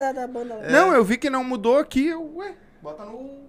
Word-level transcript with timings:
da, 0.00 0.12
da 0.12 0.26
banda 0.28 0.54
lá. 0.54 0.68
Não, 0.68 0.94
eu 0.94 1.04
vi 1.04 1.18
que 1.18 1.28
não 1.28 1.42
mudou 1.42 1.76
aqui. 1.76 2.06
Eu, 2.06 2.36
ué, 2.36 2.54
bota 2.80 3.04
no. 3.04 3.48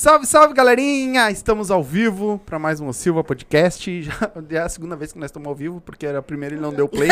Salve, 0.00 0.26
salve, 0.26 0.54
galerinha! 0.54 1.30
Estamos 1.30 1.70
ao 1.70 1.84
vivo 1.84 2.40
para 2.46 2.58
mais 2.58 2.80
um 2.80 2.90
Silva 2.90 3.22
Podcast. 3.22 4.00
Já 4.02 4.14
é 4.50 4.56
a 4.56 4.66
segunda 4.66 4.96
vez 4.96 5.12
que 5.12 5.18
nós 5.18 5.28
estamos 5.28 5.46
ao 5.46 5.54
vivo, 5.54 5.78
porque 5.78 6.06
era 6.06 6.20
a 6.20 6.22
primeira 6.22 6.54
ele 6.54 6.62
não 6.62 6.72
deu 6.72 6.88
play. 6.88 7.10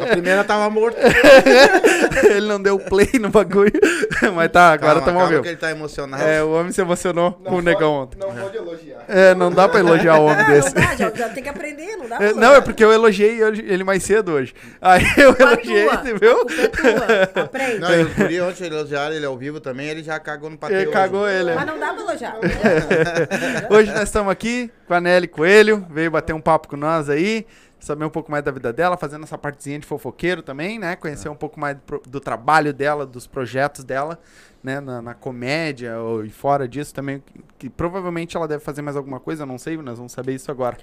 A 0.00 0.06
primeira 0.06 0.44
tava 0.44 0.70
morta. 0.70 1.00
ele 2.30 2.46
não 2.46 2.62
deu 2.62 2.78
play 2.78 3.10
no 3.20 3.28
bagulho. 3.28 3.72
Mas 4.36 4.52
tá, 4.52 4.72
agora 4.72 5.00
estamos 5.00 5.20
ao 5.20 5.28
vivo. 5.28 5.42
que 5.42 5.48
ele 5.48 5.56
tá 5.56 5.72
emocionado. 5.72 6.22
É, 6.22 6.44
o 6.44 6.52
homem 6.52 6.70
se 6.70 6.80
emocionou 6.80 7.32
com 7.32 7.56
o 7.56 7.60
negão 7.60 7.94
ontem. 7.94 8.16
Não 8.16 8.32
pode 8.32 8.56
elogiar. 8.56 9.04
É, 9.08 9.34
não 9.34 9.50
dá 9.50 9.68
pra 9.68 9.80
elogiar 9.80 10.18
o 10.20 10.26
homem 10.26 10.46
desse. 10.46 10.72
não 10.76 10.96
já, 10.96 11.10
já 11.12 11.28
tem 11.30 11.42
que 11.42 11.48
aprender, 11.48 11.96
não 11.96 12.08
dá 12.08 12.16
É, 12.16 12.32
pra 12.32 12.40
Não, 12.40 12.54
é 12.54 12.60
porque 12.60 12.84
eu 12.84 12.92
elogiei 12.92 13.40
ele 13.42 13.82
mais 13.82 14.04
cedo 14.04 14.30
hoje. 14.30 14.54
Aí 14.80 15.02
eu 15.16 15.34
Culpa 15.34 15.54
elogiei, 15.54 15.88
tua, 15.88 15.96
culpa 15.96 17.12
é 17.12 17.26
tua. 17.26 17.42
Aprende. 17.42 17.78
Não, 17.80 17.92
e 17.92 18.02
os 18.04 18.12
guri 18.14 18.40
ontem 18.42 18.66
elogiaram 18.66 19.14
ele 19.16 19.26
ao 19.26 19.36
vivo 19.36 19.58
também, 19.58 19.88
ele 19.88 20.04
já 20.04 20.20
cagou 20.20 20.48
no 20.48 20.56
Ele 20.72 20.82
hoje. 20.82 20.92
cagou 20.92 21.28
ele. 21.28 21.54
Mas 21.54 21.66
não 21.66 21.78
dá 21.78 21.92
pra 21.92 22.02
elogiar. 22.02 22.36
Hoje 23.70 23.90
nós 23.92 24.02
estamos 24.04 24.30
aqui 24.30 24.70
com 24.86 24.94
a 24.94 25.00
Nelly 25.00 25.28
Coelho, 25.28 25.86
veio 25.90 26.10
bater 26.10 26.32
um 26.32 26.40
papo 26.40 26.68
com 26.68 26.76
nós 26.76 27.08
aí, 27.08 27.46
saber 27.80 28.04
um 28.04 28.10
pouco 28.10 28.30
mais 28.30 28.44
da 28.44 28.50
vida 28.50 28.72
dela, 28.72 28.96
fazendo 28.96 29.24
essa 29.24 29.38
partezinha 29.38 29.78
de 29.78 29.86
fofoqueiro 29.86 30.42
também, 30.42 30.78
né? 30.78 30.96
Conhecer 30.96 31.28
um 31.28 31.34
pouco 31.34 31.58
mais 31.58 31.76
do, 31.86 32.02
do 32.06 32.20
trabalho 32.20 32.72
dela, 32.72 33.06
dos 33.06 33.26
projetos 33.26 33.84
dela, 33.84 34.18
né? 34.62 34.80
Na, 34.80 35.00
na 35.00 35.14
comédia 35.14 35.98
ou, 35.98 36.24
e 36.24 36.30
fora 36.30 36.66
disso 36.66 36.94
também, 36.94 37.22
que, 37.24 37.40
que 37.58 37.70
provavelmente 37.70 38.36
ela 38.36 38.48
deve 38.48 38.62
fazer 38.62 38.82
mais 38.82 38.96
alguma 38.96 39.20
coisa, 39.20 39.42
eu 39.42 39.46
não 39.46 39.58
sei, 39.58 39.76
nós 39.76 39.98
vamos 39.98 40.12
saber 40.12 40.34
isso 40.34 40.50
agora, 40.50 40.76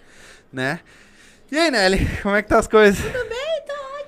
né? 0.52 0.80
E 1.52 1.58
aí, 1.58 1.70
Nelly, 1.70 2.08
como 2.24 2.36
é 2.36 2.42
que 2.42 2.50
tá 2.50 2.60
as 2.60 2.68
coisas? 2.68 3.00
Tudo 3.00 3.30
bem, 3.30 3.45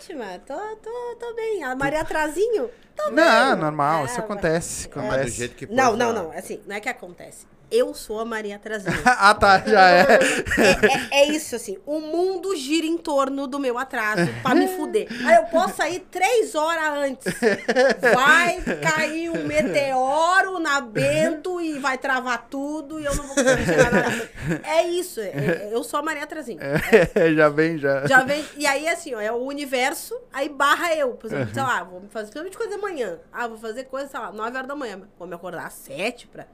ótima. 0.08 0.40
Tô, 0.46 0.56
tô, 0.78 1.16
tô 1.20 1.34
bem. 1.36 1.64
A 1.64 1.76
Maria 1.76 2.04
Trazinho? 2.06 2.70
Tô 2.96 3.12
Não, 3.12 3.52
bem. 3.54 3.62
normal, 3.62 4.02
É, 4.02 4.06
isso 4.06 4.16
mas- 4.16 4.24
acontece, 4.24 4.90
Mas 4.90 4.94
do 4.94 5.00
acontece. 5.10 5.32
jeito 5.38 5.56
que 5.56 5.66
Não, 5.68 5.96
não, 5.96 6.14
não. 6.14 6.32
Assim, 6.32 6.62
não 6.66 6.76
é 6.76 6.80
que 6.80 6.90
acontece. 6.90 7.46
Eu 7.70 7.94
sou 7.94 8.20
a 8.20 8.26
Maria 8.26 8.58
Trazinho. 8.58 8.96
ah, 9.06 9.34
tá, 9.36 9.60
já 9.66 9.90
é. 9.92 10.02
É, 10.02 11.20
é- 11.20 11.22
é 11.24 11.26
isso, 11.26 11.56
assim. 11.56 11.78
O 11.86 12.00
mundo 12.00 12.56
gira 12.56 12.88
em 12.88 12.98
torno 12.98 13.46
do 13.46 13.60
meu 13.60 13.78
atraso 13.78 14.26
pra 14.42 14.56
me 14.56 14.68
fuder. 14.70 15.08
Aí 15.26 15.36
eu 15.36 15.44
posso 15.46 15.76
sair 15.76 16.00
três 16.10 16.56
horas 16.56 17.10
antes. 17.10 17.26
Vai 18.14 18.62
cair 18.82 19.30
um 19.32 19.44
meteoro 19.46 20.60
na 20.60 20.80
Bento 20.80 21.60
e 21.60 21.78
vai 21.80 21.98
travar 21.98 22.48
tudo 22.50 23.00
e 23.00 23.06
eu 23.06 23.16
não 23.16 23.24
vou 23.26 23.36
conseguir 23.36 23.66
chegar 23.66 23.92
na 23.92 24.00
hora. 24.00 24.30
É 24.64 24.84
isso. 24.88 25.20
é- 25.20 25.28
é- 25.28 25.70
eu 25.72 25.84
sou 25.84 26.00
a 26.00 26.04
Maria 26.04 26.26
Trazinho. 26.26 26.60
É, 26.62 27.34
já 27.36 27.50
vem, 27.50 27.78
já. 27.78 28.06
Já 28.08 28.24
vem. 28.24 28.46
E 28.56 28.66
aí, 28.66 28.88
assim, 28.88 29.14
ó, 29.14 29.20
é 29.20 29.32
o 29.32 29.38
universo, 29.44 30.18
aí 30.32 30.48
barra 30.48 30.96
eu. 30.96 31.12
Por 31.12 31.28
exemplo, 31.28 31.54
sei 31.54 31.64
lá, 31.64 31.84
vou 31.84 32.04
fazer 32.12 32.32
coisa 32.56 32.76
amanhã. 32.76 33.20
Ah, 33.32 33.48
vou 33.48 33.58
fazer 33.58 33.84
coisa, 33.86 34.08
sei 34.10 34.20
lá, 34.20 34.32
9 34.32 34.56
horas 34.56 34.68
da 34.68 34.76
manhã. 34.76 35.02
Vou 35.20 35.28
me 35.28 35.36
acordar 35.36 35.66
às 35.66 35.74
7 35.74 36.28
pra. 36.28 36.46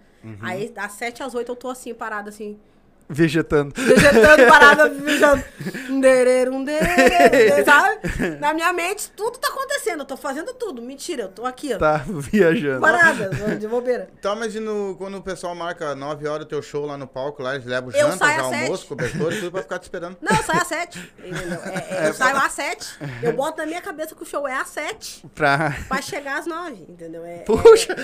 Aí, 0.42 0.70
das 0.70 0.94
7 0.94 1.22
às 1.24 1.36
8 1.36 1.52
eu 1.52 1.56
tô 1.56 1.70
assim, 1.70 1.94
parada 1.94 2.30
assim. 2.30 2.60
Vegetando. 3.10 3.74
Vegetando, 3.76 4.48
parada, 4.48 4.90
vegetando. 4.94 5.44
Um 5.90 6.00
derê, 6.00 6.50
um 6.50 6.66
sabe? 7.66 8.00
Na 8.40 8.54
minha 8.54 8.72
mente, 8.74 9.12
tudo 9.16 9.38
tá 9.38 9.50
acontecendo. 9.50 10.00
Eu 10.00 10.06
tô 10.06 10.18
fazendo 10.18 10.54
tudo. 10.54 10.82
Mentira, 10.82 11.24
eu 11.24 11.30
tô 11.30 11.46
aqui, 11.46 11.74
ó. 11.74 11.78
Tá 11.78 12.04
viajando. 12.08 12.82
Parada, 12.82 13.30
de 13.56 13.68
bobeira. 13.68 14.10
Tá, 14.22 14.36
mas 14.36 14.56
e 14.56 14.60
no, 14.60 14.96
quando 14.98 15.18
o 15.18 15.22
pessoal 15.22 15.54
marca 15.54 15.94
9 15.96 16.28
horas 16.28 16.46
o 16.46 16.50
teu 16.50 16.62
show 16.62 16.86
lá 16.86 16.98
no 16.98 17.08
palco, 17.08 17.44
lá 17.44 17.56
eles 17.56 17.66
levam 17.68 17.92
Eu 17.92 18.00
janta, 18.12 18.18
saio 18.18 18.40
às 18.40 18.46
almoço, 18.46 18.88
cobertor 18.88 19.34
e 19.34 19.40
tudo 19.40 19.52
pra 19.52 19.62
ficar 19.62 19.80
te 19.80 19.84
esperando. 19.84 20.18
Não, 20.22 20.36
eu 20.36 20.44
saio 20.44 20.62
às 20.62 20.68
7. 20.68 21.14
Entendeu? 21.24 21.60
É, 21.66 22.06
é, 22.06 22.10
eu 22.10 22.14
saio 22.14 22.38
às 22.38 22.52
7. 22.54 23.00
Eu 23.22 23.34
boto 23.34 23.58
na 23.58 23.66
minha 23.66 23.82
cabeça 23.82 24.16
que 24.16 24.24
o 24.24 24.26
show 24.26 24.48
é 24.48 24.56
às 24.56 24.70
7. 24.70 25.26
Pra... 25.36 25.76
Pra 25.88 26.02
chegar 26.02 26.40
às 26.40 26.46
9, 26.46 26.86
entendeu? 26.90 27.24
É, 27.26 27.40
Puxa! 27.40 27.96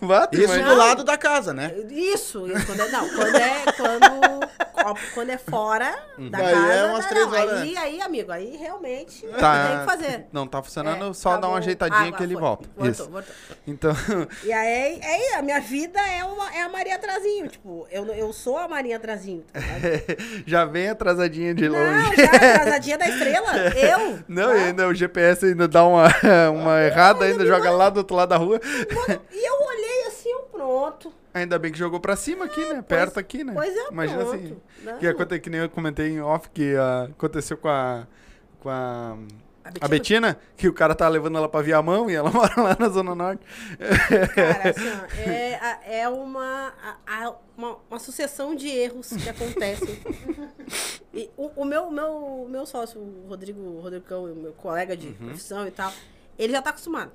Bate, 0.00 0.36
Isso 0.40 0.48
mas- 0.48 0.64
do 0.64 0.74
lado 0.74 1.04
da 1.04 1.16
casa, 1.16 1.52
né? 1.52 1.72
Isso, 1.90 2.46
isso, 2.46 2.66
quando 2.66 2.80
é, 2.80 2.88
não, 2.90 3.08
quando 3.10 3.36
é, 3.36 3.63
quando, 3.72 5.04
quando 5.14 5.30
é 5.30 5.38
fora 5.38 5.90
da 6.30 6.38
Daí 6.38 6.54
casa, 6.54 6.72
é 6.72 6.84
umas 6.86 7.06
três 7.06 7.26
não, 7.26 7.32
horas 7.32 7.52
aí, 7.52 7.68
antes. 7.70 7.76
aí, 7.82 8.00
amigo, 8.02 8.32
aí 8.32 8.56
realmente 8.56 9.26
Tá. 9.38 9.68
tem 9.68 9.78
que 9.78 9.84
fazer. 9.84 10.26
Não 10.32 10.46
tá 10.46 10.62
funcionando, 10.62 11.10
É, 11.10 11.14
só 11.14 11.30
tá 11.32 11.36
dá 11.38 11.48
uma 11.48 11.58
ajeitadinha 11.58 12.08
Ah, 12.08 12.12
que 12.12 12.22
ele 12.22 12.34
foi. 12.34 12.42
volta. 12.42 12.68
Voltou, 12.76 12.90
Isso. 12.90 13.10
voltou. 13.10 13.34
Então, 13.66 13.92
E 14.42 14.52
aí, 14.52 15.00
aí, 15.02 15.34
a 15.38 15.42
minha 15.42 15.60
vida 15.60 15.98
é, 16.00 16.24
uma, 16.24 16.54
é 16.54 16.62
a 16.62 16.68
Maria 16.68 16.98
Trazinho, 16.98 17.48
tipo, 17.48 17.86
eu, 17.90 18.04
eu 18.06 18.32
sou 18.32 18.58
a 18.58 18.68
Maria 18.68 18.98
Trazinho, 18.98 19.44
tá 19.52 19.60
já 20.46 20.64
vem 20.64 20.88
atrasadinha 20.88 21.54
de 21.54 21.68
Não, 21.68 21.78
longe. 21.78 22.16
já, 22.16 22.26
atrasadinha 22.26 22.98
da 22.98 23.08
estrela, 23.08 23.52
eu. 23.76 24.18
Não, 24.28 24.48
tá? 24.50 24.56
e 24.56 24.64
ainda 24.64 24.86
o 24.88 24.94
GPS 24.94 25.46
ainda 25.46 25.66
dá 25.68 25.84
uma, 25.84 26.08
uma 26.54 26.80
errada, 26.82 27.24
ainda 27.24 27.44
joga 27.46 27.70
lá 27.70 27.88
do 27.90 27.98
outro 27.98 28.16
lado 28.16 28.28
da 28.30 28.36
rua. 28.36 28.60
E 29.32 29.46
eu 29.48 29.54
olhei 29.66 30.06
assim, 30.08 30.30
eu 30.30 30.40
pronto. 30.52 31.12
Ainda 31.34 31.58
bem 31.58 31.72
que 31.72 31.78
jogou 31.78 31.98
pra 32.00 32.14
cima 32.14 32.44
aqui, 32.44 32.64
né? 32.64 32.80
Perto 32.80 33.18
aqui, 33.18 33.42
né? 33.42 33.52
pois 33.54 33.76
é, 33.76 33.88
Imagina 33.90 34.24
pronto. 34.24 34.34
assim. 34.36 34.56
Não. 34.84 34.98
Que, 34.98 35.06
aconte- 35.08 35.40
que 35.40 35.50
nem 35.50 35.60
eu 35.60 35.68
comentei 35.68 36.10
em 36.10 36.20
off 36.20 36.48
que 36.50 36.76
ah, 36.76 37.08
aconteceu 37.10 37.56
com 37.56 37.68
a. 37.68 38.06
Com 38.60 38.70
a. 38.70 39.18
A 39.80 39.88
Betina, 39.88 40.38
que 40.58 40.68
o 40.68 40.74
cara 40.74 40.94
tá 40.94 41.08
levando 41.08 41.38
ela 41.38 41.48
pra 41.48 41.62
Viamão 41.62 42.10
e 42.10 42.14
ela 42.14 42.28
mora 42.30 42.52
lá 42.60 42.76
na 42.78 42.86
Zona 42.90 43.14
Norte. 43.14 43.42
Cara, 44.34 44.68
assim, 44.70 45.20
é, 45.26 45.54
a- 45.56 45.80
é 45.86 46.08
uma, 46.08 46.74
a- 47.06 47.24
a- 47.26 47.34
uma, 47.56 47.78
uma 47.90 47.98
sucessão 47.98 48.54
de 48.54 48.68
erros 48.68 49.08
que 49.08 49.26
acontecem. 49.28 49.98
E 51.14 51.30
o, 51.36 51.46
o 51.62 51.64
meu, 51.64 51.90
meu, 51.90 52.46
meu 52.48 52.66
sócio, 52.66 53.00
o 53.00 53.26
Rodrigo, 53.28 53.58
o 53.60 53.80
Rodrigo 53.80 54.04
Cão, 54.04 54.24
o 54.24 54.36
meu 54.36 54.52
colega 54.52 54.94
de 54.96 55.08
profissão 55.12 55.66
e 55.66 55.70
tal, 55.70 55.90
ele 56.38 56.52
já 56.52 56.60
tá 56.60 56.68
acostumado. 56.70 57.10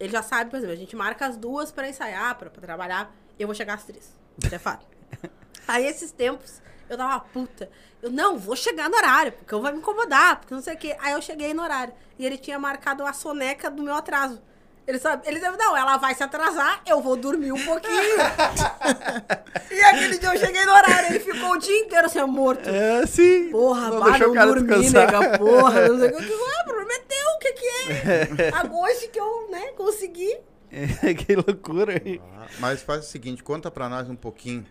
Ele 0.00 0.10
já 0.12 0.22
sabe, 0.22 0.48
por 0.50 0.56
exemplo, 0.56 0.72
a 0.74 0.78
gente 0.78 0.96
marca 0.96 1.26
as 1.26 1.36
duas 1.36 1.70
pra 1.70 1.86
ensaiar, 1.88 2.34
pra 2.38 2.48
trabalhar, 2.48 3.14
eu 3.38 3.46
vou 3.46 3.54
chegar 3.54 3.74
às 3.74 3.84
três. 3.84 4.12
Isso 4.42 4.54
é 4.54 4.58
fato. 4.58 4.86
Aí, 5.66 5.86
esses 5.86 6.12
tempos, 6.12 6.60
eu 6.88 6.96
tava, 6.96 7.20
puta, 7.20 7.70
eu 8.02 8.10
não, 8.10 8.38
vou 8.38 8.56
chegar 8.56 8.88
no 8.88 8.96
horário, 8.96 9.32
porque 9.32 9.52
eu 9.52 9.60
vou 9.60 9.72
me 9.72 9.78
incomodar, 9.78 10.40
porque 10.40 10.54
não 10.54 10.62
sei 10.62 10.74
o 10.74 10.78
quê. 10.78 10.96
Aí 11.00 11.12
eu 11.12 11.20
cheguei 11.20 11.52
no 11.52 11.62
horário. 11.62 11.92
E 12.18 12.24
ele 12.24 12.38
tinha 12.38 12.58
marcado 12.58 13.04
a 13.04 13.12
soneca 13.12 13.70
do 13.70 13.82
meu 13.82 13.94
atraso. 13.94 14.40
Ele 14.86 14.98
sabe, 14.98 15.28
ele 15.28 15.38
sabe, 15.38 15.58
não, 15.58 15.76
ela 15.76 15.98
vai 15.98 16.14
se 16.14 16.22
atrasar, 16.22 16.80
eu 16.86 17.02
vou 17.02 17.14
dormir 17.14 17.52
um 17.52 17.62
pouquinho. 17.62 17.92
e 19.70 19.80
aquele 19.82 20.16
dia 20.16 20.32
eu 20.32 20.38
cheguei 20.38 20.64
no 20.64 20.72
horário, 20.72 21.10
ele 21.10 21.20
ficou 21.20 21.50
o 21.50 21.58
dia 21.58 21.78
inteiro 21.78 22.06
assim, 22.06 22.22
morto. 22.22 22.66
É, 22.66 23.06
sim. 23.06 23.50
Porra, 23.50 23.90
Não 23.90 24.32
dormi, 24.32 24.80
descansar. 24.80 25.12
nega, 25.12 25.38
porra. 25.38 25.88
Não 25.88 25.98
sei 25.98 26.08
o 26.08 26.16
que. 26.16 26.16
Eu 26.16 26.20
digo, 26.22 26.42
ah, 26.42 26.64
prometeu, 26.64 27.26
o 27.34 27.38
que 27.38 27.52
que 27.52 27.66
é? 27.66 28.48
Agosto 28.54 29.10
que 29.10 29.20
eu, 29.20 29.48
né, 29.50 29.72
consegui. 29.76 30.38
que 31.26 31.34
loucura, 31.36 31.94
hein? 31.96 32.20
Ah, 32.34 32.46
Mas 32.58 32.82
faz 32.82 33.06
o 33.06 33.08
seguinte, 33.08 33.42
conta 33.42 33.70
pra 33.70 33.88
nós 33.88 34.08
um 34.08 34.16
pouquinho 34.16 34.66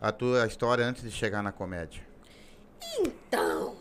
a 0.00 0.10
tua 0.12 0.46
história 0.46 0.84
antes 0.84 1.02
de 1.02 1.10
chegar 1.10 1.42
na 1.42 1.52
comédia. 1.52 2.02
Então, 2.98 3.76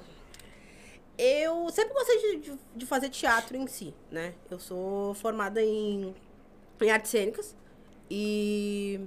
eu 1.18 1.70
sempre 1.70 1.94
gostei 1.94 2.18
de, 2.40 2.52
de- 2.52 2.60
de 2.76 2.86
fazer 2.86 3.10
teatro 3.10 3.56
em 3.58 3.68
si, 3.68 3.94
né? 4.12 4.34
Eu 4.50 4.60
sou 4.60 5.14
formada 5.16 5.62
em, 5.62 6.16
em 6.82 6.90
artes 6.92 7.12
cênicas 7.12 7.56
e 8.10 9.00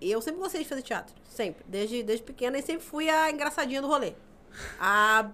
eu 0.00 0.20
sempre 0.22 0.40
gostei 0.40 0.62
de 0.62 0.68
fazer 0.68 0.82
teatro, 0.82 1.14
sempre. 1.28 1.64
Desde, 1.68 2.02
desde 2.02 2.24
pequena 2.24 2.58
e 2.58 2.62
sempre 2.62 2.84
fui 2.84 3.08
a 3.08 3.30
engraçadinha 3.30 3.80
do 3.82 3.88
rolê. 3.88 4.14
A... 4.78 5.30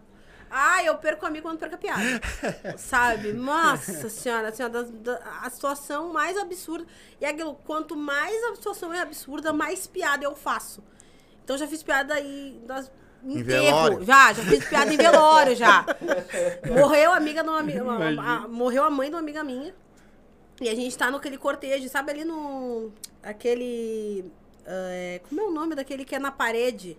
Ah, 0.50 0.82
eu 0.84 0.96
perco 0.98 1.26
amigo 1.26 1.48
quando 1.48 1.58
perco 1.58 1.74
a 1.74 1.78
piada. 1.78 2.02
Sabe? 2.78 3.32
Nossa 3.32 4.08
senhora, 4.08 4.48
assim, 4.48 4.62
da- 4.68 5.18
a 5.42 5.50
situação 5.50 6.12
mais 6.12 6.36
absurda. 6.36 6.86
E 7.20 7.24
é 7.24 7.30
aquilo, 7.30 7.54
quanto 7.66 7.96
mais 7.96 8.34
a 8.44 8.54
situação 8.54 8.92
é 8.92 9.00
absurda, 9.00 9.52
mais 9.52 9.86
piada 9.86 10.24
eu 10.24 10.34
faço. 10.36 10.82
Então 11.44 11.56
já 11.56 11.66
fiz 11.66 11.82
piada 11.82 12.14
aí 12.14 12.60
das. 12.66 12.90
Em 13.24 13.42
velório. 13.42 14.04
Já, 14.04 14.32
já 14.32 14.42
fiz 14.44 14.64
piada 14.68 14.92
em 14.92 14.96
velório 14.96 15.56
já. 15.56 15.84
Morreu 16.78 17.12
a 17.12 17.16
amiga 17.16 17.42
de 17.42 17.48
uma 17.48 17.58
amiga. 17.58 17.82
morreu 18.48 18.84
a 18.84 18.90
mãe 18.90 19.08
de 19.08 19.14
uma 19.14 19.20
amiga 19.20 19.42
minha. 19.42 19.74
E 20.60 20.68
a 20.68 20.74
gente 20.74 20.96
tá 20.96 21.10
naquele 21.10 21.36
cortejo, 21.36 21.88
sabe 21.88 22.12
ali 22.12 22.24
no. 22.24 22.92
Aquele. 23.22 24.30
é, 24.64 25.20
como 25.28 25.40
é 25.40 25.44
o 25.44 25.50
nome 25.50 25.74
daquele 25.74 26.04
que 26.04 26.14
é 26.14 26.18
na 26.18 26.30
parede? 26.30 26.96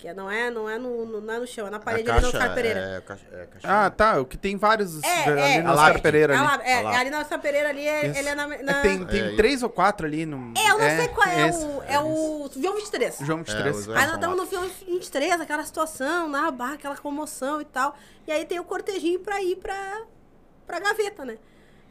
Que 0.00 0.08
é- 0.08 0.14
não 0.14 0.30
é, 0.30 0.50
não 0.50 0.66
é 0.66 0.78
no, 0.78 1.04
no- 1.04 1.20
não 1.20 1.34
é 1.34 1.38
no 1.40 1.46
chão, 1.46 1.66
é 1.66 1.70
na 1.70 1.76
A 1.76 1.80
parede 1.80 2.10
ali 2.10 2.20
no 2.22 2.32
caixa, 2.32 2.38
Oscar 2.38 2.54
Pereira. 2.54 2.80
é, 2.80 2.96
é, 2.96 3.00
caixa- 3.02 3.26
Ah, 3.64 3.90
tá. 3.90 4.18
O 4.18 4.24
que 4.24 4.38
tem 4.38 4.56
vários 4.56 5.02
É, 5.02 5.24
ali 5.24 5.40
é, 5.58 5.62
no 5.62 5.68
a 5.68 5.74
Oscar. 5.74 6.00
Pereira 6.00 6.34
É, 6.34 6.36
ali. 6.38 6.62
é, 6.64 6.78
Ah 6.78 6.80
lá. 6.80 6.98
ali 7.00 7.10
na 7.10 7.20
Oscar 7.20 7.38
Pereira 7.38 7.68
ali, 7.68 7.86
é, 7.86 8.06
ele 8.18 8.28
é 8.30 8.34
na... 8.34 8.54
É, 8.54 8.62
na- 8.62 8.80
tem 8.80 9.04
tem 9.04 9.20
É, 9.34 9.36
três 9.36 9.62
ou 9.62 9.68
quatro 9.68 10.06
ali. 10.06 10.24
No... 10.24 10.54
É, 10.56 10.70
eu 10.70 10.78
não 10.78 10.96
sei 10.96 11.08
qual 11.08 11.28
é, 11.28 11.48
esse. 11.48 11.64
o... 11.66 11.82
É 11.86 12.00
o 12.00 12.50
João 12.56 12.76
23. 12.76 13.18
João 13.20 13.40
É, 13.40 13.42
23. 13.42 13.76
os- 13.76 13.88
Aí 13.90 14.06
nós 14.06 14.14
estamos 14.14 14.36
no 14.38 14.46
filme 14.46 14.70
23, 14.88 15.38
aquela 15.38 15.64
situação, 15.66 16.28
na 16.30 16.50
barra, 16.50 16.74
aquela 16.74 16.96
comoção 16.96 17.60
e 17.60 17.64
tal. 17.66 17.94
E 18.26 18.32
aí 18.32 18.46
tem 18.46 18.58
o 18.58 18.64
cortejinho 18.64 19.20
pra 19.20 19.42
ir 19.42 19.56
pra, 19.56 20.02
pra 20.66 20.80
gaveta, 20.80 21.26
né? 21.26 21.36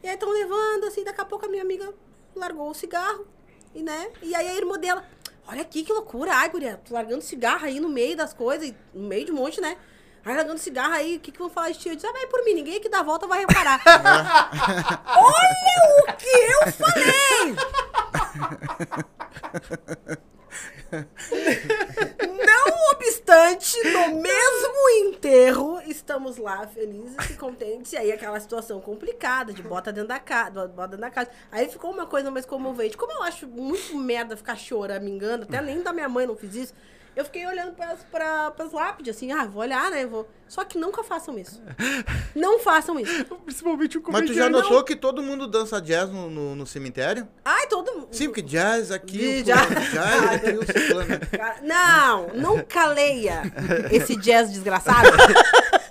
E 0.02 0.08
aí 0.08 0.14
estão 0.14 0.30
levando, 0.32 0.84
assim, 0.86 1.04
daqui 1.04 1.20
a 1.20 1.24
pouco 1.24 1.46
a 1.46 1.48
minha 1.48 1.62
amiga 1.62 1.94
largou 2.34 2.70
o 2.70 2.74
cigarro, 2.74 3.24
e 3.72 3.82
né? 3.84 4.10
E 4.20 4.34
aí 4.34 4.48
a 4.48 4.54
irmã 4.56 4.78
dela, 4.80 5.04
olha 5.50 5.62
aqui 5.62 5.82
que 5.82 5.92
loucura, 5.92 6.32
ai, 6.32 6.48
guria, 6.48 6.80
tu 6.84 6.94
largando 6.94 7.22
cigarro 7.22 7.66
aí 7.66 7.80
no 7.80 7.88
meio 7.88 8.16
das 8.16 8.32
coisas, 8.32 8.72
no 8.94 9.08
meio 9.08 9.24
de 9.26 9.32
um 9.32 9.34
monte, 9.34 9.60
né? 9.60 9.76
Aí 10.24 10.36
largando 10.36 10.58
cigarro 10.58 10.92
aí, 10.94 11.16
o 11.16 11.20
que 11.20 11.32
que 11.32 11.38
vão 11.38 11.50
falar 11.50 11.70
de 11.70 11.78
ti? 11.78 11.88
Eu 11.88 11.96
disse, 11.96 12.06
ah, 12.06 12.12
vai 12.12 12.26
por 12.28 12.44
mim, 12.44 12.54
ninguém 12.54 12.76
aqui 12.76 12.88
dá 12.88 13.00
a 13.00 13.02
volta 13.02 13.26
vai 13.26 13.40
reparar. 13.40 13.82
olha 15.16 15.80
o 15.98 16.12
que 16.16 16.28
eu 16.28 16.72
falei! 16.72 17.56
Não 22.46 22.66
obstante, 22.92 23.76
no 23.90 24.20
mesmo 24.20 24.90
enterro, 25.04 25.79
estamos 26.10 26.38
lá 26.38 26.66
felizes 26.66 27.14
e 27.30 27.34
contentes. 27.34 27.92
E 27.92 27.96
aí 27.96 28.10
aquela 28.10 28.38
situação 28.40 28.80
complicada 28.80 29.52
de 29.52 29.62
bota 29.62 29.92
dentro 29.92 30.08
da 30.08 30.18
casa, 30.18 30.66
bota 30.66 30.88
dentro 30.88 31.02
da 31.02 31.10
casa. 31.10 31.30
Aí 31.52 31.68
ficou 31.68 31.92
uma 31.92 32.06
coisa 32.06 32.30
mais 32.30 32.44
comovente. 32.44 32.96
Como 32.96 33.12
eu 33.12 33.22
acho 33.22 33.46
muito 33.46 33.96
merda 33.96 34.36
ficar 34.36 34.56
chorando, 34.56 35.04
me 35.04 35.10
engano, 35.10 35.44
até 35.44 35.60
nem 35.62 35.80
da 35.80 35.92
minha 35.92 36.08
mãe 36.08 36.26
não 36.26 36.36
fiz 36.36 36.54
isso. 36.54 36.74
Eu 37.16 37.24
fiquei 37.24 37.44
olhando 37.44 37.74
para 37.74 38.54
as 38.56 38.72
lápides, 38.72 39.16
assim, 39.16 39.32
ah, 39.32 39.44
vou 39.44 39.62
olhar, 39.62 39.90
né? 39.90 40.06
Vou... 40.06 40.28
Só 40.46 40.64
que 40.64 40.78
nunca 40.78 41.02
façam 41.02 41.36
isso. 41.38 41.60
Não 42.36 42.60
façam 42.60 42.98
isso. 43.00 43.24
Principalmente 43.44 43.98
o 43.98 44.02
Mas 44.08 44.26
tu 44.26 44.32
já 44.32 44.44
comediante. 44.44 44.50
notou 44.52 44.84
que 44.84 44.94
todo 44.94 45.20
mundo 45.20 45.48
dança 45.48 45.80
jazz 45.80 46.08
no, 46.08 46.30
no, 46.30 46.54
no 46.54 46.66
cemitério? 46.66 47.28
Ai, 47.44 47.66
todo 47.66 47.92
mundo. 47.92 48.08
Sim, 48.12 48.26
porque 48.28 48.42
jazz 48.42 48.92
aqui, 48.92 49.18
De 49.18 49.42
jazz. 49.42 49.68
jazz 49.92 50.34
aqui, 50.34 50.50
o 50.52 50.64
ciclano. 50.66 51.20
Cara, 51.36 51.56
Não, 51.62 52.28
nunca 52.28 52.86
leia 52.86 53.42
esse 53.90 54.14
jazz 54.16 54.50
desgraçado. 54.52 55.08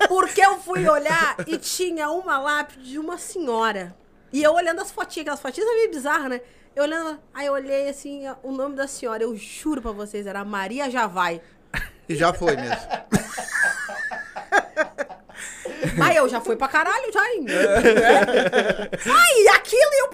Porque 0.09 0.41
eu 0.43 0.57
fui 0.59 0.85
olhar 0.89 1.37
e 1.47 1.57
tinha 1.57 2.09
uma 2.09 2.37
lápide 2.39 2.83
de 2.91 2.99
uma 2.99 3.17
senhora. 3.17 3.95
E 4.33 4.43
eu 4.43 4.53
olhando 4.53 4.81
as 4.81 4.91
fotinhas, 4.91 5.23
aquelas 5.23 5.39
fotinhas 5.39 5.69
é 5.69 5.73
meio 5.75 5.91
bizarras, 5.91 6.29
né? 6.29 6.41
Eu 6.75 6.83
olhando, 6.83 7.19
aí 7.33 7.45
eu 7.47 7.53
olhei 7.53 7.87
assim, 7.89 8.23
o 8.43 8.51
nome 8.51 8.75
da 8.75 8.87
senhora, 8.87 9.23
eu 9.23 9.35
juro 9.35 9.81
pra 9.81 9.91
vocês, 9.91 10.27
era 10.27 10.43
Maria 10.43 10.89
Javai. 10.89 11.41
E 12.07 12.15
já 12.15 12.33
foi 12.33 12.55
mesmo. 12.55 12.75
Aí 16.03 16.15
eu 16.15 16.27
já 16.29 16.39
fui 16.41 16.55
pra 16.55 16.67
caralho, 16.67 17.11
já. 17.11 17.23
hein? 17.33 17.45
Ai, 19.05 19.47
aquilo 19.55 19.91
eu. 19.99 20.09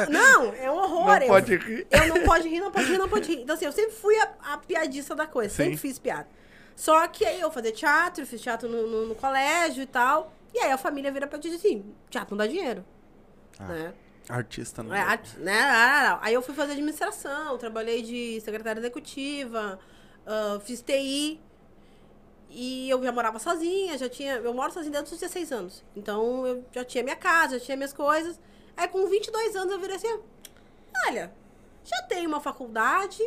Ah, 0.00 0.06
Não, 0.10 0.54
é 0.54 0.70
um 0.70 0.74
horror. 0.76 1.06
Não 1.06 1.14
eu- 1.22 1.26
pode 1.28 1.56
rir. 1.56 1.86
Eu 1.90 2.06
não 2.08 2.20
pode 2.22 2.48
rir, 2.48 2.60
não 2.60 2.70
pode 2.70 2.86
rir, 2.86 2.98
não 2.98 3.08
pode 3.08 3.28
rir. 3.28 3.42
Então, 3.42 3.54
assim, 3.56 3.64
eu 3.66 3.72
sempre 3.72 3.92
fui 3.92 4.16
a, 4.18 4.28
a 4.54 4.58
piadista 4.58 5.14
da 5.14 5.26
coisa, 5.26 5.54
sempre 5.54 5.72
Sim. 5.72 5.78
fiz 5.78 5.98
piada. 5.98 6.26
Só 6.76 7.06
que 7.08 7.24
aí 7.24 7.40
eu 7.40 7.50
fazia 7.50 7.72
teatro, 7.72 8.26
fiz 8.26 8.40
teatro 8.40 8.68
no, 8.68 8.86
no- 8.86 9.06
no 9.08 9.14
colégio 9.14 9.82
e 9.82 9.86
tal. 9.86 10.32
E 10.52 10.58
aí 10.58 10.70
a 10.72 10.78
família 10.78 11.10
vira 11.12 11.26
pra 11.26 11.38
dizer 11.38 11.56
assim: 11.56 11.94
teatro 12.10 12.34
não 12.36 12.38
dá 12.44 12.46
dinheiro. 12.50 12.84
Né? 13.60 13.94
Artista, 14.28 14.82
não. 14.82 14.94
É, 14.94 15.00
arte- 15.00 15.38
né? 15.38 15.60
Ah. 15.60 16.18
Aí 16.22 16.34
eu 16.34 16.42
fui 16.42 16.54
fazer 16.54 16.72
administração, 16.72 17.56
trabalhei 17.58 18.02
de 18.02 18.40
secretária 18.40 18.80
executiva, 18.80 19.78
ah, 20.26 20.58
fiz 20.64 20.80
TI. 20.82 21.40
E 22.50 22.88
eu 22.88 23.02
já 23.02 23.10
morava 23.12 23.38
sozinha, 23.38 23.98
já 23.98 24.08
tinha. 24.08 24.36
Eu 24.36 24.54
moro 24.54 24.72
sozinha 24.72 24.92
desde 24.92 25.12
os 25.14 25.20
16 25.20 25.52
anos. 25.52 25.84
Então 25.96 26.46
eu 26.46 26.64
já 26.72 26.84
tinha 26.84 27.02
minha 27.02 27.16
casa, 27.16 27.58
já 27.58 27.64
tinha 27.64 27.76
minhas 27.76 27.92
coisas. 27.92 28.38
Aí 28.76 28.86
com 28.88 29.06
22 29.06 29.56
anos 29.56 29.72
eu 29.72 29.80
virei 29.80 29.96
assim: 29.96 30.20
olha, 31.08 31.32
já 31.84 32.02
tenho 32.02 32.28
uma 32.28 32.40
faculdade, 32.40 33.22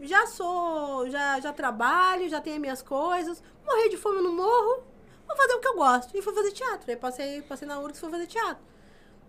já 0.00 0.26
sou. 0.26 1.08
Já, 1.10 1.40
já 1.40 1.52
trabalho, 1.52 2.28
já 2.28 2.40
tenho 2.40 2.60
minhas 2.60 2.82
coisas. 2.82 3.42
Morrer 3.66 3.88
de 3.88 3.96
fome 3.96 4.20
não 4.22 4.34
morro. 4.34 4.82
Vou 5.26 5.36
fazer 5.36 5.54
o 5.54 5.60
que 5.60 5.68
eu 5.68 5.74
gosto. 5.76 6.16
E 6.16 6.22
fui 6.22 6.34
fazer 6.34 6.52
teatro. 6.52 6.90
Aí 6.90 6.96
passei, 6.96 7.42
passei 7.42 7.68
na 7.68 7.78
URGS 7.78 7.98
e 7.98 8.00
fui 8.00 8.10
fazer 8.10 8.26
teatro. 8.26 8.62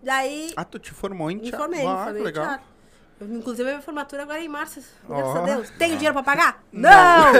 Daí 0.02 0.52
Ah, 0.56 0.64
tu 0.64 0.78
te 0.78 0.92
formou 0.92 1.30
em 1.30 1.36
me 1.36 1.42
teatro? 1.42 1.58
formei, 1.60 1.80
me 1.82 1.86
ah, 1.86 1.96
formei 2.04 2.14
que 2.14 2.20
em 2.20 2.24
legal. 2.24 2.44
teatro. 2.46 2.70
Inclusive, 3.22 3.68
a 3.68 3.72
minha 3.72 3.82
formatura 3.82 4.22
agora 4.22 4.38
é 4.40 4.44
em 4.44 4.48
março. 4.48 4.80
Graças 5.06 5.36
a 5.36 5.40
Ó. 5.42 5.44
Deus. 5.44 5.68
Tenho 5.78 5.94
dinheiro 5.96 6.14
pra 6.14 6.22
pagar? 6.22 6.64
Não! 6.72 7.32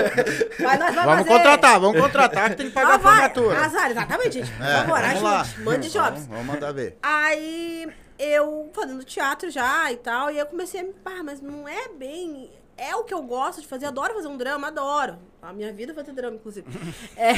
Mas 0.59 0.79
nós 0.79 0.93
vamos 0.93 1.05
Vamos 1.11 1.27
contratar, 1.27 1.79
vamos 1.79 1.99
contratar 1.99 2.49
que 2.51 2.55
tem 2.57 2.67
que 2.67 2.71
pagar 2.73 2.91
Ah, 2.91 2.95
a 2.97 2.99
formatura. 2.99 3.65
Azar, 3.65 3.89
exatamente, 3.89 4.33
gente. 4.33 4.51
É, 4.61 4.83
vamos 4.83 5.21
lá. 5.23 5.43
Mande 5.63 5.89
jobs. 5.89 6.11
Vamos, 6.11 6.27
vamos 6.27 6.45
mandar 6.45 6.71
ver. 6.71 6.99
Aí 7.01 7.87
eu 8.19 8.69
fazendo 8.75 9.03
teatro 9.03 9.49
já 9.49 9.91
e 9.91 9.97
tal, 9.97 10.29
e 10.29 10.37
eu 10.37 10.45
comecei 10.45 10.81
a 10.81 10.83
me. 10.83 10.93
Pá, 10.93 11.23
mas 11.23 11.41
não 11.41 11.67
é 11.67 11.87
bem. 11.89 12.51
É 12.77 12.95
o 12.95 13.03
que 13.03 13.13
eu 13.13 13.21
gosto 13.21 13.61
de 13.61 13.67
fazer, 13.67 13.85
adoro 13.85 14.13
fazer 14.13 14.27
um 14.27 14.37
drama, 14.37 14.67
adoro. 14.67 15.19
A 15.41 15.53
minha 15.53 15.71
vida 15.71 15.91
é 15.91 15.95
fazer 15.95 16.13
drama, 16.13 16.35
inclusive. 16.37 16.67
É. 17.15 17.33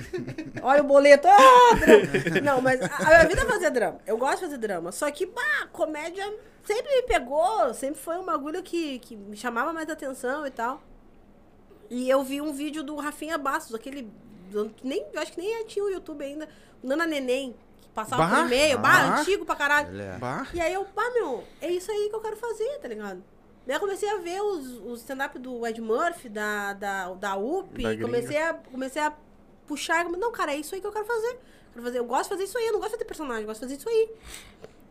Olha 0.62 0.80
o 0.82 0.84
boleto. 0.86 1.28
Ah, 1.28 1.74
drama. 1.78 2.40
Não, 2.42 2.60
mas 2.60 2.80
a 2.82 3.04
minha 3.06 3.28
vida 3.28 3.42
é 3.42 3.46
fazer 3.46 3.70
drama. 3.70 4.00
Eu 4.06 4.16
gosto 4.16 4.38
de 4.40 4.44
fazer 4.46 4.58
drama. 4.58 4.90
Só 4.90 5.10
que, 5.10 5.26
pá, 5.26 5.68
comédia 5.72 6.24
sempre 6.64 6.90
me 6.96 7.02
pegou, 7.02 7.72
sempre 7.74 8.00
foi 8.00 8.16
um 8.18 8.24
bagulho 8.24 8.62
que, 8.62 8.98
que 9.00 9.14
me 9.16 9.36
chamava 9.36 9.72
mais 9.72 9.88
atenção 9.88 10.46
e 10.46 10.50
tal. 10.50 10.82
E 11.90 12.08
eu 12.08 12.22
vi 12.24 12.40
um 12.40 12.52
vídeo 12.52 12.82
do 12.82 12.96
Rafinha 12.96 13.36
Bastos, 13.38 13.74
aquele. 13.74 14.10
Nem, 14.82 15.06
eu 15.12 15.20
acho 15.20 15.32
que 15.32 15.40
nem 15.40 15.64
tinha 15.66 15.84
o 15.84 15.90
YouTube 15.90 16.24
ainda. 16.24 16.48
Nana 16.82 17.06
Neném, 17.06 17.54
que 17.80 17.88
passava 17.90 18.26
Bah, 18.26 18.36
por 18.36 18.46
e-mail, 18.46 18.78
bah, 18.78 18.90
ah. 18.90 19.20
antigo 19.20 19.44
pra 19.44 19.54
caralho. 19.54 20.00
É- 20.00 20.18
Bah. 20.18 20.46
E 20.52 20.60
aí 20.60 20.72
eu, 20.74 20.84
pá, 20.86 21.08
meu, 21.14 21.44
é 21.60 21.70
isso 21.70 21.90
aí 21.90 22.08
que 22.10 22.16
eu 22.16 22.20
quero 22.20 22.36
fazer, 22.36 22.78
tá 22.80 22.88
ligado? 22.88 23.22
Daí 23.66 23.76
eu 23.76 23.80
comecei 23.80 24.08
a 24.08 24.16
ver 24.16 24.40
os, 24.40 24.78
os 24.84 25.00
stand-up 25.00 25.38
do 25.38 25.66
Ed 25.66 25.80
Murphy, 25.80 26.28
da, 26.28 26.72
da, 26.72 27.14
da 27.14 27.36
UP, 27.36 27.82
Da 27.82 27.94
e 27.94 28.00
comecei 28.00 28.36
a, 28.36 28.54
comecei 28.54 29.00
a 29.00 29.12
puxar 29.66 30.04
não, 30.04 30.32
cara, 30.32 30.52
é 30.52 30.56
isso 30.56 30.74
aí 30.74 30.80
que 30.80 30.86
eu 30.86 30.92
quero 30.92 31.06
fazer. 31.06 31.38
Quero 31.72 31.84
fazer. 31.84 31.98
Eu 31.98 32.04
gosto 32.04 32.24
de 32.24 32.28
fazer 32.30 32.44
isso 32.44 32.58
aí, 32.58 32.66
eu 32.66 32.72
não 32.72 32.80
gosto 32.80 32.90
de 32.90 32.96
fazer 32.96 33.04
personagem, 33.04 33.42
eu 33.42 33.46
gosto 33.46 33.60
de 33.60 33.66
fazer 33.66 33.78
isso 33.78 33.88
aí. 33.88 34.10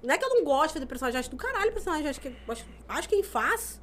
Não 0.01 0.13
é 0.13 0.17
que 0.17 0.25
eu 0.25 0.29
não 0.29 0.43
gosto 0.43 0.67
de 0.67 0.73
fazer 0.73 0.85
personagem, 0.85 1.17
eu 1.17 1.19
acho 1.19 1.29
do 1.29 1.37
caralho 1.37 1.71
personagem, 1.71 2.07
acho 2.07 2.21
que, 2.21 2.35
acho, 2.47 2.65
acho 2.87 3.09
que 3.09 3.15
quem 3.15 3.23
faz, 3.23 3.79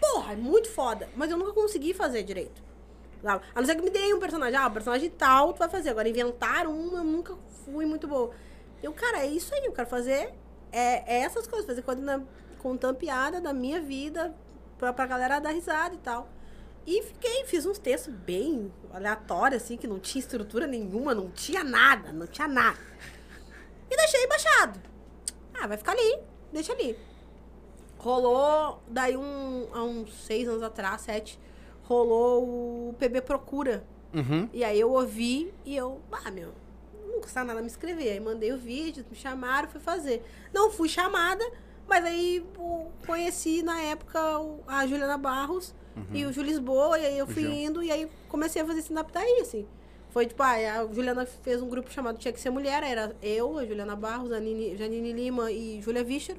porra, 0.00 0.32
é 0.32 0.36
muito 0.36 0.70
foda. 0.70 1.08
Mas 1.14 1.30
eu 1.30 1.36
nunca 1.36 1.52
consegui 1.52 1.92
fazer 1.92 2.22
direito. 2.22 2.62
sabe? 3.22 3.44
A 3.54 3.60
não 3.60 3.66
ser 3.66 3.74
que 3.74 3.82
me 3.82 3.90
deem 3.90 4.14
um 4.14 4.20
personagem, 4.20 4.56
ah, 4.56 4.68
o 4.68 4.70
personagem 4.70 5.10
tal 5.10 5.52
tu 5.52 5.58
vai 5.58 5.68
fazer. 5.68 5.90
Agora, 5.90 6.08
inventar 6.08 6.66
um, 6.66 6.96
eu 6.96 7.04
nunca 7.04 7.36
fui 7.64 7.84
muito 7.84 8.06
boa. 8.06 8.30
Eu, 8.82 8.92
cara, 8.92 9.18
é 9.18 9.26
isso 9.26 9.52
aí, 9.54 9.64
eu 9.64 9.72
quero 9.72 9.88
fazer 9.88 10.32
é, 10.72 11.18
é 11.18 11.22
essas 11.22 11.46
coisas, 11.46 11.66
fazer 11.66 11.82
coisa 11.82 12.00
na, 12.00 12.22
contando 12.58 12.96
piada 12.96 13.40
da 13.40 13.52
minha 13.52 13.80
vida 13.80 14.34
pra, 14.78 14.92
pra 14.92 15.06
galera 15.06 15.38
dar 15.38 15.50
risada 15.50 15.94
e 15.94 15.98
tal. 15.98 16.28
E 16.86 17.02
fiquei, 17.02 17.44
fiz 17.44 17.66
uns 17.66 17.78
textos 17.78 18.14
bem 18.14 18.72
aleatórios, 18.92 19.62
assim, 19.62 19.76
que 19.76 19.86
não 19.86 19.98
tinha 19.98 20.20
estrutura 20.20 20.66
nenhuma, 20.66 21.14
não 21.14 21.30
tinha 21.30 21.62
nada, 21.62 22.12
não 22.12 22.26
tinha 22.26 22.48
nada. 22.48 22.78
E 23.90 23.96
deixei 23.96 24.26
baixado. 24.26 24.80
Ah, 25.52 25.66
vai 25.66 25.76
ficar 25.76 25.92
ali, 25.92 26.18
deixa 26.52 26.72
ali. 26.72 26.98
Rolou, 27.98 28.82
daí 28.88 29.16
um, 29.16 29.68
há 29.72 29.82
uns 29.82 30.14
seis 30.24 30.48
anos 30.48 30.62
atrás, 30.62 31.02
sete, 31.02 31.38
rolou 31.82 32.90
o 32.90 32.94
PB 32.94 33.22
Procura. 33.22 33.84
Uhum. 34.14 34.48
E 34.52 34.64
aí 34.64 34.80
eu 34.80 34.90
ouvi 34.90 35.52
e 35.66 35.76
eu, 35.76 36.00
ah, 36.10 36.30
meu, 36.30 36.54
não 37.06 37.20
custa 37.20 37.44
nada 37.44 37.60
me 37.60 37.66
inscrever. 37.66 38.12
Aí 38.12 38.20
mandei 38.20 38.52
o 38.52 38.58
vídeo, 38.58 39.04
me 39.10 39.16
chamaram, 39.16 39.68
fui 39.68 39.80
fazer. 39.80 40.24
Não 40.54 40.70
fui 40.70 40.88
chamada, 40.88 41.44
mas 41.88 42.04
aí 42.04 42.44
conheci 43.06 43.62
na 43.62 43.80
época 43.80 44.20
a 44.66 44.86
Juliana 44.86 45.16
Barros 45.18 45.74
e 46.12 46.24
o 46.24 46.32
Ju 46.32 46.42
Lisboa, 46.42 46.98
e 46.98 47.06
aí 47.06 47.18
eu 47.18 47.26
fui 47.26 47.42
indo 47.64 47.82
e 47.82 47.90
aí 47.90 48.08
comecei 48.28 48.62
a 48.62 48.64
fazer 48.66 48.80
stand-up 48.80 49.10
daí, 49.12 49.40
assim. 49.40 49.66
Foi 50.10 50.26
tipo, 50.26 50.42
ah, 50.42 50.52
a 50.52 50.86
Juliana 50.92 51.26
fez 51.26 51.60
um 51.60 51.68
grupo 51.68 51.90
chamado 51.92 52.18
Tinha 52.18 52.32
que 52.32 52.40
Ser 52.40 52.50
Mulher, 52.50 52.82
era 52.82 53.14
eu, 53.22 53.58
a 53.58 53.64
Juliana 53.66 53.96
Barros, 53.96 54.30
a 54.32 54.38
Nini, 54.40 54.76
Janine 54.76 55.12
Lima 55.12 55.50
e 55.50 55.80
Júlia 55.82 56.04
Vichero. 56.04 56.38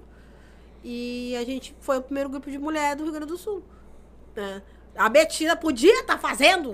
E 0.84 1.36
a 1.36 1.44
gente 1.44 1.76
foi 1.82 1.98
o 1.98 2.02
primeiro 2.02 2.30
grupo 2.30 2.50
de 2.50 2.58
mulher 2.58 2.96
do 2.96 3.04
Rio 3.04 3.12
Grande 3.12 3.28
do 3.28 3.38
Sul. 3.38 3.64
né? 4.36 4.62
A 4.96 5.08
Betina 5.08 5.56
podia 5.56 6.00
estar 6.02 6.18
fazendo, 6.18 6.72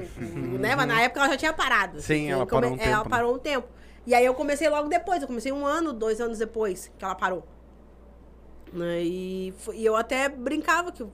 né? 0.59 0.75
Mas 0.75 0.87
na 0.87 1.01
época 1.01 1.19
ela 1.19 1.29
já 1.29 1.37
tinha 1.37 1.53
parado. 1.53 1.99
Sim, 2.01 2.29
ela 2.31 2.45
come- 2.45 2.61
parou 2.61 2.71
um 2.77 2.79
é, 2.79 2.85
Ela 2.85 2.97
tempo, 2.97 3.09
né? 3.09 3.15
parou 3.15 3.35
um 3.35 3.39
tempo. 3.39 3.67
E 4.07 4.15
aí 4.15 4.25
eu 4.25 4.33
comecei 4.33 4.69
logo 4.69 4.87
depois. 4.87 5.21
Eu 5.21 5.27
comecei 5.27 5.51
um 5.51 5.65
ano, 5.65 5.91
dois 5.91 6.21
anos 6.21 6.37
depois 6.39 6.91
que 6.97 7.03
ela 7.03 7.13
parou. 7.15 7.45
Né? 8.75 9.01
E, 9.03 9.53
foi- 9.57 9.77
e 9.77 9.85
eu 9.85 9.95
até 9.95 10.27
brincava 10.29 10.91
que 10.91 11.05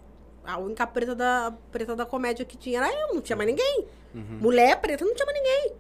a 0.44 0.58
única 0.58 0.86
preta 0.88 1.14
da, 1.16 1.54
preta 1.72 1.96
da 1.96 2.06
comédia 2.06 2.44
que 2.44 2.58
tinha 2.58 2.80
era 2.80 2.92
eu, 2.92 3.14
não 3.14 3.22
tinha 3.22 3.36
mais 3.36 3.48
ninguém. 3.50 3.86
Uhum. 4.16 4.40
Mulher 4.42 4.78
preta 4.82 5.06
não 5.06 5.14
tinha 5.14 5.26
mais 5.26 5.38
ninguém. 5.38 5.72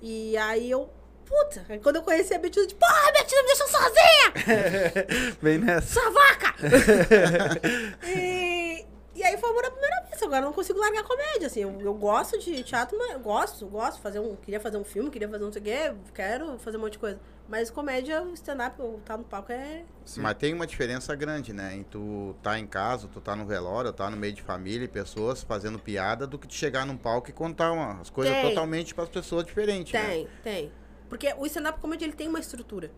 E 0.00 0.36
aí 0.38 0.70
eu, 0.70 0.88
puta, 1.26 1.66
aí 1.68 1.78
quando 1.78 1.96
eu 1.96 2.02
conheci 2.02 2.32
a 2.34 2.38
Betina, 2.38 2.62
eu 2.64 2.66
disse, 2.66 2.78
porra, 2.78 3.12
Betina, 3.12 3.42
me 3.42 3.46
deixa 3.48 3.66
sozinha! 3.66 5.36
Vem 5.42 5.58
nessa. 5.58 6.00
Sua 6.00 6.10
vaca! 6.10 6.54
e, 8.06 8.86
e 9.18 9.24
aí 9.24 9.36
foi 9.36 9.50
amor 9.50 9.64
à 9.64 9.70
primeira 9.70 10.00
vez. 10.02 10.22
agora 10.22 10.42
eu 10.42 10.46
não 10.46 10.52
consigo 10.52 10.78
largar 10.78 11.00
a 11.00 11.04
comédia, 11.04 11.48
assim. 11.48 11.60
Eu, 11.60 11.80
eu 11.80 11.92
gosto 11.92 12.38
de 12.38 12.62
teatro, 12.62 12.96
mas 12.96 13.12
eu 13.12 13.18
gosto, 13.18 13.64
eu 13.64 13.68
gosto. 13.68 14.00
Fazer 14.00 14.20
um, 14.20 14.36
queria 14.36 14.60
fazer 14.60 14.76
um 14.76 14.84
filme, 14.84 15.10
queria 15.10 15.28
fazer 15.28 15.44
não 15.44 15.52
sei 15.52 15.60
o 15.60 15.64
quê, 15.64 15.94
quero 16.14 16.58
fazer 16.58 16.76
um 16.76 16.80
monte 16.80 16.92
de 16.92 16.98
coisa. 17.00 17.18
Mas 17.48 17.68
comédia, 17.68 18.22
o 18.22 18.32
stand-up, 18.34 18.76
tá 19.04 19.16
no 19.16 19.24
palco 19.24 19.50
é. 19.50 19.82
Mas 20.18 20.36
tem 20.36 20.54
uma 20.54 20.66
diferença 20.66 21.16
grande, 21.16 21.52
né? 21.52 21.74
Em 21.74 21.82
tu 21.82 22.36
tá 22.42 22.58
em 22.58 22.66
casa, 22.66 23.08
tu 23.08 23.20
tá 23.20 23.34
no 23.34 23.44
velório, 23.44 23.92
tá 23.92 24.08
no 24.08 24.16
meio 24.16 24.34
de 24.34 24.42
família 24.42 24.84
e 24.84 24.88
pessoas 24.88 25.42
fazendo 25.42 25.78
piada, 25.78 26.26
do 26.26 26.38
que 26.38 26.46
tu 26.46 26.54
chegar 26.54 26.86
num 26.86 26.96
palco 26.96 27.28
e 27.30 27.32
contar 27.32 27.72
uma, 27.72 28.00
as 28.00 28.10
coisas 28.10 28.34
Tem. 28.34 28.48
totalmente 28.48 28.94
para 28.94 29.04
as 29.04 29.10
pessoas 29.10 29.44
diferentes, 29.44 29.92
né? 29.92 30.06
Tem, 30.06 30.28
tem. 30.44 30.72
Porque 31.08 31.34
o 31.38 31.46
stand-up 31.46 31.80
comedy, 31.80 32.04
ele 32.04 32.12
tem 32.12 32.28
uma 32.28 32.38
estrutura. 32.38 32.90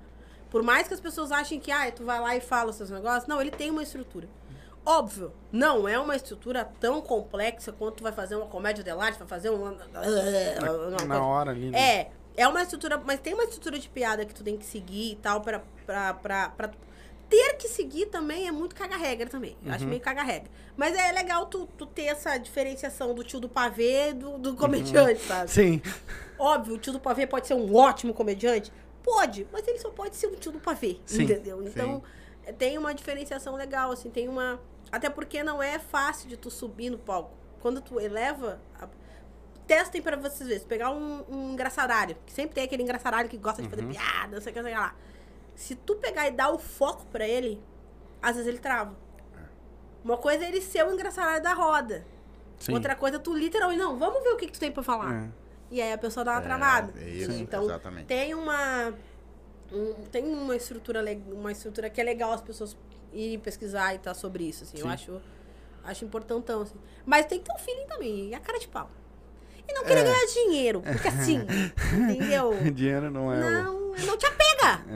Por 0.50 0.64
mais 0.64 0.88
que 0.88 0.94
as 0.94 1.00
pessoas 1.00 1.30
achem 1.30 1.60
que, 1.60 1.70
ah, 1.70 1.90
tu 1.92 2.04
vai 2.04 2.20
lá 2.20 2.36
e 2.36 2.40
fala 2.40 2.70
os 2.70 2.76
seus 2.76 2.90
negócios, 2.90 3.28
não, 3.28 3.40
ele 3.40 3.52
tem 3.52 3.70
uma 3.70 3.84
estrutura. 3.84 4.28
Óbvio, 4.90 5.32
não 5.52 5.86
é 5.88 5.98
uma 5.98 6.16
estrutura 6.16 6.64
tão 6.80 7.00
complexa 7.00 7.70
quanto 7.72 7.96
tu 7.96 8.02
vai 8.02 8.12
fazer 8.12 8.34
uma 8.36 8.46
comédia 8.46 8.82
de 8.82 8.90
arte, 8.90 9.18
vai 9.18 9.28
fazer 9.28 9.50
uma... 9.50 9.76
Na 11.06 11.24
hora 11.24 11.50
ali. 11.52 11.70
né? 11.70 11.78
É, 11.78 12.10
é 12.36 12.48
uma 12.48 12.62
estrutura, 12.62 13.00
mas 13.04 13.20
tem 13.20 13.34
uma 13.34 13.44
estrutura 13.44 13.78
de 13.78 13.88
piada 13.88 14.24
que 14.24 14.34
tu 14.34 14.42
tem 14.42 14.56
que 14.56 14.64
seguir 14.64 15.12
e 15.12 15.16
tal, 15.16 15.40
pra, 15.40 15.62
pra, 15.86 16.14
pra, 16.14 16.48
pra 16.50 16.70
ter 17.28 17.54
que 17.58 17.68
seguir 17.68 18.06
também 18.06 18.48
é 18.48 18.50
muito 18.52 18.74
caga-regra 18.74 19.28
também. 19.28 19.56
Eu 19.62 19.68
Uhum. 19.68 19.74
acho 19.76 19.86
meio 19.86 20.00
caga-regra. 20.00 20.50
Mas 20.76 20.96
é 20.96 21.12
legal 21.12 21.46
tu, 21.46 21.68
tu 21.78 21.86
ter 21.86 22.06
essa 22.06 22.36
diferenciação 22.38 23.14
do 23.14 23.22
tio 23.22 23.38
do 23.38 23.48
pavê 23.48 24.12
do, 24.12 24.38
do 24.38 24.56
comediante, 24.56 25.20
sabe? 25.20 25.50
Sim. 25.50 25.80
Óbvio, 26.38 26.74
o 26.74 26.78
tio 26.78 26.92
do 26.92 26.98
pavê 27.00 27.26
pode 27.26 27.46
ser 27.46 27.54
um 27.54 27.74
ótimo 27.76 28.12
comediante? 28.12 28.72
Pode, 29.02 29.46
mas 29.52 29.66
ele 29.68 29.78
só 29.78 29.90
pode 29.90 30.16
ser 30.16 30.26
um 30.26 30.34
tio 30.34 30.50
do 30.52 30.58
pavê, 30.58 30.98
Sim, 31.06 31.22
entendeu? 31.22 31.62
Então, 31.62 32.02
é, 32.44 32.52
tem 32.52 32.76
uma 32.76 32.92
diferenciação 32.92 33.54
legal, 33.54 33.92
assim, 33.92 34.10
tem 34.10 34.28
uma... 34.28 34.58
Até 34.92 35.08
porque 35.10 35.42
não 35.42 35.62
é 35.62 35.78
fácil 35.78 36.28
de 36.28 36.36
tu 36.36 36.50
subir 36.50 36.90
no 36.90 36.98
palco. 36.98 37.32
Quando 37.60 37.80
tu 37.80 38.00
eleva... 38.00 38.60
A... 38.78 38.88
Testem 39.66 40.02
pra 40.02 40.16
vocês 40.16 40.48
verem. 40.48 40.64
Pegar 40.66 40.90
um, 40.90 41.24
um 41.28 41.52
engraçaralho, 41.52 42.16
que 42.26 42.32
sempre 42.32 42.56
tem 42.56 42.64
aquele 42.64 42.82
engraçaralho 42.82 43.28
que 43.28 43.36
gosta 43.36 43.62
de 43.62 43.68
fazer 43.68 43.82
Uhum. 43.84 43.90
piada, 43.92 44.34
não 44.34 44.40
sei 44.42 44.50
o 44.50 44.54
que, 44.54 44.60
não 44.62 44.68
sei 44.68 44.72
o 44.74 44.76
que 44.76 44.82
lá. 44.82 44.94
Se 45.54 45.74
tu 45.76 45.94
pegar 45.96 46.26
e 46.26 46.32
dar 46.32 46.50
o 46.50 46.58
foco 46.58 47.06
pra 47.06 47.24
ele, 47.28 47.62
às 48.20 48.32
vezes 48.34 48.48
ele 48.48 48.58
trava. 48.58 48.96
Uma 50.02 50.16
coisa 50.16 50.44
é 50.44 50.48
ele 50.48 50.60
ser 50.60 50.84
o 50.84 50.92
engraçaralho 50.92 51.40
da 51.42 51.52
roda. 51.52 52.04
Sim. 52.58 52.72
Outra 52.74 52.96
coisa, 52.96 53.18
tu 53.20 53.32
literalmente, 53.32 53.78
não, 53.80 53.96
vamos 53.96 54.22
ver 54.24 54.30
o 54.30 54.36
que, 54.36 54.46
que 54.46 54.52
tu 54.52 54.58
tem 54.58 54.72
pra 54.72 54.82
falar. 54.82 55.14
É. 55.14 55.28
E 55.70 55.80
aí 55.80 55.92
a 55.92 55.98
pessoa 55.98 56.24
dá 56.24 56.32
uma 56.32 56.40
É, 56.40 56.42
travada. 56.44 56.92
é 57.00 57.08
isso, 57.08 57.30
então, 57.32 57.62
exatamente. 57.64 58.06
tem 58.06 58.34
uma. 58.34 58.92
um- 59.72 59.94
tem 60.10 60.24
uma 60.24 60.56
estrutura, 60.56 61.00
uma 61.30 61.52
estrutura 61.52 61.88
que 61.88 62.00
é 62.00 62.04
legal 62.04 62.32
as 62.32 62.40
pessoas 62.40 62.76
irem 63.12 63.38
pesquisar 63.38 63.94
e 63.94 63.98
tal 63.98 64.14
sobre 64.14 64.44
isso. 64.44 64.64
Assim, 64.64 64.78
eu 64.78 64.88
acho, 64.88 65.20
acho 65.84 66.04
importantão. 66.04 66.62
Assim. 66.62 66.76
Mas 67.06 67.26
tem 67.26 67.38
que 67.38 67.44
ter 67.46 67.52
um 67.54 67.58
feeling 67.58 67.86
também, 67.86 68.28
e 68.30 68.34
a 68.34 68.40
cara 68.40 68.58
de 68.58 68.68
pau. 68.68 68.90
E 69.68 69.72
não 69.72 69.84
querer 69.84 70.00
É. 70.00 70.04
ganhar 70.04 70.26
dinheiro, 70.26 70.80
porque 70.82 71.06
assim, 71.08 71.40
entendeu? 72.10 72.52
Dinheiro 72.72 73.10
não 73.10 73.32
é 73.32 73.38
o. 73.38 73.64
Não, 73.64 73.80
não 74.06 74.16
te 74.16 74.26
apega. 74.26 74.50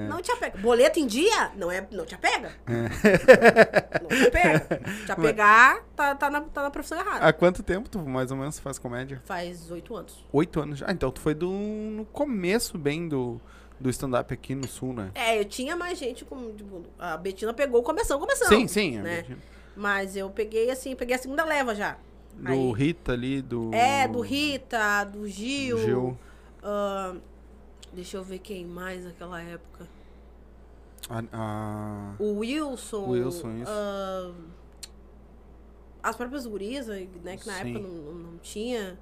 Não 0.08 0.20
te 0.20 0.30
apega. 0.32 0.58
Boleto 0.58 0.98
em 0.98 1.06
dia, 1.06 1.52
não, 1.56 1.70
é, 1.70 1.86
não 1.92 2.04
te 2.04 2.14
apega. 2.14 2.52
Não 2.66 4.08
te 4.08 4.26
apega. 4.26 4.80
Te 5.06 5.12
apegar, 5.12 5.82
tá, 5.96 6.14
tá, 6.14 6.30
na, 6.30 6.40
tá 6.42 6.62
na 6.62 6.70
profissão 6.70 6.98
errada. 6.98 7.24
Há 7.26 7.32
quanto 7.32 7.62
tempo 7.62 7.88
tu 7.88 7.98
mais 8.00 8.30
ou 8.30 8.36
menos 8.36 8.58
faz 8.58 8.78
comédia? 8.78 9.22
Faz 9.24 9.70
oito 9.70 9.94
anos. 9.96 10.24
Oito 10.32 10.60
anos 10.60 10.78
já. 10.78 10.86
Ah, 10.88 10.92
então 10.92 11.10
tu 11.10 11.20
foi 11.20 11.34
do, 11.34 11.50
no 11.50 12.04
começo 12.06 12.76
bem 12.78 13.08
do, 13.08 13.40
do 13.84 13.90
stand-up 13.90 14.32
aqui 14.32 14.54
no 14.54 14.66
sul, 14.66 14.94
né? 14.94 15.10
É, 15.14 15.38
eu 15.38 15.44
tinha 15.44 15.76
mais 15.76 15.98
gente 15.98 16.24
como. 16.24 16.50
Tipo, 16.54 16.82
a 16.98 17.18
Betina 17.18 17.52
pegou 17.52 17.82
começando, 17.82 18.18
começando. 18.18 18.48
sim, 18.48 18.66
sim. 18.66 18.98
né? 18.98 19.26
Mas 19.76 20.16
eu 20.16 20.30
peguei 20.30 20.70
assim, 20.70 20.96
peguei 20.96 21.14
a 21.14 21.18
segunda 21.18 21.44
leva 21.44 21.74
já. 21.74 21.98
Do 22.32 22.48
Aí- 22.50 22.72
Rita 22.72 23.12
ali, 23.12 23.42
do. 23.42 23.70
É, 23.74 24.08
do 24.08 24.20
Rita, 24.22 25.04
do 25.04 25.28
Gil. 25.28 25.76
Gil. 25.78 26.18
ah, 26.62 27.14
deixa 27.92 28.16
eu 28.16 28.24
ver 28.24 28.38
quem 28.38 28.64
mais 28.64 29.04
naquela 29.04 29.42
época. 29.42 29.86
A, 31.10 31.22
a- 31.30 32.14
O 32.18 32.38
Wilson. 32.38 33.06
Wilson, 33.10 33.50
isso. 33.58 33.70
ah, 33.70 34.32
as 36.02 36.16
próprias 36.16 36.46
gurias, 36.46 36.86
né? 36.86 37.06
Que 37.36 37.46
na 37.46 37.58
Sim. 37.58 37.70
época 37.76 37.78
não, 37.86 37.90
não, 37.94 38.12
não 38.14 38.38
tinha. 38.38 38.98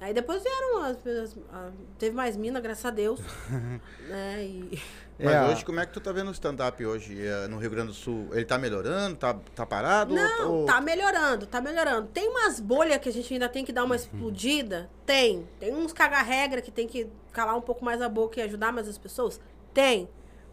Aí 0.00 0.12
depois 0.12 0.42
vieram 0.42 0.82
as, 0.82 1.06
as- 1.06 1.36
a- 1.52 1.70
teve 1.98 2.14
mais 2.14 2.36
mina, 2.36 2.60
graças 2.60 2.84
a 2.84 2.90
Deus. 2.90 3.20
né? 4.08 4.44
E, 4.44 4.82
Mas 5.18 5.34
é, 5.34 5.44
hoje, 5.46 5.64
como 5.64 5.80
é 5.80 5.86
que 5.86 5.92
tu 5.92 6.00
tá 6.00 6.12
vendo 6.12 6.28
o 6.28 6.32
stand-up 6.32 6.84
hoje 6.84 7.16
eh, 7.26 7.46
no 7.48 7.58
Rio 7.58 7.70
Grande 7.70 7.88
do 7.88 7.94
Sul? 7.94 8.28
Ele 8.32 8.44
tá 8.44 8.58
melhorando? 8.58 9.16
Tá, 9.16 9.34
tá 9.54 9.64
parado? 9.64 10.12
Não, 10.14 10.52
Ou- 10.52 10.66
tá 10.66 10.80
melhorando, 10.80 11.46
tá 11.46 11.60
melhorando. 11.60 12.08
Tem 12.08 12.28
umas 12.28 12.58
bolhas 12.60 12.98
que 12.98 13.08
a 13.08 13.12
gente 13.12 13.32
ainda 13.32 13.48
tem 13.48 13.64
que 13.64 13.72
dar 13.72 13.84
uma 13.84 13.96
explodida? 13.96 14.90
Tem. 15.06 15.48
Tem 15.60 15.72
uns 15.74 15.92
caga-regra 15.92 16.60
que 16.60 16.70
tem 16.70 16.86
que 16.86 17.06
calar 17.32 17.56
um 17.56 17.60
pouco 17.62 17.84
mais 17.84 18.02
a 18.02 18.08
boca 18.08 18.40
e 18.40 18.42
ajudar 18.42 18.72
mais 18.72 18.88
as 18.88 18.98
pessoas? 18.98 19.40
Tem. 19.72 20.08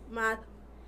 Mas. 0.10 0.39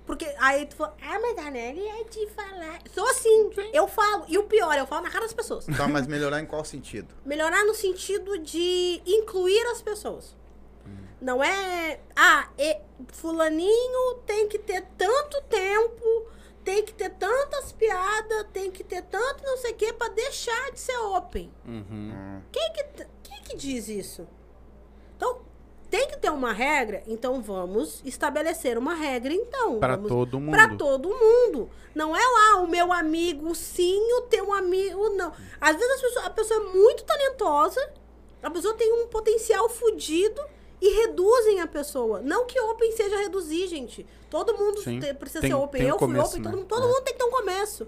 Porque 0.06 0.26
aí 0.38 0.66
tu 0.66 0.76
fala, 0.76 0.94
ah, 1.00 1.18
mas 1.18 1.38
a 1.38 1.50
Nelly 1.50 1.86
é 1.86 2.04
de 2.04 2.26
falar. 2.28 2.78
Sou 2.92 3.06
assim, 3.08 3.50
eu 3.72 3.88
falo. 3.88 4.24
E 4.28 4.36
o 4.36 4.44
pior, 4.44 4.76
eu 4.76 4.86
falo 4.86 5.02
na 5.04 5.10
cara 5.10 5.24
das 5.24 5.32
pessoas. 5.32 5.64
Tá, 5.64 5.88
mas 5.88 6.06
melhorar 6.06 6.40
em 6.40 6.46
qual 6.46 6.62
sentido? 6.64 7.14
Melhorar 7.24 7.64
no 7.64 7.74
sentido 7.74 8.36
de 8.38 9.00
incluir 9.06 9.64
as 9.68 9.80
pessoas. 9.80 10.36
Não 11.20 11.42
é. 11.42 12.00
Ah, 12.14 12.50
e, 12.58 12.76
Fulaninho 13.08 14.14
tem 14.26 14.46
que 14.46 14.58
ter 14.58 14.82
tanto 14.98 15.40
tempo, 15.48 16.26
tem 16.62 16.84
que 16.84 16.92
ter 16.92 17.08
tantas 17.10 17.72
piadas, 17.72 18.46
tem 18.52 18.70
que 18.70 18.84
ter 18.84 19.00
tanto 19.04 19.42
não 19.42 19.56
sei 19.56 19.72
o 19.72 19.74
que 19.74 19.90
pra 19.94 20.08
deixar 20.08 20.70
de 20.72 20.80
ser 20.80 20.98
open. 20.98 21.50
Uhum. 21.64 21.82
Hum, 21.90 22.42
Quem 22.52 22.72
que, 22.74 22.84
quem 23.22 23.42
que 23.42 23.56
diz 23.56 23.88
isso? 23.88 24.28
Então, 25.16 25.40
tem 25.90 26.08
que 26.08 26.16
ter 26.18 26.30
uma 26.30 26.52
regra, 26.52 27.02
então 27.06 27.40
vamos 27.40 28.00
estabelecer 28.04 28.76
uma 28.78 28.94
regra, 28.94 29.32
então. 29.32 29.78
Vamos- 29.78 30.08
todo 30.08 30.40
mundo. 30.40 30.50
Pra 30.50 30.74
todo 30.76 31.08
mundo. 31.10 31.70
Não 31.94 32.14
é 32.16 32.20
lá 32.20 32.60
o 32.62 32.66
meu 32.68 32.92
amigo 32.92 33.54
sim, 33.54 34.00
o 34.18 34.22
teu 34.22 34.52
amigo 34.52 35.10
não. 35.10 35.32
Às 35.60 35.76
vezes 35.76 36.00
pessoas- 36.00 36.26
a 36.26 36.30
pessoa 36.30 36.60
é 36.60 36.64
muito 36.76 37.04
talentosa, 37.04 37.92
a 38.42 38.50
pessoa 38.50 38.74
tem 38.74 38.92
um 38.92 39.06
potencial 39.06 39.68
fudido 39.68 40.40
e 40.80 40.88
reduzem 41.02 41.60
a 41.60 41.66
pessoa. 41.66 42.20
Não 42.20 42.46
que 42.46 42.58
open 42.60 42.90
seja 42.92 43.16
reduzir, 43.18 43.68
gente. 43.68 44.04
Todo 44.28 44.56
mundo 44.58 44.82
te- 44.82 45.14
precisa 45.14 45.40
Tem- 45.40 45.50
ser 45.50 45.54
open. 45.56 45.80
tem 45.82 45.90
um 45.90 45.94
Eu 45.94 45.98
fui 45.98 46.08
começo, 46.08 46.28
open, 46.30 46.40
né? 46.42 46.44
todo, 46.50 46.56
mundo, 46.58 46.66
todo 46.68 46.82
É. 46.84 46.86
mundo 46.88 47.02
tem 47.04 47.12
que 47.14 47.18
ter 47.20 47.24
um 47.24 47.30
começo. 47.30 47.86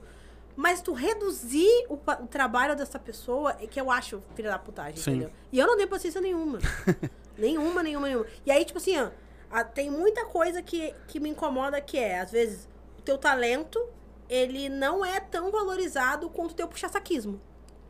Mas 0.54 0.80
tu 0.80 0.92
reduzir 0.94 1.84
o, 1.90 1.94
o 1.94 2.26
trabalho 2.28 2.74
dessa 2.76 2.98
pessoa 2.98 3.56
é 3.60 3.66
que 3.66 3.78
eu 3.78 3.90
acho 3.90 4.22
filha 4.34 4.50
da 4.50 4.58
putagem, 4.58 4.96
Sim. 4.96 5.10
entendeu? 5.10 5.30
E 5.52 5.58
eu 5.58 5.66
não 5.66 5.76
tenho 5.76 5.88
paciência 5.88 6.20
nenhuma. 6.20 6.58
nenhuma, 7.38 7.82
nenhuma, 7.82 8.06
nenhuma. 8.08 8.26
E 8.44 8.50
aí, 8.50 8.64
tipo 8.64 8.78
assim, 8.78 8.98
ó, 8.98 9.08
a- 9.50 9.64
tem 9.64 9.90
muita 9.90 10.24
coisa 10.26 10.62
que, 10.62 10.94
que 11.08 11.20
me 11.20 11.28
incomoda 11.30 11.80
que 11.80 11.98
é, 11.98 12.20
às 12.20 12.30
vezes, 12.32 12.68
o 12.98 13.02
teu 13.02 13.16
talento, 13.18 13.80
ele 14.28 14.68
não 14.68 15.04
é 15.04 15.20
tão 15.20 15.50
valorizado 15.50 16.28
quanto 16.30 16.52
o 16.52 16.54
teu 16.54 16.66
puxa-saquismo. 16.68 17.40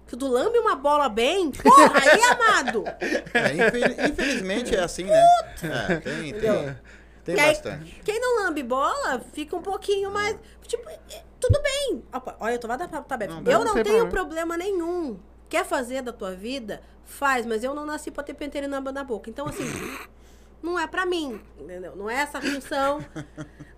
Se 0.06 0.16
tu 0.16 0.28
lambe 0.28 0.56
uma 0.58 0.76
bola 0.76 1.08
bem, 1.08 1.50
porra, 1.50 1.98
aí, 1.98 2.20
amado! 2.22 2.84
É, 3.34 3.52
infel- 3.54 4.10
infelizmente 4.10 4.74
é 4.76 4.80
assim, 4.80 5.04
né? 5.04 5.24
É, 5.64 5.96
tem, 5.96 6.32
tem, 6.32 6.76
tem 7.24 7.40
aí, 7.40 7.48
bastante. 7.54 8.00
Quem 8.04 8.20
não 8.20 8.44
lambe 8.44 8.62
bola, 8.62 9.20
fica 9.32 9.56
um 9.56 9.62
pouquinho 9.62 10.12
mais. 10.12 10.36
Tipo, 10.62 10.88
é, 10.88 10.98
tudo 11.40 11.60
bem. 11.60 12.04
Olha, 12.38 12.52
eu 12.54 12.58
tô 12.60 12.68
lá 12.68 12.76
da 12.76 12.86
tabef. 12.86 13.28
Não, 13.32 13.42
Eu 13.52 13.64
não 13.64 13.74
tenho 13.82 14.08
problema 14.08 14.56
nenhum. 14.56 15.18
Quer 15.48 15.64
fazer 15.64 16.02
da 16.02 16.12
tua 16.12 16.34
vida? 16.36 16.80
Faz, 17.06 17.46
mas 17.46 17.64
eu 17.64 17.74
não 17.74 17.86
nasci 17.86 18.10
pra 18.10 18.22
ter 18.22 18.34
penteiro 18.34 18.68
na, 18.68 18.80
na 18.80 19.04
boca. 19.04 19.30
Então, 19.30 19.46
assim, 19.46 19.64
não 20.62 20.78
é 20.78 20.86
pra 20.86 21.06
mim. 21.06 21.40
Entendeu? 21.58 21.96
Não 21.96 22.10
é 22.10 22.16
essa 22.16 22.40
função. 22.40 23.02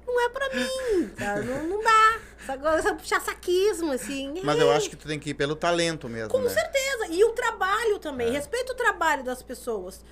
Não 0.06 0.20
é 0.20 0.28
pra 0.30 0.48
mim. 0.54 1.08
tá? 1.16 1.36
Não, 1.42 1.62
não 1.68 1.82
dá. 1.84 2.18
Essa 2.40 2.56
coisa, 2.58 2.94
puxar 2.94 3.20
saquismo, 3.20 3.92
assim. 3.92 4.40
Mas 4.42 4.58
eu 4.58 4.70
acho 4.72 4.88
que 4.88 4.96
tu 4.96 5.06
tem 5.06 5.18
que 5.20 5.30
ir 5.30 5.34
pelo 5.34 5.54
talento 5.54 6.08
mesmo, 6.08 6.30
Com 6.30 6.40
né? 6.40 6.48
certeza. 6.48 7.08
E 7.10 7.22
o 7.24 7.32
trabalho 7.32 7.96
É. 7.96 7.98
também. 7.98 8.32
Respeita 8.32 8.72
o 8.72 8.76
trabalho 8.76 9.22
das 9.22 9.42
pessoas. 9.42 10.02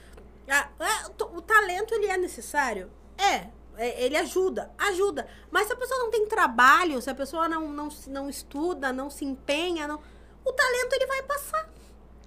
Ah, 0.48 0.68
é, 0.78 1.24
o 1.24 1.40
talento, 1.40 1.94
ele 1.94 2.06
é 2.06 2.16
necessário? 2.18 2.90
É. 3.16 3.46
É, 3.78 4.04
Ele 4.04 4.16
ajuda, 4.16 4.70
ajuda. 4.78 5.26
Mas 5.50 5.66
se 5.66 5.72
a 5.72 5.76
pessoa 5.76 5.98
não 6.00 6.10
tem 6.10 6.26
trabalho, 6.26 7.00
se 7.02 7.10
a 7.10 7.14
pessoa 7.14 7.46
não, 7.48 7.68
não, 7.68 7.88
não 8.08 8.28
estuda, 8.28 8.90
não 8.92 9.10
se 9.10 9.24
empenha, 9.24 9.86
não, 9.86 10.00
o 10.44 10.52
talento 10.52 10.92
ele 10.94 11.06
vai 11.06 11.22
passar. 11.24 11.68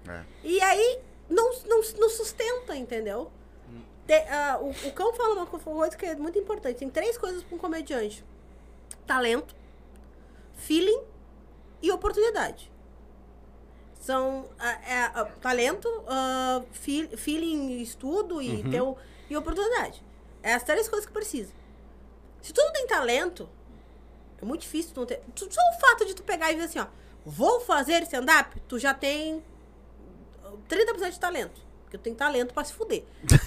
É. 0.09 0.23
E 0.43 0.59
aí 0.61 0.99
não, 1.29 1.51
não, 1.65 1.81
não 1.97 2.09
sustenta, 2.09 2.75
entendeu? 2.75 3.31
Te- 4.07 4.13
ah, 4.27 4.57
o, 4.59 4.71
o 4.71 4.91
Cão 4.93 5.13
fala 5.13 5.35
uma 5.35 5.45
co- 5.45 5.59
coisa 5.59 5.95
que 5.95 6.05
é 6.05 6.15
muito 6.15 6.39
importante. 6.39 6.77
Tem 6.79 6.89
três 6.89 7.17
coisas 7.17 7.43
para 7.43 7.55
um 7.55 7.59
comediante: 7.59 8.25
talento, 9.05 9.55
feeling 10.55 11.01
e 11.81 11.91
oportunidade. 11.91 12.71
São 13.99 14.49
é, 14.59 15.03
ah, 15.13 15.25
talento, 15.41 15.87
feel- 16.71 17.15
feeling, 17.17 17.81
estudo 17.81 18.41
e, 18.41 18.61
Uhum. 18.63 18.71
teu, 18.71 18.97
e 19.29 19.37
oportunidade. 19.37 20.01
É 20.41 20.53
as 20.53 20.63
três 20.63 20.87
coisas 20.89 21.05
que 21.05 21.11
precisa. 21.13 21.51
Se 22.41 22.53
tu 22.53 22.61
não 22.63 22.71
tem 22.71 22.87
talento, 22.87 23.47
é 24.41 24.45
muito 24.45 24.61
difícil 24.61 24.93
tu 24.93 25.01
não 25.01 25.05
ter. 25.07 25.21
Só 25.35 25.45
o 25.45 25.79
fato 25.79 26.05
de 26.05 26.15
tu 26.15 26.23
pegar 26.23 26.51
e 26.51 26.55
ver 26.55 26.63
assim, 26.63 26.79
ó. 26.79 26.87
vou 27.25 27.59
fazer 27.59 28.01
stand-up, 28.03 28.59
tu 28.61 28.79
já 28.79 28.93
tem 28.93 29.43
30% 30.69 31.11
de 31.11 31.19
talento. 31.19 31.69
Porque 31.83 31.97
tu 31.97 32.01
tem 32.01 32.13
talento 32.13 32.53
pra 32.53 32.63
se 32.63 32.73
fuder. 32.73 33.03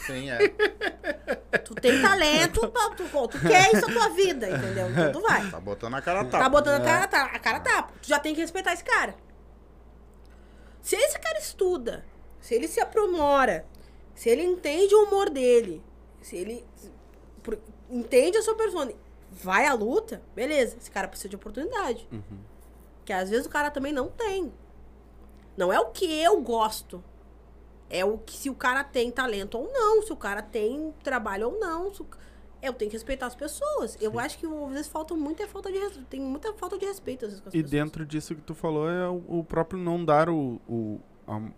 Sim, 0.06 0.30
é. 0.30 0.38
Tu 1.64 1.74
tem 1.76 2.02
talento, 2.02 2.60
tu, 2.96 3.04
pô, 3.08 3.28
tu 3.28 3.38
quer 3.40 3.72
isso 3.72 3.86
na 3.86 3.92
tua 3.92 4.08
vida, 4.10 4.48
entendeu? 4.48 4.90
Então 4.90 5.12
tu 5.12 5.20
vai. 5.20 5.48
Tá 5.50 5.60
botando 5.60 5.94
a 5.94 6.02
cara 6.02 6.20
a 6.20 6.24
Tá 6.24 6.30
tapa. 6.38 6.48
botando 6.48 6.80
a 6.82 6.84
cara, 6.84 7.06
tá, 7.06 7.24
a 7.26 7.38
cara 7.38 7.60
tapa. 7.60 7.92
Tu 8.02 8.08
já 8.08 8.18
tem 8.18 8.34
que 8.34 8.40
respeitar 8.40 8.72
esse 8.72 8.82
cara. 8.82 9.14
Se 10.80 10.96
esse 10.96 11.18
cara 11.20 11.38
estuda, 11.38 12.04
se 12.40 12.54
ele 12.54 12.66
se 12.66 12.80
aprimora, 12.80 13.64
se 14.14 14.28
ele 14.28 14.42
entende 14.42 14.94
o 14.94 15.04
humor 15.04 15.30
dele, 15.30 15.82
se 16.20 16.36
ele 16.36 16.64
entende 17.88 18.38
a 18.38 18.42
sua 18.42 18.54
persona, 18.56 18.92
vai 19.30 19.66
à 19.66 19.74
luta, 19.74 20.20
beleza. 20.34 20.76
Esse 20.78 20.90
cara 20.90 21.06
precisa 21.06 21.28
de 21.28 21.36
oportunidade. 21.36 22.08
Que 23.04 23.12
às 23.12 23.30
vezes 23.30 23.46
o 23.46 23.50
cara 23.50 23.70
também 23.70 23.92
não 23.92 24.08
tem. 24.08 24.52
Não 25.56 25.72
é 25.72 25.78
o 25.80 25.86
que 25.86 26.04
eu 26.20 26.40
gosto. 26.40 27.02
É 27.90 28.04
o 28.04 28.16
que 28.18 28.36
se 28.36 28.48
o 28.48 28.54
cara 28.54 28.82
tem 28.82 29.10
talento 29.10 29.58
ou 29.58 29.70
não, 29.72 30.00
se 30.02 30.12
o 30.12 30.16
cara 30.16 30.40
tem 30.42 30.94
trabalho 31.04 31.50
ou 31.50 31.58
não. 31.60 31.88
o- 31.88 32.06
Eu 32.62 32.72
tenho 32.72 32.88
que 32.90 32.96
respeitar 32.96 33.26
as 33.26 33.34
pessoas. 33.34 33.98
Eu 34.00 34.18
acho 34.20 34.38
que 34.38 34.46
às 34.46 34.70
vezes 34.70 34.86
falta 34.88 35.14
muita 35.14 35.46
falta 35.48 35.70
de 35.70 35.78
tem 36.08 36.20
muita 36.20 36.52
falta 36.54 36.78
de 36.78 36.86
respeito 36.86 37.24
às 37.26 37.32
vezes 37.32 37.42
com 37.42 37.48
as 37.48 37.54
E 37.54 37.58
pessoas. 37.58 37.70
dentro 37.72 38.06
disso 38.06 38.34
que 38.36 38.40
tu 38.40 38.54
falou 38.54 38.88
é 38.88 39.08
o, 39.08 39.22
o 39.40 39.44
próprio 39.44 39.78
não 39.80 40.02
dar 40.04 40.28
o, 40.30 40.60
o, 40.68 41.00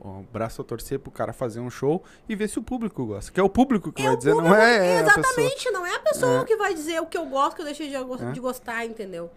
o 0.01 0.23
braço 0.33 0.63
a 0.63 0.65
torcer 0.65 0.99
pro 0.99 1.11
cara 1.13 1.33
fazer 1.35 1.61
um 1.61 1.69
show 1.71 2.03
e 2.29 2.35
ver 2.35 2.49
se 2.49 2.59
o 2.59 2.63
público 2.63 3.05
gosta. 3.05 3.31
Que 3.31 3.39
é 3.39 3.43
o 3.43 3.51
público 3.51 3.93
que 3.93 4.01
É 4.03 4.07
vai 4.07 4.17
dizer, 4.17 4.31
não 4.31 4.39
público- 4.45 4.57
é, 4.63 4.77
é 4.77 5.01
a 5.01 5.05
pessoa. 5.05 5.21
Exatamente, 5.27 5.71
não 5.71 5.87
é 5.87 5.95
a 5.95 6.01
pessoa 6.01 6.41
É. 6.41 6.45
que 6.47 6.57
vai 6.57 6.73
dizer 6.75 7.01
o 7.03 7.07
que 7.07 7.19
eu 7.19 7.27
gosto, 7.27 7.57
que 7.57 7.61
eu 7.63 7.67
deixei 7.67 7.89
de, 7.91 7.95
É. 7.97 8.33
de 8.33 8.41
gostar, 8.41 8.85
entendeu? 8.87 9.31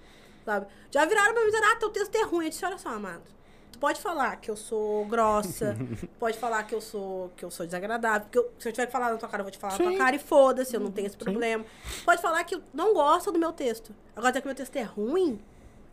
Sabe? 0.46 0.68
Já 0.90 1.04
viraram 1.06 1.34
pra 1.34 1.44
mim 1.44 1.50
disseram, 1.52 1.72
ah, 1.74 1.76
teu 1.76 1.90
texto 1.90 2.16
é 2.16 2.24
ruim. 2.24 2.46
Eu 2.46 2.50
disse, 2.50 2.66
olha 2.66 2.78
só, 2.78 2.90
amado. 2.90 3.24
Tu 3.78 3.80
pode 3.80 4.02
falar 4.02 4.36
que 4.38 4.50
eu 4.50 4.56
sou 4.58 5.06
grossa, 5.06 5.78
pode 6.20 6.36
falar 6.40 6.64
que 6.64 6.74
eu 6.74 6.82
sou 6.82 7.32
que 7.38 7.46
eu 7.46 7.52
sou 7.52 7.64
desagradável. 7.64 8.22
Porque 8.22 8.40
eu- 8.40 8.52
se 8.58 8.68
eu 8.68 8.74
tiver 8.74 8.88
que 8.88 8.92
falar 8.92 9.12
na 9.12 9.18
tua 9.18 9.30
cara, 9.30 9.42
eu 9.42 9.46
vou 9.46 9.52
te 9.52 9.60
falar 9.60 9.74
na 9.74 9.78
Sim. 9.78 9.84
tua 9.84 9.98
cara 10.00 10.16
e 10.16 10.20
foda-se, 10.20 10.76
eu 10.76 10.80
não 10.80 10.90
tenho 10.92 11.06
esse 11.06 11.16
problema. 11.16 11.64
Pode 12.04 12.20
falar 12.20 12.44
que 12.44 12.56
eu 12.56 12.62
não 12.74 12.92
gosto 12.96 13.32
do 13.32 13.38
meu 13.38 13.54
texto. 13.54 13.94
Agora, 14.16 14.32
dizer 14.32 14.42
que 14.42 14.48
meu 14.48 14.56
texto 14.56 14.76
é 14.78 14.82
ruim, 14.82 15.40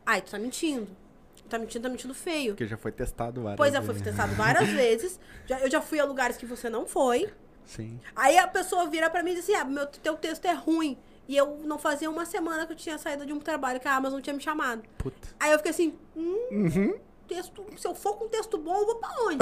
ai, 0.06 0.22
tu 0.22 0.30
tá 0.30 0.38
mentindo. 0.38 0.88
Tu 1.36 1.42
tá 1.44 1.58
mentindo, 1.58 1.82
tá 1.82 1.88
mentindo 1.90 2.14
feio. 2.14 2.54
Porque 2.54 2.66
já 2.66 2.78
foi 2.78 2.90
testado 2.90 3.42
várias 3.42 3.58
Pois 3.58 3.74
é, 3.74 3.78
foi 3.82 3.88
vezes. 3.94 4.02
testado 4.02 4.34
várias 4.34 4.68
vezes. 4.72 5.20
Já- 5.46 5.60
eu 5.60 5.70
já 5.70 5.82
fui 5.82 6.00
a 6.00 6.06
lugares 6.06 6.38
que 6.38 6.46
você 6.46 6.70
não 6.70 6.86
foi. 6.86 7.30
Sim. 7.66 8.00
Aí 8.16 8.38
a 8.38 8.48
pessoa 8.48 8.86
vira 8.86 9.10
pra 9.10 9.22
mim 9.22 9.32
e 9.32 9.34
diz 9.34 9.44
assim: 9.44 9.54
ah, 9.56 9.64
meu, 9.66 9.86
teu 9.86 10.16
texto 10.16 10.46
é 10.46 10.54
ruim. 10.54 10.96
E 11.28 11.36
eu 11.36 11.58
não 11.64 11.78
fazia 11.78 12.08
uma 12.10 12.24
semana 12.24 12.64
que 12.66 12.72
eu 12.72 12.76
tinha 12.76 12.96
saído 12.96 13.26
de 13.26 13.32
um 13.34 13.40
trabalho 13.40 13.78
que 13.78 13.88
a 13.88 13.94
Amazon 13.94 14.20
tinha 14.22 14.32
me 14.34 14.40
chamado. 14.42 14.82
Puta. 14.96 15.28
Aí 15.38 15.52
eu 15.52 15.58
fiquei 15.58 15.70
assim: 15.70 15.94
hum, 16.16 16.38
Uhum. 16.50 16.94
Texto, 17.24 17.64
se 17.76 17.86
eu 17.86 17.94
for 17.94 18.16
com 18.16 18.28
texto 18.28 18.56
bom, 18.58 18.76
eu 18.76 18.86
vou 18.86 18.96
pra 18.96 19.10
onde? 19.22 19.38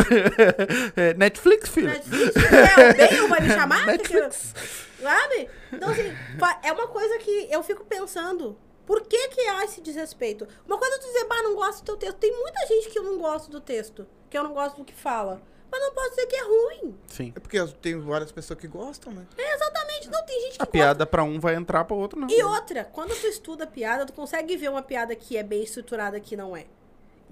É, 0.97 1.15
Netflix, 1.15 1.69
filho. 1.69 1.89
Netflix, 1.89 2.37
é, 2.37 2.91
o 2.91 2.97
bem, 2.97 3.29
vai 3.29 3.41
me 3.41 3.49
chamar? 3.55 3.87
Netflix. 3.87 4.55
Sabe? 5.01 5.49
Então, 5.73 5.91
assim, 5.91 6.13
é 6.63 6.73
uma 6.73 6.89
coisa 6.89 7.19
que 7.19 7.49
eu 7.51 7.63
fico 7.63 7.85
pensando. 7.85 8.57
Por 8.87 9.03
que 9.03 9.29
que 9.29 9.41
há 9.43 9.65
esse 9.65 9.81
desrespeito? 9.81 10.47
Uma 10.67 10.77
coisa 10.79 10.97
é 10.97 10.99
tu 10.99 11.07
dizer, 11.07 11.25
bah, 11.25 11.43
não 11.43 11.55
gosto 11.55 11.81
do 11.81 11.85
teu 11.85 11.97
texto. 11.97 12.19
Tem 12.19 12.33
muita 12.37 12.67
gente 12.67 12.91
que 12.91 12.99
eu 12.99 13.03
não 13.05 13.19
gosto 13.19 13.51
do 13.51 13.61
texto. 13.61 14.07
Que 14.29 14.37
eu 14.37 14.43
não 14.43 14.53
gosto 14.53 14.77
do 14.77 14.85
que 14.85 14.95
fala. 14.95 15.41
Mas 15.71 15.81
não 15.81 15.95
posso 15.95 16.11
dizer 16.11 16.27
que 16.27 16.37
é 16.37 16.43
ruim. 16.43 16.99
Sim. 17.07 17.33
É 17.35 17.41
porque 17.41 17.59
tem 17.81 17.99
várias 17.99 18.31
pessoas 18.31 18.59
que 18.59 18.69
gostam, 18.69 19.11
né? 19.13 19.27
É 19.39 19.55
exatamente. 19.55 20.11
Não, 20.11 20.23
tem 20.27 20.41
gente 20.43 20.57
que 20.59 20.63
A 20.63 20.67
piada 20.67 21.07
pra 21.07 21.23
um 21.25 21.41
vai 21.41 21.55
entrar 21.55 21.85
pra 21.85 21.97
outro, 21.97 22.21
não. 22.21 22.29
E 22.29 22.43
outra, 22.43 22.85
quando 22.85 23.19
tu 23.19 23.27
estuda 23.27 23.67
piada, 23.67 24.05
tu 24.05 24.13
consegue 24.13 24.55
ver 24.57 24.69
uma 24.69 24.83
piada 24.83 25.17
que 25.17 25.37
é 25.37 25.43
bem 25.43 25.63
estruturada 25.63 26.21
que 26.21 26.37
não 26.37 26.55
é. 26.55 26.67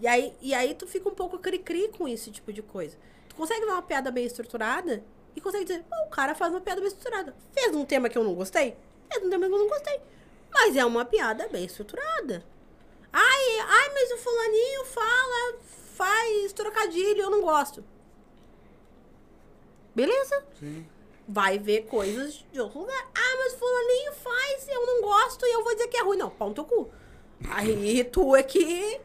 E 0.01 0.07
aí, 0.07 0.35
e 0.41 0.55
aí 0.55 0.75
tu 0.75 0.87
fica 0.87 1.09
um 1.09 1.15
pouco 1.15 1.39
cri-cri 1.39 1.89
com 1.89 2.09
esse 2.09 2.31
tipo 2.31 2.53
de 2.53 2.63
coisa. 2.63 2.97
Tu 3.29 3.35
consegue 3.35 3.65
ver 3.65 3.73
uma 3.73 3.83
piada 3.83 4.11
bem 4.11 4.25
estruturada 4.25 5.05
e 5.37 5.41
consegue 5.41 5.65
dizer, 5.65 5.85
"Pô, 5.89 5.97
o 6.07 6.11
cara 6.11 6.35
faz 6.35 6.51
uma 6.53 6.61
piada 6.61 6.81
bem 6.81 6.89
estruturada. 6.89 7.35
Fez 7.53 7.75
um 7.77 7.85
tema 7.85 8.09
que 8.09 8.17
eu 8.19 8.25
não 8.25 8.35
gostei? 8.35 8.77
Fez 9.13 9.25
um 9.25 9.31
tema 9.31 9.47
que 9.47 9.53
eu 9.55 9.59
não 9.59 9.69
gostei. 9.69 10.01
Mas 10.53 10.75
é 10.77 10.85
uma 10.85 11.05
piada 11.05 11.47
bem 11.49 11.65
estruturada. 11.65 12.45
Ai, 13.13 13.59
ai, 13.61 13.91
mas 13.93 14.11
o 14.13 14.19
fulaninho 14.19 14.85
fala, 14.85 15.59
faz 15.95 16.53
trocadilho, 16.53 17.23
eu 17.23 17.31
não 17.31 17.43
gosto. 17.43 17.85
Beleza? 19.95 20.45
Sim. 20.59 20.87
vai 21.33 21.59
ver 21.59 21.83
coisas 21.87 22.45
de 22.53 22.61
outro 22.61 22.81
lugar. 22.81 23.09
Ah, 23.15 23.37
mas 23.39 23.55
fulaninho 23.55 24.13
faz, 24.15 24.69
eu 24.69 24.85
não 24.85 25.03
gosto 25.03 25.47
e 25.47 25.53
eu 25.53 25.63
vou 25.63 25.73
dizer 25.75 25.87
que 25.89 25.97
é 25.97 26.03
ruim. 26.03 26.17
Não, 26.17 26.29
pau 26.31 26.49
no 26.49 26.55
teu 26.55 26.65
cu. 26.65 26.91
Aí 27.51 28.03
tu 28.05 28.35
é 28.35 28.43
que, 28.43 29.01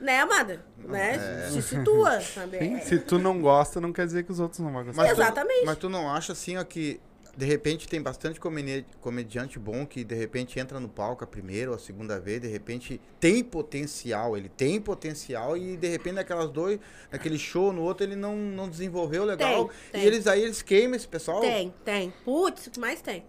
né, 0.00 0.20
amada? 0.20 0.64
Né? 0.78 1.48
Se 1.50 1.62
situa, 1.62 2.20
sabe? 2.20 2.58
Sim, 2.58 2.74
É- 2.76 2.80
Se 2.80 2.98
tu 2.98 3.18
não 3.18 3.40
gosta, 3.40 3.80
não 3.80 3.92
quer 3.92 4.06
dizer 4.06 4.24
que 4.24 4.32
os 4.32 4.40
outros 4.40 4.60
não 4.60 4.72
vão 4.72 4.84
gostar. 4.84 5.02
Mas 5.02 5.12
tu- 5.14 5.20
Exatamente. 5.22 5.64
mas 5.66 5.78
tu 5.78 5.88
não 5.88 6.10
acha 6.10 6.32
assim, 6.32 6.56
ó, 6.56 6.64
que 6.64 7.00
de 7.36 7.46
repente 7.46 7.86
tem 7.86 8.02
bastante 8.02 8.40
comedi- 8.40 8.84
comediante 9.00 9.60
bom 9.60 9.86
que 9.86 10.02
de 10.02 10.14
repente 10.14 10.58
entra 10.58 10.80
no 10.80 10.88
palco 10.88 11.22
a 11.22 11.26
primeira 11.26 11.70
ou 11.70 11.76
a 11.76 11.78
segunda 11.78 12.18
vez, 12.18 12.40
de 12.40 12.48
repente 12.48 13.00
tem 13.20 13.44
potencial, 13.44 14.36
ele 14.36 14.48
tem 14.48 14.80
potencial 14.80 15.56
e 15.56 15.76
de 15.76 15.86
repente 15.88 16.14
naquelas 16.14 16.50
dois, 16.50 16.80
naquele 17.12 17.38
show 17.38 17.72
no 17.72 17.82
outro 17.82 18.04
ele 18.04 18.16
não, 18.16 18.34
não 18.34 18.68
desenvolveu 18.68 19.24
legal. 19.24 19.68
Tem, 19.68 19.76
tem. 19.92 20.02
E 20.02 20.06
eles 20.06 20.26
aí 20.26 20.42
eles 20.42 20.62
queimam 20.62 20.96
esse 20.96 21.06
pessoal. 21.06 21.40
Tem, 21.40 21.72
tem. 21.84 22.12
Putz, 22.24 22.66
o 22.66 22.70
que 22.72 22.80
mais 22.80 23.00
tem? 23.00 23.24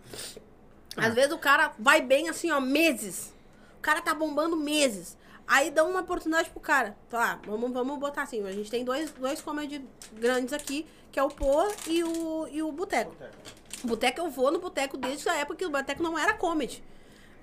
Ah. 0.98 1.06
Às 1.08 1.14
vezes 1.14 1.32
o 1.32 1.38
cara 1.38 1.74
vai 1.78 2.02
bem 2.02 2.30
assim, 2.30 2.50
ó, 2.52 2.60
meses. 2.60 3.32
O 3.78 3.82
cara 3.82 4.02
tá 4.02 4.14
bombando 4.16 4.56
meses. 4.58 5.18
Aí 5.52 5.72
dão 5.72 5.90
uma 5.90 6.02
oportunidade 6.02 6.50
pro 6.52 6.60
cara. 6.60 6.96
Tá, 7.10 7.40
vamos, 7.46 7.72
vamos 7.74 7.98
botar 7.98 8.22
assim. 8.22 8.46
A 8.48 8.52
gente 8.52 8.70
tem 8.70 8.86
dois, 8.86 9.10
dois 9.12 9.42
comedy 9.42 9.84
grandes 10.14 10.54
aqui, 10.54 10.86
que 11.12 11.20
é 11.20 11.24
o 11.24 11.30
Poa 11.30 11.68
e 11.88 12.04
o, 12.04 12.48
e 12.50 12.62
o 12.62 12.72
Boteco. 12.72 13.16
Boteco 13.84 14.22
eu 14.22 14.30
vou 14.30 14.52
no 14.52 14.60
Boteco 14.60 14.96
desde 14.96 15.28
a 15.28 15.36
época 15.38 15.56
que 15.58 15.66
o 15.66 15.70
Boteco 15.72 16.04
não 16.04 16.18
era 16.18 16.34
comedy. 16.36 16.84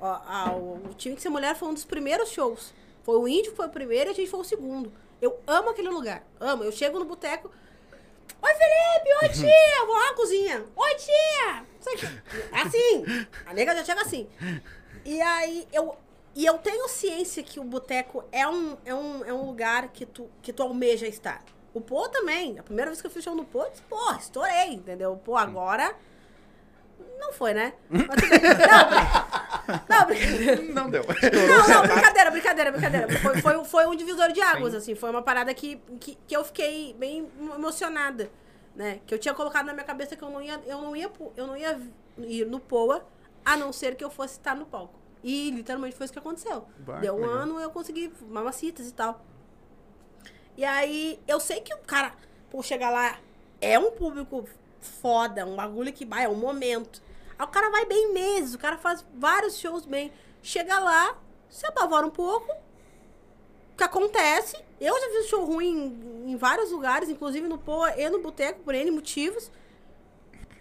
Ó, 0.00 0.06
a- 0.06 0.52
o, 0.54 0.74
o 0.90 0.94
Time 0.94 1.16
que 1.16 1.22
Ser 1.22 1.30
Mulher 1.30 1.56
foi 1.56 1.68
um 1.68 1.74
dos 1.74 1.84
primeiros 1.84 2.30
shows. 2.30 2.72
Foi 3.02 3.16
o 3.16 3.26
Índio 3.26 3.50
que 3.50 3.56
foi 3.56 3.66
o 3.66 3.70
primeiro 3.70 4.10
e 4.10 4.12
a 4.12 4.14
gente 4.14 4.30
foi 4.30 4.40
o 4.40 4.44
segundo. 4.44 4.92
Eu 5.20 5.40
amo 5.46 5.70
aquele 5.70 5.88
lugar. 5.88 6.22
Amo. 6.38 6.62
Eu 6.62 6.70
chego 6.70 6.98
no 7.00 7.04
Boteco, 7.04 7.50
Oi, 8.42 8.50
Felipe! 8.52 9.24
Oi, 9.24 9.28
tia! 9.34 9.86
Vou 9.86 9.94
lá 9.96 10.10
na 10.10 10.14
cozinha. 10.14 10.64
Oi, 10.76 10.94
tia! 10.94 11.64
Assim. 12.52 13.04
A 13.46 13.54
nega 13.54 13.74
já 13.74 13.84
chega 13.84 14.02
assim. 14.02 14.28
E 15.04 15.20
aí, 15.20 15.66
eu... 15.72 15.96
E 16.36 16.44
eu 16.44 16.58
tenho 16.58 16.86
ciência 16.86 17.42
que 17.42 17.58
o 17.58 17.64
boteco 17.64 18.22
é 18.30 18.46
um, 18.46 18.76
é, 18.84 18.94
um, 18.94 19.24
é 19.24 19.32
um 19.32 19.46
lugar 19.46 19.88
que 19.88 20.04
tu, 20.04 20.28
que 20.42 20.52
tu 20.52 20.62
almeja 20.62 21.06
estar. 21.06 21.42
O 21.72 21.80
Pô 21.80 22.06
também. 22.10 22.58
A 22.58 22.62
primeira 22.62 22.90
vez 22.90 23.00
que 23.00 23.06
eu 23.06 23.10
fiz 23.10 23.24
show 23.24 23.34
no 23.34 23.46
Pô, 23.46 23.64
eu 23.64 23.70
disse, 23.70 23.82
pô, 23.88 24.12
estourei, 24.12 24.74
entendeu? 24.74 25.18
Pô, 25.24 25.34
agora... 25.34 25.96
Não 27.18 27.32
foi, 27.32 27.54
né? 27.54 27.72
Não, 29.88 30.06
brincadeira. 30.06 30.62
Não 30.62 30.90
deu. 30.90 31.02
Não, 31.02 31.68
não, 31.68 31.82
brincadeira, 31.82 32.30
brincadeira, 32.30 32.70
brincadeira. 32.70 33.18
Foi, 33.18 33.40
foi, 33.40 33.64
foi 33.64 33.86
um 33.86 33.96
divisor 33.96 34.30
de 34.30 34.40
águas, 34.40 34.74
assim. 34.74 34.94
Foi 34.94 35.10
uma 35.10 35.22
parada 35.22 35.52
que, 35.54 35.80
que, 35.98 36.18
que 36.26 36.36
eu 36.36 36.44
fiquei 36.44 36.94
bem 36.94 37.28
emocionada, 37.54 38.30
né? 38.74 39.00
Que 39.06 39.14
eu 39.14 39.18
tinha 39.18 39.34
colocado 39.34 39.66
na 39.66 39.72
minha 39.72 39.84
cabeça 39.84 40.14
que 40.14 40.22
eu 40.22 40.30
não 40.30 40.42
ia, 40.42 40.60
eu 40.66 40.82
não 40.82 40.94
ia, 40.94 41.10
eu 41.36 41.46
não 41.46 41.56
ia 41.56 41.80
ir 42.18 42.46
no 42.46 42.60
Poa, 42.60 43.04
a 43.44 43.56
não 43.56 43.72
ser 43.72 43.96
que 43.96 44.04
eu 44.04 44.10
fosse 44.10 44.34
estar 44.34 44.54
no 44.54 44.66
palco. 44.66 45.05
E 45.22 45.50
literalmente 45.50 45.96
foi 45.96 46.04
isso 46.04 46.12
que 46.12 46.18
aconteceu. 46.18 46.66
Bah, 46.78 47.00
Deu 47.00 47.14
um 47.14 47.20
legal. 47.20 47.34
ano, 47.34 47.60
eu 47.60 47.70
consegui 47.70 48.12
mamacitas 48.28 48.88
e 48.88 48.92
tal. 48.92 49.24
E 50.56 50.64
aí, 50.64 51.20
eu 51.26 51.38
sei 51.40 51.60
que 51.60 51.74
o 51.74 51.78
cara, 51.78 52.14
por 52.50 52.64
chegar 52.64 52.90
lá, 52.90 53.18
é 53.60 53.78
um 53.78 53.90
público 53.90 54.48
foda, 54.80 55.44
um 55.44 55.56
bagulho 55.56 55.92
que 55.92 56.04
vai, 56.04 56.24
é 56.24 56.28
um 56.28 56.34
momento. 56.34 57.02
Aí 57.38 57.44
o 57.44 57.48
cara 57.50 57.70
vai 57.70 57.84
bem 57.84 58.12
meses, 58.12 58.54
o 58.54 58.58
cara 58.58 58.78
faz 58.78 59.04
vários 59.14 59.58
shows 59.58 59.84
bem. 59.84 60.12
Chega 60.42 60.78
lá, 60.78 61.18
se 61.48 61.66
apavora 61.66 62.06
um 62.06 62.10
pouco. 62.10 62.50
O 62.52 63.76
que 63.76 63.84
acontece? 63.84 64.56
Eu 64.80 64.98
já 64.98 65.10
fiz 65.10 65.26
show 65.26 65.44
ruim 65.44 65.76
em, 66.24 66.32
em 66.32 66.36
vários 66.36 66.70
lugares, 66.70 67.08
inclusive 67.10 67.46
no 67.46 67.58
Poa 67.58 67.94
e 67.98 68.08
no 68.08 68.20
Boteco, 68.22 68.60
por 68.60 68.74
N 68.74 68.90
motivos. 68.90 69.50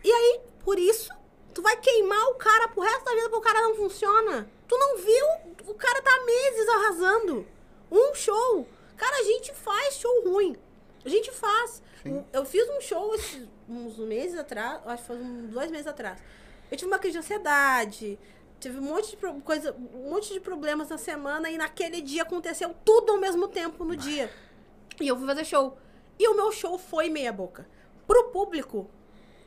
E 0.04 0.12
aí, 0.12 0.42
por 0.64 0.78
isso, 0.78 1.10
tu 1.56 1.62
vai 1.64 1.76
queimar 1.78 2.28
o 2.30 2.36
cara 2.36 2.68
pro 2.68 2.84
resto 2.84 3.04
da 3.06 3.12
vida 3.16 3.30
porque 3.30 3.38
o 3.38 3.42
cara 3.54 3.62
não 3.64 3.76
funciona. 3.76 4.48
Tu 4.68 4.78
não 4.78 4.98
viu? 4.98 5.26
O 5.68 5.74
cara 5.74 6.02
tá 6.04 6.12
há 6.12 6.26
meses 6.26 6.68
arrasando. 6.70 7.48
Um 7.92 8.14
show. 8.14 8.68
Cara, 8.96 9.18
a 9.18 9.24
gente 9.24 9.52
faz 9.54 9.96
show 9.96 10.24
ruim. 10.24 10.56
A 11.04 11.10
gente 11.10 11.32
faz. 11.32 11.82
Sim. 12.04 12.24
Eu 12.32 12.46
fiz 12.46 12.70
um 12.70 12.80
show 12.82 13.16
esses- 13.16 13.48
uns 13.68 13.98
meses 13.98 14.38
atrás, 14.38 14.82
acho 14.86 15.02
que 15.04 15.08
foi 15.08 15.18
uns 15.18 15.50
dois 15.52 15.72
meses 15.72 15.88
atrás. 15.88 16.20
Eu 16.70 16.78
tive 16.78 16.90
uma 16.92 17.00
crise 17.00 17.14
de 17.14 17.20
ansiedade, 17.20 18.20
tive 18.60 18.78
um 18.80 18.82
monte 18.84 19.12
de 19.16 19.42
coisa, 19.42 19.76
um 19.94 20.10
monte 20.10 20.34
de 20.34 20.40
problemas 20.40 20.90
na 20.90 20.98
semana 20.98 21.50
e 21.50 21.58
naquele 21.58 22.02
dia 22.02 22.24
aconteceu 22.24 22.76
tudo 22.84 23.12
ao 23.14 23.18
mesmo 23.18 23.48
tempo 23.48 23.84
no 23.84 23.96
dia. 23.96 24.32
E 25.00 25.08
eu 25.08 25.18
fui 25.18 25.26
fazer 25.26 25.46
show. 25.46 25.78
E 26.20 26.28
o 26.28 26.36
meu 26.36 26.52
show 26.52 26.78
foi 26.78 27.10
meia 27.10 27.32
boca. 27.32 27.68
Pro 28.08 28.26
público, 28.30 28.90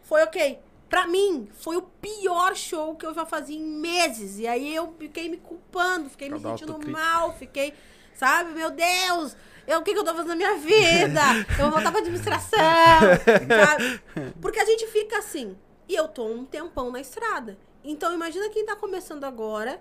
foi 0.02 0.22
ok. 0.22 0.58
Pra 0.88 1.06
mim, 1.06 1.48
foi 1.52 1.76
o 1.76 1.82
pior 1.82 2.56
show 2.56 2.94
que 2.96 3.04
eu 3.04 3.12
já 3.14 3.26
fazia 3.26 3.56
em 3.58 3.62
meses. 3.62 4.38
E 4.38 4.46
aí 4.46 4.74
eu 4.74 4.94
fiquei 4.98 5.28
me 5.28 5.36
culpando, 5.36 6.08
fiquei 6.08 6.28
me 6.28 6.36
Cada 6.36 6.50
sentindo 6.50 6.72
autocrítica. 6.72 7.00
mal, 7.06 7.32
fiquei. 7.34 7.74
sabe? 8.14 8.52
Meu 8.52 8.70
Deus! 8.70 9.36
Eu, 9.66 9.80
o 9.80 9.82
que, 9.82 9.92
que 9.92 9.98
eu 9.98 10.04
tô 10.04 10.12
fazendo 10.12 10.28
na 10.28 10.36
minha 10.36 10.54
vida? 10.56 11.20
Eu 11.58 11.64
vou 11.64 11.72
voltar 11.72 11.90
pra 11.90 12.00
administração, 12.00 12.58
sabe? 12.58 14.00
Porque 14.40 14.58
a 14.58 14.64
gente 14.64 14.86
fica 14.86 15.18
assim. 15.18 15.56
E 15.86 15.94
eu 15.94 16.08
tô 16.08 16.26
um 16.26 16.44
tempão 16.44 16.90
na 16.90 17.00
estrada. 17.00 17.58
Então 17.84 18.12
imagina 18.14 18.48
quem 18.48 18.64
tá 18.64 18.74
começando 18.76 19.24
agora 19.24 19.80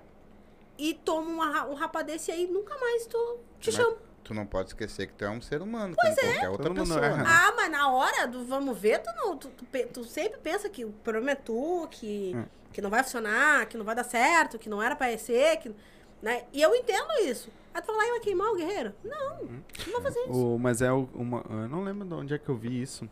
e 0.78 0.94
toma 0.94 1.50
ra- 1.50 1.66
um 1.68 1.74
rapa 1.74 2.02
desse 2.04 2.32
aí, 2.32 2.48
nunca 2.48 2.78
mais 2.78 3.06
tu 3.08 3.18
te 3.60 3.68
Mas 3.68 3.76
chamo. 3.76 3.98
Tu 4.28 4.34
não 4.34 4.46
pode 4.46 4.70
esquecer 4.70 5.08
que 5.08 5.14
tu 5.14 5.24
é 5.26 5.30
um 5.30 5.42
ser 5.42 5.62
humano, 5.62 5.96
como 5.96 6.16
qualquer 6.16 6.50
outra 6.50 6.74
pessoa. 6.74 7.06
erra. 7.06 7.18
né? 7.18 7.24
Ah, 7.26 7.54
mas 7.56 7.72
na 7.72 7.90
hora 7.90 8.28
do 8.28 8.44
vamos 8.46 8.78
ver, 8.78 9.00
tu, 9.02 9.10
não, 9.16 9.38
tu, 9.38 9.48
tu 9.50 9.66
tu 9.94 10.04
sempre 10.04 10.38
pensa 10.40 10.68
que 10.70 10.84
o 10.84 10.92
problema 10.92 11.32
é 11.32 11.36
tu, 11.36 11.88
que, 11.90 12.34
Hum. 12.36 12.44
que 12.74 12.82
não 12.82 12.90
vai 12.90 13.02
funcionar, 13.04 13.66
que 13.68 13.78
não 13.78 13.86
vai 13.86 13.96
dar 13.96 14.04
certo, 14.04 14.60
que 14.60 14.68
não 14.70 14.84
era 14.84 14.96
pra 14.98 15.18
ser, 15.18 15.58
que, 15.58 15.74
né? 16.22 16.44
E 16.52 16.62
eu 16.62 16.76
entendo 16.76 17.08
isso. 17.24 17.50
Aí 17.74 17.82
tu 17.82 17.86
fala, 17.86 18.02
ai, 18.04 18.10
vai 18.10 18.20
queimar 18.20 18.50
o 18.52 18.56
guerreiro? 18.58 18.94
Não, 19.04 19.44
Hum. 19.44 19.60
não 19.86 19.94
vou 19.94 20.02
fazer 20.02 20.20
isso. 20.20 20.32
O, 20.56 20.60
mas 20.60 20.82
é 20.82 20.92
o- 20.92 21.08
uma. 21.14 21.44
Eu 21.50 21.70
não 21.70 21.84
lembro 21.84 22.06
de 22.06 22.14
onde 22.14 22.34
é 22.34 22.38
que 22.38 22.50
eu 22.50 22.56
vi 22.58 22.82
isso. 22.82 23.10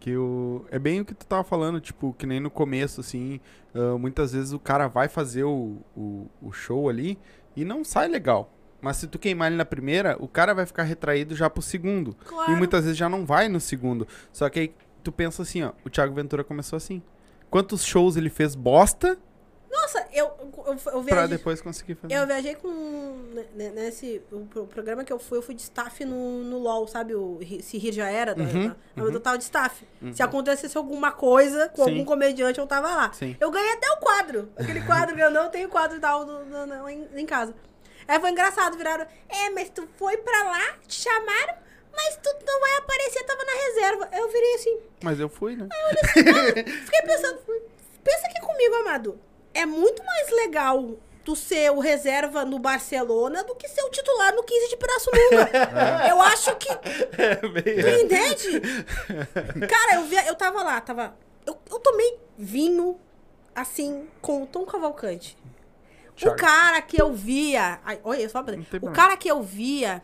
Que 0.00 0.16
o. 0.16 0.64
É 0.70 0.78
bem 0.78 1.00
o 1.00 1.04
que 1.04 1.12
tu 1.14 1.26
tava 1.26 1.44
falando, 1.44 1.80
tipo, 1.80 2.14
que 2.18 2.26
nem 2.26 2.40
no 2.40 2.50
começo, 2.50 3.00
assim. 3.00 3.40
ah, 3.74 3.98
muitas 3.98 4.32
vezes 4.32 4.52
o 4.52 4.58
cara 4.58 4.88
vai 4.88 5.06
fazer 5.08 5.44
o, 5.44 5.76
o, 5.94 6.28
o 6.40 6.50
show 6.52 6.88
ali 6.88 7.18
e 7.54 7.62
não 7.64 7.84
sai 7.84 8.08
legal. 8.08 8.50
Mas 8.80 8.96
se 8.98 9.06
tu 9.06 9.18
queimar 9.18 9.48
ele 9.48 9.56
na 9.56 9.64
primeira, 9.64 10.16
o 10.20 10.28
cara 10.28 10.54
vai 10.54 10.66
ficar 10.66 10.82
retraído 10.84 11.34
já 11.34 11.48
pro 11.50 11.62
segundo. 11.62 12.14
Claro. 12.24 12.52
E 12.52 12.56
muitas 12.56 12.82
vezes 12.84 12.96
já 12.98 13.08
não 13.08 13.24
vai 13.24 13.48
no 13.48 13.60
segundo. 13.60 14.06
Só 14.32 14.48
que 14.48 14.60
aí 14.60 14.74
tu 15.02 15.10
pensa 15.10 15.42
assim, 15.42 15.62
ó, 15.62 15.72
o 15.84 15.90
Thiago 15.90 16.14
Ventura 16.14 16.44
começou 16.44 16.76
assim. 16.76 17.02
Quantos 17.50 17.84
shows 17.84 18.16
ele 18.16 18.28
fez 18.28 18.54
bosta 18.54 19.16
Nossa, 19.70 20.04
eu, 20.12 20.26
eu, 20.66 20.74
eu 20.74 20.76
pra 20.76 21.00
viajei, 21.02 21.28
depois 21.28 21.60
conseguir 21.60 21.94
fazer? 21.94 22.12
eu 22.14 22.26
viajei 22.26 22.54
com. 22.56 22.68
né, 23.54 23.70
Nesse. 23.74 24.20
O, 24.32 24.40
pro- 24.46 24.66
programa 24.66 25.04
que 25.04 25.12
eu 25.12 25.18
fui, 25.18 25.38
eu 25.38 25.42
fui 25.42 25.54
de 25.54 25.62
staff 25.62 26.04
no, 26.04 26.42
no 26.44 26.58
LOL, 26.58 26.86
sabe? 26.88 27.14
O 27.14 27.38
Se 27.62 27.78
Rir 27.78 27.92
Já 27.92 28.08
Era. 28.08 28.34
da- 28.34 28.42
Uhum, 28.44 28.68
da- 28.68 29.02
Eu 29.02 29.20
tava 29.20 29.38
de 29.38 29.44
staff. 29.44 29.86
Se 30.12 30.22
acontecesse 30.22 30.76
alguma 30.76 31.12
coisa 31.12 31.68
com 31.68 31.84
Sim. 31.84 31.90
algum 31.90 32.04
comediante, 32.04 32.58
eu 32.58 32.66
tava 32.66 32.88
lá. 32.88 33.12
Sim. 33.12 33.36
Eu 33.40 33.50
ganhei 33.50 33.72
até 33.74 33.90
o 33.92 33.96
quadro. 33.98 34.48
Aquele 34.56 34.80
quadro 34.82 35.14
que 35.14 35.20
eu 35.22 35.30
não 35.30 35.48
tenho 35.50 35.68
quadro 35.68 35.96
e 35.96 36.00
tal 36.00 36.24
do, 36.24 36.44
do- 36.44 36.66
do- 36.66 36.88
em, 36.88 37.06
em 37.14 37.26
casa. 37.26 37.54
Aí 38.08 38.20
foi 38.20 38.30
engraçado, 38.30 38.76
viraram. 38.76 39.06
É, 39.28 39.50
mas 39.50 39.70
tu 39.70 39.88
foi 39.96 40.16
pra 40.18 40.44
lá, 40.44 40.74
te 40.86 41.00
chamaram, 41.02 41.54
mas 41.92 42.16
tu 42.22 42.30
não 42.46 42.60
vai 42.60 42.76
aparecer, 42.76 43.24
tava 43.24 43.44
na 43.44 43.52
reserva. 43.52 44.08
Eu 44.12 44.28
virei 44.28 44.54
assim, 44.54 44.78
Mas 45.02 45.18
eu 45.20 45.28
fui, 45.28 45.56
né? 45.56 45.68
fiquei 46.84 47.02
pensando. 47.02 47.38
Pensa 48.04 48.26
aqui 48.26 48.40
comigo, 48.40 48.74
amado. 48.76 49.20
É 49.52 49.64
muito 49.66 50.04
mais 50.04 50.30
legal 50.30 50.96
tu 51.24 51.34
ser 51.34 51.72
o 51.72 51.80
reserva 51.80 52.44
no 52.44 52.58
Barcelona 52.58 53.42
do 53.42 53.56
que 53.56 53.66
ser 53.66 53.82
o 53.82 53.90
titular 53.90 54.32
no 54.34 54.44
15 54.44 54.68
de 54.68 54.76
Pirassununga. 54.76 55.50
Eu 56.08 56.20
acho 56.20 56.54
que 56.56 56.68
Tu 56.68 57.88
entende? 58.04 58.60
Cara, 59.66 59.94
eu, 59.96 60.04
via, 60.04 60.24
eu 60.26 60.36
tava 60.36 60.62
lá, 60.62 60.80
tava. 60.80 61.16
Eu, 61.44 61.56
eu 61.68 61.80
tomei 61.80 62.18
vinho, 62.38 63.00
assim, 63.54 64.06
com 64.20 64.42
o 64.42 64.46
Tom 64.46 64.64
Cavalcante. 64.64 65.36
O 66.24 66.34
cara 66.36 66.80
que 66.82 67.00
eu 67.00 67.12
via. 67.12 67.78
Ai, 67.84 68.00
olha, 68.02 68.28
só 68.28 68.40
O 68.40 68.90
cara 68.92 69.16
que 69.16 69.28
eu 69.30 69.42
via. 69.42 70.02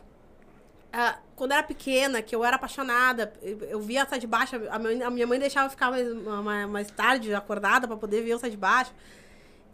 ah, 0.92 1.18
quando 1.34 1.52
era 1.52 1.62
pequena, 1.62 2.20
que 2.22 2.34
eu 2.36 2.44
era 2.44 2.56
apaixonada, 2.56 3.32
eu, 3.42 3.80
via 3.80 4.02
essa 4.02 4.18
de 4.18 4.26
baixo. 4.26 4.56
A 4.70 4.78
minha, 4.78 5.06
a 5.06 5.10
minha 5.10 5.26
mãe 5.26 5.38
deixava 5.38 5.66
eu 5.66 5.70
ficar 5.70 5.90
mais, 5.90 6.06
mais, 6.42 6.68
mais 6.68 6.90
tarde 6.90 7.34
acordada 7.34 7.86
pra 7.88 7.96
poder 7.96 8.22
ver 8.22 8.38
Sai 8.38 8.50
de 8.50 8.56
baixo. 8.56 8.92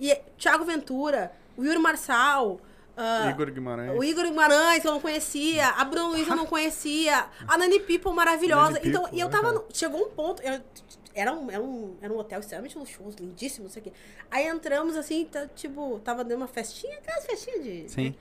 E 0.01 0.15
Thiago 0.39 0.65
Ventura, 0.65 1.33
o 1.57 1.65
Yuri 1.65 1.79
Marçal. 1.79 2.61
ah, 2.97 3.29
Igor 3.31 3.51
Guimarães. 3.51 3.99
o 3.99 4.05
Igor 4.05 4.25
Guimarães, 4.25 4.85
eu 4.85 4.93
não 4.93 5.01
conhecia. 5.01 5.67
A 5.71 5.85
Bruna 5.85 6.09
Luiz, 6.09 6.29
eu 6.29 6.37
não 6.37 6.47
conhecia. 6.55 7.27
A 7.49 7.59
Nani 7.59 7.81
People, 7.81 8.13
maravilhosa. 8.13 8.75
Nani 8.75 8.89
então, 8.89 9.03
People, 9.03 9.19
e 9.19 9.21
eu 9.21 9.29
tava. 9.29 9.49
é. 9.49 9.53
no- 9.53 9.65
chegou 9.75 10.01
um 10.07 10.11
ponto. 10.11 10.41
eu- 10.43 10.61
era, 11.21 11.33
um, 11.33 11.51
era, 11.51 11.63
um, 11.63 11.97
era 12.01 12.13
um 12.13 12.19
hotel 12.19 12.41
extremamente 12.41 12.77
luxuoso, 12.79 13.17
lindíssimo, 13.21 13.65
não 13.65 13.71
sei 13.71 13.81
o 13.81 13.85
quê. 13.85 13.93
Aí 14.31 14.47
entramos 14.47 14.97
assim, 14.97 15.25
tá, 15.27 15.47
tipo, 15.55 15.99
tava 16.05 16.23
dando 16.25 16.39
uma 16.39 16.49
festinha, 16.49 16.97
aquelas 16.99 17.27
festinhas 17.27 17.65
de. 17.65 17.89
Sim. 17.89 18.15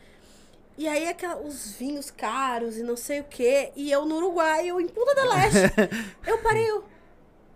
E 0.78 0.88
aí 0.88 1.08
aquela, 1.08 1.38
os 1.42 1.72
vinhos 1.72 2.12
caros 2.12 2.78
e 2.78 2.84
não 2.84 2.96
sei 2.96 3.22
o 3.22 3.24
quê. 3.24 3.72
E 3.76 3.92
eu 3.92 4.06
no 4.06 4.18
Uruguai, 4.18 4.68
eu 4.68 4.80
em 4.80 4.88
Punta 4.88 5.16
del 5.16 5.26
Leste. 5.30 5.58
eu 6.28 6.38
parei, 6.40 6.70
eu. 6.70 6.84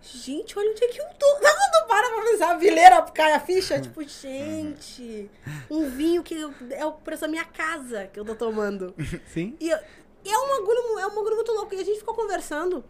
Gente, 0.02 0.58
olha 0.58 0.72
onde 0.72 0.84
é 0.84 0.88
que 0.88 1.00
eu 1.00 1.06
tô. 1.20 1.28
Sabe 1.28 1.56
quando 1.60 1.88
para 1.88 2.10
pra 2.10 2.24
pensar, 2.24 2.52
a 2.54 2.58
vileira 2.58 3.02
cai 3.04 3.34
a 3.34 3.40
ficha? 3.40 3.80
Tipo, 3.80 4.02
gente, 4.04 5.30
um 5.70 5.88
vinho 5.90 6.24
que 6.24 6.34
eu- 6.34 6.52
é 6.72 6.84
o 6.84 6.94
preço 6.94 7.22
da 7.22 7.28
minha 7.28 7.46
casa 7.46 8.08
que 8.12 8.20
eu 8.20 8.26
tô 8.26 8.34
tomando. 8.34 8.96
Sim. 9.32 9.56
E, 9.60 9.70
eu- 9.70 9.78
e 10.26 10.30
é 10.32 10.38
um 10.40 10.48
bagulho, 10.48 11.00
é 11.00 11.06
um 11.06 11.14
bagulho 11.16 11.36
muito 11.36 11.52
louco. 11.52 11.76
E 11.76 11.80
a 11.80 11.84
gente 11.84 12.00
ficou 12.00 12.16
conversando. 12.16 12.84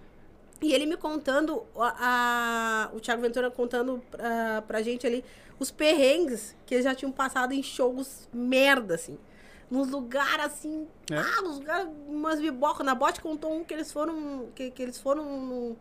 E 0.61 0.73
ele 0.73 0.85
me 0.85 0.95
contando, 0.95 1.63
a, 1.75 2.87
a- 2.89 2.95
o 2.95 2.99
Thiago 2.99 3.21
Ventura 3.21 3.49
contando 3.49 4.01
pra, 4.11 4.61
pra 4.61 4.81
gente 4.81 5.07
ali 5.07 5.23
os 5.59 5.71
perrengues 5.71 6.55
que 6.65 6.73
eles 6.75 6.83
já 6.85 6.93
tinham 6.95 7.11
passado 7.11 7.51
em 7.53 7.63
shows 7.63 8.29
merda, 8.33 8.95
assim. 8.95 9.17
Nos 9.69 9.89
lugares 9.89 10.45
assim. 10.45 10.87
É? 11.09 11.17
Ah, 11.17 11.41
nos 11.41 11.57
lugares, 11.59 11.87
umas 12.07 12.39
bibocas. 12.39 12.85
Na 12.85 12.93
bote 12.93 13.21
contou 13.21 13.53
um 13.53 13.63
que 13.63 13.73
eles 13.73 13.91
foram. 13.91 14.49
Que, 14.53 14.69
que 14.69 14.83
eles 14.83 14.97
foram. 14.99 15.75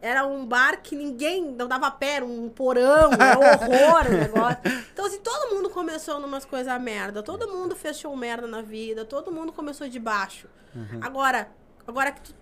era 0.00 0.24
um 0.26 0.46
bar 0.46 0.80
que 0.80 0.94
ninguém 0.96 1.42
não 1.52 1.66
dava 1.68 1.90
pé, 1.90 2.16
era 2.16 2.24
um 2.24 2.48
porão, 2.48 3.10
era 3.12 3.38
um 3.38 3.42
horror 3.42 4.06
o 4.06 4.12
negócio. 4.12 4.58
Então, 4.92 5.06
assim, 5.06 5.18
todo 5.18 5.54
mundo 5.54 5.68
começou 5.70 6.20
numas 6.20 6.44
coisas 6.44 6.80
merda, 6.80 7.22
todo 7.22 7.48
mundo 7.48 7.74
fez 7.76 7.98
show 7.98 8.16
merda 8.16 8.46
na 8.46 8.62
vida, 8.62 9.04
todo 9.04 9.30
mundo 9.32 9.52
começou 9.52 9.88
de 9.88 9.98
baixo. 9.98 10.46
Agora, 11.00 11.50
agora 11.86 12.12
que 12.12 12.20
tu- 12.22 12.41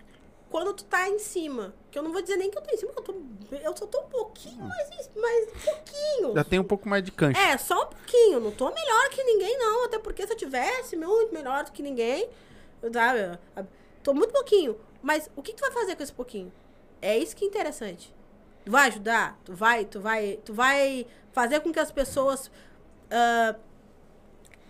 quando 0.51 0.75
tu 0.75 0.85
tá 0.85 1.09
em 1.09 1.19
cima, 1.19 1.73
que 1.91 1.99
eu 1.99 2.03
não 2.03 2.13
vou 2.13 2.21
dizer 2.21 2.37
nem 2.37 2.51
que 2.51 2.59
eu 2.59 2.63
tô 2.63 2.75
em 2.75 2.77
cima, 2.77 2.93
porque 2.93 3.13
eu, 3.13 3.15
tô, 3.15 3.57
eu 3.57 3.77
só 3.77 3.87
tô 3.87 4.01
um 4.01 4.09
pouquinho 4.09 4.65
mais, 4.65 5.11
mais 5.17 5.49
um 5.49 5.61
pouquinho. 5.61 6.35
Já 6.35 6.45
tem 6.45 6.59
um 6.59 6.65
pouco 6.65 6.89
mais 6.89 7.05
de 7.05 7.13
cancha. 7.13 7.41
É, 7.41 7.57
só 7.57 7.85
um 7.85 7.87
pouquinho. 7.87 8.41
Não 8.41 8.51
tô 8.51 8.69
melhor 8.71 9.09
que 9.11 9.23
ninguém, 9.23 9.57
não. 9.57 9.85
Até 9.85 9.99
porque 9.99 10.27
se 10.27 10.33
eu 10.33 10.37
tivesse 10.37 10.97
muito 10.97 11.33
melhor 11.33 11.65
do 11.65 11.71
que 11.71 11.83
ninguém, 11.83 12.29
eu, 12.83 12.93
sabe? 12.93 13.39
Tô 14.03 14.13
muito 14.13 14.33
pouquinho. 14.33 14.77
Mas 15.01 15.31
o 15.37 15.43
que, 15.43 15.55
tu 15.55 15.61
vai 15.61 15.71
fazer 15.71 15.95
com 15.95 16.03
esse 16.03 16.13
pouquinho? 16.13 16.53
É 17.01 17.17
isso 17.17 17.37
que 17.37 17.45
é 17.45 17.49
interessante. 17.49 18.13
Tu 18.65 18.73
vai 18.73 18.89
ajudar? 18.89 19.39
Tu 19.45 19.55
vai, 19.55 19.85
tu 19.85 20.01
vai, 20.01 20.39
tu 20.45 20.53
vai 20.53 21.07
fazer 21.33 21.61
com 21.61 21.73
que 21.73 21.79
as 21.79 21.93
pessoas. 21.93 22.51
ah, 23.11 23.55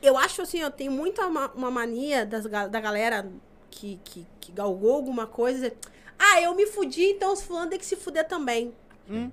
eu 0.02 0.16
acho 0.16 0.42
assim, 0.42 0.60
eu 0.60 0.70
tenho 0.70 0.92
muita 0.92 1.26
uma, 1.26 1.50
uma 1.52 1.70
mania 1.70 2.24
das, 2.24 2.44
da 2.44 2.80
galera 2.80 3.30
que, 3.70 4.00
que, 4.04 4.26
que 4.50 4.56
galgou 4.56 4.94
alguma 4.94 5.26
coisa. 5.26 5.56
dizer, 5.58 5.76
Ah, 6.18 6.40
eu 6.40 6.54
me 6.54 6.66
fudi, 6.66 7.04
então 7.12 7.32
os 7.32 7.42
fulano 7.42 7.70
tem 7.70 7.78
que 7.78 7.86
se 7.86 7.96
fuder 7.96 8.26
também. 8.28 8.74
Hum. 9.08 9.30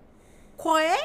Qual 0.55 0.77
é 0.77 0.97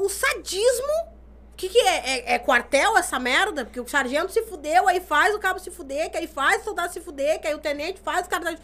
o 0.00 0.08
sadismo? 0.08 1.16
O 1.52 1.56
que, 1.56 1.68
que 1.68 1.78
é? 1.78 2.32
é? 2.32 2.34
é 2.34 2.38
quartel 2.38 2.96
essa 2.96 3.18
merda? 3.18 3.64
Porque 3.64 3.80
o 3.80 3.86
sargento 3.88 4.32
se 4.32 4.42
fudeu, 4.42 4.88
aí 4.88 5.00
faz 5.00 5.34
o 5.34 5.38
cabo 5.38 5.58
se 5.58 5.70
fuder, 5.70 6.10
que 6.10 6.16
aí 6.16 6.26
faz 6.26 6.62
o 6.62 6.64
soldado 6.64 6.92
se 6.92 7.00
fuder, 7.00 7.40
que 7.40 7.46
aí 7.46 7.54
o 7.54 7.58
tenente 7.58 8.00
faz 8.00 8.26
o 8.26 8.30
cara. 8.30 8.56
tá- 8.56 8.62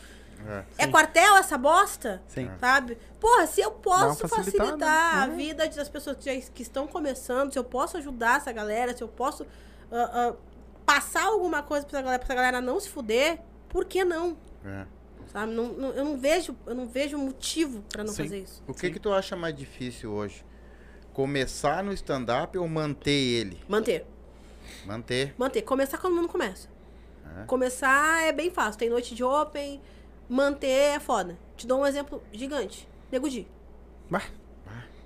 É. 0.79 0.85
É 0.85 0.87
quartel 0.89 1.37
essa 1.37 1.57
bosta? 1.57 2.21
Sim. 2.27 2.51
Sabe? 2.59 2.99
Porra, 3.21 3.47
se 3.47 3.61
eu 3.61 3.71
posso 3.71 4.27
facilitada, 4.27 4.69
facilitar 4.69 5.23
a 5.23 5.27
né? 5.29 5.37
vida 5.37 5.69
das 5.69 5.89
pessoas 5.89 6.17
que, 6.17 6.25
já, 6.25 6.51
que 6.53 6.63
estão 6.63 6.87
começando, 6.87 7.53
se 7.53 7.59
eu 7.59 7.63
posso 7.65 7.97
ajudar 7.97 8.39
essa 8.39 8.51
galera, 8.53 8.97
se 8.97 9.03
eu 9.03 9.09
posso 9.09 9.47
ah, 9.93 10.11
ah, 10.13 10.35
passar 10.85 11.27
alguma 11.27 11.63
coisa 11.63 11.87
pra 11.87 11.99
essa 11.99 12.03
galera, 12.05 12.19
pra 12.19 12.27
essa 12.27 12.35
galera 12.35 12.61
não 12.61 12.81
se 12.81 12.89
fuder, 12.89 13.39
por 13.69 13.85
que 13.85 14.05
não? 14.05 14.37
É. 14.65 14.87
Sabe? 15.33 15.53
Não, 15.53 15.69
não- 15.73 15.91
eu, 15.93 16.05
não 16.05 16.17
vejo, 16.19 16.55
eu 16.67 16.75
não 16.75 16.87
vejo 16.87 17.17
motivo 17.19 17.83
pra 17.89 18.03
não 18.05 18.13
Sim. 18.13 18.25
fazer 18.25 18.39
isso. 18.41 18.63
O 18.67 18.75
que 18.75 18.91
que 18.91 18.99
tu 19.01 19.13
acha 19.13 19.35
mais 19.37 19.55
difícil 19.55 20.11
hoje? 20.13 20.45
Começar 21.13 21.83
no 21.85 21.93
stand-up 21.93 22.57
ou 22.59 22.67
manter 22.69 23.11
ele? 23.11 23.63
Manter. 23.69 24.05
Manter. 24.85 25.35
Manter. 25.39 25.63
Começar 25.63 25.99
quando 25.99 26.15
mundo 26.15 26.29
começa. 26.29 26.69
É. 27.41 27.45
Começar 27.45 28.23
é 28.25 28.33
bem 28.33 28.51
fácil. 28.51 28.79
Tem 28.79 28.89
noite 28.91 29.15
de 29.15 29.23
open, 29.23 29.81
manter 30.29 30.67
é 30.97 31.01
foda. 31.01 31.39
Te 31.57 31.67
dou 31.67 31.81
um 31.81 31.87
exemplo 31.87 32.23
gigante. 32.33 32.89
Nego 33.11 33.29
Di. 33.29 33.47
Bah, 34.11 34.23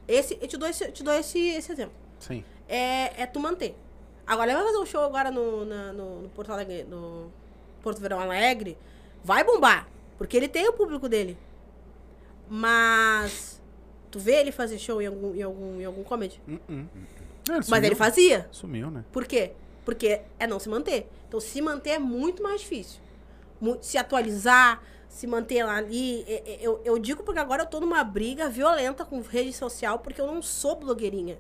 Esse, 0.09 0.39
eu 0.41 0.47
te 0.49 0.57
dou 0.57 0.69
esse, 0.69 0.91
te 0.93 1.03
dou 1.03 1.13
esse, 1.15 1.39
esse 1.39 1.73
exemplo. 1.73 1.95
sim. 2.21 2.45
É, 2.69 3.23
é 3.23 3.27
tu 3.27 3.39
manter. 3.39 3.77
Agora, 4.27 4.51
ele 4.51 4.57
vai 4.59 4.67
fazer 4.67 4.79
um 4.83 4.87
show 4.87 5.03
agora 5.05 5.31
no, 5.31 5.65
na- 5.65 5.93
no, 5.93 6.23
no 6.23 6.29
Porto 6.31 6.51
Alegre, 6.53 6.83
no 6.85 7.31
Porto 7.81 8.01
Verão 8.01 8.19
Alegre. 8.21 8.77
Vai 9.27 9.43
bombar. 9.43 9.89
Porque 10.17 10.37
ele 10.37 10.47
tem 10.47 10.69
o 10.69 10.73
público 10.73 11.09
dele. 11.09 11.37
Mas 12.49 13.61
tu 14.11 14.21
vê 14.21 14.37
ele 14.37 14.53
fazer 14.53 14.79
show 14.79 15.03
em 15.03 15.07
algum, 15.07 15.35
em 15.35 15.43
algum, 15.43 15.81
em 15.81 15.85
algum 15.85 16.05
comedy. 16.05 16.41
Hum. 16.47 16.87
É, 17.49 17.53
Mas 17.57 17.67
sumiu. 17.67 17.85
ele 17.85 17.95
fazia. 17.97 18.49
Sumiu, 18.53 18.89
né? 18.91 19.05
Por 19.11 19.25
quê? 19.27 19.53
Porque 19.85 20.21
é 20.39 20.47
não 20.47 20.61
se 20.61 20.69
manter. 20.69 21.09
Então, 21.27 21.41
se 21.41 21.61
manter 21.61 21.91
é 21.91 21.99
muito 21.99 22.41
mais 22.43 22.61
difícil. 22.61 23.01
Se 23.81 23.99
atualizar, 23.99 24.81
se 25.09 25.27
manter 25.27 25.65
lá 25.65 25.77
ali. 25.77 26.23
E- 26.29 26.43
e- 26.47 26.59
Eu, 26.61 26.81
eu 26.85 26.99
digo 26.99 27.25
porque 27.25 27.41
agora 27.41 27.63
eu 27.63 27.67
tô 27.67 27.81
numa 27.81 28.05
briga 28.05 28.49
violenta 28.49 29.05
com 29.05 29.21
rede 29.21 29.53
social, 29.53 29.99
porque 29.99 30.21
eu 30.21 30.27
não 30.27 30.41
sou 30.41 30.77
blogueirinha. 30.77 31.37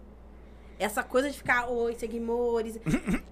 Essa 0.78 1.02
coisa 1.02 1.30
de 1.30 1.38
ficar, 1.38 1.68
oi, 1.70 1.94
seguimores, 1.98 2.78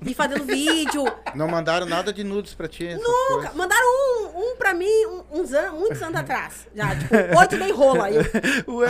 e 0.00 0.14
fazendo 0.14 0.44
vídeo. 0.44 1.04
Não 1.34 1.46
mandaram 1.46 1.84
nada 1.86 2.10
de 2.12 2.24
nudes 2.24 2.54
pra 2.54 2.66
ti? 2.66 2.94
Nunca. 2.94 3.04
coisas? 3.34 3.54
Mandaram 3.54 3.86
um, 3.86 4.52
um 4.52 4.56
pra 4.56 4.72
mim 4.72 4.88
um- 5.06 5.24
uns 5.40 5.52
anos, 5.52 5.78
muitos 5.78 6.02
anos 6.02 6.16
atrás. 6.18 6.66
Já, 6.74 6.96
tipo, 6.96 7.14
oito 7.38 7.56
nem 7.58 7.70
rola. 7.70 8.10
Eu, 8.10 8.22
Ué, 8.76 8.88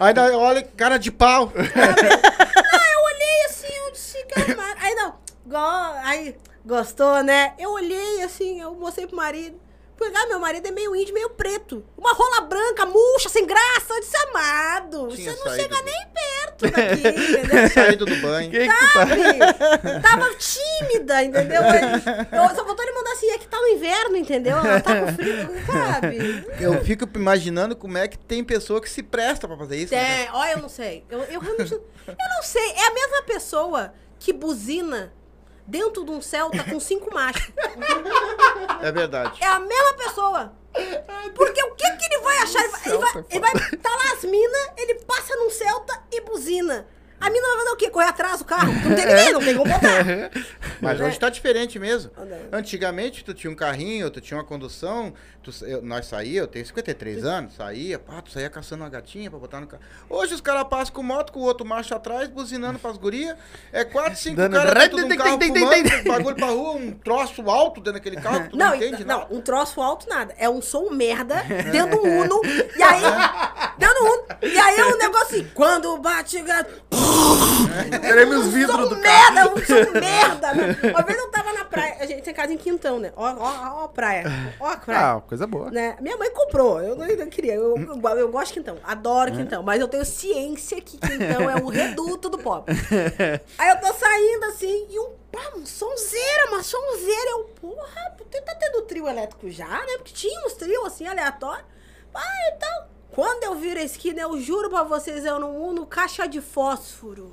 Ainda 0.00 0.36
olha, 0.36 0.62
cara 0.76 0.98
de 0.98 1.10
pau. 1.12 1.52
Ah, 2.74 2.92
eu 2.94 3.04
olhei 3.14 3.44
assim, 3.46 3.72
eu 3.86 3.92
disse, 3.92 4.24
cara, 4.26 4.74
aí 4.80 4.94
não, 4.94 5.14
go- 5.46 6.00
aí, 6.04 6.36
gostou, 6.64 7.22
né? 7.22 7.54
Eu 7.58 7.70
olhei 7.70 8.22
assim, 8.22 8.60
eu 8.60 8.74
mostrei 8.74 9.06
pro 9.06 9.16
marido. 9.16 9.60
Porque, 9.96 10.16
ah, 10.16 10.26
meu 10.26 10.38
marido 10.40 10.66
é 10.66 10.70
meio 10.70 10.96
índio, 10.96 11.14
meio 11.14 11.30
preto. 11.30 11.84
Uma 11.96 12.12
rola 12.12 12.40
branca, 12.42 12.84
murcha, 12.86 13.28
sem 13.28 13.46
graça. 13.46 13.94
Eu 13.94 14.00
disse, 14.00 14.16
amado, 14.16 15.08
Tinha 15.14 15.32
você 15.32 15.44
não 15.44 15.54
chega 15.54 15.76
do- 15.76 15.84
nem 15.84 16.06
perto 16.12 16.62
daqui, 16.70 17.08
entendeu? 17.32 17.68
Saído 17.70 18.06
do 18.06 18.16
banho. 18.16 18.50
quem 18.50 18.68
que 18.68 18.76
tá? 18.76 18.92
Sabe? 18.92 20.02
Tava 20.02 20.34
tímida, 20.34 21.22
entendeu? 21.22 21.62
Eu, 22.32 22.48
só 22.56 22.64
faltou 22.64 22.82
ele 22.84 22.92
mandar 22.92 23.12
assim, 23.12 23.30
é 23.30 23.38
que 23.38 23.46
tá 23.46 23.60
no 23.60 23.68
inverno, 23.68 24.16
entendeu? 24.16 24.56
Ela 24.58 24.80
tá 24.80 25.00
com 25.00 25.12
frio, 25.14 25.48
sabe? 25.66 26.46
Eu 26.60 26.82
fico 26.84 27.08
imaginando 27.14 27.76
como 27.76 27.96
é 27.98 28.08
que 28.08 28.18
tem 28.18 28.42
pessoa 28.42 28.80
que 28.80 28.90
se 28.90 29.02
presta 29.02 29.46
pra 29.46 29.56
fazer 29.56 29.76
isso. 29.76 29.94
né? 29.94 30.24
É, 30.24 30.28
ó, 30.32 30.44
eu 30.46 30.58
não 30.58 30.68
sei. 30.68 31.04
Eu, 31.10 31.20
eu 31.24 31.40
realmente. 31.40 31.72
Eu 31.72 32.16
não 32.36 32.42
sei. 32.42 32.70
É 32.72 32.86
a 32.88 32.94
mesma 32.94 33.22
pessoa 33.22 33.92
que 34.18 34.32
buzina 34.32 35.12
dentro 35.66 36.04
de 36.04 36.10
um 36.10 36.20
Celta 36.20 36.64
com 36.64 36.78
cinco 36.80 37.12
machos. 37.12 37.52
É 38.82 38.90
verdade. 38.90 39.38
É 39.40 39.46
a 39.46 39.58
mesma 39.60 39.94
pessoa. 39.94 40.52
Porque 41.34 41.62
o 41.62 41.74
que, 41.74 41.90
que 41.96 42.04
ele 42.06 42.22
vai 42.22 42.38
achar? 42.38 42.62
Ele 42.62 42.70
vai, 42.70 42.84
ele 42.88 42.98
vai, 42.98 43.22
ele 43.30 43.40
vai 43.40 43.76
tá 43.78 43.90
lá 43.90 44.12
as 44.12 44.24
minas, 44.24 44.70
ele 44.76 44.94
passa 44.96 45.36
num 45.36 45.50
Celta 45.50 46.02
e 46.10 46.20
buzina. 46.22 46.86
A 47.24 47.30
mina 47.30 47.46
vai 47.48 47.58
fazer 47.58 47.70
o 47.70 47.76
quê? 47.76 47.88
Correr 47.90 48.06
atrás 48.08 48.38
do 48.40 48.44
carro? 48.44 48.72
Não 48.72 48.94
tem 48.96 49.06
ninguém, 49.06 49.32
não 49.32 49.40
tem 49.40 49.56
como 49.56 49.72
botar. 49.72 50.30
Mas 50.82 51.00
hoje 51.00 51.18
tá 51.18 51.28
diferente 51.30 51.78
mesmo. 51.78 52.10
Antigamente, 52.52 53.24
tu 53.24 53.32
tinha 53.32 53.50
um 53.50 53.54
carrinho, 53.54 54.10
tu 54.10 54.20
tinha 54.20 54.36
uma 54.36 54.44
condução, 54.44 55.14
tu, 55.42 55.52
eu- 55.64 55.80
nós 55.82 56.06
saía, 56.06 56.40
eu 56.40 56.46
tenho 56.48 56.66
53 56.66 57.24
anos, 57.24 57.54
saía, 57.54 57.98
pá, 57.98 58.20
tu 58.20 58.30
saía 58.32 58.50
caçando 58.50 58.82
uma 58.82 58.90
gatinha 58.90 59.30
pra 59.30 59.38
botar 59.38 59.60
no 59.60 59.66
carro. 59.68 59.82
Hoje 60.10 60.34
os 60.34 60.40
caras 60.40 60.64
passam 60.68 60.92
com 60.94 61.02
moto, 61.02 61.32
com 61.32 61.40
o 61.40 61.44
outro 61.44 61.64
macho 61.64 61.94
atrás, 61.94 62.28
buzinando 62.28 62.78
pras 62.78 62.96
gurias. 62.96 63.36
É 63.72 63.84
quatro, 63.84 64.16
cinco 64.18 64.36
caras 64.36 64.74
dentro 64.74 64.96
de 64.98 65.04
um 65.04 65.08
Tem, 65.12 65.18
carro 65.18 65.38
tem, 65.38 65.52
tem, 65.52 65.62
fumando, 65.64 65.90
tem, 65.90 66.04
bagulho 66.04 66.36
pra 66.36 66.46
rua, 66.48 66.72
um 66.72 66.90
troço 66.92 67.48
alto 67.50 67.80
dentro 67.80 67.92
daquele 68.00 68.16
carro, 68.16 68.48
tu 68.50 68.56
não, 68.56 68.70
Não, 68.70 68.74
entende 68.74 69.02
e- 69.02 69.04
nada. 69.04 69.26
não, 69.30 69.38
um 69.38 69.40
troço 69.40 69.80
alto 69.80 70.08
nada. 70.08 70.34
É 70.38 70.48
um 70.50 70.60
som 70.60 70.90
merda 70.90 71.36
dentro 71.70 71.98
do 72.00 72.02
Uno. 72.02 72.40
E 72.44 72.82
aí. 72.82 73.02
dentro 73.78 73.94
do 73.96 74.04
Uno. 74.04 74.24
E 74.42 74.58
aí 74.58 74.76
é 74.80 74.84
um 74.86 74.98
negócio 74.98 75.22
assim. 75.38 75.50
Quando 75.54 75.96
bate 75.98 76.36
o 76.38 76.44
gato. 76.44 76.70
Treme 78.00 78.34
os 78.34 78.46
vidros 78.48 78.76
som 78.76 78.88
do 78.88 79.00
carro. 79.00 79.34
merda, 79.34 79.52
um 79.52 79.64
som 79.64 79.92
merda. 79.92 80.54
né? 80.54 80.76
Uma 80.90 81.02
vez 81.02 81.18
eu 81.18 81.30
tava 81.30 81.52
na 81.52 81.64
praia. 81.64 81.96
A 82.00 82.06
gente 82.06 82.22
tem 82.22 82.34
casa 82.34 82.52
em 82.52 82.56
Quintão, 82.56 82.98
né? 82.98 83.12
Ó, 83.16 83.24
ó, 83.24 83.80
ó 83.80 83.84
a 83.84 83.88
praia. 83.88 84.24
Ó 84.60 84.68
a 84.68 84.76
praia. 84.76 85.16
Ah, 85.16 85.20
coisa 85.20 85.46
boa. 85.46 85.70
Né? 85.70 85.96
Minha 86.00 86.16
mãe 86.16 86.30
comprou, 86.30 86.80
eu 86.80 86.96
não, 86.96 87.06
não 87.06 87.26
queria. 87.28 87.54
Eu, 87.54 87.76
eu, 87.76 88.18
eu 88.18 88.28
gosto 88.30 88.48
de 88.48 88.54
Quintão, 88.54 88.76
adoro 88.84 89.32
Quintão, 89.32 89.62
mas 89.62 89.80
eu 89.80 89.88
tenho 89.88 90.04
ciência 90.04 90.80
que 90.80 90.98
Quintão 90.98 91.50
é 91.50 91.56
o 91.56 91.68
reduto 91.70 92.28
do 92.28 92.38
pobre. 92.38 92.74
Aí 93.58 93.68
eu 93.70 93.80
tô 93.80 93.92
saindo 93.94 94.44
assim 94.46 94.86
e 94.90 94.98
um, 94.98 95.10
pá, 95.30 95.40
um 95.56 95.64
sonzeira, 95.66 96.48
uma 96.48 96.62
sonzeira. 96.62 97.30
Eu, 97.30 97.44
porra, 97.60 98.16
tá 98.44 98.54
tendo 98.54 98.82
trio 98.82 99.08
elétrico 99.08 99.50
já, 99.50 99.68
né? 99.68 99.96
Porque 99.98 100.12
tinha 100.12 100.46
uns 100.46 100.54
trios 100.54 100.84
assim 100.86 101.06
aleatórios. 101.06 101.64
Ah, 102.14 102.52
então. 102.54 102.92
Quando 103.12 103.44
eu 103.44 103.54
viro 103.54 103.78
a 103.78 103.82
esquina, 103.82 104.22
eu 104.22 104.40
juro 104.40 104.70
pra 104.70 104.82
vocês, 104.82 105.24
eu 105.24 105.38
não 105.38 105.56
uno 105.56 105.86
caixa 105.86 106.26
de 106.26 106.40
fósforo. 106.40 107.32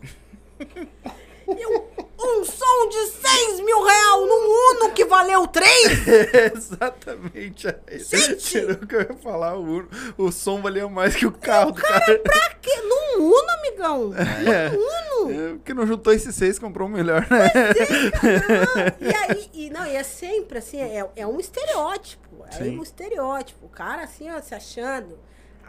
Eu, 1.57 1.89
um 2.19 2.45
som 2.45 2.89
de 2.89 3.07
6 3.07 3.61
mil 3.61 3.83
real 3.83 4.23
num 4.23 4.75
Uno 4.85 4.93
que 4.93 5.03
valeu 5.03 5.47
3? 5.47 6.07
Exatamente. 6.55 7.67
Gente! 7.91 8.57
Era 8.59 8.73
o 8.73 8.85
que 8.85 8.95
eu 8.95 9.01
ia 9.01 9.15
falar. 9.15 9.57
O, 9.57 9.87
o 10.15 10.31
som 10.31 10.61
valia 10.61 10.87
mais 10.87 11.15
que 11.15 11.25
o 11.25 11.31
carro 11.31 11.71
do 11.71 11.81
cara. 11.81 12.19
Pra 12.19 12.49
quê? 12.61 12.75
Num 12.83 13.23
Uno, 13.23 13.49
amigão? 13.57 14.09
Num 14.09 15.25
Uno? 15.25 15.31
É, 15.31 15.53
Porque 15.53 15.73
não 15.73 15.87
juntou 15.87 16.13
esses 16.13 16.35
seis, 16.35 16.59
comprou 16.59 16.87
o 16.87 16.91
melhor, 16.91 17.25
né? 17.29 17.49
E 19.01 19.15
aí, 19.15 19.49
e, 19.53 19.69
não, 19.71 19.85
e 19.87 19.95
é 19.95 20.03
sempre 20.03 20.59
assim, 20.59 20.79
é, 20.79 21.09
é 21.15 21.25
um 21.25 21.39
estereótipo. 21.39 22.45
É 22.47 22.51
Sim. 22.63 22.77
um 22.77 22.83
estereótipo. 22.83 23.65
O 23.65 23.69
cara 23.69 24.03
assim, 24.03 24.29
ó, 24.29 24.39
se 24.39 24.53
achando. 24.53 25.17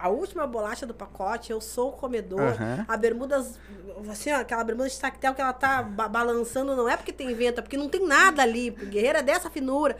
A 0.03 0.09
última 0.09 0.47
bolacha 0.47 0.87
do 0.87 0.95
pacote, 0.95 1.51
eu 1.53 1.61
sou 1.61 1.91
o 1.91 1.93
comedor. 1.93 2.41
Aham. 2.41 2.85
A 2.89 2.97
bermuda, 2.97 3.45
assim, 4.11 4.33
ó, 4.33 4.37
aquela 4.41 4.65
bermuda 4.65 4.89
de 4.89 4.99
tactel 4.99 5.35
que 5.35 5.41
ela 5.41 5.53
tá 5.53 5.83
ba- 5.83 6.09
balançando, 6.09 6.75
não 6.75 6.89
é 6.89 6.97
porque 6.97 7.13
tem 7.13 7.35
vento, 7.35 7.59
é 7.59 7.63
porque 7.63 7.77
não 7.77 7.89
tem 7.89 8.07
nada 8.07 8.43
ali. 8.43 8.71
Guerreira 8.71 9.19
é 9.19 9.23
dessa 9.23 9.51
finura. 9.51 9.99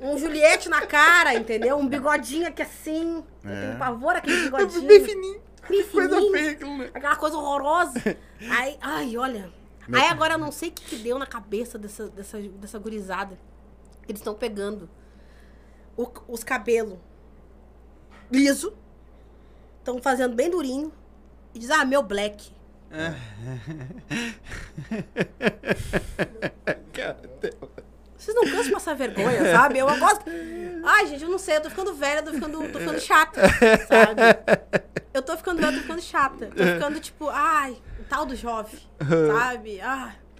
Um 0.00 0.16
Juliette 0.18 0.68
na 0.68 0.86
cara, 0.86 1.34
entendeu? 1.34 1.76
Um 1.76 1.88
bigodinho 1.88 2.46
aqui 2.46 2.62
assim. 2.62 3.24
Eu 3.44 3.50
É. 3.50 3.66
tenho 3.66 3.78
pavor 3.78 4.14
aquele 4.16 4.42
bigodinho. 4.50 4.86
Bem 4.86 5.04
fininho. 5.04 5.40
Bem 5.68 5.82
Coisa 5.88 6.14
fininho. 6.16 6.32
feia 6.32 6.50
aquilo, 6.52 6.76
né? 6.78 6.90
Aquela 6.94 7.16
coisa 7.16 7.36
horrorosa. 7.36 7.94
Aí, 8.50 8.76
ai, 8.80 9.16
olha. 9.16 9.50
Aí 9.92 10.08
agora 10.08 10.34
eu 10.34 10.38
não 10.38 10.50
sei 10.52 10.68
o 10.68 10.72
que, 10.72 10.84
que 10.84 10.96
deu 10.96 11.18
na 11.18 11.26
cabeça 11.26 11.78
dessa, 11.78 12.08
dessa, 12.08 12.38
dessa 12.40 12.78
gurizada. 12.78 13.38
Eles 14.08 14.20
estão 14.20 14.34
pegando 14.34 14.88
o- 15.96 16.08
os 16.28 16.42
cabelos 16.44 16.98
liso, 18.30 18.72
estão 19.84 20.00
fazendo 20.02 20.34
bem 20.34 20.50
durinho, 20.50 20.90
e 21.54 21.58
diz, 21.58 21.70
ah, 21.70 21.84
meu 21.84 22.02
black. 22.02 22.50
Cara, 26.92 27.16
Vocês 28.16 28.34
não 28.34 28.44
cansam 28.44 28.62
de 28.64 28.70
passar 28.72 28.94
vergonha, 28.94 29.52
sabe? 29.52 29.78
Eu 29.78 29.86
gosto. 29.98 30.24
Ai, 30.84 31.06
gente, 31.06 31.22
eu 31.24 31.30
não 31.30 31.38
sei, 31.38 31.56
eu 31.56 31.60
tô 31.60 31.70
ficando 31.70 31.94
velha, 31.94 32.20
eu 32.20 32.24
tô 32.24 32.32
ficando, 32.32 32.72
tô 32.72 32.78
ficando 32.78 33.00
chata, 33.00 33.40
sabe? 33.86 34.22
Eu 35.12 35.22
tô 35.22 35.36
ficando 35.36 35.60
velha, 35.60 35.70
eu 35.72 35.76
tô 35.76 35.82
ficando 35.82 36.02
chata. 36.02 36.46
Tô 36.46 36.64
ficando 36.64 37.00
tipo, 37.00 37.28
ai, 37.28 37.76
o 38.00 38.04
tal 38.04 38.24
do 38.26 38.34
jovem, 38.36 38.78
sabe? 39.38 39.80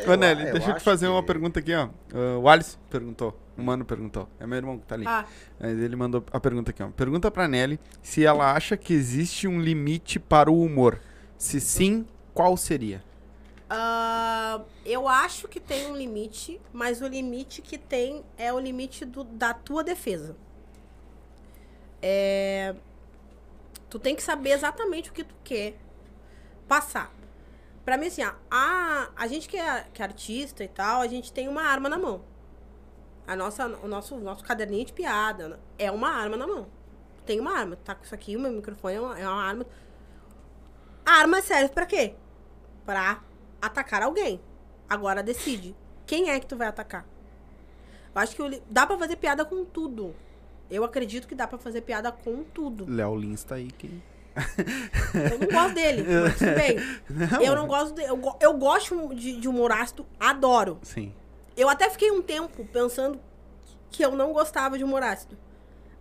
Ô, 0.07 0.14
Nelly, 0.14 0.46
eu 0.46 0.52
deixa 0.52 0.70
eu 0.70 0.74
te 0.76 0.83
fazer 0.83 1.07
que- 1.07 1.12
uma 1.12 1.22
pergunta 1.22 1.59
aqui, 1.61 1.74
ó. 1.74 1.88
Ah, 2.14 2.38
o 2.38 2.48
Alisson 2.48 2.78
perguntou. 2.90 3.38
O 3.56 3.62
Mano 3.62 3.84
perguntou. 3.84 4.28
É 4.40 4.46
meu 4.46 4.56
irmão 4.56 4.78
que 4.78 4.86
tá 4.86 4.94
ali. 4.96 5.06
Ah. 5.06 5.24
Mas 5.60 5.78
ele 5.78 5.94
mandou 5.96 6.24
a 6.32 6.40
pergunta 6.40 6.70
aqui, 6.70 6.82
ó. 6.82 6.88
Pergunta 6.90 7.30
pra 7.30 7.46
Nelly 7.46 7.78
se 8.02 8.24
ela 8.24 8.52
acha 8.52 8.76
que 8.76 8.92
existe 8.92 9.46
um 9.46 9.60
limite 9.60 10.18
para 10.18 10.50
o 10.50 10.60
humor. 10.62 11.00
Se 11.38 11.60
sim, 11.60 12.06
qual 12.32 12.56
seria? 12.56 13.02
Ah, 13.70 14.60
eu 14.84 15.08
acho 15.08 15.46
que 15.48 15.58
tem 15.60 15.86
um 15.90 15.96
limite, 15.96 16.60
mas 16.72 17.00
o 17.00 17.06
limite 17.06 17.62
que 17.62 17.78
tem 17.78 18.24
é 18.36 18.52
o 18.52 18.58
limite 18.58 19.04
do- 19.04 19.24
da 19.24 19.54
tua 19.54 19.82
defesa. 19.84 20.36
É, 22.02 22.74
tu 23.88 23.98
tem 23.98 24.14
que 24.14 24.22
saber 24.22 24.50
exatamente 24.50 25.10
o 25.10 25.12
que 25.12 25.24
tu 25.24 25.34
quer 25.42 25.76
passar. 26.68 27.12
Pra 27.84 27.96
mim, 27.96 28.06
assim, 28.06 28.22
a, 28.22 28.34
a, 28.50 29.08
a 29.16 29.26
gente 29.26 29.48
que 29.48 29.56
é, 29.56 29.86
que 29.92 30.02
é 30.02 30.04
artista 30.04 30.64
e 30.64 30.68
tal, 30.68 31.00
a 31.00 31.06
gente 31.06 31.32
tem 31.32 31.48
uma 31.48 31.62
arma 31.62 31.88
na 31.88 31.98
mão. 31.98 32.22
A 33.26 33.34
nossa, 33.34 33.66
o 33.82 33.88
nosso, 33.88 34.16
nosso 34.18 34.44
caderninho 34.44 34.84
de 34.84 34.92
piada 34.92 35.48
né, 35.48 35.56
é 35.78 35.90
uma 35.90 36.08
arma 36.10 36.37
na 36.37 36.46
mão. 36.46 36.66
Tem 37.24 37.40
uma 37.40 37.56
arma. 37.58 37.76
Tá 37.76 37.94
com 37.94 38.04
isso 38.04 38.14
aqui, 38.14 38.37
o 38.37 38.40
meu 38.40 38.52
microfone 38.52 38.94
é 38.96 39.00
uma, 39.00 39.18
é 39.18 39.26
uma 39.28 39.42
arma. 39.42 39.66
A 41.06 41.12
arma 41.12 41.40
serve 41.40 41.70
pra 41.72 41.87
quê? 41.87 42.14
Pra 42.84 43.22
atacar 43.62 44.02
alguém. 44.02 44.40
Agora 44.88 45.22
decide. 45.22 45.74
Quem 46.06 46.28
é 46.30 46.38
que 46.38 46.46
tu 46.46 46.56
vai 46.56 46.68
atacar? 46.68 47.06
Eu 48.14 48.20
acho 48.20 48.37
que 48.37 48.42
o 48.42 48.46
li- 48.46 48.62
dá 48.70 48.87
pra 48.87 48.98
fazer 48.98 49.16
piada 49.16 49.44
com 49.44 49.64
tudo. 49.64 50.14
Eu 50.70 50.84
acredito 50.84 51.26
que 51.26 51.34
dá 51.34 51.46
pra 51.46 51.58
fazer 51.58 51.80
piada 51.80 52.12
com 52.12 52.44
tudo. 52.44 52.84
Léo 52.88 53.16
Lins 53.16 53.42
tá 53.42 53.54
aí. 53.56 53.70
Que... 53.70 54.02
Eu 55.14 55.38
não 55.38 55.46
gosto 55.48 55.74
dele, 55.74 56.02
mas 56.22 56.38
tudo 56.38 56.54
bem. 56.54 56.76
Eu 57.46 57.54
não 57.56 57.66
gosto 57.66 57.94
dele. 57.94 58.08
Eu, 58.10 58.16
go- 58.16 58.37
eu 58.40 58.52
gosto 58.54 59.14
de, 59.14 59.40
de 59.40 59.48
humor 59.48 59.70
ácido, 59.72 60.04
adoro. 60.18 60.78
Sim. 60.82 61.14
Eu 61.56 61.68
até 61.68 61.88
fiquei 61.90 62.10
um 62.10 62.20
tempo 62.22 62.64
pensando 62.72 63.20
que 63.90 64.04
eu 64.04 64.12
não 64.12 64.32
gostava 64.32 64.76
de 64.76 64.84
humor 64.84 65.02
ácido. 65.02 65.36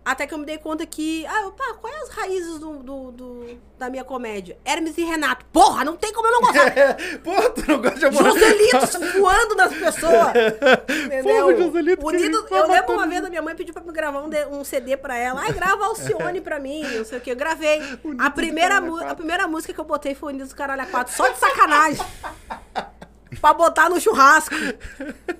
Até 0.04 0.26
que 0.26 0.34
eu 0.34 0.38
me 0.38 0.44
dei 0.44 0.58
conta 0.58 0.84
que. 0.84 1.24
Ah, 1.24 1.50
pá, 1.56 1.72
quais 1.80 1.96
as 2.02 2.08
raízes 2.10 2.58
do, 2.58 2.74
do- 2.82 3.10
do- 3.12 3.58
da 3.78 3.88
minha 3.88 4.04
comédia? 4.04 4.58
Hermes 4.62 4.98
e 4.98 5.02
Renato. 5.04 5.46
Porra, 5.46 5.82
não 5.82 5.96
tem 5.96 6.12
como 6.12 6.26
eu 6.28 6.32
não 6.32 6.40
gostar. 6.42 6.74
Pô, 7.24 7.50
tu 7.52 7.66
não 7.66 7.80
gosta 7.80 7.98
de 8.00 8.04
amor? 8.04 8.22
Joselito 8.24 9.18
voando 9.18 9.54
nas 9.54 9.72
pessoas. 9.72 10.28
Entendeu? 11.06 11.46
Porra, 11.46 11.56
Joselito, 11.56 12.06
Unido, 12.06 12.46
eu 12.50 12.68
lembro 12.70 12.92
uma 12.92 13.06
vez 13.06 13.24
a 13.24 13.30
minha 13.30 13.40
mãe 13.40 13.54
pediu 13.56 13.72
pra 13.72 13.82
me 13.82 13.92
gravar 13.92 14.20
um, 14.20 14.28
de- 14.28 14.44
um 14.48 14.62
CD 14.62 14.94
pra 14.94 15.16
ela. 15.16 15.40
Ai, 15.40 15.52
grava 15.54 15.86
Alcione 15.86 16.42
pra 16.42 16.60
mim, 16.60 16.82
não 16.98 17.04
sei 17.06 17.16
o 17.16 17.20
que. 17.22 17.30
Eu 17.32 17.36
gravei. 17.36 17.80
A 18.18 18.28
primeira, 18.28 18.76
a 18.76 18.82
Quatro. 18.82 19.16
primeira 19.16 19.48
música 19.48 19.72
que 19.72 19.80
eu 19.80 19.84
botei 19.86 20.14
foi 20.14 20.34
Unidos 20.34 20.50
do 20.50 20.54
Caralho 20.54 20.82
a 20.82 20.86
4, 20.86 21.14
só 21.16 21.28
de 21.28 21.38
sacanagem. 21.38 22.04
pra 23.40 23.52
botar 23.54 23.88
no 23.88 24.00
churrasco. 24.00 24.54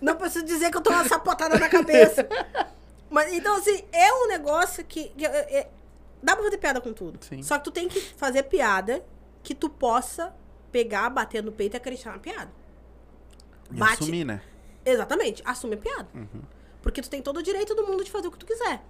Não 0.01 0.17
preciso 0.17 0.45
dizer 0.45 0.71
que 0.71 0.77
eu 0.77 0.81
tô 0.81 0.91
uma 0.91 1.05
sapotada 1.09 1.59
na 1.59 1.69
cabeça. 1.69 2.27
Mas, 3.11 3.33
então, 3.33 3.57
assim, 3.57 3.85
é 3.93 4.13
um 4.13 4.27
negócio 4.29 4.85
que. 4.85 5.09
que, 5.11 5.25
é- 5.25 5.59
é- 5.61 5.71
dá 6.23 6.35
pra 6.35 6.45
fazer 6.45 6.59
piada 6.59 6.81
com 6.81 6.93
tudo. 6.93 7.19
Sim. 7.25 7.43
Só 7.43 7.59
que 7.59 7.65
tu 7.65 7.71
tem 7.71 7.89
que 7.89 8.01
fazer 8.01 8.43
piada 8.45 9.05
que 9.43 9.55
tu 9.55 9.69
possa 9.69 10.35
pegar, 10.73 11.09
bater 11.11 11.43
no 11.43 11.53
peito 11.53 11.75
e 11.75 11.77
acreditar 11.77 12.13
na 12.13 12.19
piada. 12.19 12.51
E 13.71 13.77
Bate. 13.77 14.03
assumir, 14.03 14.25
né? 14.25 14.41
Exatamente, 14.85 15.43
assume 15.45 15.75
a 15.75 15.79
piada. 15.79 16.09
Uhum. 16.15 16.43
Porque 16.83 17.01
tu 17.01 17.09
tem 17.09 17.23
todo 17.23 17.39
o 17.39 17.43
direito 17.43 17.75
do 17.75 17.87
mundo 17.87 18.05
de 18.05 18.11
fazer 18.11 18.29
o 18.29 18.31
que 18.31 18.39
tu 18.39 18.47
quiser. 18.47 18.83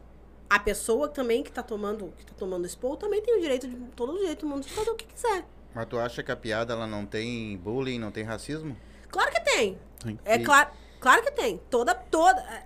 A 0.48 0.58
pessoa 0.58 1.08
também 1.08 1.42
que 1.42 1.50
tá 1.52 1.62
tomando, 1.62 2.12
que 2.16 2.24
tá 2.26 2.32
tomando 2.36 2.66
expor 2.66 2.96
também 2.96 3.22
tem 3.22 3.36
o 3.36 3.40
direito 3.40 3.66
de 3.68 3.76
todo 3.96 4.12
o 4.14 4.18
direito 4.18 4.40
do 4.40 4.48
mundo 4.48 4.64
de 4.64 4.72
fazer 4.72 4.90
o 4.90 4.94
que 4.94 5.06
quiser. 5.06 5.44
Mas 5.74 5.86
tu 5.86 5.98
acha 5.98 6.22
que 6.22 6.30
a 6.30 6.36
piada 6.36 6.72
ela 6.72 6.86
não 6.86 7.04
tem 7.06 7.56
bullying, 7.56 7.98
não 7.98 8.10
tem 8.10 8.22
racismo? 8.24 8.76
Claro 9.14 9.30
que 9.30 9.40
tem. 9.40 9.78
Sim. 10.02 10.18
É 10.24 10.38
claro, 10.40 10.70
claro 11.00 11.22
que 11.22 11.30
tem. 11.30 11.58
Toda 11.70 11.94
toda 11.94 12.40
é, 12.40 12.64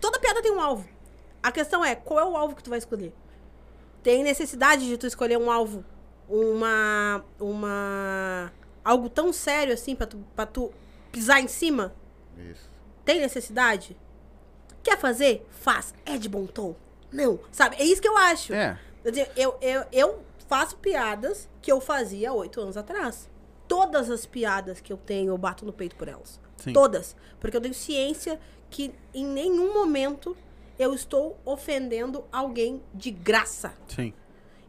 toda 0.00 0.20
piada 0.20 0.40
tem 0.40 0.52
um 0.52 0.60
alvo. 0.60 0.88
A 1.42 1.50
questão 1.50 1.84
é, 1.84 1.96
qual 1.96 2.20
é 2.20 2.24
o 2.24 2.36
alvo 2.36 2.54
que 2.54 2.62
tu 2.62 2.70
vai 2.70 2.78
escolher? 2.78 3.12
Tem 4.00 4.22
necessidade 4.22 4.86
de 4.86 4.96
tu 4.96 5.08
escolher 5.08 5.36
um 5.36 5.50
alvo, 5.50 5.84
uma 6.28 7.24
uma 7.40 8.52
algo 8.84 9.10
tão 9.10 9.32
sério 9.32 9.74
assim 9.74 9.96
pra 9.96 10.06
tu, 10.06 10.24
pra 10.36 10.46
tu 10.46 10.72
pisar 11.10 11.40
em 11.40 11.48
cima? 11.48 11.92
Isso. 12.36 12.70
Tem 13.04 13.20
necessidade? 13.20 13.96
Quer 14.82 14.98
fazer? 14.98 15.44
Faz. 15.50 15.92
É 16.06 16.16
de 16.16 16.28
bom 16.28 16.46
tom? 16.46 16.76
Não. 17.10 17.40
Sabe? 17.50 17.74
É 17.76 17.84
isso 17.84 18.00
que 18.00 18.08
eu 18.08 18.16
acho. 18.16 18.54
É. 18.54 18.78
Quer 19.02 19.10
dizer, 19.10 19.32
Eu, 19.34 19.58
eu, 19.60 19.84
eu 19.90 20.22
faço 20.48 20.76
piadas 20.76 21.48
que 21.60 21.72
eu 21.72 21.80
fazia 21.80 22.32
oito 22.32 22.60
anos 22.60 22.76
atrás. 22.76 23.28
Todas 23.68 24.10
as 24.10 24.26
piadas 24.26 24.80
que 24.80 24.92
eu 24.92 24.96
tenho, 24.96 25.30
eu 25.30 25.38
bato 25.38 25.64
no 25.64 25.72
peito 25.72 25.94
por 25.94 26.08
elas. 26.08 26.40
Sim. 26.56 26.72
Todas. 26.72 27.14
Porque 27.38 27.56
eu 27.56 27.60
tenho 27.60 27.74
ciência 27.74 28.40
que 28.70 28.92
em 29.14 29.24
nenhum 29.24 29.72
momento 29.72 30.36
eu 30.78 30.94
estou 30.94 31.38
ofendendo 31.44 32.24
alguém 32.32 32.82
de 32.94 33.10
graça. 33.10 33.74
Sim. 33.88 34.12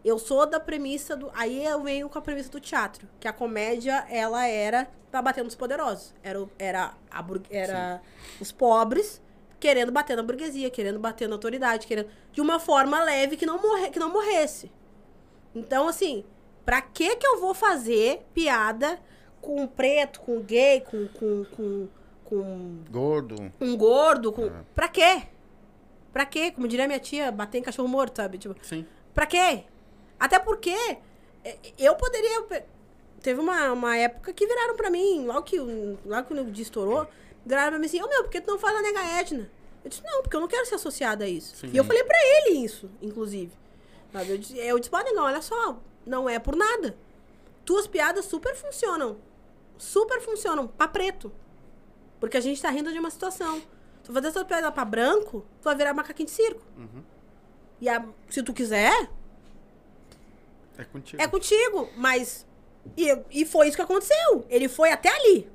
Eu 0.03 0.17
sou 0.17 0.45
da 0.45 0.59
premissa 0.59 1.15
do. 1.15 1.29
Aí 1.33 1.65
eu 1.65 1.83
venho 1.83 2.09
com 2.09 2.17
a 2.17 2.21
premissa 2.21 2.49
do 2.49 2.59
teatro. 2.59 3.07
Que 3.19 3.27
a 3.27 3.33
comédia, 3.33 4.05
ela 4.09 4.45
era 4.45 4.89
pra 5.11 5.21
bater 5.21 5.43
nos 5.43 5.55
poderosos. 5.55 6.13
Era, 6.23 6.47
era, 6.57 6.93
a, 7.11 7.25
era 7.49 8.01
os 8.39 8.51
pobres 8.51 9.21
querendo 9.59 9.91
bater 9.91 10.15
na 10.15 10.23
burguesia, 10.23 10.69
querendo 10.69 10.99
bater 10.99 11.27
na 11.27 11.35
autoridade, 11.35 11.85
querendo. 11.85 12.09
De 12.31 12.39
uma 12.39 12.59
forma 12.59 13.03
leve 13.03 13.35
que 13.35 13.45
não, 13.45 13.61
morre, 13.61 13.89
que 13.89 13.99
não 13.99 14.11
morresse. 14.11 14.71
Então, 15.53 15.87
assim, 15.87 16.23
pra 16.65 16.81
que 16.81 17.15
que 17.15 17.25
eu 17.27 17.39
vou 17.39 17.53
fazer 17.53 18.25
piada 18.33 18.99
com 19.41 19.65
preto, 19.67 20.19
com 20.21 20.39
gay, 20.41 20.81
com. 20.81 21.07
com, 21.07 21.45
com, 21.55 21.87
com 22.25 22.83
Gordo. 22.91 23.51
um 23.59 23.75
gordo, 23.77 24.31
com. 24.31 24.45
Ah. 24.47 24.63
Pra 24.75 24.87
quê? 24.87 25.23
Pra 26.13 26.25
quê? 26.25 26.51
Como 26.51 26.67
diria 26.67 26.87
minha 26.87 26.99
tia, 26.99 27.31
bater 27.31 27.57
em 27.59 27.63
cachorro 27.63 27.87
morto, 27.87 28.17
sabe? 28.17 28.37
Tipo, 28.37 28.55
Sim. 28.63 28.85
Pra 29.13 29.25
quê? 29.25 29.63
Até 30.19 30.37
porque 30.39 30.69
é, 31.43 31.57
eu 31.77 31.95
poderia. 31.95 32.45
Teve 33.21 33.39
uma, 33.39 33.71
uma 33.73 33.97
época 33.97 34.31
que 34.31 34.45
viraram 34.47 34.75
pra 34.75 34.89
mim, 34.89 35.25
logo 35.25 35.41
que, 35.43 35.59
o- 35.59 35.97
logo 36.05 36.27
que 36.27 36.33
o 36.33 36.35
Nego 36.35 36.51
Di 36.51 36.61
estourou, 36.61 37.07
viraram 37.45 37.71
pra 37.71 37.79
mim 37.79 37.85
assim: 37.85 38.01
Ô 38.01 38.07
meu, 38.07 38.23
por 38.23 38.29
que 38.29 38.41
tu 38.41 38.51
não 38.51 38.59
faz 38.59 38.75
a 38.77 38.81
nega 38.81 39.19
Edna? 39.19 39.49
Eu 39.83 39.89
disse: 39.89 40.03
Não, 40.03 40.21
porque 40.21 40.35
eu 40.35 40.39
não 40.41 40.47
quero 40.47 40.65
ser 40.65 40.75
associada 40.75 41.25
a 41.25 41.27
isso. 41.27 41.55
Sim. 41.57 41.69
E 41.73 41.77
eu 41.77 41.83
falei 41.83 42.03
pra 42.03 42.17
ele 42.21 42.57
isso, 42.63 42.89
inclusive. 43.01 43.51
Sabe? 44.13 44.29
Eu 44.31 44.37
disse: 44.37 44.57
Eu 44.57 44.79
disse: 44.79 44.91
olha 45.17 45.41
só, 45.41 45.77
não 46.09 46.27
é 46.27 46.39
por 46.39 46.55
nada. 46.55 46.97
Tuas 47.63 47.87
piadas 47.87 48.25
super 48.25 48.55
funcionam. 48.55 49.17
Super 49.77 50.19
funcionam 50.21 50.67
pra 50.67 50.87
preto. 50.87 51.31
Porque 52.19 52.35
a 52.35 52.41
gente 52.41 52.61
tá 52.61 52.69
rindo 52.69 52.91
de 52.91 52.99
uma 52.99 53.09
situação. 53.11 53.61
Tu 54.03 54.11
fazer 54.11 54.27
essa 54.27 54.43
piada 54.43 54.71
pra 54.71 54.83
branco, 54.83 55.45
tu 55.61 55.63
vai 55.65 55.75
virar 55.75 55.93
macaquinho 55.93 56.25
de 56.25 56.31
circo. 56.33 56.61
E 57.79 57.87
a- 57.87 58.03
se 58.29 58.41
tu 58.43 58.53
quiser, 58.53 59.09
É 60.77 60.83
contigo. 60.83 61.21
é 61.21 61.27
contigo, 61.27 61.89
mas. 61.95 62.45
E, 62.97 63.07
e 63.31 63.45
foi 63.45 63.67
isso 63.67 63.77
que 63.77 63.83
aconteceu. 63.83 64.45
Ele 64.49 64.67
foi 64.67 64.91
até 64.91 65.09
ali. 65.09 65.49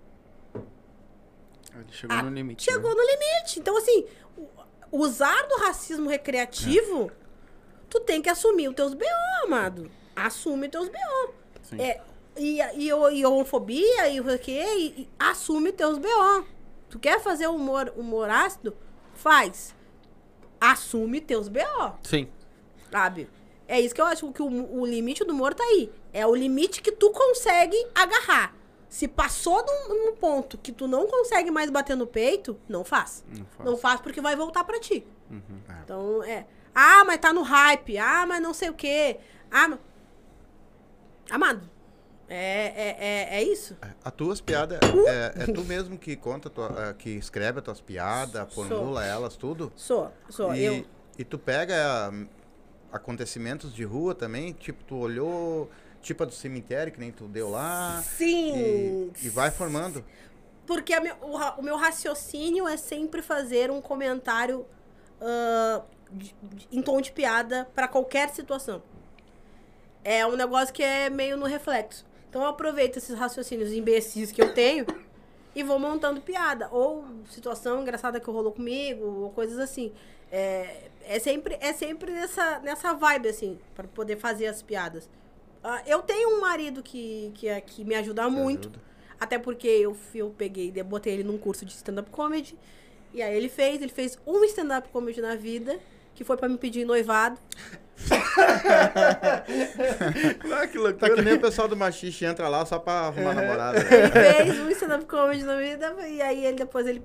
Ele 1.74 1.86
chegou 1.92 2.16
Ah, 2.16 2.22
no 2.22 2.30
limite. 2.30 2.62
Chegou 2.64 2.90
né? 2.94 2.96
no 3.02 3.06
limite. 3.10 3.58
Então, 3.58 3.76
assim, 3.76 4.06
usar 4.92 5.42
do 5.48 5.56
racismo 5.56 6.08
recreativo, 6.08 7.10
tu 7.90 7.98
tem 8.00 8.22
que 8.22 8.28
assumir 8.30 8.68
os 8.68 8.74
teus 8.74 8.94
BO, 8.94 9.04
amado. 9.42 9.90
Assume 10.16 10.68
teus 10.68 10.88
BO. 10.88 11.34
Sim. 11.62 11.80
É, 11.80 12.00
e, 12.36 12.60
e, 12.60 12.88
e 12.88 13.26
homofobia 13.26 14.08
e 14.08 14.20
o 14.20 14.38
quê? 14.38 14.64
E, 14.76 15.02
e 15.02 15.08
assume 15.18 15.72
teus 15.72 15.98
BO. 15.98 16.46
Tu 16.88 16.98
quer 16.98 17.20
fazer 17.20 17.46
humor, 17.46 17.92
humor 17.96 18.28
ácido? 18.28 18.76
Faz. 19.14 19.74
Assume 20.60 21.20
teus 21.20 21.48
BO. 21.48 21.98
Sim. 22.02 22.28
Sabe? 22.90 23.28
É 23.66 23.80
isso 23.80 23.94
que 23.94 24.00
eu 24.00 24.06
acho 24.06 24.30
que 24.32 24.42
o, 24.42 24.80
o 24.80 24.86
limite 24.86 25.24
do 25.24 25.32
humor 25.32 25.54
tá 25.54 25.64
aí. 25.64 25.90
É 26.12 26.26
o 26.26 26.34
limite 26.34 26.82
que 26.82 26.92
tu 26.92 27.10
consegue 27.10 27.76
agarrar. 27.94 28.54
Se 28.88 29.08
passou 29.08 29.64
num, 29.66 29.88
num 29.88 30.16
ponto 30.16 30.56
que 30.56 30.70
tu 30.70 30.86
não 30.86 31.06
consegue 31.08 31.50
mais 31.50 31.68
bater 31.70 31.96
no 31.96 32.06
peito, 32.06 32.56
não 32.68 32.84
faz. 32.84 33.24
Não 33.28 33.44
faz. 33.44 33.68
Não 33.68 33.76
faz 33.76 34.00
porque 34.00 34.20
vai 34.20 34.36
voltar 34.36 34.62
pra 34.62 34.78
ti. 34.78 35.04
Uhum. 35.30 35.60
Então, 35.82 36.22
é. 36.22 36.46
Ah, 36.74 37.02
mas 37.04 37.18
tá 37.18 37.32
no 37.32 37.42
hype. 37.42 37.98
Ah, 37.98 38.24
mas 38.26 38.40
não 38.40 38.54
sei 38.54 38.68
o 38.70 38.74
quê. 38.74 39.18
Ah, 39.50 39.68
mas... 39.68 39.80
Amado, 41.30 41.68
é, 42.28 42.36
é, 42.36 42.96
é, 42.98 43.36
é 43.38 43.42
isso. 43.42 43.76
As 44.04 44.12
tuas 44.12 44.40
piadas, 44.40 44.78
é, 45.06 45.44
é 45.44 45.52
tu 45.52 45.62
mesmo 45.64 45.98
que 45.98 46.16
conta, 46.16 46.48
tua- 46.50 46.88
é, 46.90 46.94
que 46.94 47.10
escreve 47.10 47.58
as 47.58 47.64
tuas 47.64 47.80
piadas, 47.80 48.52
Sou. 48.52 48.64
formula 48.64 49.04
elas, 49.04 49.36
tudo? 49.36 49.72
Sou, 49.76 50.10
sou. 50.28 50.54
E, 50.54 50.64
Eu, 50.64 50.86
e 51.18 51.24
tu 51.24 51.38
pega 51.38 52.10
hum, 52.12 52.26
acontecimentos 52.92 53.74
de 53.74 53.84
rua 53.84 54.14
também, 54.14 54.52
tipo, 54.52 54.82
tu 54.84 54.96
olhou, 54.96 55.70
tipo 56.00 56.22
a 56.22 56.26
do 56.26 56.32
cemitério, 56.32 56.92
que 56.92 57.00
nem 57.00 57.10
tu 57.10 57.24
deu 57.26 57.50
lá, 57.50 58.02
sim. 58.02 58.54
e, 58.56 59.12
e 59.22 59.28
vai 59.28 59.50
formando. 59.50 60.04
Porque 60.66 60.92
a 60.94 61.00
meu- 61.00 61.16
o, 61.20 61.36
o 61.60 61.62
meu 61.62 61.76
raciocínio 61.76 62.66
é 62.66 62.76
sempre 62.76 63.20
fazer 63.22 63.70
um 63.70 63.80
comentário 63.82 64.64
ah, 65.20 65.82
de- 66.10 66.34
de- 66.42 66.68
em 66.72 66.80
tom 66.82 67.00
de 67.00 67.12
piada 67.12 67.68
pra 67.74 67.86
qualquer 67.88 68.30
situação. 68.30 68.82
É 70.04 70.26
um 70.26 70.36
negócio 70.36 70.72
que 70.74 70.82
é 70.82 71.08
meio 71.08 71.36
no 71.36 71.46
reflexo. 71.46 72.04
Então 72.28 72.42
eu 72.42 72.48
aproveito 72.48 72.98
esses 72.98 73.16
raciocínios 73.18 73.72
imbecis 73.72 74.30
que 74.30 74.42
eu 74.42 74.52
tenho 74.52 74.86
e 75.54 75.62
vou 75.62 75.78
montando 75.78 76.20
piada. 76.20 76.68
Ou 76.70 77.04
situação 77.30 77.80
engraçada 77.82 78.20
que 78.20 78.30
rolou 78.30 78.52
comigo, 78.52 79.04
ou 79.22 79.30
coisas 79.30 79.58
assim. 79.58 79.92
É, 80.30 80.88
é 81.06 81.18
sempre, 81.18 81.56
é 81.60 81.72
sempre 81.72 82.12
nessa, 82.12 82.58
nessa 82.58 82.92
vibe, 82.92 83.28
assim, 83.28 83.58
pra 83.74 83.86
poder 83.88 84.16
fazer 84.16 84.46
as 84.46 84.62
piadas. 84.62 85.08
Ah, 85.62 85.82
eu 85.86 86.02
tenho 86.02 86.36
um 86.36 86.40
marido 86.40 86.82
que, 86.82 87.30
que, 87.34 87.48
é- 87.48 87.60
que 87.60 87.84
me 87.84 87.94
ajuda 87.94 88.28
muito. 88.28 88.68
ajuda. 88.68 88.82
Até 89.18 89.38
porque 89.38 89.68
eu, 89.68 89.96
eu 90.14 90.34
peguei, 90.36 90.72
eu 90.74 90.84
botei 90.84 91.14
ele 91.14 91.22
num 91.24 91.38
curso 91.38 91.64
de 91.64 91.72
stand-up 91.72 92.10
comedy. 92.10 92.58
E 93.14 93.22
aí 93.22 93.34
ele 93.34 93.48
fez, 93.48 93.80
ele 93.80 93.92
fez 93.92 94.18
um 94.26 94.42
stand-up 94.44 94.88
comedy 94.88 95.20
na 95.20 95.36
vida, 95.36 95.78
que 96.14 96.24
foi 96.24 96.36
pra 96.36 96.48
me 96.48 96.56
pedir 96.58 96.84
noivado. 96.84 97.38
Ah, 100.52 100.66
que 100.66 100.74
Tá 100.74 100.80
loucura. 100.80 101.14
que 101.14 101.22
nem 101.22 101.34
o 101.34 101.40
pessoal 101.40 101.68
do 101.68 101.76
machixe 101.76 102.24
entra 102.24 102.48
lá 102.48 102.64
só 102.66 102.78
pra 102.78 102.92
arrumar 103.06 103.34
namorada. 103.34 103.78
Ele 103.78 104.10
fez 104.10 104.58
um 104.60 104.68
stand-up 104.70 105.04
comedy 105.06 105.44
na 105.44 105.56
vida, 105.56 105.94
e 106.08 106.20
aí 106.20 106.44
ele 106.44 106.56
depois 106.58 106.86
ele. 106.86 107.02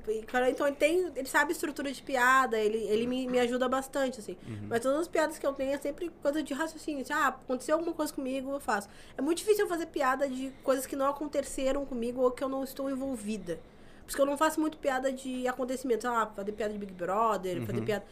Então 0.49 0.67
ele 0.67 0.75
tem. 0.75 1.11
Ele 1.15 1.27
sabe 1.27 1.51
estrutura 1.51 1.91
de 1.91 2.01
piada, 2.01 2.57
ele, 2.57 2.77
ele 2.77 3.07
me, 3.07 3.27
me 3.27 3.39
ajuda 3.39 3.67
bastante, 3.67 4.19
assim. 4.19 4.37
Mas 4.67 4.81
todas 4.81 5.01
as 5.01 5.07
piadas 5.07 5.37
que 5.37 5.45
eu 5.45 5.53
tenho 5.53 5.73
é 5.73 5.77
sempre 5.77 6.11
coisa 6.21 6.41
de 6.43 6.53
raciocínio. 6.53 7.01
Assim, 7.01 7.13
ah, 7.13 7.27
aconteceu 7.27 7.75
alguma 7.75 7.93
coisa 7.93 8.11
comigo, 8.13 8.51
eu 8.51 8.59
faço. 8.59 8.89
É 9.17 9.21
muito 9.21 9.37
difícil 9.39 9.65
eu 9.65 9.69
fazer 9.69 9.85
piada 9.87 10.27
de 10.27 10.51
coisas 10.63 10.85
que 10.85 10.95
não 10.95 11.07
aconteceram 11.07 11.85
comigo 11.85 12.21
ou 12.21 12.31
que 12.31 12.43
eu 12.43 12.49
não 12.49 12.63
estou 12.63 12.89
envolvida. 12.89 13.59
Por 14.03 14.07
isso 14.09 14.15
que 14.15 14.21
eu 14.21 14.25
não 14.25 14.37
faço 14.37 14.59
muito 14.59 14.77
piada 14.77 15.11
de 15.11 15.47
acontecimentos. 15.47 16.05
Ah, 16.05 16.27
fazer 16.35 16.51
piada 16.53 16.73
de 16.73 16.79
Big 16.79 16.93
Brother, 16.93 17.63
fazer 17.65 17.81
piada. 17.81 18.03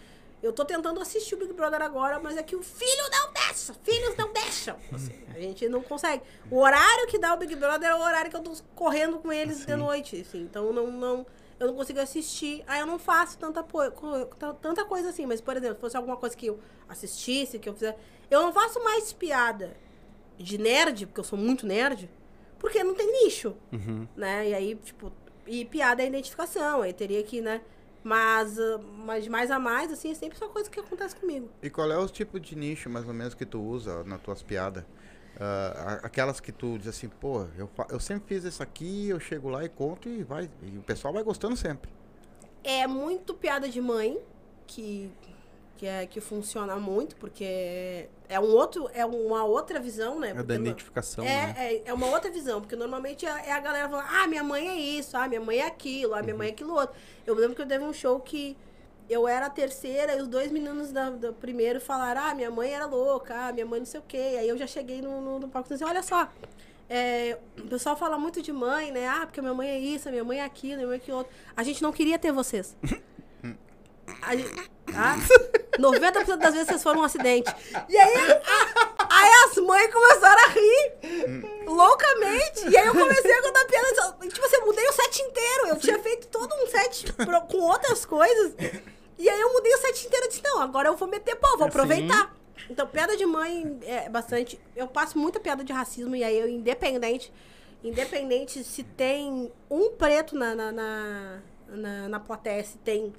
Eu 0.42 0.54
tô 0.54 0.64
tentando 0.64 1.00
assistir 1.02 1.34
o 1.36 1.38
Big 1.38 1.52
Brother 1.54 1.82
agora, 1.82 2.20
mas 2.20 2.38
é 2.38 2.44
que 2.44 2.56
o 2.56 2.62
filho 2.62 3.10
não 3.12 3.34
deixa. 3.34 3.74
Filhos 3.84 4.16
não 4.16 4.32
deixam. 4.32 4.78
Assim, 4.94 5.14
a 5.36 5.40
gente 5.40 5.68
não 5.68 5.82
consegue. 5.82 6.22
O 6.52 6.60
horário 6.60 7.08
que 7.08 7.18
dá 7.18 7.34
o 7.34 7.38
Big 7.38 7.56
Brother 7.56 7.90
é 7.90 7.96
o 7.96 8.00
horário 8.00 8.30
que 8.30 8.38
eu 8.38 8.42
tô 8.42 8.54
correndo 8.76 9.18
com 9.18 9.32
eles 9.34 9.66
de 9.66 9.76
noite. 9.76 10.22
Assim, 10.22 10.42
então 10.44 10.72
não, 10.72 10.92
não, 10.92 11.26
eu 11.60 11.68
não 11.68 11.74
consigo 11.74 12.00
assistir. 12.00 12.64
Aí 12.68 12.80
eu 12.80 12.86
não 12.86 13.00
faço 13.00 13.38
tanta, 13.40 13.66
tanta 14.62 14.86
coisa 14.86 15.10
assim. 15.10 15.26
Mas, 15.26 15.42
por 15.42 15.58
exemplo, 15.58 15.76
se 15.76 15.82
fosse 15.82 15.98
alguma 15.98 16.18
coisa 16.18 16.38
que 16.38 16.48
eu 16.48 16.60
assistisse, 16.88 17.58
que 17.58 17.68
eu 17.68 17.74
fizesse. 17.74 17.98
Eu 18.30 18.42
não 18.44 18.54
faço 18.54 18.84
mais 18.84 19.12
piada 19.12 19.76
de 20.38 20.58
nerd, 20.60 21.08
porque 21.08 21.20
eu 21.20 21.24
sou 21.24 21.38
muito 21.40 21.66
nerd, 21.66 22.08
porque 22.60 22.84
não 22.84 22.94
tem 22.94 23.24
nicho 23.24 23.56
Uhum. 23.72 24.08
né? 24.16 24.50
E 24.50 24.54
aí, 24.54 24.76
tipo, 24.76 25.12
e 25.48 25.66
piada 25.66 26.04
é 26.04 26.08
identificação, 26.08 26.84
aí 26.84 26.94
teria 26.94 27.24
que, 27.24 27.42
né? 27.42 27.62
Mas, 28.08 28.58
ah, 28.58 28.80
mas 29.06 29.26
de 29.26 29.30
mais 29.30 29.52
a 29.52 29.60
mais, 29.60 29.92
assim, 29.92 30.12
é 30.12 30.14
sempre 30.16 30.38
só 30.38 30.48
coisa 30.48 30.70
que 30.70 30.80
acontece 30.80 31.14
comigo. 31.16 31.50
E 31.62 31.70
qual 31.70 31.92
é 31.92 31.98
o 31.98 32.08
tipo 32.08 32.40
de 32.40 32.56
nicho, 32.56 32.90
mais 32.90 33.06
ou 33.06 33.14
menos, 33.14 33.34
que 33.34 33.46
tu 33.46 33.62
usa 33.62 34.02
nas 34.06 34.22
tuas 34.22 34.42
piadas? 34.42 34.86
A- 35.40 36.00
aquelas 36.04 36.40
que 36.40 36.52
tu 36.52 36.78
diz 36.80 36.88
assim, 36.88 37.10
pô, 37.10 37.46
eu, 37.58 37.70
eu 37.90 38.00
sempre 38.00 38.28
fiz 38.34 38.44
isso 38.46 38.64
aqui, 38.64 39.10
eu 39.10 39.20
chego 39.20 39.50
lá 39.50 39.64
e 39.64 39.70
conto 39.70 40.08
e 40.08 40.24
vai. 40.24 40.50
E 40.64 40.78
o 40.78 40.82
pessoal 40.82 41.14
vai 41.14 41.22
gostando 41.22 41.56
sempre. 41.58 41.92
É 42.64 42.88
muito 42.88 43.34
piada 43.34 43.68
de 43.68 43.82
mãe, 43.82 44.18
que 44.66 45.12
que 45.78 45.86
é 45.86 46.06
que 46.08 46.20
funciona 46.20 46.76
muito, 46.78 47.16
porque 47.16 48.10
é 48.28 48.40
um 48.40 48.52
outro, 48.52 48.90
é 48.94 49.06
uma 49.06 49.44
outra 49.46 49.80
visão, 49.80 50.20
né? 50.20 50.32
É 50.32 50.44
da 50.44 50.56
identificação, 50.56 51.24
é, 51.24 51.28
né? 51.28 51.56
é, 51.58 51.82
é 51.86 51.94
uma 51.94 52.08
outra 52.08 52.32
visão, 52.32 52.60
porque 52.60 52.76
normalmente 52.76 53.26
é, 53.26 53.30
é 53.30 53.52
a 53.52 53.60
galera 53.60 53.88
falando, 53.88 54.08
ah, 54.10 54.28
minha 54.28 54.44
mãe 54.44 54.68
é 54.68 54.76
isso, 54.76 55.16
ah, 55.16 55.28
minha 55.28 55.40
mãe 55.40 55.60
é 55.60 55.68
aquilo, 55.68 56.14
ah, 56.16 56.22
minha 56.22 56.34
Uhum. 56.34 56.40
mãe 56.40 56.48
é 56.48 56.52
aquilo 56.52 56.74
outro. 56.74 56.96
Eu 57.26 57.36
lembro 57.36 57.56
que 57.56 57.62
eu 57.62 57.68
teve 57.68 57.84
um 57.84 57.94
show 57.94 58.20
que 58.20 58.58
eu 59.10 59.28
era 59.28 59.46
a 59.46 59.50
terceira 59.50 60.16
e 60.16 60.22
os 60.22 60.28
dois 60.28 60.52
meninos 60.52 60.92
da, 60.92 61.10
do 61.10 61.32
primeiro 61.34 61.80
falaram, 61.80 62.22
ah, 62.22 62.34
minha 62.36 62.52
mãe 62.52 62.74
era 62.74 62.86
louca, 62.86 63.34
ah, 63.48 63.54
minha 63.54 63.66
mãe 63.66 63.80
não 63.80 63.86
sei 63.86 64.00
o 64.00 64.04
quê. 64.08 64.36
Aí 64.40 64.50
eu 64.50 64.58
já 64.58 64.68
cheguei 64.68 65.02
no, 65.02 65.22
no, 65.22 65.40
no 65.40 65.48
palco 65.48 65.70
e 65.70 65.74
disse, 65.74 65.86
olha 65.86 66.02
só, 66.04 66.28
é, 66.90 67.38
o 67.58 67.68
pessoal 67.68 67.96
fala 67.96 68.18
muito 68.18 68.42
de 68.42 68.52
mãe, 68.52 68.92
né? 68.92 69.08
Ah, 69.08 69.26
porque 69.26 69.42
minha 69.42 69.54
mãe 69.54 69.70
é 69.70 69.80
isso, 69.80 70.10
minha 70.10 70.24
mãe 70.24 70.40
é 70.40 70.44
aquilo, 70.44 70.78
minha 70.78 70.88
mãe 70.88 70.96
é 70.98 71.02
aquilo 71.02 71.18
outro. 71.18 71.32
A 71.56 71.64
gente 71.64 71.82
não 71.82 71.92
queria 71.92 72.18
ter 72.18 72.32
vocês. 72.32 72.76
A 74.22 74.36
gente, 74.36 74.54
tá? 74.92 75.16
90% 75.80 76.38
das 76.38 76.54
vezes 76.54 76.68
vocês 76.68 76.84
foram 76.84 77.02
um 77.02 77.04
acidente. 77.04 77.54
E 77.88 77.98
aí, 77.98 78.14
aí 79.10 79.32
as 79.46 79.58
mães 79.58 79.92
começaram 79.94 80.44
a 80.44 80.48
rir 80.48 81.66
loucamente. 81.66 82.68
E 82.70 82.78
aí 82.78 82.88
eu 82.88 82.94
comecei 82.96 83.32
a 83.32 83.42
contar 83.42 83.66
piada. 83.66 84.18
Tipo 84.28 84.46
assim, 84.46 84.56
eu 84.58 84.66
mudei 84.66 84.88
o 84.88 84.94
set 84.94 85.22
inteiro. 85.22 85.68
Eu 85.68 85.78
tinha 85.78 86.00
feito 86.00 86.28
todo 86.28 86.54
um 86.56 86.68
set 86.68 87.14
pro- 87.14 87.42
com 87.42 87.58
outras 87.60 88.06
coisas. 88.06 88.54
E 89.18 89.30
aí 89.30 89.40
eu 89.42 89.54
mudei 89.54 89.74
o 89.74 89.78
set 89.80 90.06
inteiro 90.08 90.26
e 90.26 90.30
disse, 90.30 90.44
não, 90.44 90.62
agora 90.62 90.90
eu 90.90 90.96
vou 90.96 91.08
meter 91.08 91.36
pau, 91.36 91.58
vou 91.58 91.68
Assim. 91.68 91.78
aproveitar. 91.78 92.36
Então, 92.70 92.86
piada 92.88 93.16
de 93.16 93.26
mãe 93.26 93.80
é 93.84 94.10
bastante. 94.10 94.60
Eu 94.76 94.88
passo 94.88 95.18
muita 95.18 95.40
piada 95.40 95.64
de 95.64 95.72
racismo 95.72 96.16
e 96.16 96.24
aí 96.24 96.38
eu, 96.40 96.50
independente. 96.50 97.32
Independente 97.84 98.64
se 98.64 98.84
tem 98.84 99.52
um 99.70 99.92
preto 99.92 100.36
na, 100.36 100.54
na, 100.56 100.72
na, 100.72 101.40
na, 101.70 102.10
na 102.10 102.20
plateia, 102.20 102.64
se 102.64 102.78
tem 102.80 103.14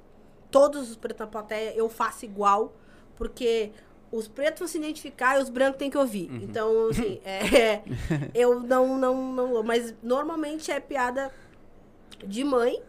todos 0.51 0.89
os 0.89 0.95
pretos 0.95 1.19
na 1.19 1.27
plateia, 1.27 1.73
eu 1.75 1.89
faço 1.89 2.25
igual, 2.25 2.73
porque 3.15 3.71
os 4.11 4.27
pretos 4.27 4.59
vão 4.59 4.67
se 4.67 4.77
identificar 4.77 5.37
e 5.37 5.43
os 5.43 5.49
brancos 5.49 5.77
têm 5.77 5.89
que 5.89 5.97
ouvir. 5.97 6.29
Então, 6.43 6.89
assim, 6.89 7.19
é, 7.25 7.81
eu 8.33 8.59
não, 8.59 8.97
não, 8.97 9.31
não. 9.33 9.63
Mas 9.63 9.93
normalmente 10.01 10.71
é 10.71 10.79
piada 10.79 11.31
de 12.25 12.43
mãe, 12.43 12.81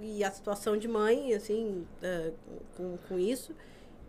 e 0.00 0.24
a 0.24 0.30
situação 0.30 0.76
de 0.76 0.88
mãe, 0.88 1.32
assim, 1.34 1.86
é, 2.02 2.32
com, 2.76 2.98
com 3.08 3.18
isso. 3.18 3.54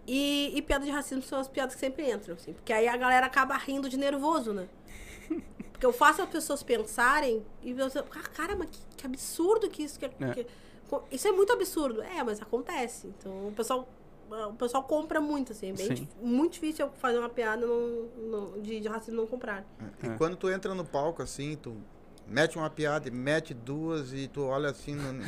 E, 0.08 0.52
e 0.56 0.62
piada 0.62 0.84
de 0.86 0.92
racismo 0.92 1.24
são 1.24 1.40
as 1.40 1.48
piadas 1.48 1.74
que 1.76 1.80
sempre 1.80 2.10
entram, 2.12 2.36
assim. 2.36 2.54
Porque 2.54 2.74
aí 2.74 2.88
a 2.88 2.98
galera 2.98 3.26
acaba 3.26 3.56
rindo 3.56 3.88
de 3.88 3.98
nervoso, 3.98 4.52
né? 4.54 4.68
Porque 5.72 5.86
eu 5.86 5.94
faço 5.94 6.22
as 6.22 6.30
pessoas 6.30 6.64
pensarem 6.64 7.46
e 7.62 7.74
você, 7.74 8.00
ah, 8.00 8.30
caramba, 8.34 8.66
que, 8.66 8.80
que 8.98 9.06
absurdo 9.06 9.70
que 9.70 9.84
isso 9.84 10.00
que, 10.00 10.06
É. 10.06 10.10
que- 10.10 10.44
co- 10.44 10.50
Isso 11.12 11.28
é 11.28 11.32
muito 11.32 11.52
absurdo. 11.54 12.02
É, 12.02 12.24
mas 12.24 12.42
acontece. 12.42 13.08
Então 13.08 13.48
o 13.48 13.52
pessoal, 13.52 13.88
o 14.50 14.54
pessoal 14.54 14.84
compra 14.84 15.20
muito, 15.22 15.52
assim. 15.52 15.70
É 15.70 15.74
bem 15.74 15.96
Sim. 15.96 16.08
muito 16.22 16.54
difícil 16.54 16.86
eu 16.88 16.92
fazer 16.94 17.18
uma 17.20 17.30
piada 17.30 17.66
não, 17.66 18.10
não- 18.18 18.62
de, 18.62 18.80
de 18.80 18.88
racismo 18.88 19.16
e 19.16 19.18
não 19.22 19.28
comprar. 19.28 19.66
E 20.04 20.08
É. 20.08 20.16
quando 20.18 20.36
tu 20.36 20.50
entra 20.50 20.74
no 20.74 20.84
palco 20.86 21.22
assim, 21.22 21.56
tu 21.56 21.76
mete 22.28 22.58
uma 22.58 22.70
piada, 22.70 23.08
e 23.08 23.12
mete 23.12 23.54
duas 23.54 24.12
e 24.14 24.28
tu 24.28 24.44
olha 24.44 24.70
assim, 24.70 24.96
não- 24.96 25.20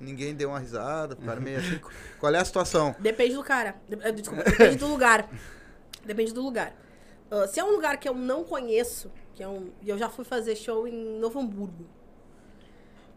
ninguém 0.00 0.34
deu 0.34 0.50
uma 0.50 0.58
risada, 0.58 1.16
ficaram 1.16 1.40
meio 1.42 1.58
assim. 1.58 1.80
Qual 2.18 2.34
é 2.34 2.38
a 2.38 2.44
situação? 2.44 2.94
Depende 2.98 3.34
do 3.34 3.42
cara. 3.44 3.80
Eh, 3.90 4.12
Desculpa, 4.12 4.44
depende 4.44 4.76
do 4.76 4.86
lugar. 4.86 5.28
Depende 6.04 6.32
do 6.32 6.42
lugar. 6.42 6.74
Ah, 7.30 7.46
se 7.46 7.60
é 7.60 7.64
um 7.64 7.70
lugar 7.70 7.98
que 7.98 8.08
eu 8.08 8.14
não 8.14 8.42
conheço, 8.44 9.10
que 9.34 9.42
é 9.42 9.48
um. 9.48 9.70
e 9.82 9.88
Eu 9.88 9.96
já 9.98 10.08
fui 10.08 10.24
fazer 10.24 10.56
show 10.56 10.86
em 10.88 11.18
Novo 11.18 11.38
Hamburgo. 11.38 11.86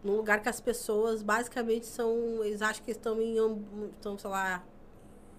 Num 0.04 0.16
lugar 0.16 0.40
que 0.42 0.48
as 0.50 0.60
pessoas 0.60 1.22
basicamente 1.22 1.86
são. 1.86 2.44
Eles 2.44 2.60
acham 2.60 2.84
que 2.84 2.90
estão 2.90 3.20
em. 3.20 3.36
Estão, 3.96 4.18
sei 4.18 4.30
lá. 4.30 4.62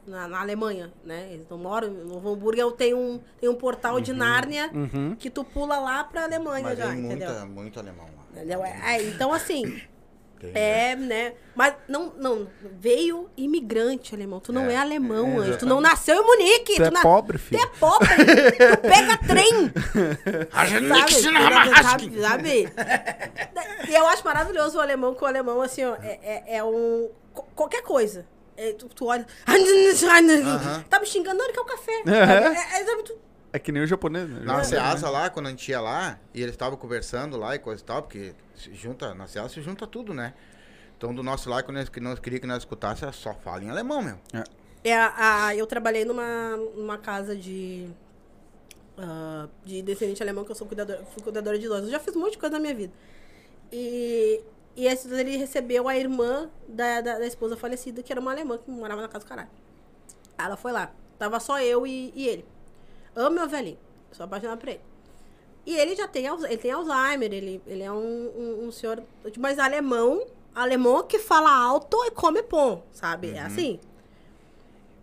Na, 0.07 0.27
na 0.27 0.39
Alemanha, 0.41 0.93
né? 1.03 1.29
Eles 1.33 1.47
não 1.49 1.57
moram 1.57 1.87
em 1.87 2.03
Novo 2.05 2.29
Hamburgo. 2.29 2.59
Eu 2.61 2.71
tenho 2.71 2.95
um, 2.95 3.19
tem 3.39 3.49
um 3.49 3.55
portal 3.55 3.99
de 3.99 4.13
Nárnia 4.13 4.69
Uhum. 4.71 5.15
que 5.15 5.31
tu 5.31 5.43
pula 5.43 5.79
lá 5.79 6.03
pra 6.03 6.25
Alemanha 6.25 6.63
Mas 6.63 6.77
já, 6.77 6.89
tem 6.91 7.05
entendeu? 7.05 7.27
muita, 7.31 7.45
muito 7.47 7.79
alemão 7.79 8.05
lá. 8.05 8.23
É, 8.39 8.97
é, 8.97 9.03
então, 9.09 9.33
assim, 9.33 9.81
Tem, 10.39 10.51
né? 10.51 10.91
é, 10.91 10.95
né? 10.95 11.33
Mas 11.55 11.73
não, 11.87 12.13
não, 12.17 12.47
veio 12.79 13.29
imigrante 13.37 14.13
alemão. 14.13 14.39
Tu 14.39 14.51
não 14.51 14.69
é, 14.69 14.73
É, 14.73 14.77
alemão, 14.77 15.41
é, 15.41 15.47
anjo. 15.47 15.57
Tu 15.59 15.65
não 15.65 15.79
nasceu 15.79 16.21
em 16.21 16.25
Munique. 16.25 16.75
Tu 16.75 16.83
é 16.83 16.91
na- 16.91 17.01
pobre, 17.01 17.37
Tu 17.37 17.41
filho. 17.43 17.61
é 17.61 17.67
pobre. 17.79 18.07
tu 18.07 18.77
pega 18.81 19.17
trem. 19.25 19.71
sabe? 21.81 22.21
sabe? 22.21 22.21
sabe? 22.21 22.73
E 23.89 23.93
eu 23.93 24.07
acho 24.07 24.23
maravilhoso 24.23 24.77
o 24.77 24.81
alemão, 24.81 25.13
que 25.15 25.23
o 25.23 25.27
alemão, 25.27 25.61
assim, 25.61 25.83
ó, 25.85 25.95
é, 26.01 26.19
é, 26.21 26.57
é 26.57 26.63
um. 26.63 27.09
Qualquer 27.55 27.81
coisa. 27.83 28.25
É, 28.57 28.71
tu, 28.73 28.87
tu 28.87 29.05
olha. 29.07 29.25
Tá 30.89 30.99
me 30.99 31.05
xingando, 31.05 31.37
não, 31.37 31.45
ele 31.45 31.53
quer 31.53 31.61
o 31.61 31.65
café. 31.65 31.91
sabe? 32.05 32.11
É, 32.57 32.81
é, 32.81 32.85
sabe, 32.85 33.03
tu- 33.03 33.17
É 33.55 33.59
que 33.59 33.71
nem 33.71 33.81
o 33.83 33.87
japonês, 33.87 34.29
né? 34.29 34.41
Na 34.43 34.59
É. 34.59 34.63
Ceasa 34.65 35.09
lá, 35.09 35.29
quando 35.29 35.45
a 35.45 35.49
gente 35.49 35.69
ia 35.71 35.79
lá, 35.79 36.19
e 36.33 36.41
eles 36.41 36.53
estavam 36.55 36.77
conversando 36.77 37.37
lá 37.37 37.55
e 37.55 37.59
coisa 37.59 37.81
e 37.81 37.85
tal, 37.85 38.01
porque 38.01 38.33
se 38.53 38.73
junta, 38.73 39.13
na 39.13 39.27
Ceasa 39.27 39.47
se 39.47 39.61
junta 39.61 39.87
tudo, 39.87 40.13
né? 40.13 40.33
Então 40.97 41.13
do 41.15 41.23
nosso 41.23 41.49
lado, 41.49 41.63
quando 41.63 41.77
eles 41.77 41.87
que 41.87 42.01
nós 42.01 42.19
queria 42.19 42.39
que 42.39 42.47
nós 42.47 42.57
escutássemos, 42.59 43.15
só 43.15 43.33
fala 43.33 43.63
em 43.63 43.69
alemão, 43.69 44.01
meu. 44.01 44.17
É, 44.83 44.93
a, 44.93 45.45
a- 45.47 45.55
eu 45.55 45.65
trabalhei 45.65 46.03
numa, 46.03 46.57
numa 46.75 46.97
casa 46.97 47.33
de. 47.33 47.87
ah, 48.97 49.47
de 49.63 49.81
descendente 49.81 50.21
alemão, 50.21 50.43
que 50.43 50.51
eu 50.51 50.55
sou 50.55 50.67
cuidadora, 50.67 51.03
fui 51.13 51.23
cuidadora 51.23 51.57
de 51.57 51.65
idosos. 51.65 51.85
Eu 51.85 51.91
já 51.91 51.99
fiz 51.99 52.13
um 52.15 52.19
monte 52.19 52.33
de 52.33 52.37
coisa 52.39 52.55
na 52.55 52.59
minha 52.59 52.75
vida. 52.75 52.93
E, 53.71 54.41
e 54.75 54.85
esse 54.85 55.07
ele 55.13 55.37
recebeu 55.37 55.87
a 55.87 55.97
irmã 55.97 56.49
da, 56.67 57.01
da, 57.01 57.19
da 57.19 57.25
esposa 57.25 57.55
falecida, 57.57 58.03
que 58.03 58.11
era 58.11 58.19
uma 58.21 58.31
alemã 58.31 58.57
que 58.57 58.69
morava 58.69 59.01
na 59.01 59.07
casa 59.07 59.25
do 59.25 59.29
caralho. 59.29 59.49
Ela 60.37 60.57
foi 60.57 60.71
lá. 60.71 60.91
Tava 61.17 61.39
só 61.39 61.59
eu 61.61 61.87
e, 61.87 62.11
e 62.15 62.27
ele. 62.27 62.45
Amo 63.15 63.35
meu 63.35 63.47
velhinho. 63.47 63.77
Sou 64.11 64.25
apaixonada 64.25 64.59
por 64.59 64.69
ele. 64.69 64.81
E 65.65 65.75
ele 65.75 65.95
já 65.95 66.07
tem, 66.07 66.27
ele 66.27 66.57
tem 66.57 66.71
Alzheimer, 66.71 67.33
ele, 67.33 67.61
ele 67.65 67.81
é 67.81 67.91
um, 67.91 67.97
um, 67.97 68.67
um 68.67 68.71
senhor, 68.71 69.01
mas 69.37 69.57
alemão, 69.57 70.25
alemão 70.53 71.01
que 71.03 71.17
fala 71.17 71.51
alto 71.51 71.97
e 72.05 72.11
come 72.11 72.43
pão, 72.43 72.83
sabe? 72.91 73.31
É 73.31 73.39
assim. 73.39 73.79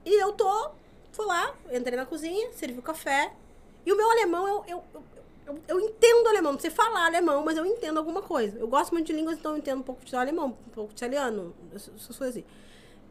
E 0.04 0.14
eu 0.20 0.32
tô, 0.32 0.70
fui 1.10 1.26
lá, 1.26 1.52
entrei 1.72 1.96
na 1.96 2.06
cozinha, 2.06 2.52
servi 2.52 2.78
o 2.78 2.82
café. 2.82 3.32
E 3.84 3.92
o 3.92 3.96
meu 3.96 4.08
alemão, 4.08 4.46
eu, 4.46 4.64
eu, 4.68 4.84
eu, 4.94 5.02
eu, 5.46 5.60
eu 5.66 5.80
entendo 5.80 6.28
alemão. 6.28 6.52
Não 6.52 6.60
sei 6.60 6.70
falar 6.70 7.06
alemão, 7.06 7.44
mas 7.44 7.56
eu 7.56 7.66
entendo 7.66 7.98
alguma 7.98 8.22
coisa. 8.22 8.56
Eu 8.58 8.68
gosto 8.68 8.92
muito 8.92 9.08
de 9.08 9.12
línguas, 9.12 9.38
então 9.38 9.52
eu 9.52 9.58
entendo 9.58 9.80
um 9.80 9.84
pouco 9.84 10.04
de 10.04 10.14
alemão, 10.14 10.56
um 10.66 10.70
pouco 10.70 10.94
de 10.94 10.98
italiano, 10.98 11.52
essas 11.74 12.16
coisas 12.16 12.36
assim. 12.36 12.44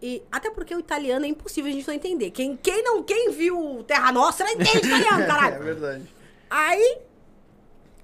E 0.02 0.24
até 0.32 0.50
porque 0.50 0.74
o 0.74 0.80
italiano 0.80 1.26
é 1.26 1.28
impossível 1.28 1.70
a 1.70 1.74
gente 1.74 1.88
não 1.88 1.94
entender. 1.94 2.32
Quem, 2.32 2.58
quem 2.58 2.84
não, 2.84 3.04
quem 3.04 3.30
viu 3.32 3.84
Terra 3.84 4.12
Nostra 4.12 4.52
entende 4.52 4.88
italiano, 4.88 5.26
caralho. 5.28 5.56
É 5.56 5.60
verdade. 5.60 6.16
Aí 6.50 6.98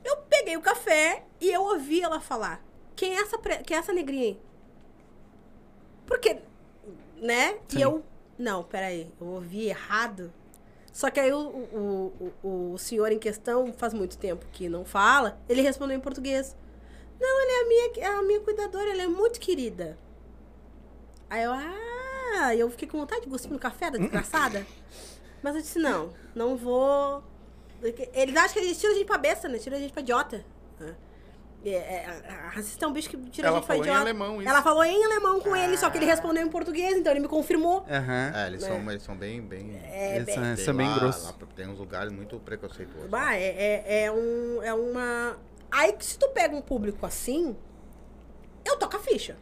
eu 0.05 0.17
peguei 0.29 0.55
o 0.55 0.61
café 0.61 1.23
e 1.41 1.49
eu 1.49 1.63
ouvi 1.63 2.01
ela 2.01 2.19
falar: 2.19 2.63
Quem 2.95 3.17
é 3.17 3.21
essa, 3.21 3.37
quem 3.37 3.75
é 3.75 3.79
essa 3.79 3.91
negrinha 3.91 4.25
aí? 4.25 4.39
Porque, 6.05 6.37
né? 7.17 7.57
Sim. 7.67 7.79
E 7.79 7.81
eu. 7.81 8.03
Não, 8.37 8.63
peraí, 8.63 9.11
eu 9.19 9.27
ouvi 9.27 9.67
errado. 9.67 10.31
Só 10.93 11.09
que 11.09 11.19
aí 11.19 11.31
o, 11.31 11.39
o, 11.39 12.33
o, 12.43 12.73
o 12.73 12.77
senhor 12.77 13.11
em 13.11 13.19
questão, 13.19 13.73
faz 13.73 13.93
muito 13.93 14.17
tempo 14.17 14.45
que 14.51 14.69
não 14.69 14.85
fala, 14.85 15.39
ele 15.49 15.61
respondeu 15.61 15.97
em 15.97 15.99
português. 15.99 16.55
Não, 17.19 17.41
ela 17.41 17.51
é 17.51 17.61
a 17.61 17.67
minha, 17.67 17.91
é 17.97 18.19
a 18.19 18.23
minha 18.23 18.39
cuidadora, 18.39 18.91
ela 18.91 19.03
é 19.03 19.07
muito 19.07 19.39
querida. 19.39 19.97
Aí 21.29 21.43
eu, 21.43 21.51
ah, 21.53 22.55
eu 22.55 22.69
fiquei 22.69 22.87
com 22.87 22.97
vontade 22.99 23.21
de 23.21 23.27
cuspir 23.29 23.51
no 23.51 23.59
café 23.59 23.91
da 23.91 23.97
desgraçada. 23.97 24.65
Mas 25.43 25.55
eu 25.55 25.61
disse, 25.61 25.79
não, 25.79 26.13
não 26.33 26.55
vou. 26.55 27.23
Eles 28.13 28.35
acham 28.35 28.53
que 28.53 28.59
eles 28.59 28.79
tiram 28.79 28.93
a 28.93 28.97
gente 28.97 29.05
pra 29.07 29.17
besta, 29.17 29.47
né? 29.47 29.57
Tiram 29.59 29.77
a 29.77 29.79
gente 29.79 29.91
pra 29.93 30.01
idiota. 30.01 30.43
É, 31.65 31.69
é, 31.71 32.05
a- 32.29 32.49
racista 32.49 32.85
é 32.85 32.87
um 32.87 32.93
bicho 32.93 33.09
que 33.09 33.17
tira 33.29 33.47
Ela 33.49 33.57
a 33.57 33.59
gente 33.59 33.67
pra 33.67 33.75
falou 33.75 33.83
em 33.85 33.89
idiota. 33.89 33.99
alemão 34.01 34.41
isso. 34.41 34.49
Ela 34.49 34.61
falou 34.61 34.83
em 34.85 35.03
alemão 35.03 35.39
com 35.41 35.53
ele, 35.55 35.75
só 35.77 35.89
que 35.89 35.97
ele 35.97 36.05
respondeu 36.05 36.45
em 36.45 36.49
português, 36.49 36.95
então 36.97 37.11
ele 37.11 37.19
me 37.19 37.27
confirmou. 37.27 37.83
Aham. 37.89 38.31
É, 38.33 38.47
eles, 38.47 38.63
são, 38.63 38.89
eles 38.91 39.03
são 39.03 39.17
bem. 39.17 39.41
bem 39.41 39.75
É, 39.83 40.15
Eles 40.15 40.25
bem- 40.27 40.55
são- 40.55 40.75
bem 40.75 40.93
grossos. 40.93 41.33
tem 41.55 41.67
uns 41.67 41.77
lugares 41.79 42.11
muito 42.13 42.39
preconceituosos. 42.39 43.09
Bah, 43.09 43.35
é, 43.35 43.83
é, 43.83 44.03
é 44.05 44.11
um, 44.11 44.63
é 44.63 44.73
uma. 44.73 45.37
Aí 45.69 45.91
que 45.93 46.05
se 46.05 46.17
tu 46.17 46.29
pega 46.29 46.55
um 46.55 46.61
público 46.61 47.05
assim, 47.05 47.55
eu 48.63 48.77
toco 48.77 48.95
a 48.95 48.99
ficha. 48.99 49.35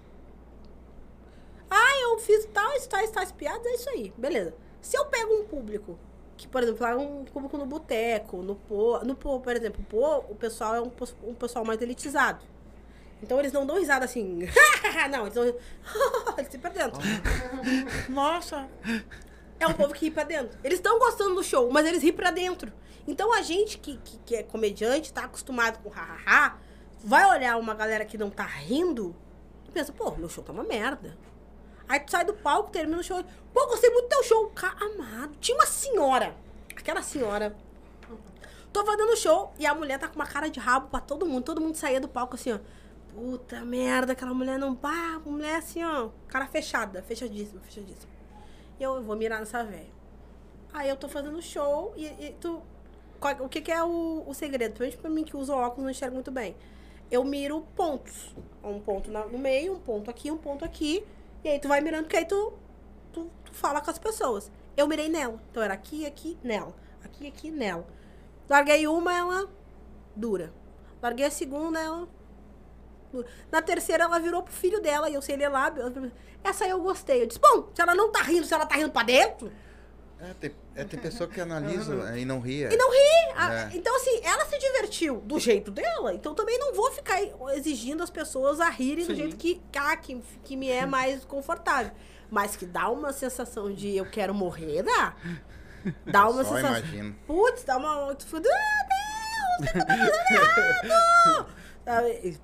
Ah, 1.69 2.01
eu 2.01 2.19
fiz 2.19 2.45
tais, 2.45 2.87
tais, 2.87 3.11
tais 3.11 3.31
piadas, 3.31 3.65
é 3.65 3.75
isso 3.75 3.89
aí. 3.89 4.13
Beleza. 4.17 4.53
Se 4.81 4.97
eu 4.97 5.05
pego 5.05 5.33
um 5.33 5.45
público, 5.45 5.97
que, 6.37 6.47
por 6.47 6.61
exemplo, 6.61 6.83
lá 6.83 6.95
um 6.95 7.25
público 7.25 7.57
no 7.57 7.65
boteco, 7.65 8.37
no 8.37 8.55
pô, 8.55 8.99
no 8.99 9.15
pô, 9.15 9.39
por 9.39 9.55
exemplo, 9.55 9.81
o 9.81 9.85
pô, 9.85 10.17
o 10.31 10.35
pessoal 10.35 10.75
é 10.75 10.81
um, 10.81 10.91
um 11.23 11.33
pessoal 11.33 11.65
mais 11.65 11.81
elitizado. 11.81 12.45
Então 13.23 13.39
eles 13.39 13.51
não 13.51 13.65
dão 13.65 13.77
risada 13.77 14.05
assim. 14.05 14.47
não, 15.09 15.21
eles 15.21 15.33
dão. 15.33 15.43
eles 16.37 16.51
se 16.51 16.57
perdendo. 16.57 16.99
Nossa! 18.09 18.67
É 19.59 19.65
um 19.65 19.73
povo 19.73 19.93
que 19.93 20.05
ri 20.05 20.11
pra 20.11 20.23
dentro. 20.23 20.57
Eles 20.63 20.79
estão 20.79 20.99
gostando 20.99 21.35
do 21.35 21.43
show, 21.43 21.71
mas 21.71 21.87
eles 21.87 22.03
ri 22.03 22.11
pra 22.11 22.29
dentro. 22.29 22.71
Então 23.07 23.33
a 23.33 23.41
gente 23.41 23.77
que, 23.77 23.97
que, 23.97 24.17
que 24.19 24.35
é 24.35 24.43
comediante, 24.43 25.13
tá 25.13 25.23
acostumado 25.23 25.79
com 25.81 25.89
hahaha, 25.89 26.57
vai 27.03 27.25
olhar 27.29 27.57
uma 27.57 27.73
galera 27.73 28.03
que 28.03 28.17
não 28.17 28.29
tá 28.29 28.45
rindo 28.45 29.15
e 29.67 29.71
pensa, 29.71 29.93
pô, 29.93 30.11
meu 30.11 30.27
show 30.27 30.43
tá 30.43 30.51
uma 30.51 30.63
merda. 30.63 31.17
Aí 31.87 31.99
tu 31.99 32.11
sai 32.11 32.25
do 32.25 32.33
palco, 32.33 32.71
termina 32.71 32.97
o 32.99 33.03
show. 33.03 33.23
Pô, 33.53 33.67
gostei 33.67 33.89
muito 33.89 34.05
do 34.05 34.09
teu 34.09 34.23
show. 34.23 34.47
Cara, 34.49 34.75
amado. 34.85 35.35
Tinha 35.39 35.55
uma 35.57 35.65
senhora. 35.65 36.35
Aquela 36.75 37.01
senhora. 37.01 37.55
Tô 38.73 38.85
fazendo 38.85 39.15
show 39.15 39.53
e 39.57 39.65
a 39.65 39.73
mulher 39.73 39.97
tá 39.99 40.07
com 40.07 40.15
uma 40.15 40.25
cara 40.25 40.49
de 40.49 40.59
rabo 40.59 40.89
pra 40.89 40.99
todo 40.99 41.25
mundo. 41.25 41.43
Todo 41.43 41.61
mundo 41.61 41.75
saía 41.75 41.99
do 42.01 42.07
palco 42.09 42.35
assim, 42.35 42.51
ó. 42.53 42.59
Puta 43.13 43.61
merda, 43.63 44.11
aquela 44.11 44.33
mulher 44.33 44.59
não. 44.59 44.75
Pá, 44.75 45.21
mulher 45.25 45.55
assim, 45.57 45.81
ó. 45.83 46.09
Cara 46.27 46.45
fechada, 46.47 47.01
fechadíssima, 47.01 47.61
fechadíssima. 47.61 48.11
E 48.79 48.83
eu 48.83 49.01
vou 49.01 49.15
mirar 49.15 49.39
nessa 49.39 49.63
velha. 49.63 49.93
Aí 50.73 50.89
eu 50.89 50.97
tô 50.97 51.07
fazendo 51.07 51.41
show 51.41 51.93
e, 51.95 52.05
e 52.07 52.35
tu. 52.41 52.61
qual- 53.21 53.41
o 53.45 53.47
que, 53.47 53.61
que 53.61 53.71
é 53.71 53.81
o, 53.81 54.23
o 54.27 54.33
segredo? 54.33 54.73
Principalmente 54.73 54.97
pra 54.97 55.09
mim 55.09 55.23
que 55.23 55.37
usa 55.37 55.55
óculos 55.55 55.83
não 55.83 55.89
enxergo 55.91 56.15
muito 56.15 56.31
bem. 56.31 56.57
Eu 57.09 57.23
miro 57.23 57.61
pontos. 57.77 58.35
Um 58.61 58.81
ponto 58.81 59.09
na- 59.09 59.25
no 59.25 59.37
meio, 59.37 59.73
um 59.75 59.79
ponto 59.79 60.09
aqui, 60.11 60.29
um 60.29 60.37
ponto 60.37 60.65
aqui. 60.65 61.05
E 61.45 61.47
aí 61.47 61.59
tu 61.59 61.67
vai 61.67 61.79
mirando, 61.79 62.05
porque 62.05 62.17
aí 62.17 62.25
tu, 62.25 62.53
tu, 63.13 63.29
tu 63.45 63.53
fala 63.53 63.79
com 63.79 63.91
as 63.91 63.99
pessoas. 63.99 64.51
Eu 64.75 64.87
mirei 64.87 65.07
nela. 65.07 65.39
Então 65.51 65.61
era 65.61 65.75
aqui, 65.75 66.03
aqui, 66.03 66.35
nela. 66.43 66.75
Aqui, 67.03 67.27
aqui, 67.27 67.51
nela. 67.51 67.85
Larguei 68.49 68.87
uma, 68.87 69.13
ela 69.13 69.47
dura. 70.15 70.51
Larguei 70.99 71.27
a 71.27 71.29
segunda, 71.29 71.79
ela. 71.79 72.07
dura. 73.11 73.27
Na 73.51 73.61
terceira, 73.61 74.05
ela 74.05 74.17
virou 74.17 74.41
pro 74.41 74.51
filho 74.51 74.81
dela 74.81 75.07
e 75.07 75.13
eu 75.13 75.21
sei 75.21 75.35
ler 75.37 75.43
ela- 75.43 75.71
Essa 76.43 76.63
aí 76.65 76.71
eu 76.71 76.81
gostei. 76.81 77.21
Eu 77.21 77.27
disse, 77.27 77.39
bom, 77.39 77.69
se 77.75 77.79
ela 77.79 77.93
não 77.93 78.11
tá 78.11 78.23
rindo, 78.23 78.47
se 78.47 78.53
ela 78.53 78.65
tá 78.65 78.75
rindo 78.75 78.89
pra 78.91 79.03
dentro, 79.03 79.51
É, 80.19 80.33
tem, 80.39 80.55
é, 80.75 80.83
tem 80.85 80.99
pessoa 80.99 81.29
que 81.29 81.41
analisa 81.41 81.93
é, 82.13 82.19
e 82.19 82.25
não 82.25 82.39
ria. 82.39 82.73
E 82.73 82.77
não 82.77 82.89
ri. 82.89 83.33
Ah, 83.35 83.53
É. 83.53 83.77
Então, 83.77 83.95
assim, 83.95 84.21
ela 84.23 84.45
se 84.45 84.57
divertiu 84.57 85.19
do 85.21 85.37
jeito 85.39 85.69
dela. 85.71 86.13
Então, 86.13 86.33
também 86.33 86.57
não 86.57 86.73
vou 86.73 86.89
ficar 86.91 87.19
exigindo 87.53 88.01
as 88.01 88.09
pessoas 88.09 88.59
a 88.61 88.69
rirem 88.69 89.05
do 89.05 89.11
Sim. 89.13 89.21
jeito 89.21 89.35
que, 89.35 89.61
ah, 89.77 89.95
que, 89.97 90.21
que 90.43 90.55
me 90.55 90.69
é 90.69 90.85
mais 90.85 91.25
confortável. 91.25 91.91
Mas 92.31 92.55
que 92.55 92.65
dá 92.65 92.89
uma 92.89 93.11
sensação 93.13 93.71
de 93.73 93.95
eu 93.95 94.05
quero 94.09 94.33
morrer, 94.33 94.83
dá. 94.83 95.15
Dá 96.05 96.27
uma 96.27 96.43
Só 96.43 96.55
sensação. 96.55 96.77
imagino. 96.79 97.15
Putz, 97.27 97.63
dá 97.63 97.77
uma. 97.77 98.15
Tu 98.15 98.25
fica, 98.25 98.37
ah, 98.37 98.41
Deus, 98.41 99.69
o 99.69 99.71
que 99.71 99.77
eu 99.77 99.85
tô 99.85 99.91
fazendo 99.91 101.45
errado? 101.85 102.41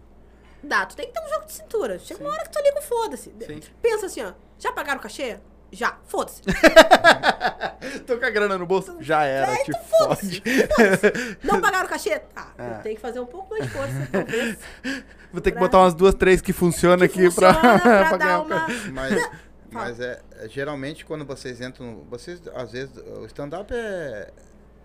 Dá, 0.64 0.86
tu 0.86 0.96
tem 0.96 1.08
que 1.08 1.14
ter 1.14 1.26
um 1.26 1.30
jogo 1.30 1.46
de 1.46 1.54
cintura. 1.54 1.98
Chega 1.98 2.24
uma 2.24 2.32
hora 2.32 2.44
que 2.44 2.52
tu 2.52 2.62
liga 2.62 2.78
o 2.78 2.82
foda-se. 2.84 3.34
Sim. 3.48 3.60
Pensa 3.82 4.06
assim, 4.06 4.22
ó. 4.22 4.34
Já 4.60 4.72
pagaram 4.72 5.00
o 5.00 5.02
cachê? 5.04 5.40
Já. 5.72 5.98
Foda-se. 6.06 6.42
Tô 8.06 8.18
com 8.18 8.26
a 8.26 8.30
grana 8.30 8.58
no 8.58 8.66
bolso. 8.66 8.98
Já 9.00 9.24
era, 9.24 9.48
Vai, 9.48 9.64
te 9.64 9.72
então 9.72 9.82
fode. 9.84 10.42
foda-se. 10.42 11.38
Não 11.44 11.60
pagaram 11.62 11.86
o 11.86 11.90
cachê? 11.90 12.20
Tá. 12.20 12.52
É. 12.58 12.70
Eu 12.78 12.82
tenho 12.84 12.96
que 12.96 13.02
fazer 13.02 13.20
um 13.20 13.26
pouco 13.26 13.50
mais 13.52 13.64
de 13.64 13.70
força, 13.70 14.08
talvez. 14.12 14.58
Vou 15.32 15.42
ter 15.42 15.52
que 15.52 15.58
Pra- 15.58 15.68
botar 15.68 15.80
umas 15.80 15.94
duas, 15.94 16.14
três 16.14 16.42
que 16.42 16.52
funcionam 16.54 17.08
que 17.08 17.26
aqui 17.26 17.34
pra, 17.36 17.54
funciona 17.54 17.80
pra 17.80 18.10
pra 18.10 18.18
dar 18.18 18.18
ganhar 18.18 18.40
o 18.40 18.46
uma... 18.46 18.68
Mas, 18.92 19.30
mas 19.72 20.00
é, 20.00 20.22
é, 20.40 20.50
geralmente 20.50 21.06
quando 21.06 21.24
vocês 21.26 21.62
entram, 21.62 21.86
no- 21.86 22.04
vocês 22.06 22.42
às 22.54 22.72
vezes 22.74 22.96
o 22.98 23.26
stand-up 23.26 23.74
é 23.74 24.30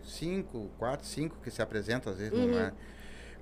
cinco, 0.05 0.71
quatro, 0.79 1.05
cinco 1.07 1.37
que 1.43 1.51
se 1.51 1.61
apresentam 1.61 2.13
às 2.13 2.19
vezes, 2.21 2.33
Uhum. 2.33 2.47
não 2.53 2.61
é? 2.61 2.73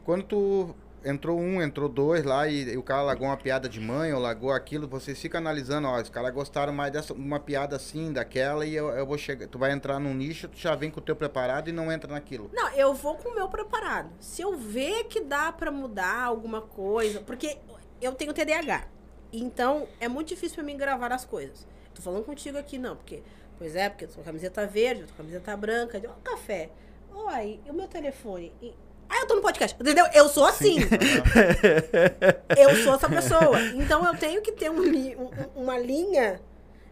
Quando 0.04 0.22
tu 0.24 0.74
entrou 1.04 1.38
um, 1.38 1.62
entrou 1.62 1.88
dois 1.88 2.24
lá 2.24 2.48
e, 2.48 2.72
e 2.72 2.76
o 2.76 2.82
cara 2.82 3.02
largou 3.02 3.26
uma 3.28 3.36
piada 3.36 3.68
de 3.68 3.80
mãe 3.80 4.12
ou 4.12 4.20
largou 4.20 4.52
aquilo, 4.52 4.88
vocês 4.88 5.20
ficam 5.20 5.38
analisando, 5.38 5.86
ó, 5.88 6.00
os 6.00 6.08
caras 6.08 6.32
gostaram 6.32 6.72
mais 6.72 6.92
dessa 6.92 7.12
uma 7.12 7.38
piada 7.38 7.76
assim, 7.76 8.12
daquela 8.12 8.64
e 8.64 8.74
eu, 8.74 8.88
eu 8.90 9.06
vou 9.06 9.18
chegar, 9.18 9.46
tu 9.46 9.58
vai 9.58 9.72
entrar 9.72 9.98
num 9.98 10.14
nicho, 10.14 10.48
tu 10.48 10.58
já 10.58 10.74
vem 10.74 10.90
com 10.90 11.00
o 11.00 11.02
teu 11.02 11.14
preparado 11.14 11.68
e 11.68 11.72
não 11.72 11.90
entra 11.92 12.10
naquilo. 12.12 12.50
Não, 12.52 12.68
eu 12.70 12.94
vou 12.94 13.16
com 13.16 13.28
o 13.28 13.34
meu 13.34 13.48
preparado. 13.48 14.10
Se 14.18 14.42
eu 14.42 14.56
ver 14.56 15.04
que 15.04 15.20
dá 15.20 15.52
pra 15.52 15.70
mudar 15.70 16.22
alguma 16.24 16.60
coisa, 16.60 17.20
porque 17.20 17.58
eu 18.00 18.12
tenho 18.12 18.32
TDAH. 18.32 18.86
Então, 19.32 19.88
é 20.00 20.08
muito 20.08 20.28
difícil 20.28 20.54
pra 20.56 20.64
mim 20.64 20.76
gravar 20.76 21.12
as 21.12 21.24
coisas. 21.24 21.66
Tô 21.92 22.00
falando 22.02 22.24
contigo 22.24 22.56
aqui, 22.58 22.78
não, 22.78 22.96
porque. 22.96 23.22
Pois 23.58 23.74
é, 23.76 23.88
porque 23.88 24.04
eu 24.04 24.08
tô 24.08 24.16
com 24.16 24.22
camiseta 24.22 24.66
verde, 24.66 25.02
eu 25.02 25.06
tô 25.06 25.12
com 25.12 25.18
camiseta 25.18 25.56
branca, 25.56 26.00
ó, 26.08 26.12
café. 26.22 26.70
Oi, 27.12 27.60
e 27.64 27.70
o 27.70 27.74
meu 27.74 27.86
telefone? 27.86 28.52
E- 28.60 28.74
Ah, 29.16 29.20
eu 29.20 29.26
tô 29.28 29.36
no 29.36 29.42
podcast. 29.42 29.76
Entendeu? 29.80 30.04
Eu 30.12 30.28
sou 30.28 30.44
assim. 30.44 30.76
eu 32.58 32.74
sou 32.82 32.94
essa 32.94 33.08
pessoa. 33.08 33.60
Então 33.74 34.04
eu 34.04 34.16
tenho 34.16 34.42
que 34.42 34.50
ter 34.52 34.70
um 34.70 34.82
li- 34.82 35.16
um- 35.16 35.26
um- 35.26 35.62
uma 35.62 35.78
linha. 35.78 36.40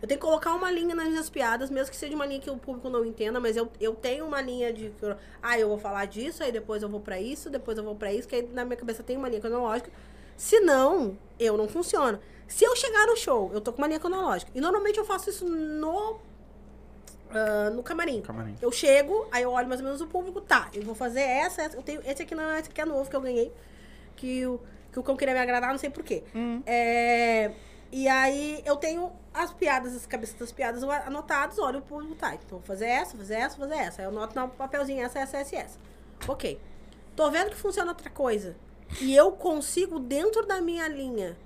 Eu 0.01 0.09
tenho 0.09 0.18
que 0.20 0.27
colocar 0.27 0.53
uma 0.55 0.70
linha 0.70 0.95
nas 0.95 1.09
minhas 1.09 1.31
piadas, 1.31 1.70
mesmo 1.70 1.91
que 1.91 1.97
seja 1.97 2.14
uma 2.14 2.27
linha 2.27 2.41
que 2.41 2.51
o 2.51 2.57
público 2.57 2.89
não 2.91 3.05
entenda, 3.05 3.39
mas 3.39 3.57
eu, 3.57 3.70
eu 3.81 3.95
tenho 3.95 4.27
uma 4.27 4.41
linha 4.41 4.73
de. 4.73 4.93
Ah, 5.43 5.59
eu 5.59 5.68
vou 5.68 5.79
falar 5.79 6.07
disso, 6.07 6.43
aí 6.43 6.51
depois 6.51 6.83
eu 6.83 6.89
vou 6.89 7.01
pra 7.01 7.20
isso, 7.20 7.49
depois 7.51 7.79
eu 7.79 7.85
vou 7.85 7.95
pra 7.95 8.12
isso, 8.12 8.27
que 8.27 8.35
aí 8.37 8.49
na 8.53 8.64
minha 8.64 8.77
cabeça 8.77 9.03
tem 9.03 9.16
uma 9.16 9.29
linha 9.29 9.41
cronológica. 9.41 9.91
Se 10.37 10.59
não, 10.61 11.16
eu 11.39 11.57
não 11.57 11.68
funciono. 11.68 12.18
Se 12.49 12.64
eu 12.64 12.75
chegar 12.77 13.07
no 13.07 13.16
show, 13.16 13.51
eu 13.55 13.61
tô 13.61 13.73
com 13.73 13.79
uma 13.79 13.87
linha 13.87 14.01
cronológica. 14.01 14.51
E 14.55 14.61
normalmente 14.61 14.99
eu 14.99 15.05
faço 15.05 15.31
isso 15.31 15.45
no. 15.49 16.18
Ah, 17.33 17.70
no 17.70 17.83
camarim. 17.83 18.20
Camarim. 18.20 18.57
Eu 18.61 18.70
chego, 18.70 19.26
aí 19.30 19.43
eu 19.43 19.51
olho 19.51 19.68
mais 19.68 19.80
ou 19.80 19.87
menos 19.87 20.01
o 20.01 20.07
público, 20.07 20.41
tá, 20.41 20.68
eu 20.72 20.83
vou 20.83 20.95
fazer 20.95 21.20
essa, 21.20 21.62
essa 21.62 21.76
eu 21.76 21.83
tenho, 21.83 22.01
esse 22.05 22.22
aqui 22.22 22.35
não, 22.35 22.57
esse 22.57 22.68
aqui 22.68 22.80
é 22.80 22.85
novo 22.85 23.09
que 23.09 23.16
eu 23.16 23.20
ganhei, 23.20 23.53
que 24.16 24.47
o, 24.47 24.61
que 24.93 24.99
o 24.99 25.03
cão 25.03 25.16
queria 25.16 25.35
me 25.35 25.41
agradar, 25.41 25.70
não 25.70 25.78
sei 25.78 25.91
porquê. 25.91 26.22
É, 26.66 27.53
e 27.91 28.09
aí 28.09 28.62
eu 28.64 28.76
tenho 28.76 29.12
as 29.35 29.53
piadas, 29.53 29.95
as 29.95 30.07
cabeças 30.07 30.39
das 30.39 30.53
piadas 30.53 30.83
anotadas, 30.83 31.59
olho 31.59 31.78
o 31.78 31.83
público, 31.83 32.14
tá, 32.14 32.35
então 32.35 32.59
vou 32.59 32.61
fazer 32.61 32.87
essa, 32.87 33.16
fazer 33.16 33.35
essa, 33.35 33.57
fazer 33.57 33.74
essa. 33.74 34.03
Aí 34.03 34.07
eu 34.07 34.11
anoto 34.11 34.39
no 34.39 34.49
papelzinho 34.49 35.03
essa, 35.03 35.18
essa, 35.18 35.39
essa 35.39 35.57
essa. 35.57 35.78
Ok. 36.28 36.61
Tô 37.14 37.30
vendo 37.30 37.51
que 37.51 37.57
funciona 37.57 37.91
outra 37.91 38.09
coisa. 38.09 38.57
E 39.01 39.14
eu 39.14 39.33
consigo, 39.33 39.99
dentro 39.99 40.47
da 40.47 40.61
minha 40.61 40.87
linha, 40.89 41.37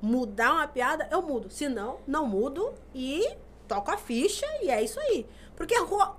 mudar 0.00 0.52
uma 0.52 0.68
piada, 0.68 1.08
eu 1.10 1.22
mudo. 1.22 1.50
Se 1.50 1.68
não, 1.68 1.98
não 2.06 2.26
mudo 2.26 2.72
e 2.94 3.26
toco 3.70 3.88
a 3.92 3.96
ficha 3.96 4.44
e 4.62 4.68
é 4.68 4.82
isso 4.82 4.98
aí. 4.98 5.24
Porque 5.56 5.74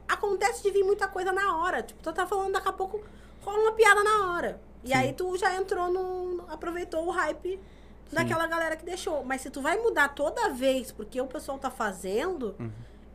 acontece 0.07 0.63
de 0.63 0.71
vir 0.71 0.83
muita 0.83 1.07
coisa 1.07 1.31
na 1.33 1.57
hora. 1.57 1.83
Tipo, 1.83 2.01
tu 2.01 2.13
tá 2.13 2.25
falando, 2.25 2.53
daqui 2.53 2.69
a 2.69 2.73
pouco 2.73 3.01
rola 3.41 3.59
uma 3.59 3.71
piada 3.73 4.01
na 4.03 4.31
hora. 4.31 4.61
E 4.83 4.93
aí 4.93 5.11
tu 5.13 5.37
já 5.37 5.53
entrou 5.55 5.91
no. 5.91 6.45
aproveitou 6.49 7.05
o 7.05 7.11
hype 7.11 7.59
daquela 8.11 8.47
galera 8.47 8.75
que 8.77 8.85
deixou. 8.85 9.23
Mas 9.25 9.41
se 9.41 9.49
tu 9.49 9.61
vai 9.61 9.77
mudar 9.77 10.09
toda 10.09 10.49
vez 10.49 10.91
porque 10.91 11.19
o 11.19 11.27
pessoal 11.27 11.57
tá 11.59 11.69
fazendo, 11.69 12.55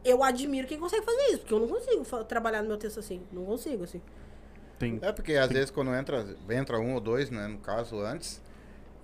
eu 0.04 0.22
admiro 0.22 0.66
quem 0.68 0.78
consegue 0.78 1.04
fazer 1.04 1.22
isso. 1.28 1.38
Porque 1.38 1.54
eu 1.54 1.60
não 1.60 1.68
consigo 1.68 2.04
trabalhar 2.24 2.60
no 2.62 2.68
meu 2.68 2.76
texto 2.76 2.98
assim. 3.00 3.22
Não 3.32 3.44
consigo, 3.44 3.84
assim. 3.84 4.02
Tem- 4.78 4.98
É 5.02 5.12
porque 5.12 5.34
às 5.34 5.48
vezes 5.50 5.70
quando 5.70 5.94
entra, 5.94 6.26
entra 6.50 6.78
um 6.78 6.94
ou 6.94 7.00
dois, 7.00 7.30
né, 7.30 7.46
no 7.46 7.58
caso 7.58 7.98
antes, 8.00 8.42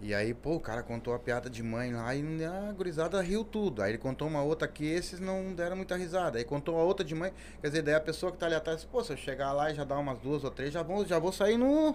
e 0.03 0.13
aí, 0.13 0.35
pô, 0.35 0.57
o 0.57 0.61
cara 0.61 0.83
contou 0.83 1.15
a 1.15 1.19
piada 1.19 1.49
de 1.49 1.63
mãe 1.63 1.93
lá 1.93 2.13
e 2.13 2.45
a 2.45 2.73
gurizada 2.73 3.21
riu 3.21 3.45
tudo. 3.45 3.81
Aí 3.81 3.93
ele 3.93 3.99
contou 3.99 4.27
uma 4.27 4.43
outra 4.43 4.67
que 4.67 4.85
esses 4.85 5.21
não 5.21 5.55
deram 5.55 5.77
muita 5.77 5.95
risada. 5.95 6.39
Aí 6.39 6.45
contou 6.45 6.77
a 6.77 6.83
outra 6.83 7.07
de 7.07 7.15
mãe, 7.15 7.33
quer 7.61 7.69
dizer, 7.69 7.83
daí 7.83 7.95
a 7.95 8.01
pessoa 8.01 8.33
que 8.33 8.39
tá 8.39 8.47
ali 8.47 8.57
atrás, 8.57 8.85
pô, 8.85 9.05
se 9.05 9.13
eu 9.13 9.17
chegar 9.17 9.53
lá 9.53 9.71
e 9.71 9.75
já 9.77 9.85
dar 9.85 9.99
umas 9.99 10.19
duas 10.19 10.43
ou 10.43 10.51
três, 10.51 10.73
já 10.73 10.83
vou, 10.83 11.07
já 11.07 11.21
vou 11.21 11.31
sair 11.31 11.57
no, 11.57 11.95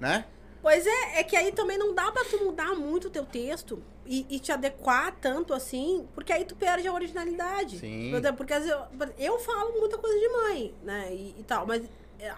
né? 0.00 0.24
Pois 0.60 0.84
é, 0.84 1.20
é 1.20 1.22
que 1.22 1.36
aí 1.36 1.52
também 1.52 1.78
não 1.78 1.94
dá 1.94 2.10
pra 2.10 2.24
tu 2.24 2.42
mudar 2.44 2.74
muito 2.74 3.06
o 3.06 3.10
teu 3.10 3.24
texto 3.24 3.80
e, 4.04 4.26
e 4.28 4.40
te 4.40 4.50
adequar 4.50 5.14
tanto 5.20 5.54
assim, 5.54 6.08
porque 6.12 6.32
aí 6.32 6.44
tu 6.44 6.56
perde 6.56 6.88
a 6.88 6.92
originalidade. 6.92 7.78
Sim. 7.78 8.10
Porque 8.36 8.52
às 8.52 8.64
vezes 8.64 8.76
eu, 8.76 9.08
eu 9.16 9.38
falo 9.38 9.78
muita 9.78 9.96
coisa 9.96 10.18
de 10.18 10.28
mãe, 10.28 10.74
né? 10.82 11.14
E, 11.14 11.36
e 11.38 11.44
tal, 11.44 11.66
mas 11.66 11.84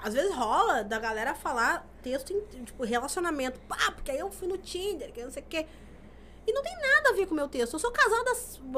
às 0.03 0.15
vezes 0.15 0.35
rola 0.35 0.83
da 0.83 0.99
galera 0.99 1.35
falar 1.35 1.87
texto 2.03 2.33
em, 2.33 2.41
tipo, 2.65 2.85
relacionamento. 2.85 3.59
Pá, 3.69 3.93
porque 3.95 4.11
aí 4.11 4.19
eu 4.19 4.31
fui 4.31 4.49
no 4.49 4.59
Tinder, 4.59 5.13
que 5.13 5.23
não 5.23 5.31
sei 5.31 5.43
o 5.43 5.47
quê. 5.47 5.67
E 6.47 6.53
não 6.53 6.63
tem 6.63 6.75
nada 6.81 7.11
a 7.11 7.13
ver 7.13 7.27
com 7.27 7.33
o 7.33 7.37
meu 7.37 7.49
texto. 7.49 7.73
Eu 7.75 7.79
sou 7.79 7.91
casada, 7.91 8.31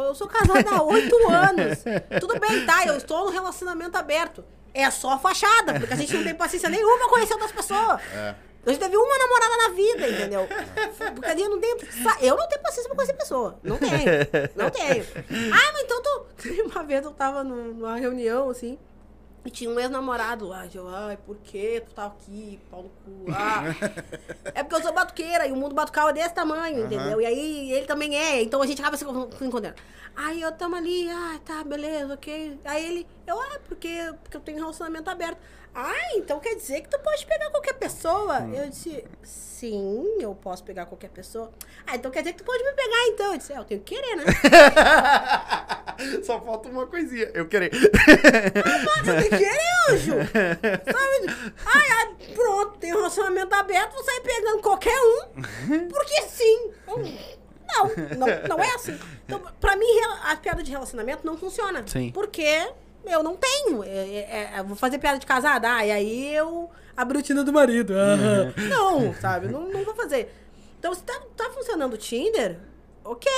eu 0.06 0.14
sou 0.14 0.26
casada 0.26 0.70
há 0.70 0.82
oito 0.82 1.14
anos. 1.28 1.78
Tudo 2.20 2.38
bem, 2.40 2.64
tá? 2.64 2.86
Eu 2.86 2.96
estou 2.96 3.26
no 3.26 3.30
relacionamento 3.30 3.96
aberto. 3.98 4.44
É 4.72 4.90
só 4.90 5.18
fachada, 5.18 5.74
porque 5.78 5.92
a 5.92 5.96
gente 5.96 6.14
não 6.14 6.24
tem 6.24 6.34
paciência 6.34 6.68
nenhuma 6.68 6.96
pra 6.98 7.08
conhecer 7.08 7.32
outras 7.34 7.52
pessoas. 7.52 8.00
É. 8.14 8.34
A 8.66 8.70
gente 8.70 8.80
teve 8.80 8.96
uma 8.96 9.18
namorada 9.18 9.56
na 9.56 9.68
vida, 9.74 10.08
entendeu? 10.08 10.46
Porque 11.14 11.30
a 11.30 11.36
gente 11.36 11.48
não 11.48 11.58
tem. 11.60 11.76
Eu 12.20 12.36
não 12.36 12.48
tenho 12.48 12.62
paciência 12.62 12.88
pra 12.88 12.96
conhecer 12.96 13.14
pessoa. 13.14 13.58
Não 13.62 13.76
tenho. 13.78 13.92
Não 14.56 14.70
tenho. 14.70 15.06
Ah, 15.52 15.72
mas 15.72 15.82
então 15.84 16.02
tu. 16.02 16.26
Uma 16.72 16.82
vez 16.84 17.04
eu 17.04 17.10
tava 17.12 17.42
num- 17.44 17.74
numa 17.74 17.96
reunião, 17.96 18.50
assim. 18.50 18.78
E 19.48 19.50
tinha 19.50 19.70
um 19.70 19.80
ex-namorado 19.80 20.46
lá. 20.46 20.66
Eu, 20.74 20.86
ai, 20.94 21.16
por 21.16 21.34
que 21.38 21.80
tu 21.80 21.94
tá 21.94 22.04
aqui, 22.04 22.60
pau 22.70 22.82
no 22.82 22.90
cu? 22.90 23.32
Ah. 23.32 23.62
É 24.54 24.62
porque 24.62 24.74
eu 24.76 24.82
sou 24.82 24.92
batuqueira 24.92 25.46
e 25.46 25.52
o 25.52 25.56
mundo 25.56 25.74
batucal 25.74 26.10
é 26.10 26.12
desse 26.12 26.34
tamanho, 26.34 26.78
Aham. 26.78 26.86
entendeu? 26.86 27.20
E 27.20 27.24
aí 27.26 27.72
ele 27.72 27.86
também 27.86 28.14
é, 28.14 28.42
então 28.42 28.60
a 28.60 28.66
gente 28.66 28.80
acaba 28.80 28.96
se 28.98 29.04
encontrando. 29.04 29.74
Aí 30.14 30.42
eu 30.42 30.52
tamo 30.52 30.76
ali, 30.76 31.08
ah, 31.08 31.38
tá, 31.46 31.64
beleza, 31.64 32.12
ok. 32.12 32.58
Aí 32.64 32.84
ele, 32.84 33.06
eu, 33.30 33.40
ah, 33.40 33.60
porque, 33.66 34.12
porque 34.22 34.36
eu 34.36 34.40
tenho 34.40 34.58
relacionamento 34.58 35.08
aberto. 35.10 35.38
Ah, 35.74 36.14
então 36.16 36.40
quer 36.40 36.54
dizer 36.56 36.80
que 36.80 36.88
tu 36.88 36.98
pode 37.00 37.24
pegar 37.26 37.50
qualquer 37.50 37.74
pessoa? 37.74 38.40
Eu 38.52 38.68
disse, 38.68 39.04
sim, 39.22 40.16
eu 40.18 40.34
posso 40.34 40.64
pegar 40.64 40.86
qualquer 40.86 41.10
pessoa. 41.10 41.52
Ah, 41.86 41.94
então 41.94 42.10
quer 42.10 42.20
dizer 42.20 42.32
que 42.32 42.38
tu 42.42 42.44
pode 42.44 42.64
me 42.64 42.72
pegar 42.72 43.06
então? 43.08 43.32
Eu 43.32 43.38
disse, 43.38 43.52
é, 43.52 43.58
eu 43.58 43.64
tenho 43.64 43.80
que 43.82 43.94
querer, 43.94 44.16
né? 44.16 44.24
Só 46.24 46.40
falta 46.40 46.68
uma 46.68 46.86
coisinha. 46.86 47.30
Eu 47.34 47.48
querer. 47.48 47.70
Eu 47.74 49.04
tenho 49.04 49.22
que 49.30 49.36
querer, 49.36 49.90
anjo. 49.90 50.12
Sabe? 50.12 51.54
Ai, 51.66 52.34
pronto, 52.34 52.78
tem 52.78 52.92
um 52.92 52.96
relacionamento 52.96 53.54
aberto, 53.54 53.94
vou 53.94 54.04
sair 54.04 54.20
pegando 54.20 54.62
qualquer 54.62 54.96
um. 55.00 55.88
Porque 55.88 56.22
sim. 56.28 56.70
Eu- 56.86 56.98
Não, 57.68 57.86
não, 58.16 58.26
não 58.56 58.64
é 58.64 58.74
assim. 58.74 58.98
Então, 59.26 59.40
pra 59.60 59.76
mim, 59.76 59.86
a 60.24 60.36
piada 60.36 60.62
de 60.62 60.70
relacionamento 60.70 61.26
não 61.26 61.36
funciona. 61.36 61.84
Sim. 61.86 62.10
Porque 62.12 62.72
eu 63.04 63.22
não 63.22 63.36
tenho. 63.36 63.82
É, 63.84 63.88
é- 63.88 64.50
é- 64.56 64.60
eu 64.60 64.64
vou 64.64 64.76
fazer 64.76 64.98
piada 64.98 65.18
de 65.18 65.26
casada, 65.26 65.72
ah, 65.76 65.86
e 65.86 65.90
aí 65.90 66.34
eu 66.34 66.70
abro 66.96 67.18
o 67.18 67.22
Tinder 67.22 67.44
do 67.44 67.52
marido. 67.52 67.94
ah. 67.94 68.52
Não, 68.68 69.14
sabe? 69.14 69.48
Não, 69.48 69.68
não 69.68 69.84
vou 69.84 69.94
fazer. 69.94 70.32
Então, 70.78 70.94
se 70.94 71.02
tá, 71.02 71.20
tá 71.36 71.50
funcionando 71.50 71.94
o 71.94 71.96
Tinder, 71.98 72.58
ok, 73.04 73.30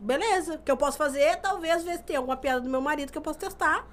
beleza. 0.00 0.54
O 0.54 0.58
que 0.58 0.70
eu 0.70 0.76
posso 0.76 0.98
fazer 0.98 1.36
talvez 1.36 1.82
ver 1.84 1.96
se 1.96 2.02
tem 2.02 2.16
alguma 2.16 2.36
piada 2.36 2.60
do 2.60 2.68
meu 2.68 2.80
marido 2.80 3.10
que 3.10 3.16
eu 3.18 3.22
posso 3.22 3.38
testar. 3.38 3.86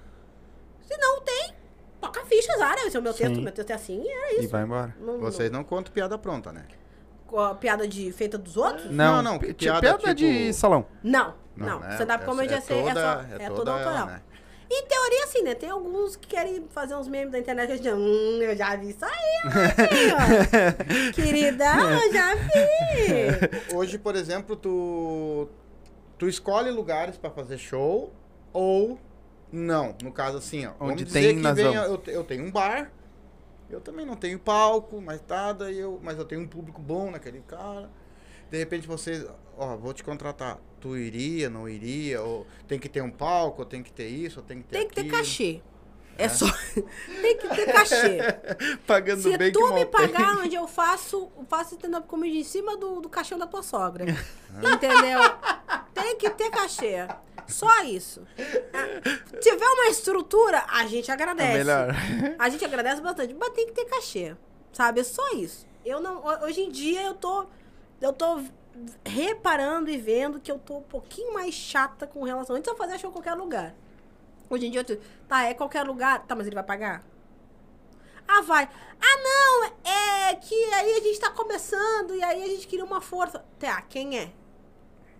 Se 0.81 0.97
não 0.97 1.21
tem, 1.21 1.53
toca 2.01 2.21
a 2.21 2.25
ficha, 2.25 2.51
Zara. 2.57 2.85
Esse 2.85 2.97
é 2.97 2.99
o 2.99 3.03
meu 3.03 3.13
texto, 3.13 3.35
Sim. 3.35 3.41
meu 3.41 3.51
texto 3.53 3.69
é 3.69 3.73
assim, 3.75 4.01
e 4.03 4.07
era 4.09 4.33
E 4.33 4.39
isso. 4.41 4.49
vai 4.49 4.63
embora. 4.63 4.93
Não- 4.99 5.13
não- 5.13 5.19
Vocês 5.21 5.49
não 5.49 5.63
contam 5.63 5.93
piada 5.93 6.17
pronta, 6.17 6.51
né? 6.51 6.65
a 7.33 7.55
piada 7.55 7.87
de 7.87 8.11
feita 8.11 8.37
dos 8.37 8.57
outros? 8.57 8.91
Não, 8.91 9.15
Não, 9.15 9.21
não, 9.23 9.39
pi- 9.39 9.53
piada, 9.53 9.79
piada 9.79 9.97
tipo- 9.99 10.15
de 10.15 10.51
salão. 10.53 10.85
Não, 11.01 11.33
não. 11.55 11.79
né? 11.79 11.91
Stand-up 11.93 12.23
É- 12.23 12.27
comedy 12.27 12.53
é, 12.53 12.57
é 12.57 12.61
ser- 12.61 12.73
é 12.73 12.87
toda- 12.89 12.93
só, 12.93 13.21
é 13.21 13.23
é, 13.23 13.47
toda 13.47 13.55
toda 13.55 13.71
ela, 13.71 13.79
autoral. 13.79 14.05
né? 14.07 14.21
Em 14.73 14.85
teoria, 14.87 15.23
assim, 15.25 15.41
né? 15.43 15.53
Tem 15.53 15.69
alguns 15.69 16.15
que 16.15 16.27
querem 16.29 16.65
fazer 16.69 16.95
uns 16.95 17.05
memes 17.07 17.29
da 17.31 17.37
internet 17.39 17.67
que 17.67 17.73
a 17.73 17.75
gente 17.75 17.89
hum, 17.91 18.39
eu 18.41 18.55
já 18.55 18.73
vi 18.77 18.91
isso 18.91 19.03
aí, 19.03 19.41
Maria. 20.17 21.11
Querida, 21.13 21.65
eu 21.65 22.13
já 22.13 22.35
vi. 22.35 23.75
Hoje, 23.75 23.97
por 23.97 24.15
exemplo, 24.15 24.55
tu, 24.55 25.49
tu 26.17 26.27
escolhe 26.29 26.71
lugares 26.71 27.17
pra 27.17 27.29
fazer 27.29 27.57
show 27.57 28.13
ou 28.53 28.97
não. 29.51 29.93
No 30.01 30.11
caso, 30.13 30.37
assim, 30.37 30.65
ó. 30.65 30.71
Onde 30.79 31.03
vamos 31.03 31.11
tem, 31.13 31.21
dizer 31.21 31.33
que 31.35 31.39
nós 31.41 31.55
venha- 31.57 31.81
vamos. 31.87 32.07
eu, 32.07 32.13
eu 32.13 32.23
tenho 32.23 32.45
um 32.45 32.51
bar, 32.51 32.89
eu 33.69 33.81
também 33.81 34.05
não 34.05 34.15
tenho 34.15 34.39
palco, 34.39 35.01
mais 35.01 35.21
nada, 35.27 35.69
e 35.69 35.79
eu, 35.79 35.99
mas 36.01 36.17
eu 36.17 36.23
tenho 36.23 36.39
um 36.41 36.47
público 36.47 36.81
bom 36.81 37.11
naquele 37.11 37.41
cara. 37.41 37.89
De 38.49 38.57
repente 38.57 38.87
vocês, 38.87 39.25
ó, 39.61 39.77
vou 39.77 39.93
te 39.93 40.03
contratar. 40.03 40.59
Tu 40.79 40.97
iria, 40.97 41.49
não 41.49 41.69
iria? 41.69 42.21
Ou 42.21 42.45
tem 42.67 42.79
que 42.79 42.89
ter 42.89 43.01
um 43.01 43.11
palco, 43.11 43.61
ou 43.61 43.65
tem 43.65 43.83
que 43.83 43.91
ter 43.93 44.07
isso, 44.07 44.39
ou 44.39 44.45
tem 44.45 44.61
que 44.61 44.67
ter 44.67 44.77
Tem 44.79 44.87
que 44.87 44.95
ter 44.95 45.01
aquilo? 45.01 45.17
cachê. 45.17 45.61
É, 46.17 46.27
só. 46.27 46.45
tem 47.21 47.37
que 47.37 47.47
ter 47.47 47.71
cachê. 47.71 48.17
Pagando 48.85 49.21
Se 49.21 49.37
bem 49.37 49.51
que 49.51 49.57
tu 49.57 49.65
mal 49.65 49.73
me 49.75 49.85
pagar 49.85 50.37
onde 50.39 50.55
eu 50.55 50.67
faço, 50.67 51.31
eu 51.37 51.45
faço 51.45 51.75
stand-up 51.75 52.07
comedy 52.07 52.39
em 52.39 52.43
cima 52.43 52.75
do, 52.77 52.99
do 53.01 53.09
caixão 53.09 53.37
da 53.37 53.47
tua 53.47 53.63
sogra. 53.63 54.05
Entendeu? 54.57 55.19
Tem 55.93 56.15
que 56.17 56.29
ter 56.31 56.49
cachê. 56.49 57.07
Só 57.47 57.83
isso. 57.83 58.21
Ah, 58.73 59.39
Tiver 59.39 59.65
uma 59.65 59.87
estrutura, 59.89 60.63
a 60.67 60.85
gente 60.87 61.11
agradece. 61.11 61.49
É 61.51 61.57
melhor. 61.57 61.95
A 62.39 62.49
gente 62.49 62.63
agradece 62.65 63.01
bastante, 63.01 63.33
mas 63.33 63.49
tem 63.49 63.67
que 63.67 63.73
ter 63.73 63.85
cachê. 63.85 64.35
Sabe? 64.73 65.01
É 65.01 65.03
só 65.03 65.31
isso. 65.33 65.65
Eu 65.85 65.99
não. 65.99 66.17
ho- 66.23 66.45
Hoje 66.45 66.61
em 66.61 66.69
dia 66.71 67.01
eu 67.03 67.13
tô. 67.13 67.45
Eu 67.99 68.13
tô 68.13 68.41
reparando 69.05 69.89
e 69.89 69.97
vendo 69.97 70.39
que 70.39 70.51
eu 70.51 70.59
tô 70.59 70.77
um 70.77 70.83
pouquinho 70.83 71.33
mais 71.33 71.53
chata 71.53 72.07
com 72.07 72.23
relação. 72.23 72.55
Antes 72.55 72.69
eu 72.69 72.75
fazia 72.75 72.97
show 72.97 73.09
em 73.09 73.13
qualquer 73.13 73.33
lugar. 73.33 73.75
Hoje 74.49 74.67
em 74.67 74.71
dia 74.71 74.81
eu 74.81 74.85
tô, 74.85 74.97
tá, 75.27 75.43
é 75.43 75.53
qualquer 75.53 75.83
lugar. 75.83 76.25
Tá, 76.25 76.35
mas 76.35 76.47
ele 76.47 76.55
vai 76.55 76.63
pagar? 76.63 77.03
Ah, 78.27 78.41
vai. 78.41 78.69
Ah, 78.99 79.17
não, 79.23 79.65
é 79.83 80.35
que 80.35 80.55
aí 80.55 80.93
a 80.93 81.01
gente 81.01 81.19
tá 81.19 81.29
começando 81.31 82.15
e 82.15 82.23
aí 82.23 82.43
a 82.43 82.47
gente 82.47 82.67
queria 82.67 82.85
uma 82.85 83.01
força. 83.01 83.43
Tá, 83.59 83.81
quem 83.81 84.17
é? 84.17 84.31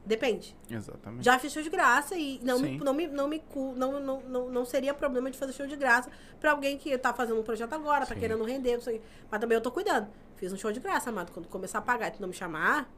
Depende. 0.06 0.56
Exatamente. 0.70 1.24
Já 1.24 1.38
fiz 1.38 1.54
show 1.54 1.62
de 1.62 1.70
graça 1.70 2.16
e 2.16 2.40
não, 2.42 2.60
me, 2.60 2.70
Sim. 2.70 2.78
não, 2.84 2.94
me, 2.94 3.08
não, 3.08 3.28
me, 3.28 3.44
não, 3.76 4.00
não, 4.00 4.22
não, 4.22 4.50
não 4.50 4.66
seria 4.66 4.94
problema 4.94 5.30
de 5.30 5.38
fazer 5.38 5.54
show 5.54 5.68
de 5.68 5.76
graça 5.76 6.10
pra 6.40 6.52
alguém 6.52 6.78
que 6.78 6.98
tá 6.98 7.14
fazendo 7.14 7.40
um 7.40 7.44
projeto 7.44 7.74
agora, 7.74 8.06
tá 8.06 8.16
Sim. 8.16 8.20
querendo 8.20 8.44
render, 8.44 8.74
não 8.74 8.82
sei. 8.82 9.02
Mas 9.30 9.40
também 9.40 9.56
eu 9.56 9.62
tô 9.62 9.72
cuidando. 9.72 10.08
Fiz 10.38 10.52
um 10.52 10.58
show 10.58 10.72
de 10.72 10.80
graça, 10.80 11.12
amado. 11.12 11.32
Quando 11.32 11.48
começar 11.48 11.78
a 11.78 11.82
pagar 11.82 12.08
e 12.08 12.12
tu 12.12 12.22
não 12.22 12.28
me 12.28 12.34
chamar, 12.34 12.92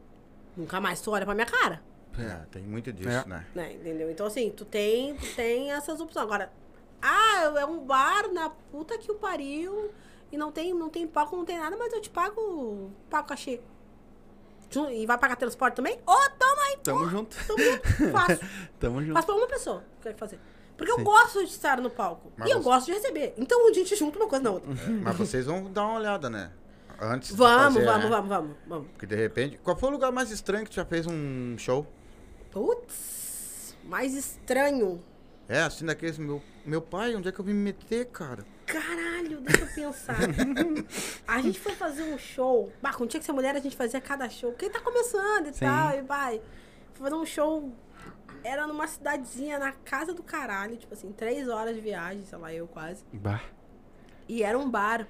nunca 0.56 0.80
mais 0.82 1.02
tu 1.02 1.12
olha 1.12 1.26
pra 1.26 1.34
minha 1.36 1.46
cara. 1.48 1.82
É, 2.18 2.46
tem 2.52 2.62
muito 2.64 2.92
disso, 2.94 3.10
É. 3.10 3.26
né? 3.26 3.46
Né? 3.56 3.74
Entendeu? 3.74 4.10
Então, 4.12 4.26
assim, 4.28 4.52
tu 4.52 4.66
tem, 4.66 5.16
tu 5.16 5.36
tem 5.36 5.72
essas 5.72 6.00
opções. 6.00 6.24
Agora, 6.24 6.52
ah, 7.02 7.54
é 7.60 7.66
um 7.66 7.80
bar 7.86 8.32
na 8.32 8.50
puta 8.50 8.98
que 8.98 9.12
o 9.12 9.16
pariu 9.16 9.92
e 10.32 10.38
não 10.38 10.52
tem, 10.52 10.74
não 10.74 10.90
tem 10.90 11.08
palco, 11.08 11.36
não 11.36 11.44
tem 11.46 11.58
nada, 11.58 11.76
mas 11.76 11.92
eu 11.92 12.00
te 12.02 12.10
pago, 12.10 12.92
pago 13.10 13.28
cachê. 13.28 13.60
E 14.92 15.06
vai 15.06 15.18
pagar 15.20 15.36
transporte 15.36 15.76
também? 15.76 16.00
Ô, 16.06 16.14
toma 16.40 16.62
aí, 16.70 16.78
Tamo 16.84 17.00
porra, 17.00 17.12
junto. 17.12 17.38
Tamo 17.46 17.60
junto, 17.60 18.12
faço. 18.12 18.42
Tamo 18.80 19.02
junto. 19.02 19.14
Faço 19.14 19.28
pra 19.28 19.36
uma 19.36 19.48
pessoa 19.48 19.84
que 20.02 20.10
quer 20.10 20.16
fazer. 20.16 20.40
Porque 20.76 20.92
Sim. 20.92 20.98
eu 21.00 21.04
gosto 21.06 21.40
de 21.46 21.52
estar 21.52 21.80
no 21.80 21.92
palco. 21.92 22.32
Mas 22.36 22.50
e 22.50 22.52
eu 22.52 22.58
você- 22.58 22.64
gosto 22.64 22.86
de 22.88 22.94
receber. 22.94 23.34
Então 23.38 23.70
a 23.70 23.74
gente 23.74 23.96
junta 23.96 24.18
uma 24.18 24.28
coisa 24.28 24.44
na 24.44 24.50
outra. 24.52 24.72
Mas 25.04 25.16
vocês 25.16 25.46
vão 25.46 25.72
dar 25.72 25.86
uma 25.86 26.00
olhada, 26.00 26.28
né? 26.30 26.52
Antes 27.00 27.30
de 27.30 27.36
Vamos, 27.36 27.74
fazer, 27.74 27.86
vamos, 27.86 28.04
né? 28.04 28.10
vamos, 28.10 28.30
vamos, 28.30 28.58
vamos. 28.68 28.88
Porque 28.92 29.06
de 29.06 29.16
repente. 29.16 29.58
Qual 29.58 29.78
foi 29.78 29.90
o 29.90 29.92
lugar 29.92 30.12
mais 30.12 30.32
estranho 30.32 30.64
que 30.64 30.72
tu 30.72 30.76
já 30.76 30.86
fez 30.86 31.06
um 31.08 31.58
show? 31.58 31.86
Putz, 32.52 33.76
mais 33.84 34.14
estranho. 34.14 35.02
É, 35.48 35.62
assim 35.62 35.86
daqueles. 35.86 36.18
Meu, 36.18 36.42
meu 36.66 36.82
pai, 36.82 37.16
onde 37.16 37.28
é 37.28 37.32
que 37.32 37.40
eu 37.40 37.46
vim 37.46 37.54
me 37.54 37.64
meter, 37.64 38.06
cara? 38.06 38.46
Caralho, 38.66 39.42
deixa 39.42 39.64
eu 39.64 39.68
pensar. 39.68 40.16
a 41.28 41.42
gente 41.42 41.60
foi 41.60 41.74
fazer 41.74 42.04
um 42.04 42.18
show. 42.18 42.72
Bah, 42.82 42.94
quando 42.94 43.10
tinha 43.10 43.20
que 43.20 43.26
ser 43.26 43.34
mulher, 43.34 43.56
a 43.56 43.60
gente 43.60 43.76
fazia 43.76 44.00
cada 44.00 44.30
show. 44.30 44.52
Porque 44.52 44.70
tá 44.70 44.80
começando 44.80 45.48
e 45.48 45.54
Sim. 45.54 45.66
tal, 45.66 45.98
e 45.98 46.02
vai. 46.02 46.42
Foi 46.94 47.10
fazer 47.10 47.16
um 47.16 47.26
show. 47.26 47.72
Era 48.44 48.68
numa 48.68 48.88
cidadezinha 48.88 49.58
na 49.58 49.72
casa 49.72 50.14
do 50.14 50.24
caralho, 50.24 50.76
tipo 50.76 50.94
assim, 50.94 51.12
três 51.12 51.48
horas 51.48 51.76
de 51.76 51.82
viagem, 51.82 52.24
sei 52.26 52.38
lá, 52.38 52.54
eu 52.54 52.68
quase. 52.68 53.04
Bah. 53.14 53.42
E 54.28 54.44
era 54.44 54.58
um 54.58 54.70
bar 54.70 55.08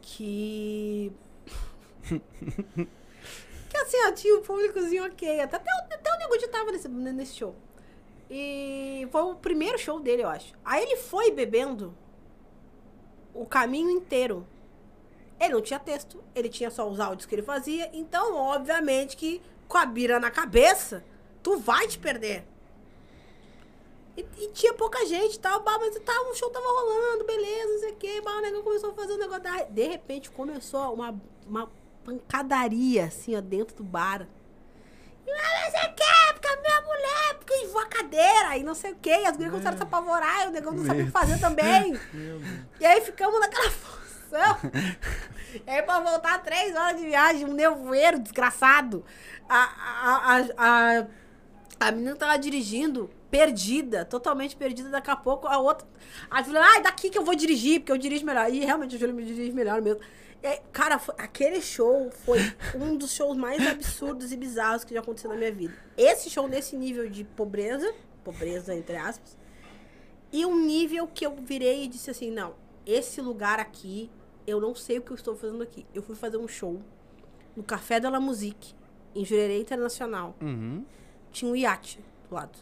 que. 0.00 1.12
que 3.68 3.76
assim, 3.76 3.96
ó, 4.06 4.12
tinha 4.12 4.36
um 4.38 4.42
públicozinho 4.42 5.04
ok. 5.06 5.40
Até, 5.40 5.56
até, 5.56 5.70
o- 5.70 5.94
até 5.94 6.12
o 6.14 6.18
Nego 6.18 6.48
tava 6.48 6.72
nesse, 6.72 6.88
nesse 6.88 7.34
show. 7.36 7.54
E 8.30 9.08
foi 9.10 9.22
o 9.22 9.34
primeiro 9.34 9.78
show 9.78 10.00
dele, 10.00 10.22
eu 10.22 10.28
acho. 10.28 10.52
Aí 10.64 10.82
ele 10.82 10.96
foi 10.96 11.30
bebendo 11.30 11.94
o 13.34 13.46
caminho 13.46 13.90
inteiro. 13.90 14.46
Ele 15.40 15.54
não 15.54 15.62
tinha 15.62 15.78
texto, 15.78 16.22
ele 16.34 16.48
tinha 16.48 16.70
só 16.70 16.88
os 16.88 16.98
áudios 17.00 17.26
que 17.26 17.34
ele 17.34 17.42
fazia. 17.42 17.88
Então, 17.92 18.34
obviamente 18.34 19.16
que 19.16 19.40
com 19.68 19.78
a 19.78 19.86
bira 19.86 20.18
na 20.18 20.30
cabeça, 20.30 21.04
tu 21.42 21.56
vai 21.58 21.86
te 21.86 21.98
perder. 21.98 22.44
E, 24.18 24.26
e 24.36 24.48
tinha 24.48 24.74
pouca 24.74 25.06
gente 25.06 25.36
e 25.36 25.38
tal, 25.38 25.60
bah, 25.62 25.78
mas 25.78 25.96
tá, 26.00 26.12
o 26.22 26.34
show 26.34 26.50
tava 26.50 26.66
rolando, 26.66 27.24
beleza, 27.24 27.72
não 27.72 27.78
sei 27.78 27.92
o 27.92 27.96
quê. 27.96 28.20
Bah, 28.20 28.38
o 28.38 28.40
negócio 28.40 28.64
começou 28.64 28.90
a 28.90 28.94
fazer 28.94 29.12
um 29.12 29.18
negócio. 29.18 29.42
Da... 29.44 29.62
De 29.62 29.86
repente 29.86 30.28
começou 30.28 30.92
uma, 30.92 31.14
uma 31.46 31.70
pancadaria, 32.04 33.04
assim, 33.04 33.36
ó, 33.36 33.40
dentro 33.40 33.76
do 33.76 33.84
bar. 33.84 34.26
E 35.24 35.30
ah, 35.30 35.64
não 35.64 35.70
sei 35.70 35.88
o 35.88 35.94
quê, 35.94 36.32
porque 36.32 36.48
a 36.48 36.56
minha 36.56 36.80
mulher, 36.80 37.34
porque 37.38 37.54
invou 37.58 37.80
a 37.80 37.86
cadeira, 37.86 38.56
e 38.56 38.64
não 38.64 38.74
sei 38.74 38.90
o 38.90 38.96
quê. 38.96 39.20
E 39.22 39.26
as 39.26 39.36
gurias 39.36 39.52
começaram 39.52 39.76
a 39.76 39.78
se 39.78 39.82
apavorar, 39.84 40.44
e 40.46 40.48
o 40.48 40.50
negócio 40.50 40.78
não 40.78 40.86
sabia 40.86 41.02
o 41.04 41.06
que 41.06 41.12
fazer 41.12 41.38
também. 41.38 42.00
E 42.80 42.86
aí 42.86 43.00
ficamos 43.00 43.38
naquela 43.38 43.70
função. 43.70 44.58
E 45.64 45.70
aí, 45.70 45.82
pra 45.82 46.00
voltar 46.00 46.42
três 46.42 46.74
horas 46.74 47.00
de 47.00 47.06
viagem, 47.06 47.44
um 47.44 47.52
nevoeiro 47.52 48.18
desgraçado. 48.18 49.04
A, 49.48 49.58
a, 49.58 50.36
a, 50.36 51.00
a, 51.00 51.06
a 51.80 51.92
menina 51.92 52.16
tava 52.16 52.38
dirigindo, 52.38 53.10
perdida, 53.30 54.04
totalmente 54.04 54.56
perdida. 54.56 54.88
Daqui 54.90 55.10
a 55.10 55.16
pouco 55.16 55.46
a 55.46 55.58
outra. 55.58 55.86
A 56.30 56.42
Júlia, 56.42 56.60
ai, 56.62 56.82
daqui 56.82 57.10
que 57.10 57.18
eu 57.18 57.24
vou 57.24 57.34
dirigir, 57.34 57.80
porque 57.80 57.92
eu 57.92 57.98
dirijo 57.98 58.24
melhor. 58.24 58.52
E 58.52 58.60
realmente 58.64 58.96
a 58.96 58.98
Júlia 58.98 59.14
me 59.14 59.24
dirige 59.24 59.52
melhor 59.52 59.80
mesmo. 59.82 60.00
Aí, 60.42 60.60
cara, 60.72 60.98
foi- 60.98 61.14
aquele 61.18 61.60
show 61.60 62.10
foi 62.24 62.38
um 62.76 62.96
dos 62.96 63.12
shows 63.12 63.36
mais 63.36 63.66
absurdos 63.66 64.30
e 64.32 64.36
bizarros 64.36 64.84
que 64.84 64.94
já 64.94 65.00
aconteceu 65.00 65.30
na 65.30 65.36
minha 65.36 65.50
vida. 65.52 65.74
Esse 65.96 66.30
show 66.30 66.46
nesse 66.48 66.76
nível 66.76 67.08
de 67.08 67.24
pobreza, 67.24 67.92
pobreza 68.22 68.74
entre 68.74 68.96
aspas, 68.96 69.36
e 70.32 70.44
um 70.46 70.64
nível 70.64 71.06
que 71.08 71.26
eu 71.26 71.34
virei 71.36 71.84
e 71.84 71.88
disse 71.88 72.10
assim: 72.10 72.30
não, 72.30 72.54
esse 72.86 73.20
lugar 73.20 73.58
aqui, 73.58 74.10
eu 74.46 74.60
não 74.60 74.74
sei 74.74 74.98
o 74.98 75.02
que 75.02 75.10
eu 75.10 75.16
estou 75.16 75.34
fazendo 75.34 75.62
aqui. 75.62 75.84
Eu 75.94 76.02
fui 76.02 76.14
fazer 76.14 76.36
um 76.36 76.46
show 76.48 76.80
no 77.56 77.62
Café 77.64 77.98
de 77.98 78.08
la 78.08 78.20
Musique, 78.20 78.74
em 79.14 79.24
Jurerê 79.24 79.60
Internacional. 79.60 80.36
Uhum. 80.40 80.84
Tinha 81.32 81.50
um 81.50 81.56
iate 81.56 81.98
do 82.28 82.34
lado. 82.36 82.56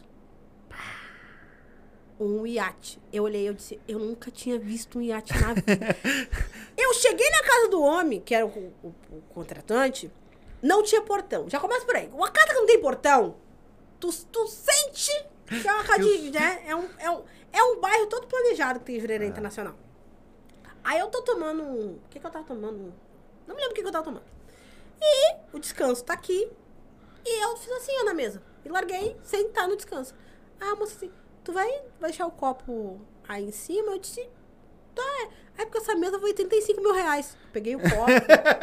Um 2.19 2.45
iate. 2.47 2.99
Eu 3.13 3.23
olhei 3.23 3.43
e 3.43 3.47
eu 3.47 3.53
disse, 3.53 3.79
eu 3.87 3.99
nunca 3.99 4.31
tinha 4.31 4.57
visto 4.57 4.97
um 4.97 5.01
iate 5.01 5.33
na 5.39 5.53
vida. 5.53 5.95
eu 6.77 6.93
cheguei 6.95 7.29
na 7.29 7.43
casa 7.43 7.67
do 7.69 7.81
homem, 7.81 8.19
que 8.19 8.33
era 8.33 8.45
o, 8.45 8.49
o- 8.83 8.93
o 9.11 9.21
contratante, 9.33 10.11
não 10.61 10.81
tinha 10.81 11.01
portão. 11.01 11.47
Já 11.49 11.59
começa 11.59 11.85
por 11.85 11.95
aí. 11.95 12.09
Uma 12.11 12.31
casa 12.31 12.47
que 12.47 12.53
não 12.55 12.65
tem 12.65 12.81
portão, 12.81 13.35
tu, 13.99 14.09
tu 14.31 14.47
sente 14.47 15.11
que 15.45 15.67
é 15.67 15.71
uma 15.73 15.83
casa 15.85 15.99
de, 16.03 16.31
né? 16.31 16.63
É 16.67 16.75
um, 16.75 16.89
é, 16.97 17.09
um, 17.11 17.23
é 17.53 17.63
um 17.63 17.79
bairro 17.79 18.07
todo 18.07 18.25
planejado 18.27 18.79
que 18.79 18.85
tem 18.85 18.99
Jurerê 18.99 19.27
Internacional. 19.27 19.75
Aí 20.83 20.99
eu 20.99 21.07
tô 21.09 21.21
tomando 21.21 21.61
um... 21.63 21.91
O 21.95 21.99
que 22.09 22.19
que 22.19 22.25
eu 22.25 22.31
tava 22.31 22.45
tomando? 22.45 22.93
Não 23.45 23.53
me 23.55 23.61
lembro 23.61 23.71
o 23.71 23.75
que 23.75 23.81
que 23.81 23.87
eu 23.87 23.91
tava 23.91 24.05
tomando. 24.05 24.25
E 25.01 25.35
o 25.53 25.59
descanso 25.59 26.03
tá 26.03 26.13
aqui. 26.13 26.49
E 27.25 27.43
eu 27.43 27.57
fiz 27.57 27.71
assim, 27.73 27.91
ó, 28.01 28.05
na 28.05 28.13
mesa. 28.13 28.41
E 28.65 28.69
larguei 28.69 29.15
sem 29.21 29.47
estar 29.47 29.67
no 29.67 29.75
descanso. 29.75 30.15
Ah, 30.59 30.71
a 30.71 30.75
moça 30.75 30.95
assim, 30.95 31.11
tu 31.47 31.53
vai, 31.53 31.81
deixar 32.01 32.27
o 32.27 32.31
copo 32.31 32.99
aí 33.27 33.45
em 33.45 33.51
cima? 33.51 33.93
Eu 33.93 33.99
disse, 33.99 34.27
tá. 34.93 35.01
é. 35.23 35.29
Aí 35.57 35.65
porque 35.65 35.79
essa 35.79 35.95
mesa 35.95 36.19
foi 36.19 36.33
35 36.33 36.81
mil 36.81 36.93
reais. 36.93 37.35
Peguei 37.51 37.75
o 37.75 37.79
copo. 37.79 38.11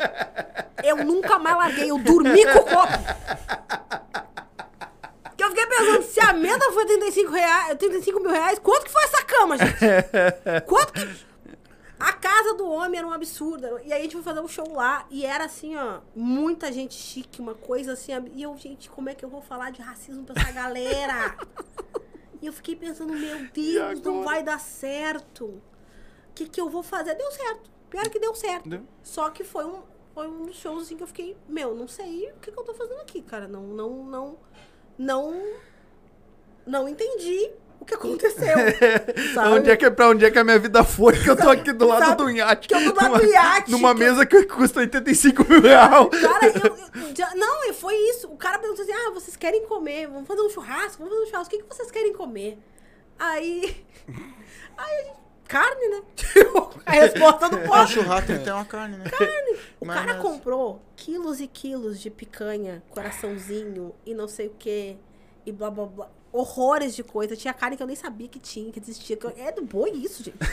eu 0.85 1.05
nunca 1.05 1.39
mais 1.39 1.57
larguei, 1.57 1.91
eu 1.91 1.99
dormi 1.99 2.45
com 2.45 2.59
o 2.59 2.64
copo. 2.64 3.95
apartamento 6.35 6.72
foi 6.72 6.87
35, 6.87 7.32
reais, 7.32 7.78
35 7.78 8.20
mil 8.20 8.30
reais. 8.30 8.59
Quanto 8.59 8.85
que 8.85 8.93
foi 8.93 9.05
essa 9.05 9.22
cama, 9.24 9.57
gente? 9.59 9.74
Quanto 10.66 10.93
que. 10.93 11.35
A 11.99 12.12
casa 12.12 12.55
do 12.55 12.68
homem 12.68 12.99
era 12.99 13.07
um 13.07 13.12
absurdo. 13.12 13.80
E 13.85 13.93
aí 13.93 14.01
a 14.01 14.03
gente 14.03 14.12
foi 14.12 14.22
fazer 14.22 14.41
um 14.41 14.49
show 14.49 14.74
lá. 14.74 15.07
E 15.11 15.24
era 15.24 15.45
assim, 15.45 15.74
ó, 15.76 16.01
muita 16.14 16.70
gente 16.70 16.95
chique, 16.95 17.41
uma 17.41 17.55
coisa 17.55 17.93
assim. 17.93 18.12
E 18.35 18.43
eu, 18.43 18.55
gente, 18.59 18.91
como 18.91 19.09
é 19.09 19.14
que 19.14 19.24
eu 19.24 19.28
vou 19.28 19.41
falar 19.41 19.70
de 19.70 19.80
racismo 19.80 20.24
pra 20.24 20.35
essa 20.43 20.53
galera? 20.53 21.37
E 22.45 22.47
eu 22.47 22.53
fiquei 22.53 22.76
pensando, 22.76 23.14
meu 23.14 23.49
Deus, 23.53 24.03
não 24.03 24.22
vai 24.22 24.42
dar 24.42 24.61
certo. 24.61 25.47
O 25.47 25.62
que, 26.34 26.47
que 26.47 26.61
eu 26.61 26.68
vou 26.68 26.82
fazer? 26.82 27.14
Deu 27.14 27.30
certo. 27.30 27.70
Pior 27.88 28.07
que 28.11 28.20
deu 28.20 28.34
certo. 28.34 28.68
Deu. 28.68 28.82
Só 29.03 29.30
que 29.30 29.42
foi 29.42 29.64
um, 29.64 29.82
foi 30.12 30.28
um 30.28 30.45
dos 30.45 30.57
shows 30.57 30.82
assim 30.82 30.97
que 30.97 31.03
eu 31.03 31.07
fiquei, 31.07 31.34
meu, 31.49 31.74
não 31.74 31.88
sei 31.88 32.30
o 32.32 32.36
que, 32.40 32.53
que 32.53 32.59
eu 32.59 32.64
tô 32.64 32.74
fazendo 32.74 33.01
aqui, 33.01 33.22
cara. 33.22 33.49
Não, 33.49 33.62
não, 33.62 34.05
não, 34.05 34.38
não, 34.99 35.42
não 36.66 36.86
entendi 36.86 37.51
o 37.85 37.87
que 37.87 37.95
aconteceu. 37.95 38.57
sabe? 39.35 39.49
Onde 39.55 39.70
é 39.70 39.76
que, 39.76 39.91
pra 39.91 40.09
onde 40.09 40.24
é 40.24 40.30
que 40.30 40.39
a 40.39 40.45
minha 40.45 40.59
vida 40.59 40.82
foi? 40.82 41.12
Que 41.22 41.28
eu 41.30 41.37
tô 41.37 41.49
aqui 41.51 41.72
do 41.72 41.87
lado 41.87 42.05
Sabe? 42.07 42.16
do 42.24 42.30
iate. 42.30 42.66
Que 42.68 42.74
eu 42.74 42.85
tô 42.85 42.91
do 42.93 42.97
lado 42.97 43.09
numa, 43.09 43.18
do 43.18 43.24
iate, 43.26 43.70
Numa 43.70 43.95
que 43.95 44.01
mesa 44.01 44.26
que 44.26 44.43
custa 44.45 44.80
85 44.80 45.45
mil 45.49 45.61
reais. 45.62 46.09
Cara, 46.20 46.47
eu, 46.47 46.76
eu- 47.32 47.37
não, 47.37 47.64
e 47.70 47.72
foi 47.72 47.95
isso. 48.11 48.26
O 48.28 48.37
cara 48.37 48.59
perguntou 48.59 48.82
assim: 48.82 48.93
ah, 48.93 49.11
vocês 49.12 49.37
querem 49.37 49.64
comer? 49.66 50.07
Vamos 50.09 50.26
fazer 50.26 50.41
um 50.41 50.49
churrasco? 50.51 50.99
Vamos 51.03 51.12
fazer 51.14 51.22
um 51.22 51.30
churrasco. 51.30 51.55
O 51.55 51.59
que, 51.59 51.62
que 51.64 51.74
vocês 51.74 51.91
querem 51.91 52.12
comer? 52.12 52.59
Aí. 53.18 53.85
Aí. 54.76 55.07
Carne, 55.47 55.89
né? 55.89 56.03
a 56.87 56.91
resposta 56.93 57.51
do 57.51 57.59
O 57.59 57.61
povo. 57.68 57.87
churrasco 57.87 58.26
tem 58.28 58.39
que 58.39 58.45
ter 58.45 58.51
uma 58.53 58.64
carne, 58.64 58.97
né? 58.97 59.05
O 59.78 59.85
Mas- 59.85 59.99
cara 59.99 60.14
comprou 60.18 60.80
quilos 60.97 61.39
e 61.39 61.47
quilos 61.47 62.01
de 62.01 62.11
picanha, 62.11 62.82
coraçãozinho 62.89 63.95
e 64.07 64.14
não 64.14 64.26
sei 64.26 64.47
o 64.47 64.55
que. 64.59 64.97
E 65.45 65.53
blá 65.53 65.70
blá 65.70 65.85
blá. 65.85 66.09
Horrores 66.37 66.97
de 66.97 67.05
coisa. 67.05 67.37
Tinha 67.37 67.55
carne 67.55 67.76
que 67.76 67.82
eu 67.82 67.87
nem 67.87 67.95
sabia 67.95 68.26
que 68.26 68.39
tinha, 68.41 68.72
que 68.72 68.80
existia. 68.80 69.16
que 69.16 69.24
eu- 69.24 69.32
É 69.39 69.53
do 69.53 69.62
boi 69.62 69.91
isso, 69.91 70.22
gente. 70.24 70.37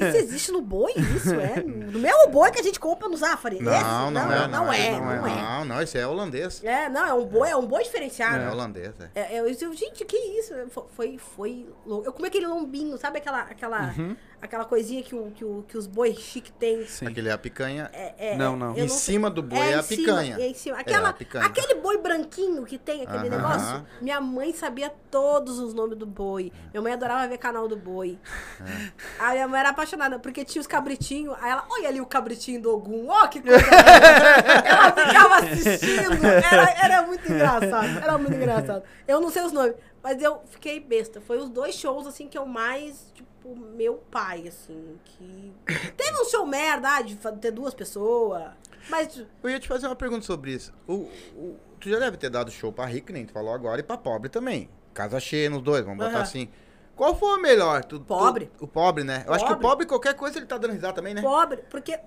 isso 0.00 0.16
existe 0.16 0.52
no 0.52 0.60
boi, 0.62 0.92
isso, 1.16 1.34
é. 1.34 1.60
No 1.62 1.98
mesmo 1.98 2.28
boi 2.30 2.50
que 2.50 2.60
a 2.60 2.62
gente 2.62 2.78
compra 2.78 3.08
no 3.08 3.16
Zafari. 3.16 3.56
Esse? 3.56 3.64
Não, 3.64 4.10
não, 4.10 4.32
é, 4.32 4.46
Não 4.48 4.72
é, 4.72 4.90
não 4.92 5.26
é. 5.26 5.42
Não, 5.42 5.64
não, 5.64 5.82
isso 5.82 5.98
é 5.98 6.06
holandês. 6.06 6.62
É, 6.64 6.88
não, 6.88 7.04
é 7.06 7.12
um 7.14 7.26
boi, 7.26 7.48
é 7.50 7.56
um 7.56 7.66
boi 7.66 7.82
diferenciado. 7.82 8.36
É 8.42 8.50
holandês, 8.50 8.92
é. 9.14 9.20
É, 9.34 9.40
eu, 9.40 9.46
eu, 9.48 9.74
gente, 9.74 10.04
que 10.04 10.16
isso? 10.16 10.54
Fo- 10.70 10.86
Foi, 10.94 11.18
foi 11.18 11.66
louco. 11.84 12.06
Eu 12.06 12.12
comi 12.12 12.28
aquele 12.28 12.46
lombinho, 12.46 12.96
sabe 12.98 13.18
aquela, 13.18 13.40
aquela, 13.42 13.94
aquela 14.40 14.64
coisinha 14.64 15.02
que, 15.02 15.14
o, 15.14 15.30
que, 15.30 15.44
o, 15.44 15.64
que 15.68 15.76
os 15.76 15.86
bois 15.86 16.16
chique 16.18 16.50
têm? 16.52 16.86
Sim. 16.86 17.06
Aquele 17.06 17.28
é 17.28 17.32
a 17.32 17.38
picanha. 17.38 17.90
É, 17.92 18.14
é, 18.32 18.36
Não, 18.36 18.56
não. 18.56 18.76
eu 18.76 18.84
Em 18.84 18.88
cima 18.88 19.28
do 19.30 19.42
boi 19.42 19.58
é 19.58 19.74
a 19.74 19.78
em 19.78 19.82
cima, 19.82 20.02
picanha. 20.02 20.36
é 20.38 20.46
em 20.48 20.54
cima. 20.54 20.76
É, 20.76 20.80
Aquela, 20.80 21.08
a 21.08 21.12
picanha. 21.12 21.44
Aquele 21.46 21.74
boi 21.76 21.98
branquinho 21.98 22.64
que 22.64 22.78
tem, 22.78 23.02
aquele 23.02 23.28
Aham. 23.28 23.36
negócio. 23.36 23.86
Minha 24.00 24.20
mãe 24.20 24.52
sabia 24.52 24.92
todos 25.10 25.58
os 25.58 25.74
nomes 25.74 25.98
do 25.98 26.06
boi. 26.06 26.52
Minha 26.72 26.82
mãe 26.82 26.92
adorava 26.92 27.26
ver 27.28 27.38
canal 27.38 27.66
do 27.68 27.76
boi. 27.76 28.18
É. 28.60 29.24
A 29.24 29.30
minha 29.32 29.48
mãe 29.48 29.60
era 29.60 29.70
apaixonada, 29.70 30.18
porque 30.18 30.44
tinha 30.44 30.60
os 30.60 30.66
cabritinhos. 30.66 31.36
Aí 31.40 31.50
ela, 31.50 31.64
olha 31.70 31.88
ali 31.88 32.00
o 32.00 32.06
cabritinho 32.06 32.60
do 32.62 32.74
Ogum, 32.74 33.08
ó 33.08 33.26
que 33.26 33.40
coisa. 33.40 33.58
linda." 33.58 33.68
ela 34.64 34.92
ficava 34.92 35.34
assistindo. 35.38 36.26
Era, 36.26 36.70
era 36.84 37.02
muito 37.02 37.30
engraçado. 37.30 37.98
Era 38.02 38.18
muito 38.18 38.34
engraçado. 38.34 38.82
Eu 39.06 39.20
não 39.20 39.30
sei 39.30 39.42
os 39.42 39.52
nomes, 39.52 39.74
mas 40.02 40.22
eu 40.22 40.40
fiquei 40.50 40.80
besta. 40.80 41.20
Foi 41.20 41.38
os 41.38 41.48
dois 41.48 41.74
shows, 41.74 42.06
assim, 42.06 42.28
que 42.28 42.36
eu 42.38 42.46
mais, 42.46 43.10
tipo, 43.14 43.27
meu 43.56 43.94
pai, 44.10 44.48
assim, 44.48 44.98
que. 45.04 45.52
Teve 45.96 46.20
um 46.20 46.24
show 46.24 46.46
merda, 46.46 46.88
ah, 46.96 47.02
de 47.02 47.16
ter 47.40 47.50
duas 47.50 47.74
pessoas. 47.74 48.44
Mas. 48.88 49.22
Eu 49.42 49.50
ia 49.50 49.58
te 49.60 49.68
fazer 49.68 49.86
uma 49.86 49.96
pergunta 49.96 50.24
sobre 50.24 50.52
isso. 50.52 50.72
O, 50.86 51.08
o- 51.36 51.56
tu 51.80 51.88
já 51.88 51.98
deve 51.98 52.16
ter 52.16 52.30
dado 52.30 52.50
show 52.50 52.72
pra 52.72 52.84
rico, 52.86 53.12
nem 53.12 53.24
tu 53.26 53.32
falou 53.32 53.52
agora, 53.52 53.80
e 53.80 53.84
pra 53.84 53.96
pobre 53.98 54.28
também. 54.28 54.68
Casa 54.94 55.20
cheia 55.20 55.48
nos 55.50 55.62
dois, 55.62 55.84
vamos 55.84 55.98
botar 55.98 56.10
Aham. 56.16 56.22
assim. 56.22 56.48
Qual 56.96 57.14
foi 57.14 57.38
o 57.38 57.40
melhor? 57.42 57.84
Tu- 57.84 57.98
tu- 58.00 58.04
Pobre. 58.04 58.50
o 58.58 58.66
pobre, 58.66 59.04
né? 59.04 59.22
Eu 59.26 59.32
acho 59.32 59.44
que 59.44 59.52
o 59.52 59.54
Pobre. 59.54 59.68
pobre, 59.70 59.86
qualquer 59.86 60.14
coisa, 60.14 60.38
ele 60.38 60.46
tá 60.46 60.58
dando 60.58 60.72
risada 60.72 60.94
também, 60.94 61.14
né? 61.14 61.22
Pobre, 61.22 61.62
porque 61.70 61.98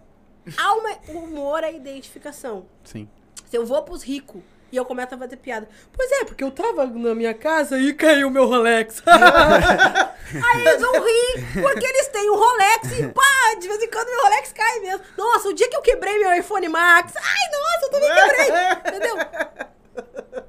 o 1.08 1.18
humor 1.20 1.64
é 1.64 1.74
identificação. 1.74 2.66
Sim. 2.84 3.08
Se 3.50 3.58
eu 3.58 3.66
vou 3.66 3.82
pros 3.84 4.04
ricos 4.04 4.42
e 4.72 4.78
eu 4.78 4.86
começo 4.86 5.14
a 5.14 5.18
fazer 5.18 5.38
piada. 5.38 5.68
Pois 5.96 6.12
é, 6.14 6.26
porque 6.26 6.44
eu 6.44 6.52
tava 6.52 6.86
na 6.88 7.14
minha 7.14 7.34
casa 7.34 7.78
e 7.78 7.94
caiu 7.94 8.30
meu 8.30 8.46
Rolex. 8.46 9.02
Aí 9.08 10.62
eles 10.66 10.82
vão 10.82 10.94
rir, 10.94 11.62
porque 11.62 11.86
eles 11.86 12.08
têm 12.08 12.30
um 12.30 12.36
Rolex 12.36 12.92
e 13.00 13.08
pá, 13.08 13.56
de 13.60 13.68
vez 13.68 13.82
em 13.84 13.90
quando 13.90 14.08
meu 14.10 14.24
Rolex 14.24 14.54
cai 14.54 14.80
mesmo. 14.80 15.02
Nossa, 15.18 15.50
o 15.50 15.54
dia 15.54 15.70
que 15.70 15.76
eu 15.76 15.82
quebrei 15.82 16.18
meu 16.20 16.34
iPhone 16.34 16.70
Max, 16.70 17.14
ai, 17.18 17.52
nossa, 17.52 17.86
eu 17.86 17.90
também 17.92 18.10
quebrei. 18.14 18.98
Entendeu? 18.98 19.18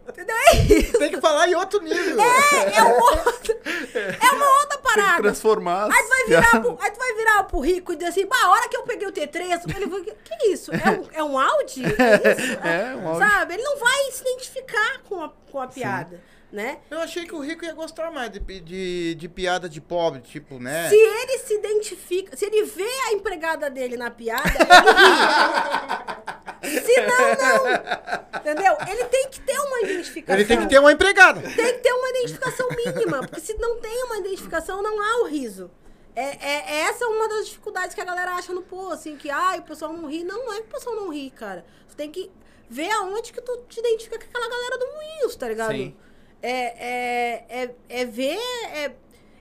Entendeu? 0.08 0.36
É 0.36 0.54
isso. 0.54 0.98
Tem 0.98 1.10
que 1.10 1.20
falar 1.20 1.48
em 1.48 1.54
outro 1.54 1.80
nível. 1.80 2.20
É, 2.20 2.76
é, 2.78 2.82
um 2.84 2.92
outro, 3.00 3.56
é 3.94 4.34
uma 4.34 4.46
outra 4.60 4.68
Tem 4.68 4.78
que 4.78 4.82
parada. 4.82 5.22
transformar. 5.22 5.88
Aí 5.92 6.02
tu 6.02 6.08
vai 6.08 6.24
virar 6.26 6.50
piadas. 6.50 6.60
pro, 6.60 6.78
aí 6.80 6.90
tu 6.92 6.98
virar 7.32 7.44
pro 7.44 7.60
rico 7.60 7.92
e 7.92 7.96
dizer 7.96 8.10
assim, 8.10 8.26
bah, 8.26 8.36
a 8.44 8.50
hora 8.50 8.68
que 8.68 8.76
eu 8.76 8.82
peguei 8.82 9.08
o 9.08 9.12
T3, 9.12 9.76
ele 9.76 9.86
vai, 9.86 10.00
que 10.02 10.32
é 10.32 10.48
isso? 10.50 10.70
É 10.72 10.90
um, 10.90 11.08
é 11.12 11.24
um 11.24 11.38
Audi? 11.38 11.82
É 12.02 12.32
isso? 12.32 12.58
É, 12.66 12.96
um 12.96 13.08
Audi. 13.08 13.18
Sabe? 13.26 13.54
Ele 13.54 13.62
não 13.62 13.78
vai 13.78 14.10
se 14.10 14.22
identificar 14.22 15.02
com 15.08 15.22
a, 15.22 15.32
com 15.50 15.60
a 15.60 15.66
piada, 15.66 16.20
né? 16.50 16.78
Eu 16.90 17.00
achei 17.00 17.24
que 17.24 17.34
o 17.34 17.40
rico 17.40 17.64
ia 17.64 17.72
gostar 17.72 18.10
mais 18.10 18.30
de, 18.30 18.40
de, 18.40 19.14
de 19.14 19.28
piada 19.28 19.68
de 19.68 19.80
pobre, 19.80 20.20
tipo, 20.20 20.58
né? 20.58 20.88
Se 20.88 20.96
ele 20.96 21.38
se 21.38 21.54
identifica, 21.54 22.36
se 22.36 22.44
ele 22.44 22.64
vê 22.64 22.88
a 23.08 23.12
empregada 23.12 23.70
dele 23.70 23.96
na 23.96 24.10
piada, 24.10 24.42
ele 24.48 24.58
ri. 24.58 26.22
Se 26.62 27.00
não, 27.00 27.34
não. 27.34 28.40
Entendeu? 28.40 28.76
Ele 28.88 29.04
tem 29.06 29.28
que 29.28 29.40
ter 29.40 29.58
uma 29.58 29.80
identificação. 29.80 30.38
Ele 30.38 30.44
tem 30.44 30.60
que 30.60 30.68
ter 30.68 30.78
uma 30.78 30.92
empregada. 30.92 31.40
Tem 31.40 31.74
que 31.74 31.80
ter 31.80 31.92
uma 31.92 32.08
identificação 32.10 32.68
mínima, 32.68 33.18
porque 33.18 33.40
se 33.40 33.54
não 33.54 33.80
tem 33.80 34.04
uma 34.04 34.18
identificação, 34.18 34.80
não 34.80 35.00
há 35.02 35.22
o 35.22 35.26
riso. 35.26 35.72
É, 36.14 36.22
é- 36.46 36.80
essa 36.88 37.04
é 37.04 37.06
uma 37.06 37.28
das 37.28 37.46
dificuldades 37.46 37.94
que 37.94 38.00
a 38.00 38.04
galera 38.04 38.32
acha 38.34 38.52
no 38.52 38.62
pô, 38.62 38.88
assim, 38.88 39.16
que 39.16 39.30
ai, 39.30 39.60
o 39.60 39.62
pessoal 39.62 39.92
não 39.92 40.08
ri. 40.08 40.24
Não, 40.24 40.44
não 40.44 40.52
é 40.52 40.56
que 40.60 40.68
o 40.68 40.70
pessoal 40.72 40.94
não 40.96 41.08
ri, 41.08 41.30
cara. 41.30 41.64
Você 41.88 41.96
tem 41.96 42.10
que 42.10 42.30
ver 42.68 42.90
aonde 42.90 43.32
que 43.32 43.40
tu 43.40 43.56
te 43.68 43.80
identifica 43.80 44.18
com 44.18 44.24
aquela 44.24 44.48
galera 44.48 44.78
do 44.78 44.86
Moinhos, 44.92 45.36
tá 45.36 45.48
ligado? 45.48 45.72
Sim. 45.72 45.96
É, 46.42 46.50
é, 46.50 47.44
é, 47.64 47.74
é 47.88 48.04
ver. 48.04 48.36
é- 48.74 48.92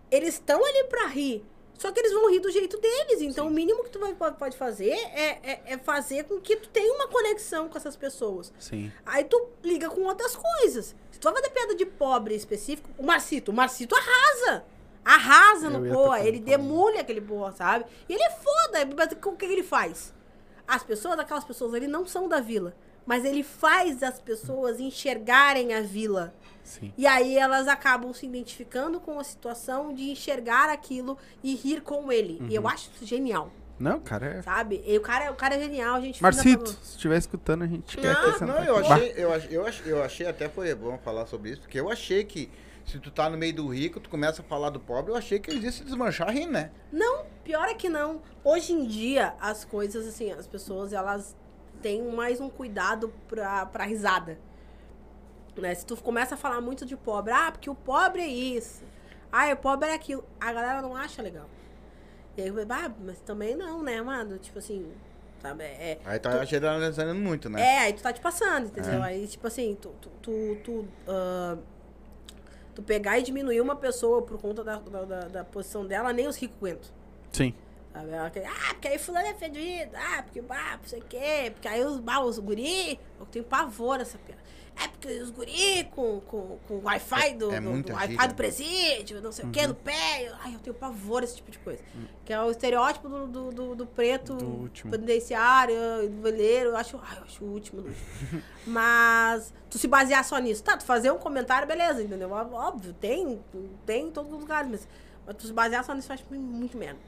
eles 0.10 0.36
estão 0.36 0.64
ali 0.64 0.84
pra 0.86 1.08
rir. 1.08 1.44
Só 1.78 1.92
que 1.92 2.00
eles 2.00 2.14
vão 2.14 2.30
rir 2.30 2.40
do 2.40 2.52
jeito 2.52 2.78
deles. 2.78 3.22
Então, 3.22 3.48
o 3.48 3.50
mínimo 3.50 3.84
que 3.84 3.90
tu 3.90 3.98
vai, 4.00 4.14
pode- 4.14 4.38
pode 4.38 4.56
fazer 4.56 4.92
é, 4.92 5.40
é, 5.42 5.62
é 5.66 5.78
fazer 5.80 6.26
com 6.26 6.40
que 6.40 6.56
tu 6.58 6.70
tenha 6.70 6.94
uma 6.94 7.08
conexão 7.08 7.68
com 7.70 7.78
essas 7.78 7.96
pessoas. 7.96 8.54
Sim. 8.60 8.92
Aí 9.06 9.24
tu 9.24 9.48
liga 9.64 9.90
com 9.90 10.02
outras 10.04 10.36
coisas. 10.36 10.96
Se 11.12 11.20
tu 11.20 11.24
vai 11.24 11.34
fazer 11.42 11.50
piada 11.50 11.74
de 11.74 11.86
pobre 11.86 12.36
específico, 12.36 12.88
o 13.00 13.04
Marcito, 13.04 13.50
o 13.52 13.54
Marcito 13.54 13.96
arrasa. 13.96 14.64
Arrasa 15.04 15.70
no 15.70 15.82
boa, 15.92 16.20
ele 16.20 16.40
no 16.40 16.46
demule 16.46 16.98
aquele 17.00 17.22
boa, 17.22 17.52
sabe? 17.52 17.86
E 18.08 18.14
ele 18.14 18.24
é 18.24 18.30
foda, 18.30 18.88
mas 18.96 19.12
o 19.12 19.36
que 19.36 19.46
ele 19.46 19.64
faz? 19.64 20.14
As 20.68 20.84
pessoas, 20.84 21.18
aquelas 21.20 21.44
pessoas 21.44 21.74
ali 21.74 21.88
não 21.88 22.06
são 22.06 22.28
da 22.30 22.40
vila, 22.40 22.74
mas 23.06 23.26
ele 23.26 23.44
faz 23.44 24.04
as 24.04 24.20
pessoas 24.20 24.80
enxergarem 24.80 25.74
a 25.74 25.82
vila. 25.82 26.34
Sim. 26.64 26.94
E 26.98 27.08
aí 27.08 27.38
elas 27.38 27.68
acabam 27.68 28.14
se 28.14 28.26
identificando 28.26 29.00
com 29.00 29.20
a 29.20 29.24
situação 29.24 29.94
de 29.94 30.12
enxergar 30.12 30.70
aquilo 30.70 31.18
e 31.44 31.56
rir 31.56 31.82
com 31.82 32.12
ele. 32.12 32.38
E 32.42 32.44
Uhum. 32.44 32.52
eu 32.52 32.68
acho 32.68 32.92
isso 32.96 33.06
genial, 33.06 33.52
Não, 33.80 34.00
cara, 34.00 34.28
é. 34.28 34.42
sabe? 34.44 34.82
E 34.86 34.96
o 34.96 35.02
cara, 35.02 35.32
o 35.32 35.36
cara 35.36 35.56
é 35.56 35.60
genial, 35.60 35.96
a 35.96 36.02
gente 36.02 36.22
Marcito, 36.22 36.70
se 36.70 36.92
estiver 36.92 37.18
escutando, 37.18 37.64
a 37.64 37.68
gente 37.68 37.98
quer 37.98 38.14
Não, 38.14 38.20
acrescentar 38.22 38.48
Não, 38.48 38.64
eu 38.64 38.78
achei, 38.78 39.14
eu, 39.18 39.34
achei, 39.34 39.58
eu, 39.58 39.66
achei, 39.66 39.92
eu 39.92 40.04
achei 40.04 40.28
até 40.28 40.48
foi 40.48 40.74
bom 40.76 40.98
falar 41.00 41.26
sobre 41.26 41.50
isso, 41.50 41.62
porque 41.62 41.80
eu 41.80 41.90
achei 41.90 42.24
que 42.24 42.50
se 42.86 43.00
tu 43.00 43.12
tá 43.12 43.30
no 43.30 43.38
meio 43.38 43.54
do 43.54 43.68
rico, 43.68 44.00
tu 44.00 44.10
começa 44.10 44.42
a 44.42 44.46
falar 44.46 44.70
do 44.70 44.80
pobre, 44.80 45.12
eu 45.12 45.16
achei 45.16 45.40
que 45.40 45.50
eles 45.50 45.64
iam 45.64 45.72
se 45.72 45.84
desmanchar 45.84 46.30
rindo, 46.30 46.52
né? 46.52 46.72
Não, 46.92 47.26
pior 47.44 47.68
é 47.68 47.74
que 47.74 47.90
não. 47.90 48.22
Hoje 48.44 48.74
em 48.74 48.86
dia, 48.86 49.34
as 49.40 49.64
coisas, 49.66 50.08
assim, 50.08 50.32
as 50.32 50.48
pessoas, 50.48 50.94
elas 50.94 51.36
têm 51.82 52.02
mais 52.12 52.40
um 52.40 52.50
cuidado 52.50 53.14
pra, 53.28 53.66
pra 53.66 53.86
risada. 53.86 54.38
Né? 55.58 55.76
Se 55.76 55.86
tu 55.86 55.96
começa 55.98 56.36
a 56.36 56.38
falar 56.38 56.62
muito 56.62 56.86
de 56.86 56.96
pobre, 56.96 57.34
ah, 57.34 57.52
porque 57.52 57.70
o 57.70 57.76
pobre 57.76 58.22
é 58.22 58.28
isso. 58.28 58.84
Ah, 59.32 59.52
o 59.52 59.58
pobre 59.58 59.90
é 59.90 59.94
aquilo. 59.94 60.24
A 60.40 60.52
galera 60.52 60.82
não 60.82 60.96
acha 60.96 61.22
legal. 61.22 61.50
E 62.38 62.42
aí, 62.42 62.48
eu 62.48 62.54
falei, 62.54 62.68
ah, 62.70 62.92
mas 63.04 63.20
também 63.20 63.56
não, 63.56 63.84
né, 63.84 64.02
mano? 64.02 64.38
Tipo 64.38 64.60
assim, 64.60 64.92
sabe? 65.42 65.64
É, 65.64 66.00
Aí 66.06 66.20
tá 66.20 66.44
generalizando 66.46 67.16
muito, 67.16 67.50
né? 67.50 67.62
é, 67.62 67.80
aí 67.80 67.94
tu 67.94 68.02
tá 68.02 68.14
te 68.14 68.22
passando, 68.22 68.68
entendeu? 68.68 69.04
É. 69.04 69.08
Aí, 69.08 69.28
tipo 69.28 69.46
assim, 69.48 69.78
tu, 69.82 69.90
tu, 70.02 70.10
tu, 70.22 70.58
tu, 70.64 70.88
ah, 71.08 71.58
tu 72.82 72.86
pegar 72.86 73.20
e 73.20 73.24
diminuir 73.24 73.62
uma 73.62 73.76
pessoa 73.76 74.22
por 74.22 74.40
conta 74.40 74.64
da, 74.64 74.78
da, 74.78 75.22
da- 75.28 75.44
posição 75.44 75.86
dela, 75.86 76.12
nem 76.12 76.28
os 76.28 76.36
ricos 76.38 76.58
aguentam. 76.58 76.90
Sim. 77.32 77.54
Sabe? 77.94 78.14
Ah, 78.16 78.30
porque 78.74 78.88
aí 78.88 78.98
fulano 78.98 79.28
é 79.28 79.34
fedido, 79.34 79.92
ah, 79.96 80.24
porque, 80.24 80.42
ah, 80.50 80.78
não 80.82 80.88
sei 80.88 81.00
o 81.00 81.04
quê, 81.04 81.52
porque 81.54 81.68
aí 81.68 81.84
os, 81.84 82.00
bah, 82.00 82.22
os 82.22 82.40
guri, 82.40 83.00
eu 83.20 83.26
tenho 83.26 83.44
pavor 83.46 84.00
essa 84.00 84.18
piada. 84.18 84.42
É 84.84 84.88
porque 84.88 85.08
os 85.20 85.30
guri 85.30 85.84
com, 85.92 86.20
com, 86.22 86.58
com 86.68 86.74
o 86.76 86.82
Wi-Fi 86.84 87.34
do, 87.36 87.52
É 87.52 87.60
do- 87.62 87.70
muita 87.70 87.94
do 87.94 88.00
Wi-Fi 88.00 88.28
do 88.28 88.36
presídio, 88.36 89.22
não 89.22 89.32
sei 89.32 89.46
o 89.46 89.50
que, 89.52 89.68
no 89.68 89.76
pé. 89.76 90.34
Ai, 90.44 90.56
eu 90.56 90.60
tenho 90.60 90.74
pavor 90.74 91.22
desse 91.22 91.36
tipo 91.36 91.52
de 91.52 91.60
coisa. 91.60 91.82
Hum. 91.96 92.06
Que 92.26 92.34
é 92.34 92.42
o 92.42 92.50
estereótipo 92.50 93.08
do, 93.10 93.28
do, 93.28 93.52
do- 93.52 93.76
do 93.76 93.86
preto 93.86 94.36
Do 94.36 94.72
penitenciário, 94.90 95.76
do 96.10 96.22
veleiro. 96.22 96.70
Eu 96.70 96.78
acho, 96.78 97.00
ai, 97.04 97.18
eu 97.20 97.24
acho 97.24 97.44
o 97.44 97.48
último. 97.52 97.82
do. 97.84 97.94
Mas 98.66 99.54
tu 99.70 99.78
se 99.78 99.88
basear 99.88 100.24
só 100.24 100.38
nisso. 100.40 100.64
Tá, 100.64 100.78
tu 100.78 100.84
fazer 100.86 101.12
um 101.12 101.18
comentário, 101.18 101.68
beleza, 101.68 102.02
entendeu? 102.02 102.32
Óbvio, 102.32 102.94
tem, 102.94 103.40
tem 103.86 104.08
em 104.08 104.12
todos 104.12 104.32
os 104.34 104.40
lugares, 104.40 104.70
mas, 104.70 104.88
mas 105.26 105.36
tu 105.36 105.48
se 105.48 105.54
basear 105.54 105.84
só 105.84 105.94
nisso 105.94 106.12
eu 106.12 106.14
acho 106.16 106.26
muito 106.32 106.78
merda. 106.78 107.00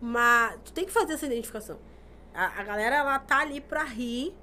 Mas 0.00 0.56
tu 0.64 0.72
tem 0.72 0.84
que 0.84 0.92
fazer 0.92 1.14
essa 1.14 1.26
identificação. 1.26 1.78
A, 2.34 2.60
a 2.60 2.62
galera, 2.62 2.96
ela 2.96 3.18
tá 3.18 3.40
ali 3.40 3.60
pra 3.60 3.82
rir 3.84 4.34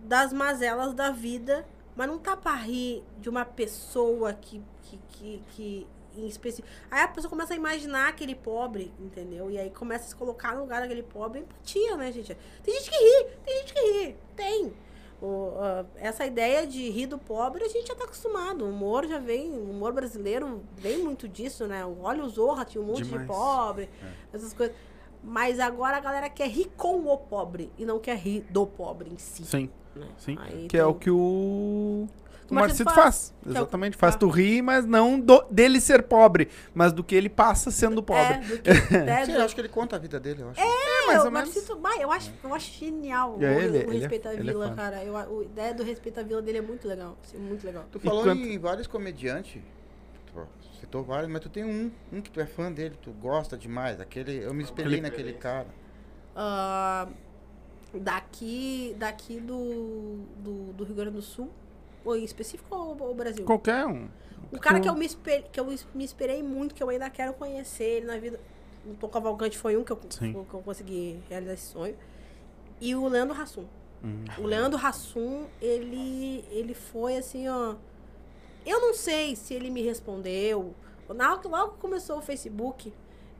das 0.00 0.32
mazelas 0.32 0.92
da 0.92 1.10
vida, 1.10 1.64
mas 1.96 2.08
não 2.08 2.18
tá 2.18 2.36
pra 2.36 2.54
rir 2.54 3.04
de 3.18 3.28
uma 3.28 3.44
pessoa 3.44 4.32
que, 4.32 4.62
que, 4.82 4.98
que, 5.08 5.42
que 5.50 5.86
em 6.16 6.26
específico. 6.26 6.68
Aí 6.90 7.02
a 7.02 7.08
pessoa 7.08 7.30
começa 7.30 7.52
a 7.52 7.56
imaginar 7.56 8.08
aquele 8.08 8.34
pobre, 8.34 8.92
entendeu? 8.98 9.50
E 9.50 9.58
aí 9.58 9.70
começa 9.70 10.04
a 10.04 10.08
se 10.08 10.16
colocar 10.16 10.54
no 10.54 10.60
lugar 10.60 10.80
daquele 10.80 11.02
pobre. 11.02 11.40
Empatia, 11.40 11.96
né, 11.96 12.12
gente? 12.12 12.36
Tem 12.62 12.74
gente 12.74 12.90
que 12.90 12.96
ri, 12.96 13.30
tem 13.44 13.58
gente 13.58 13.74
que 13.74 13.80
ri, 13.80 14.16
tem. 14.36 14.72
O, 15.22 15.52
ah, 15.58 15.86
essa 15.96 16.26
ideia 16.26 16.66
de 16.66 16.90
rir 16.90 17.06
do 17.06 17.18
pobre, 17.18 17.64
a 17.64 17.68
gente 17.68 17.86
já 17.86 17.94
tá 17.94 18.04
acostumado. 18.04 18.64
O 18.64 18.70
humor 18.70 19.06
já 19.06 19.18
vem, 19.18 19.52
o 19.52 19.70
humor 19.70 19.92
brasileiro 19.92 20.62
vem 20.76 20.98
muito 20.98 21.28
disso, 21.28 21.66
né? 21.66 21.84
Olha 21.86 22.22
o 22.24 22.28
Zorra, 22.28 22.64
tinha 22.64 22.82
um 22.82 22.86
monte 22.86 23.04
Demais. 23.04 23.22
de 23.22 23.26
pobre, 23.26 23.90
essas 24.32 24.52
coisas. 24.52 24.74
Mas 25.22 25.58
agora 25.58 25.96
a 25.96 26.00
galera 26.00 26.28
quer 26.28 26.48
rir 26.48 26.70
com 26.76 27.06
o 27.06 27.16
pobre 27.16 27.72
e 27.78 27.86
não 27.86 27.98
quer 27.98 28.16
rir 28.16 28.42
do 28.50 28.66
pobre 28.66 29.10
em 29.10 29.16
si. 29.16 29.44
Sim, 29.44 29.70
né? 29.96 30.06
sim. 30.18 30.36
Aí 30.40 30.66
Que 30.68 30.76
é 30.76 30.84
o 30.84 30.94
que 30.94 31.10
o. 31.10 32.06
O 32.50 32.54
Marcito 32.54 32.84
faz. 32.84 32.94
faz. 32.96 33.34
É 33.44 33.48
o- 33.48 33.50
Exatamente. 33.52 33.96
Faz 33.96 34.14
Ah. 34.14 34.18
tu 34.18 34.28
rir, 34.28 34.60
mas 34.60 34.84
não 34.84 35.18
do- 35.18 35.44
dele 35.50 35.80
ser 35.80 36.02
pobre, 36.02 36.48
mas 36.74 36.92
do 36.92 37.02
que 37.02 37.14
ele 37.14 37.28
passa 37.30 37.70
sendo 37.70 38.02
pobre. 38.02 38.34
É, 38.34 38.38
do 38.40 38.58
que, 38.58 38.68
é, 38.94 39.24
Sim, 39.24 39.32
do- 39.32 39.38
eu 39.38 39.44
acho 39.44 39.54
que 39.54 39.60
ele 39.62 39.68
conta 39.70 39.96
a 39.96 39.98
vida 39.98 40.20
dele, 40.20 40.42
eu 40.42 40.50
acho. 40.50 40.60
É, 40.60 41.06
mais 41.06 41.18
eu, 41.20 41.24
ou 41.24 41.30
menos. 41.30 41.48
Marcito, 41.54 41.80
eu 42.00 42.12
acho, 42.12 42.32
eu 42.44 42.54
acho 42.54 42.70
genial 42.78 43.38
É, 43.40 43.46
o, 43.46 43.60
ele- 43.60 43.78
o 43.78 43.80
ele 43.80 43.96
é- 43.96 44.00
Respeito 44.00 44.28
à 44.28 44.32
ele 44.34 44.42
é 44.42 44.52
Vila, 44.52 44.64
foda. 44.68 44.76
cara. 44.76 45.02
Eu, 45.02 45.16
a 45.16 45.26
ideia 45.42 45.72
do 45.74 45.82
Respeito 45.82 46.20
à 46.20 46.22
Vila 46.22 46.42
dele 46.42 46.58
é 46.58 46.62
muito 46.62 46.86
legal. 46.86 47.16
assim, 47.24 47.38
muito 47.38 47.64
legal. 47.66 47.86
Tu 47.90 47.98
falou 47.98 48.22
quanto- 48.22 48.42
em 48.42 48.58
vários 48.58 48.86
comediantes, 48.86 49.62
citou 50.80 51.02
vários, 51.02 51.30
mas 51.30 51.40
tu 51.40 51.48
tem 51.48 51.64
um, 51.64 51.90
um 52.12 52.20
que 52.20 52.30
tu 52.30 52.40
é 52.40 52.46
fã 52.46 52.70
dele, 52.70 52.94
tu 53.00 53.10
gosta 53.12 53.56
demais, 53.56 53.98
aquele, 54.00 54.44
eu 54.44 54.52
me 54.52 54.62
espelhei 54.62 54.98
Aquele- 54.98 55.00
naquele 55.00 55.32
cara. 55.32 55.68
Ah, 56.36 57.08
daqui 58.00 58.94
daqui 58.98 59.40
do, 59.40 60.18
do, 60.38 60.72
do 60.72 60.84
Rio 60.84 60.94
Grande 60.94 61.12
do 61.12 61.22
Sul, 61.22 61.48
ou 62.04 62.16
em 62.16 62.24
específico 62.24 62.74
ou 62.74 63.10
o 63.10 63.14
Brasil? 63.14 63.44
Qualquer 63.44 63.86
um. 63.86 64.08
O 64.52 64.58
cara 64.58 64.78
que 64.78 64.88
eu, 64.88 64.94
me 64.94 65.06
espe- 65.06 65.44
que 65.50 65.58
eu 65.58 65.66
me 65.94 66.04
esperei 66.04 66.42
muito, 66.42 66.74
que 66.74 66.82
eu 66.82 66.88
ainda 66.88 67.08
quero 67.10 67.32
conhecer 67.34 67.84
ele 67.84 68.06
na 68.06 68.16
vida. 68.18 68.38
O 68.86 68.94
Tom 68.94 69.08
Cavalcante 69.08 69.56
foi 69.56 69.76
um 69.76 69.82
que 69.82 69.90
eu, 69.90 69.98
Sim. 70.10 70.32
que 70.32 70.54
eu 70.54 70.60
consegui 70.60 71.18
realizar 71.28 71.54
esse 71.54 71.66
sonho. 71.72 71.96
E 72.80 72.94
o 72.94 73.08
Leandro 73.08 73.40
Hassum. 73.40 73.64
Uhum. 74.02 74.24
O 74.38 74.46
Leandro 74.46 74.78
Hassum, 74.78 75.46
ele, 75.60 76.44
ele 76.50 76.74
foi 76.74 77.16
assim, 77.16 77.48
ó. 77.48 77.74
Eu 78.66 78.80
não 78.80 78.94
sei 78.94 79.34
se 79.34 79.54
ele 79.54 79.70
me 79.70 79.82
respondeu. 79.82 80.74
Na 81.08 81.34
logo 81.34 81.72
que 81.72 81.78
começou 81.80 82.18
o 82.18 82.22
Facebook, 82.22 82.92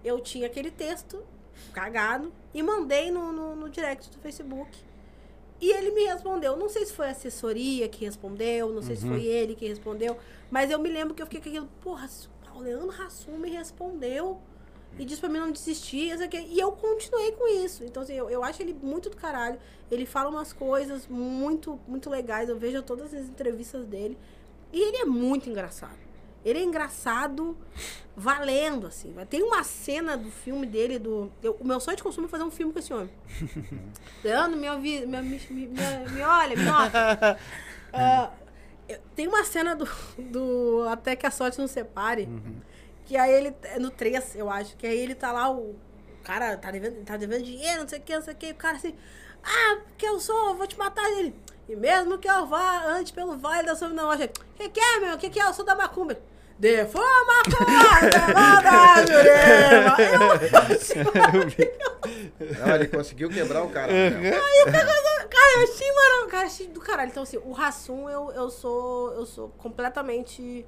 eu 0.02 0.20
tinha 0.20 0.46
aquele 0.46 0.70
texto 0.70 1.22
cagado 1.72 2.32
e 2.52 2.62
mandei 2.62 3.10
no, 3.10 3.32
no, 3.32 3.56
no 3.56 3.68
direct 3.68 4.10
do 4.10 4.18
Facebook. 4.18 4.76
E 5.60 5.70
ele 5.70 5.92
me 5.92 6.04
respondeu. 6.04 6.56
Não 6.56 6.68
sei 6.68 6.84
se 6.84 6.92
foi 6.92 7.06
a 7.06 7.10
assessoria 7.10 7.88
que 7.88 8.04
respondeu, 8.04 8.70
não 8.70 8.82
sei 8.82 8.96
se 8.96 9.06
foi 9.06 9.24
ele 9.24 9.54
que 9.54 9.66
respondeu, 9.66 10.16
mas 10.50 10.70
eu 10.70 10.78
me 10.78 10.88
lembro 10.88 11.14
que 11.14 11.22
eu 11.22 11.26
fiquei 11.26 11.40
com 11.40 11.48
aquilo, 11.48 11.68
porra, 11.80 12.08
o 12.54 12.60
Leandro 12.60 12.90
Hassum 12.90 13.38
me 13.38 13.50
respondeu 13.50 14.40
e 14.98 15.04
disse 15.04 15.20
pra 15.20 15.28
mim 15.28 15.38
não 15.38 15.50
desistir, 15.50 16.12
e 16.48 16.60
eu 16.60 16.70
continuei 16.70 17.32
com 17.32 17.48
isso. 17.48 17.82
Então, 17.84 18.02
assim, 18.02 18.14
eu, 18.14 18.30
eu 18.30 18.44
acho 18.44 18.62
ele 18.62 18.76
muito 18.80 19.10
do 19.10 19.16
caralho. 19.16 19.58
Ele 19.90 20.06
fala 20.06 20.30
umas 20.30 20.52
coisas 20.52 21.08
muito, 21.08 21.80
muito 21.88 22.08
legais. 22.08 22.48
Eu 22.48 22.56
vejo 22.56 22.80
todas 22.82 23.12
as 23.12 23.26
entrevistas 23.26 23.84
dele. 23.86 24.16
E 24.72 24.80
ele 24.80 24.98
é 24.98 25.04
muito 25.04 25.50
engraçado. 25.50 25.98
Ele 26.44 26.58
é 26.58 26.62
engraçado 26.62 27.56
valendo, 28.16 28.86
assim. 28.86 29.14
Tem 29.30 29.42
uma 29.42 29.64
cena 29.64 30.16
do 30.16 30.30
filme 30.30 30.66
dele, 30.66 30.98
do. 30.98 31.32
eu- 31.42 31.56
o 31.60 31.66
meu 31.66 31.80
sonho 31.80 31.96
de 31.96 32.02
consumo 32.02 32.26
é 32.26 32.30
fazer 32.30 32.44
um 32.44 32.50
filme 32.50 32.72
com 32.72 32.78
esse 32.78 32.92
homem. 32.92 33.10
Leandro, 34.22 34.56
me, 34.58 34.68
ouvi, 34.70 35.06
me, 35.06 35.22
me, 35.22 35.40
me, 35.50 35.66
me- 35.68 36.22
olha, 36.22 36.56
me 36.56 36.62
nota. 36.64 37.38
Eu- 38.88 38.98
tem 39.16 39.26
uma 39.26 39.42
cena 39.44 39.74
do, 39.74 39.88
do 40.18 40.86
Até 40.90 41.16
que 41.16 41.26
a 41.26 41.30
Sorte 41.30 41.58
nos 41.60 41.70
separe. 41.70 42.28
Que 43.06 43.16
aí 43.16 43.32
ele. 43.32 43.54
No 43.80 43.90
3, 43.90 44.36
eu 44.36 44.50
acho. 44.50 44.76
Que 44.76 44.86
aí 44.86 44.98
ele 44.98 45.14
tá 45.14 45.32
lá, 45.32 45.50
o, 45.50 45.74
cara 46.22 46.56
tá 46.56 46.70
devendo, 46.70 47.04
tá 47.04 47.16
devendo 47.16 47.44
dinheiro, 47.44 47.80
não 47.82 47.88
sei 47.88 47.98
o 47.98 48.02
que, 48.02 48.14
não 48.14 48.22
sei 48.22 48.34
o 48.34 48.36
que. 48.36 48.50
O 48.50 48.54
cara 48.54 48.76
assim. 48.76 48.94
Ah, 49.42 49.78
porque 49.86 50.06
eu 50.06 50.18
sou, 50.20 50.48
eu 50.48 50.54
vou 50.54 50.66
te 50.66 50.76
matar 50.78 51.08
ele. 51.12 51.34
E 51.68 51.74
mesmo 51.76 52.18
que 52.18 52.28
eu 52.28 52.46
vá 52.46 52.84
antes 52.86 53.10
pelo 53.12 53.38
vale 53.38 53.66
da 53.66 53.74
sombra, 53.74 53.94
não, 53.94 54.10
achei. 54.10 54.26
O 54.26 54.54
que, 54.56 54.68
que 54.68 54.80
é, 54.80 55.00
meu? 55.00 55.14
O 55.14 55.18
que, 55.18 55.30
que 55.30 55.40
é? 55.40 55.46
Eu 55.46 55.54
sou 55.54 55.64
da 55.64 55.74
Macumba. 55.74 56.18
Defuma 56.58 57.04
a 58.34 59.00
Jurema. 59.06 59.96
Não, 62.66 62.74
ele 62.74 62.88
conseguiu 62.88 63.28
quebrar 63.28 63.62
o 63.64 63.70
cara. 63.70 63.92
É. 63.92 64.10
né? 64.10 64.30
Cara, 65.28 65.58
eu 65.58 65.62
achei, 65.64 65.92
mano, 65.92 66.28
cara, 66.30 66.46
achei 66.46 66.66
do 66.68 66.80
caralho. 66.80 67.10
Então, 67.10 67.22
assim, 67.22 67.38
o 67.38 67.52
Rassum, 67.52 68.08
eu, 68.08 68.30
eu 68.32 68.50
sou. 68.50 69.12
Eu 69.14 69.26
sou 69.26 69.48
completamente 69.58 70.64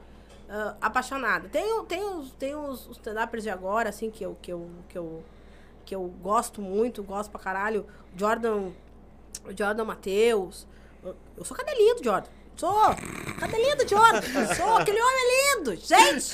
ah, 0.48 0.74
apaixonada. 0.80 1.48
Tem, 1.48 1.72
o- 1.78 1.84
tem 1.84 2.02
os, 2.02 2.32
tem 2.32 2.54
os, 2.56 2.86
os 2.88 2.96
stand-uppers 2.96 3.42
de 3.44 3.50
agora, 3.50 3.88
assim, 3.88 4.10
que 4.10 4.24
eu, 4.24 4.36
que 4.42 4.52
eu, 4.52 4.68
que 4.88 4.98
eu, 4.98 5.22
que 5.84 5.94
eu 5.94 6.02
gosto 6.20 6.60
muito, 6.60 7.02
gosto 7.02 7.30
pra 7.30 7.40
caralho. 7.40 7.86
Jordan. 8.16 8.70
Jordan 9.56 9.84
Matheus. 9.84 10.66
Eu- 11.04 11.44
sou 11.44 11.56
cadelinho 11.56 11.94
do 11.96 12.04
Jordan. 12.04 12.28
Sou 12.56 12.74
cadelinho 13.38 13.76
do 13.76 13.88
Jordan. 13.88 14.54
Sou 14.54 14.76
aquele 14.76 15.00
homem 15.00 15.24
lindo. 15.58 15.76
Gente, 15.76 16.24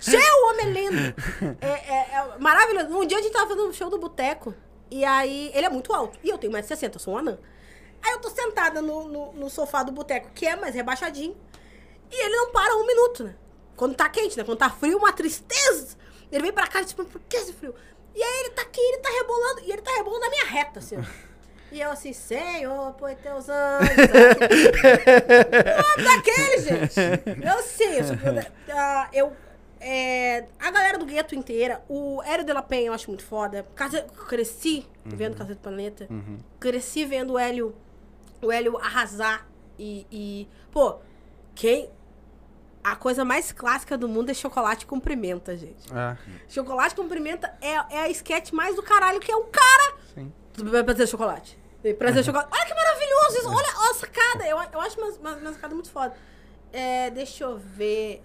seu 0.00 0.46
homem 0.48 0.72
lindo. 0.72 1.14
É, 1.60 1.66
é- 1.68 2.10
é 2.34 2.38
maravilhoso. 2.38 2.96
Um 2.96 3.04
dia 3.06 3.18
a 3.18 3.22
gente 3.22 3.32
tava 3.32 3.48
fazendo 3.48 3.68
um 3.68 3.72
show 3.72 3.90
do 3.90 3.98
boteco. 3.98 4.54
E 4.90 5.04
aí, 5.04 5.50
ele 5.54 5.66
é 5.66 5.68
muito 5.70 5.92
alto. 5.92 6.18
E 6.22 6.28
eu 6.30 6.38
tenho 6.38 6.52
mais 6.52 6.64
de 6.64 6.68
60, 6.68 6.96
eu 6.96 7.00
sou 7.00 7.14
um 7.14 7.18
anã. 7.18 7.38
Aí 8.02 8.12
eu 8.12 8.20
tô 8.20 8.30
sentada 8.30 8.80
no, 8.80 9.08
no, 9.08 9.32
no 9.32 9.50
sofá 9.50 9.82
do 9.82 9.90
boteco, 9.90 10.30
que 10.34 10.46
é 10.46 10.54
mais 10.54 10.74
rebaixadinho. 10.74 11.36
E 12.10 12.24
ele 12.24 12.36
não 12.36 12.52
para 12.52 12.76
um 12.76 12.86
minuto, 12.86 13.24
né? 13.24 13.34
Quando 13.76 13.94
tá 13.96 14.08
quente, 14.08 14.36
né? 14.36 14.44
Quando 14.44 14.58
tá 14.58 14.70
frio, 14.70 14.98
uma 14.98 15.12
tristeza. 15.12 15.96
Ele 16.30 16.42
vem 16.42 16.52
pra 16.52 16.66
cá 16.68 16.82
e 16.82 16.84
tipo, 16.84 17.04
por 17.04 17.20
que 17.28 17.36
esse 17.36 17.52
frio? 17.52 17.74
E 18.14 18.22
aí 18.22 18.40
ele 18.40 18.50
tá 18.50 18.62
aqui, 18.62 18.80
ele 18.80 18.98
tá 18.98 19.08
rebolando. 19.10 19.60
E 19.62 19.72
ele 19.72 19.82
tá 19.82 19.90
rebolando 19.96 20.20
na 20.20 20.30
minha 20.30 20.44
reta, 20.44 20.78
assim. 20.78 20.96
E 21.74 21.80
eu 21.80 21.90
assim, 21.90 22.12
Senhor, 22.12 22.92
pois 22.96 23.18
teus 23.18 23.48
anjos. 23.48 23.96
Não, 25.98 26.04
daquele, 26.04 26.58
gente. 26.60 27.00
Eu 27.44 27.62
sei, 27.64 27.98
eu, 28.00 28.04
sou, 28.04 28.16
ah, 28.72 29.08
eu 29.12 29.32
é, 29.80 30.46
a 30.60 30.70
galera 30.70 30.96
do 30.98 31.04
gueto 31.04 31.34
inteira, 31.34 31.82
o 31.88 32.22
Hélio 32.22 32.44
de 32.46 32.52
la 32.52 32.62
Penha 32.62 32.86
eu 32.86 32.92
acho 32.92 33.08
muito 33.10 33.24
foda. 33.24 33.66
Case- 33.74 34.04
Cresci 34.28 34.86
vendo 35.04 35.36
Cacete 35.36 35.58
do 35.58 35.62
Planeta. 35.62 36.08
Cresci 36.60 37.04
vendo 37.04 37.32
o 37.34 37.38
Hélio, 37.38 37.74
o 38.40 38.52
Hélio 38.52 38.78
arrasar. 38.78 39.46
E, 39.76 40.06
e, 40.12 40.48
pô, 40.70 40.96
quem. 41.56 41.90
A 42.84 42.94
coisa 42.94 43.24
mais 43.24 43.50
clássica 43.50 43.96
do 43.98 44.06
mundo 44.08 44.30
é 44.30 44.34
chocolate 44.34 44.84
com 44.86 45.00
pimenta, 45.00 45.56
gente. 45.56 45.92
Ah, 45.92 46.16
Chocolate 46.48 46.94
com 46.94 47.08
pimenta 47.08 47.52
é, 47.60 47.72
é 47.96 47.98
a 48.02 48.08
sketch 48.10 48.52
mais 48.52 48.76
do 48.76 48.82
caralho, 48.82 49.18
que 49.20 49.32
é 49.32 49.36
um 49.36 49.46
cara. 49.50 49.94
sim. 50.14 50.32
Bem, 50.70 50.84
prazer 50.84 51.08
chocolate. 51.08 51.58
Prazer 51.92 52.24
chocolate. 52.24 52.48
Olha 52.52 52.64
que 52.66 52.74
maravilhoso 52.74 53.38
isso. 53.38 53.48
Olha, 53.48 53.78
olha 53.78 53.90
a 53.90 53.94
sacada. 53.94 54.46
Eu, 54.46 54.58
eu 54.72 54.80
acho 54.80 54.98
uma, 55.00 55.08
uma, 55.10 55.36
uma 55.36 55.52
sacada 55.52 55.74
muito 55.74 55.90
foda. 55.90 56.14
É, 56.72 57.10
deixa 57.10 57.44
eu 57.44 57.58
ver. 57.58 58.22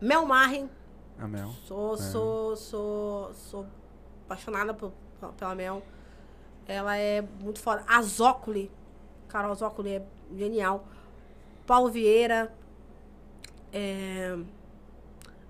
Mel 0.00 0.26
Marren. 0.26 0.68
A 1.18 1.28
Mel. 1.28 1.48
Sou, 1.64 1.96
sou, 1.96 2.56
sou, 2.56 3.34
sou 3.34 3.66
apaixonada 4.24 4.74
por- 4.74 4.92
pela 5.38 5.54
Mel. 5.54 5.82
Ela 6.66 6.96
é 6.96 7.22
muito 7.22 7.60
foda. 7.60 7.84
A 7.86 8.02
Zócoli. 8.02 8.70
Carol 9.28 9.54
Zócoli 9.54 9.94
é 9.96 10.02
genial. 10.36 10.84
Paulo 11.66 11.90
Vieira. 11.90 12.52
É... 13.72 14.36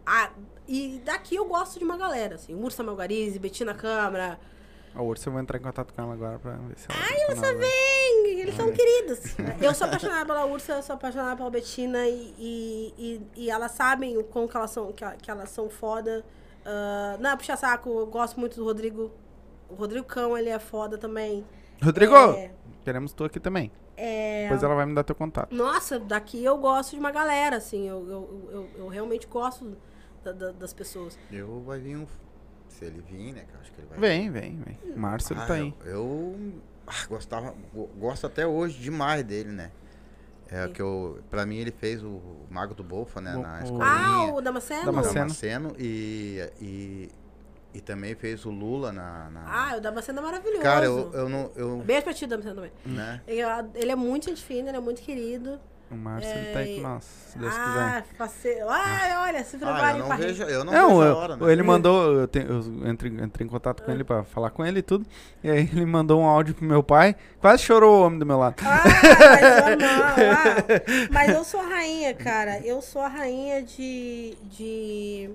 Ah, 0.05 0.31
e 0.69 1.01
daqui 1.05 1.35
eu 1.37 1.45
gosto 1.47 1.79
de 1.79 1.85
uma 1.85 1.97
galera, 1.97 2.35
assim. 2.37 2.55
Ursa 2.55 2.83
Melgarize, 2.83 3.39
Betina 3.39 3.75
Câmara. 3.75 4.39
A 4.97 5.03
Ursa, 5.03 5.29
eu 5.29 5.33
vou 5.33 5.43
entrar 5.43 5.59
em 5.59 5.63
contato 5.63 5.93
com 5.93 6.03
ela 6.03 6.15
agora 6.15 6.39
pra 6.39 6.53
ver 6.53 6.79
se 6.79 6.87
ela. 6.91 6.99
Ai, 7.03 7.35
Ursa 7.35 7.55
vem! 7.55 8.41
Eles 8.41 8.55
são 8.55 8.73
queridos. 8.73 9.37
Eu 9.61 9.75
sou 9.75 9.87
apaixonada 9.87 10.25
pela 10.27 10.45
Ursa, 10.47 10.75
eu 10.75 10.83
sou 10.83 10.95
apaixonada 10.95 11.37
pela 11.37 11.51
Betina 11.51 12.07
e, 12.07 12.35
e, 12.39 12.95
e, 12.99 13.23
e 13.45 13.51
elas 13.51 13.73
sabem 13.73 14.17
o 14.19 14.25
quão 14.25 14.47
que 14.47 14.57
elas 14.57 14.71
são, 14.71 14.93
que, 14.93 15.05
que 15.23 15.31
elas 15.31 15.51
são 15.51 15.69
foda. 15.69 16.25
Ah, 16.65 17.17
não, 17.21 17.37
puxa 17.37 17.57
saco, 17.57 17.89
eu 18.01 18.07
gosto 18.07 18.39
muito 18.39 18.57
do 18.57 18.65
Rodrigo. 18.65 19.11
O 19.69 19.75
Rodrigo 19.75 20.07
Cão, 20.07 20.37
ele 20.37 20.49
é 20.49 20.59
foda 20.59 20.97
também. 20.99 21.45
Rodrigo, 21.83 22.15
É, 22.15 22.51
queremos 22.85 23.13
tu 23.13 23.25
aqui 23.25 23.41
também. 23.41 23.71
é, 23.97 24.43
Depois 24.45 24.63
ela 24.63 24.75
vai 24.75 24.87
me 24.87 24.95
dar 24.95 25.03
teu 25.05 25.15
contato. 25.17 25.55
Nossa, 25.55 25.99
daqui 25.99 26.43
eu 26.45 26.57
gosto 26.59 26.93
de 26.93 26.99
uma 27.01 27.11
galera, 27.11 27.57
assim. 27.57 27.89
Eu, 27.89 28.09
eu, 28.09 28.49
eu, 28.53 28.69
eu 28.79 28.89
realmente 28.89 29.27
gosto 29.27 29.77
da- 30.23 30.33
da- 30.33 30.53
das 30.53 30.73
pessoas. 30.73 31.19
Eu 31.33 31.63
vai 31.63 31.79
vir 31.81 31.97
um. 31.97 32.07
Se 32.79 32.85
ele 32.85 33.01
vir, 33.09 33.33
né? 33.33 33.45
Que 33.49 33.55
eu 33.55 33.61
acho 33.61 33.73
que 33.73 33.81
ele 33.81 33.87
vai 33.89 33.99
Vem, 33.99 34.31
vem, 34.31 34.61
vem. 34.61 34.97
Márcio, 34.97 35.33
ele 35.35 35.41
Ah, 35.41 35.47
tá 35.47 35.55
aí. 35.55 35.75
Eu, 35.85 35.93
eu, 35.93 36.37
ah, 36.87 37.07
gostava, 37.09 37.55
go- 37.73 37.89
gosto 37.99 38.27
até 38.27 38.47
hoje 38.47 38.79
demais 38.79 39.25
dele, 39.25 39.51
né? 39.51 39.71
É 40.49 40.69
que 40.69 40.81
eu, 40.81 41.19
pra 41.31 41.45
mim 41.45 41.57
ele 41.57 41.73
fez 41.73 42.05
o 42.05 42.21
Mago 42.49 42.75
do 42.75 42.85
Bolfa, 42.85 43.21
né? 43.21 43.35
O- 43.37 43.43
na 43.43 43.63
escolinha. 43.63 43.87
Ah, 43.87 44.33
o 44.35 44.41
Damasceno? 44.41 44.85
Damasceno. 44.85 45.15
Damasceno 45.15 45.77
e, 45.79 46.49
e, 46.61 47.11
e 47.75 47.81
também 47.81 48.15
fez 48.15 48.45
o 48.47 48.51
Lula 48.51 48.93
na. 48.93 49.29
na- 49.31 49.45
Ah, 49.73 49.77
o 49.77 49.81
Damasceno 49.81 50.19
é 50.21 50.23
maravilhoso. 50.23 50.63
Cara, 50.63 50.85
eu, 50.85 51.11
eu 51.15 51.29
não. 51.29 51.51
Eu, 51.57 51.79
Beijo 51.79 52.05
pra 52.05 52.15
ti, 52.15 52.27
Damasceno, 52.27 52.55
também. 52.57 52.73
né? 52.85 53.21
Ele, 53.27 53.41
ele 53.75 53.91
é 53.91 53.97
muito 53.97 54.27
gente 54.29 54.45
fina, 54.45 54.69
ele 54.69 54.77
é 54.77 54.81
muito 54.81 55.03
querido. 55.03 55.59
O 55.89 55.95
Márcio, 55.95 56.29
ele 56.33 56.53
tá 56.53 56.59
aí 56.59 56.77
com 56.77 56.83
nós, 56.83 57.05
se 57.05 57.39
Deus 57.39 57.55
ah, 57.57 58.03
face... 58.19 58.59
ah, 58.69 59.23
olha, 59.29 59.45
se 59.45 59.55
Ah, 59.55 59.59
preparem 59.61 60.01
eu 60.01 60.09
não 60.09 60.17
vejo, 60.17 60.43
eu 60.43 60.65
não, 60.65 60.73
Não, 60.73 60.89
vejo 60.89 61.01
a 61.01 61.07
eu- 61.07 61.17
hora, 61.17 61.37
né? 61.37 61.53
ele 61.53 61.63
mandou, 61.63 62.13
eu, 62.13 62.27
te- 62.27 62.45
eu 62.45 62.59
entrei, 62.91 63.13
entrei 63.13 63.47
em 63.47 63.49
contato 63.49 63.85
com 63.85 63.93
ele 63.93 64.03
pra 64.03 64.25
falar 64.25 64.51
com 64.51 64.67
ele 64.67 64.81
e 64.81 64.83
tudo. 64.83 65.07
E 65.45 65.49
aí 65.51 65.61
ele 65.73 65.87
mandou 65.87 66.21
um 66.21 66.25
áudio 66.25 66.55
pro 66.57 66.65
meu 66.65 66.83
pai. 66.83 67.15
Quase 67.41 67.63
chorou 67.63 68.01
o 68.01 68.05
homem 68.07 68.19
do 68.19 68.27
meu 68.27 68.37
lado. 68.37 68.57
Ah, 68.67 68.83
mas 68.83 69.79
normal, 69.79 70.17
ah. 70.35 71.07
Mas 71.13 71.31
eu 71.31 71.45
sou 71.45 71.61
a 71.61 71.67
rainha, 71.67 72.15
cara. 72.15 72.59
Eu 72.67 72.83
sou 72.83 73.01
a 73.03 73.09
rainha 73.09 73.63
de. 73.63 74.37
de... 74.43 75.31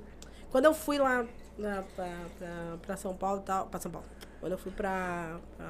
Quando 0.52 0.66
eu 0.66 0.74
fui 0.74 0.98
lá 0.98 1.24
na, 1.58 1.82
pra, 1.96 2.10
pra, 2.38 2.50
pra 2.88 2.98
São 2.98 3.16
Paulo 3.16 3.40
e 3.40 3.46
tal. 3.46 3.68
Pra 3.68 3.80
São 3.80 3.90
Paulo. 3.90 4.06
Quando 4.42 4.52
eu 4.52 4.58
fui 4.58 4.72
pra. 4.74 5.38
pra, 5.58 5.68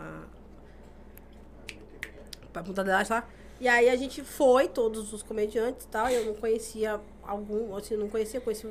pra 2.51 2.63
Punta 2.63 2.84
del 2.84 2.99
Este 2.99 3.13
lá. 3.13 3.23
E 3.62 3.68
aí 3.68 3.89
a 3.89 3.95
gente 3.95 4.24
foi, 4.24 4.68
todos 4.68 5.14
os 5.14 5.22
comediantes 5.22 5.86
e 5.86 5.88
tal. 5.88 6.09
E 6.09 6.16
eu 6.16 6.26
não 6.26 6.34
conhecia 6.34 6.99
algum. 7.24 7.76
Assim, 7.76 7.95
não 7.95 8.09
conhecia, 8.09 8.41
conhecia, 8.41 8.70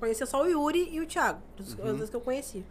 conhecia 0.00 0.26
só 0.26 0.42
o 0.42 0.46
Yuri 0.46 0.88
e 0.92 1.00
o 1.00 1.06
Thiago. 1.06 1.40
As 1.58 1.72
coisas 1.74 2.10
que 2.10 2.16
eu 2.16 2.20
conhecia. 2.20 2.64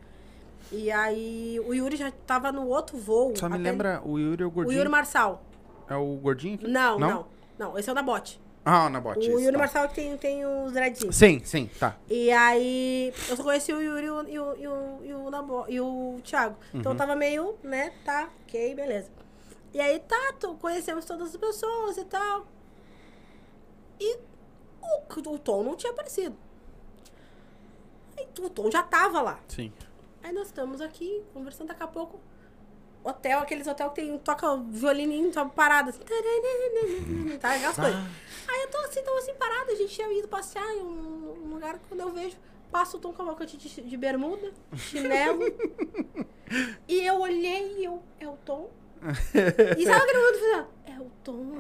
E 0.72 0.92
aí 0.92 1.58
o 1.66 1.74
Yuri 1.74 1.96
já 1.96 2.12
tava 2.12 2.52
no 2.52 2.68
outro 2.68 2.98
voo. 2.98 3.34
Só 3.36 3.48
me 3.48 3.58
lembra, 3.58 4.02
o 4.04 4.20
Yuri 4.20 4.44
é 4.44 4.46
o 4.46 4.50
O 4.50 4.52
gordinho. 4.52 4.78
Yuri 4.78 4.90
Marçal. 4.90 5.42
É 5.90 5.96
o 5.96 6.16
gordinho 6.18 6.56
aqui? 6.56 6.68
Não, 6.68 7.00
não, 7.00 7.26
não. 7.58 7.78
esse 7.80 7.88
é 7.88 7.92
o 7.94 7.96
da 7.96 8.02
bote. 8.04 8.42
Ah, 8.66 8.90
na 8.90 9.00
bote. 9.00 9.20
O 9.20 9.22
isso, 9.22 9.40
Yuri 9.40 9.54
tá. 9.54 9.60
Marçal 9.60 9.88
que 9.88 9.96
tem, 9.96 10.18
tem 10.18 10.46
os 10.46 10.74
dreadzinhos. 10.74 11.16
Sim, 11.16 11.40
sim, 11.46 11.70
tá. 11.80 11.96
E 12.10 12.30
aí, 12.30 13.14
eu 13.30 13.38
só 13.38 13.44
conheci 13.44 13.72
o 13.72 13.82
Yuri 13.82 14.08
e 14.08 14.10
o, 14.10 14.28
e 14.28 14.38
o, 14.40 14.56
e 14.58 14.68
o, 14.68 15.00
e 15.06 15.14
o, 15.14 15.30
Nabo- 15.30 15.66
e 15.70 15.80
o 15.80 16.20
Thiago. 16.22 16.58
Então 16.74 16.92
eu 16.92 16.98
tava 16.98 17.16
meio, 17.16 17.56
né, 17.64 17.94
tá, 18.04 18.28
ok, 18.46 18.76
beleza. 18.76 19.10
E 19.74 19.80
aí, 19.80 20.00
tá, 20.00 20.34
conhecemos 20.60 21.06
todas 21.06 21.30
as 21.30 21.38
pessoas 21.38 21.98
e 21.98 22.06
tal. 22.06 22.48
E 24.00 24.18
o, 24.82 25.32
o 25.32 25.40
Tom 25.40 25.64
não 25.64 25.76
tinha 25.76 25.92
aparecido. 25.92 26.36
Aí, 28.18 28.28
o 28.40 28.50
Tom 28.50 28.72
já 28.72 28.84
tava 28.84 29.22
lá. 29.22 29.40
Sim. 29.48 29.72
Aí 30.24 30.32
nós 30.32 30.48
estamos 30.48 30.82
aqui, 30.82 31.24
conversando 31.34 31.68
daqui 31.68 31.84
a 31.84 31.88
pouco. 31.88 32.20
Hotel, 33.04 33.40
aqueles 33.40 33.68
hotel 33.68 33.90
que 33.92 34.02
tem, 34.02 34.18
toca 34.18 34.58
violininho, 34.58 35.32
toca 35.32 35.50
parada, 35.50 35.92
assim. 35.92 36.02
Tá, 37.40 37.54
aquelas 37.54 37.76
coisas. 37.76 37.96
Aí 38.48 38.62
eu 38.64 38.70
tô 38.70 38.78
assim, 38.80 39.04
tô 39.04 39.14
assim, 39.16 39.34
parada. 39.36 39.72
A 39.72 39.76
gente 39.76 39.94
tinha 39.94 40.12
ido 40.12 40.28
passear 40.28 40.70
em 40.74 40.82
um, 40.82 41.44
um 41.46 41.54
lugar, 41.54 41.80
quando 41.88 42.02
eu 42.02 42.12
vejo, 42.12 42.36
passa 42.72 42.98
o 42.98 43.00
Tom 43.00 43.14
Cavalcante 43.14 43.58
de, 43.58 43.82
de 43.82 43.98
bermuda, 43.98 44.52
chinelo. 44.76 45.42
e 46.88 47.06
eu 47.06 47.22
olhei 47.22 47.78
e 47.80 47.86
eu, 47.86 48.02
é 48.20 48.28
o 48.28 48.38
Tom. 48.38 48.70
E 49.78 49.86
sabe 49.86 50.02
aquele 50.02 50.18
momento 50.18 50.40
falei, 50.40 50.66
é 50.86 51.00
o 51.00 51.12
Tom. 51.24 51.58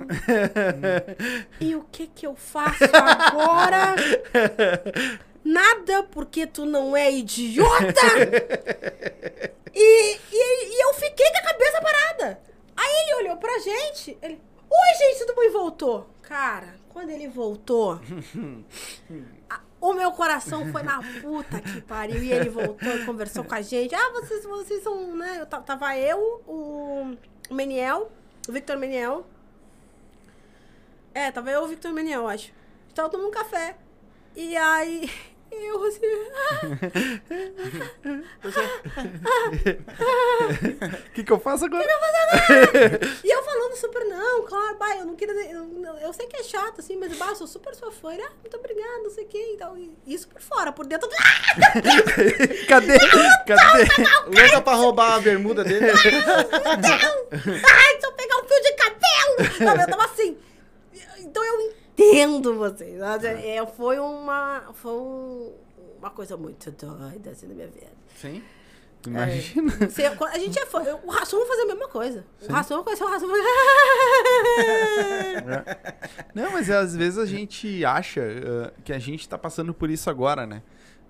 e 1.62 1.76
o 1.76 1.84
que 1.92 2.08
que 2.08 2.26
eu 2.28 2.36
faço 2.36 2.84
agora? 2.84 3.96
Nada, 5.44 6.04
porque 6.04 6.46
tu 6.46 6.66
não 6.66 6.96
é 6.96 7.12
idiota! 7.12 8.02
E, 9.80 10.20
e, 10.32 10.66
e 10.74 10.86
eu 10.86 10.94
fiquei 10.96 11.30
com 11.32 11.38
a 11.38 11.52
cabeça 11.52 11.80
parada. 11.80 12.42
Aí 12.76 13.04
ele 13.04 13.16
olhou 13.22 13.38
pra 13.38 13.60
gente, 13.60 14.18
ele. 14.24 14.42
Oi, 14.70 14.98
gente, 14.98 15.20
tudo 15.20 15.36
bom? 15.36 15.44
E 15.44 15.50
voltou. 15.50 16.10
Cara, 16.24 16.74
quando 16.90 17.12
ele 17.12 17.28
voltou, 17.28 18.00
o 19.80 19.94
meu 19.94 20.12
coração 20.12 20.72
foi 20.72 20.82
na 20.84 21.00
puta 21.22 21.60
que 21.62 21.82
pariu. 21.82 22.22
E 22.24 22.32
ele 22.32 22.50
voltou 22.50 22.90
e 22.96 23.06
conversou 23.06 23.44
com 23.44 23.54
a 23.56 23.62
gente. 23.62 23.94
Ah, 23.96 24.10
vocês, 24.12 24.44
vocês 24.44 24.84
são, 24.84 25.16
né? 25.16 25.38
Eu, 25.42 25.46
ta- 25.46 25.62
tava 25.62 25.96
eu, 25.98 26.18
o 26.48 27.16
Meniel, 27.52 28.12
o 28.48 28.52
Victor 28.52 28.78
Meniel. 28.78 29.26
É, 31.14 31.32
tava 31.32 31.50
eu 31.52 31.62
e 31.62 31.66
o 31.66 31.68
Victor 31.68 31.92
Meniel, 31.94 32.28
acho. 32.28 32.52
Tava 32.94 33.10
tomando 33.10 33.30
um 33.30 33.32
café. 33.32 33.76
E 34.36 34.56
aí, 34.56 35.10
eu 35.52 35.84
assim. 35.86 36.02
O 41.08 41.12
que, 41.14 41.24
que 41.24 41.32
eu 41.32 41.40
faço 41.40 41.66
agora? 41.66 41.84
E 43.24 43.30
eu 43.30 43.44
falando 43.44 43.76
super, 43.76 44.04
não, 44.06 44.44
claro, 44.44 44.78
bah, 44.78 44.96
eu 44.98 45.06
não 45.06 45.16
queria. 45.16 45.34
Eu, 45.52 45.98
eu 46.02 46.14
sei 46.14 46.28
que 46.28 46.38
é 46.38 46.44
chato, 46.44 46.80
assim, 46.80 46.96
mas 46.96 47.16
bah, 47.18 47.28
eu 47.30 47.36
sou 47.36 47.48
super 47.48 47.74
sua 47.76 47.92
fã. 47.92 48.14
Ah, 48.14 48.32
muito 48.42 48.58
obrigada, 48.58 49.00
não 49.04 49.10
sei 49.10 49.26
o 49.26 49.28
quê. 49.28 49.52
Então, 49.54 49.76
isso 50.06 50.28
por 50.28 50.42
fora, 50.42 50.72
por 50.72 50.86
dentro. 50.86 51.10
Ah, 51.20 51.58
Cadê? 52.68 52.98
Cadê? 53.46 53.88
Louca 54.28 54.62
pra 54.62 54.74
roubar 54.76 55.16
a 55.16 55.20
bermuda 55.20 55.64
dele. 55.64 55.88
não! 55.88 55.92
Ai, 57.68 57.94
deixa 57.94 58.08
eu 58.08 58.12
pegar 58.14 58.38
um 58.38 58.44
fio 58.48 58.62
de 58.62 58.74
cabelo! 58.74 59.38
Não, 59.60 59.76
eu 59.82 59.88
tava 59.88 60.06
assim. 60.06 60.38
Então 61.20 61.44
eu 61.44 61.74
entendo 61.98 62.56
vocês. 62.56 63.00
É, 63.24 63.66
foi 63.66 64.00
uma. 64.00 64.72
Foi 64.74 64.94
um- 64.94 65.54
uma 66.00 66.10
coisa 66.12 66.38
muito 66.38 66.70
doida 66.72 67.32
assim 67.32 67.48
na 67.48 67.56
minha 67.56 67.68
vida. 67.68 67.88
Sim. 68.16 68.44
Imagina. 69.06 69.72
Você- 69.90 70.06
a 70.06 70.38
gente 70.40 70.60
é 70.60 70.66
fã. 70.66 70.82
O 71.04 71.10
Rassum 71.10 71.38
vai 71.40 71.48
fazer 71.48 71.62
a 71.62 71.66
mesma 71.68 71.88
coisa. 71.88 72.26
O 72.48 72.52
Rassum 72.52 72.84
conheceu 72.84 73.08
o 73.08 73.10
Rassum. 73.10 73.28
Não, 76.34 76.52
mas 76.52 76.70
às 76.70 76.96
vezes 76.96 77.18
a 77.18 77.26
gente 77.26 77.84
acha 77.86 78.22
ah, 78.22 78.74
que 78.84 78.92
a 78.94 79.00
gente 79.00 79.28
tá 79.28 79.38
passando 79.38 79.74
por 79.74 79.90
isso 79.90 80.10
agora, 80.10 80.46
né? 80.46 80.62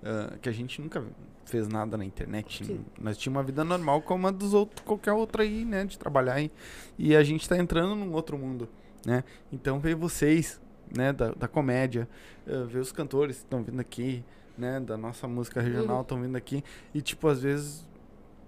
Ah, 0.03 0.33
que 0.41 0.47
a 0.49 0.51
gente 0.51 0.81
nunca 0.81 1.03
fez 1.45 1.67
nada 1.67 1.97
na 1.97 2.05
internet. 2.05 2.65
Sim. 2.65 2.85
Nós 2.99 3.17
tínhamos 3.17 3.39
uma 3.39 3.43
vida 3.45 3.63
normal 3.63 4.01
como 4.01 4.27
a 4.27 4.31
dos 4.31 4.53
outros, 4.53 4.81
qualquer 4.85 5.13
outra 5.13 5.43
aí, 5.43 5.65
né? 5.65 5.85
De 5.85 5.97
trabalhar 5.97 6.33
aí. 6.35 6.51
E 6.97 7.15
a 7.15 7.23
gente 7.23 7.47
tá 7.47 7.57
entrando 7.57 7.95
num 7.95 8.13
outro 8.13 8.37
mundo, 8.37 8.69
né? 9.05 9.23
Então 9.51 9.79
ver 9.79 9.95
vocês, 9.95 10.61
né? 10.95 11.11
Da, 11.13 11.31
da 11.31 11.47
comédia, 11.47 12.07
ah, 12.47 12.65
ver 12.67 12.79
os 12.79 12.91
cantores 12.91 13.37
que 13.37 13.43
estão 13.43 13.63
vindo 13.63 13.79
aqui, 13.79 14.23
né? 14.57 14.79
Da 14.79 14.97
nossa 14.97 15.27
música 15.27 15.61
regional 15.61 15.97
Uhum. 15.97 16.01
estão 16.01 16.21
vindo 16.21 16.35
aqui. 16.35 16.63
E 16.93 17.01
tipo, 17.01 17.27
às 17.27 17.41
vezes... 17.41 17.85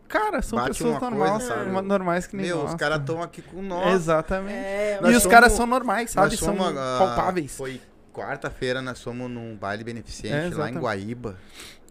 Cara, 0.07 0.41
são 0.41 0.57
Bate 0.57 0.69
pessoas 0.71 0.89
uma 0.93 0.99
coisa, 0.99 1.55
normais, 1.65 1.85
normais 1.85 2.25
que 2.27 2.35
nem 2.35 2.47
Meu, 2.47 2.57
nós. 2.63 2.71
os 2.71 2.75
caras 2.75 2.99
estão 2.99 3.21
aqui 3.21 3.43
com 3.43 3.61
nós. 3.61 3.93
Exatamente. 3.93 4.55
É, 4.55 4.97
E 4.97 5.01
Nós 5.03 5.15
os 5.17 5.21
somos- 5.21 5.35
caras 5.35 5.51
são 5.53 5.67
normais, 5.67 6.09
sabe? 6.09 6.35
São 6.35 6.47
somos, 6.57 6.75
ah, 6.75 6.97
palpáveis. 6.97 7.55
Foi 7.55 7.79
quarta-feira, 8.11 8.81
nós 8.81 9.01
fomos 9.03 9.29
num 9.29 9.55
baile 9.55 9.81
É, 9.81 9.85
beneficente 9.85 10.55
lá 10.55 10.67
em. 10.71 10.79
Guaíba. 10.79 11.37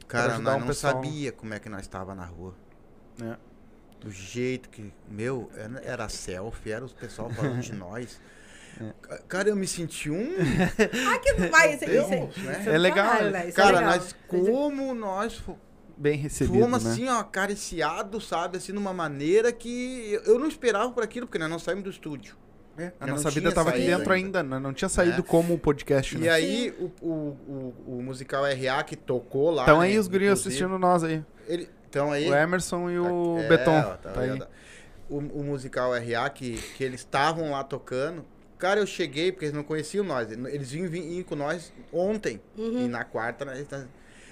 Cara, 0.09 0.36
nós 0.40 0.57
um 0.57 0.61
não 0.61 0.66
pessoal. 0.66 0.94
sabia 0.94 1.30
como 1.30 1.55
é 1.55 1.61
que 1.61 1.68
nós 1.68 1.82
estava 1.82 2.12
na 2.12 2.24
rua. 2.24 2.55
É. 3.22 3.36
Do 4.01 4.11
jeito 4.11 4.68
que. 4.68 4.92
Meu, 5.09 5.49
era- 5.57 5.80
era 5.84 6.09
selfie, 6.09 6.72
era 6.72 6.84
os 6.84 6.92
pessoal 6.92 7.30
falando 7.30 7.61
de 7.61 7.72
nós. 7.72 8.20
É. 8.81 8.93
Ca- 9.03 9.18
Cara, 9.29 9.49
eu 9.49 9.57
me 9.57 9.66
senti 9.66 10.11
um. 10.11 10.29
Ah, 11.09 11.18
que 11.18 11.33
vai, 11.49 11.74
isso, 11.74 11.85
Deus, 11.87 12.07
isso, 12.07 12.41
né? 12.45 12.59
isso 12.61 12.68
É 12.70 12.72
do 12.74 12.79
legal, 12.79 13.07
caralho, 13.07 13.31
né? 13.31 13.43
né? 13.45 13.49
É 13.49 13.53
Cara, 13.53 13.79
legal. 13.79 13.93
nós. 13.95 14.16
Como 14.29 14.95
nós 14.95 15.43
Bem 15.97 16.16
recebido, 16.16 16.61
fomos 16.61 16.85
né? 16.85 16.91
assim, 16.93 17.09
ó, 17.09 17.18
acariciados, 17.20 18.29
sabe? 18.29 18.57
Assim, 18.59 18.72
de 18.72 18.79
uma 18.79 18.93
maneira 18.93 19.51
que 19.53 20.20
eu- 20.24 20.39
não 20.39 20.47
esperava 20.47 20.91
por 20.93 21.03
aquilo, 21.03 21.26
porque 21.26 21.39
nós 21.39 21.51
não 21.51 21.59
saímos 21.59 21.83
do 21.85 21.91
estúdio. 21.91 22.37
É, 22.79 22.93
a 23.01 23.07
nossa 23.09 23.29
vida 23.29 23.49
tinha 23.51 23.53
tava 23.53 23.70
aqui 23.70 23.81
dentro 23.85 24.12
ainda, 24.12 24.41
né? 24.41 24.57
não 24.61 24.72
tinha 24.72 24.89
saído 24.89 25.18
É. 25.18 25.22
como 25.24 25.55
o 25.55 25.59
podcast, 25.59 26.14
E 26.14 26.20
né? 26.20 26.29
aí, 26.29 26.72
o, 26.79 26.85
o, 27.05 27.09
o, 27.09 27.74
o 27.99 28.03
musical 28.05 28.45
RA 28.45 28.85
que 28.85 28.95
tocou 28.95 29.51
lá. 29.51 29.64
Então 29.64 29.81
né, 29.81 29.87
aí 29.87 29.99
os 29.99 30.07
inclusive, 30.07 30.31
assistindo 30.33 30.79
nós 30.79 31.03
aí. 31.03 31.24
Ele, 31.49 31.68
então 31.91 32.12
aí. 32.12 32.31
O 32.31 32.35
Emerson 32.37 32.89
e 32.89 33.01
o 33.01 33.37
É, 33.41 33.49
Beton. 33.49 33.76
ó, 33.76 33.83
tá 33.97 34.11
tá 34.12 34.20
aí. 34.20 34.31
ligado? 34.31 34.49
O, 35.11 35.16
o 35.18 35.43
musical 35.43 35.91
RA, 35.93 36.31
que, 36.31 36.53
que 36.76 36.85
eles 36.85 37.01
estavam 37.01 37.51
lá 37.51 37.64
tocando. 37.64 38.24
Cara, 38.59 38.80
eu 38.80 38.86
cheguei, 38.86 39.30
porque 39.30 39.44
eles 39.44 39.54
não 39.54 39.62
conheciam 39.62 40.04
nós. 40.04 40.30
Eles 40.30 40.70
vinham, 40.72 40.88
vinham 40.90 41.22
com 41.24 41.36
nós 41.36 41.72
ontem. 41.92 42.40
Uhum. 42.56 42.86
E 42.86 42.88
na 42.88 43.04
quarta, 43.04 43.44
né, 43.44 43.64
tá- 43.68 43.86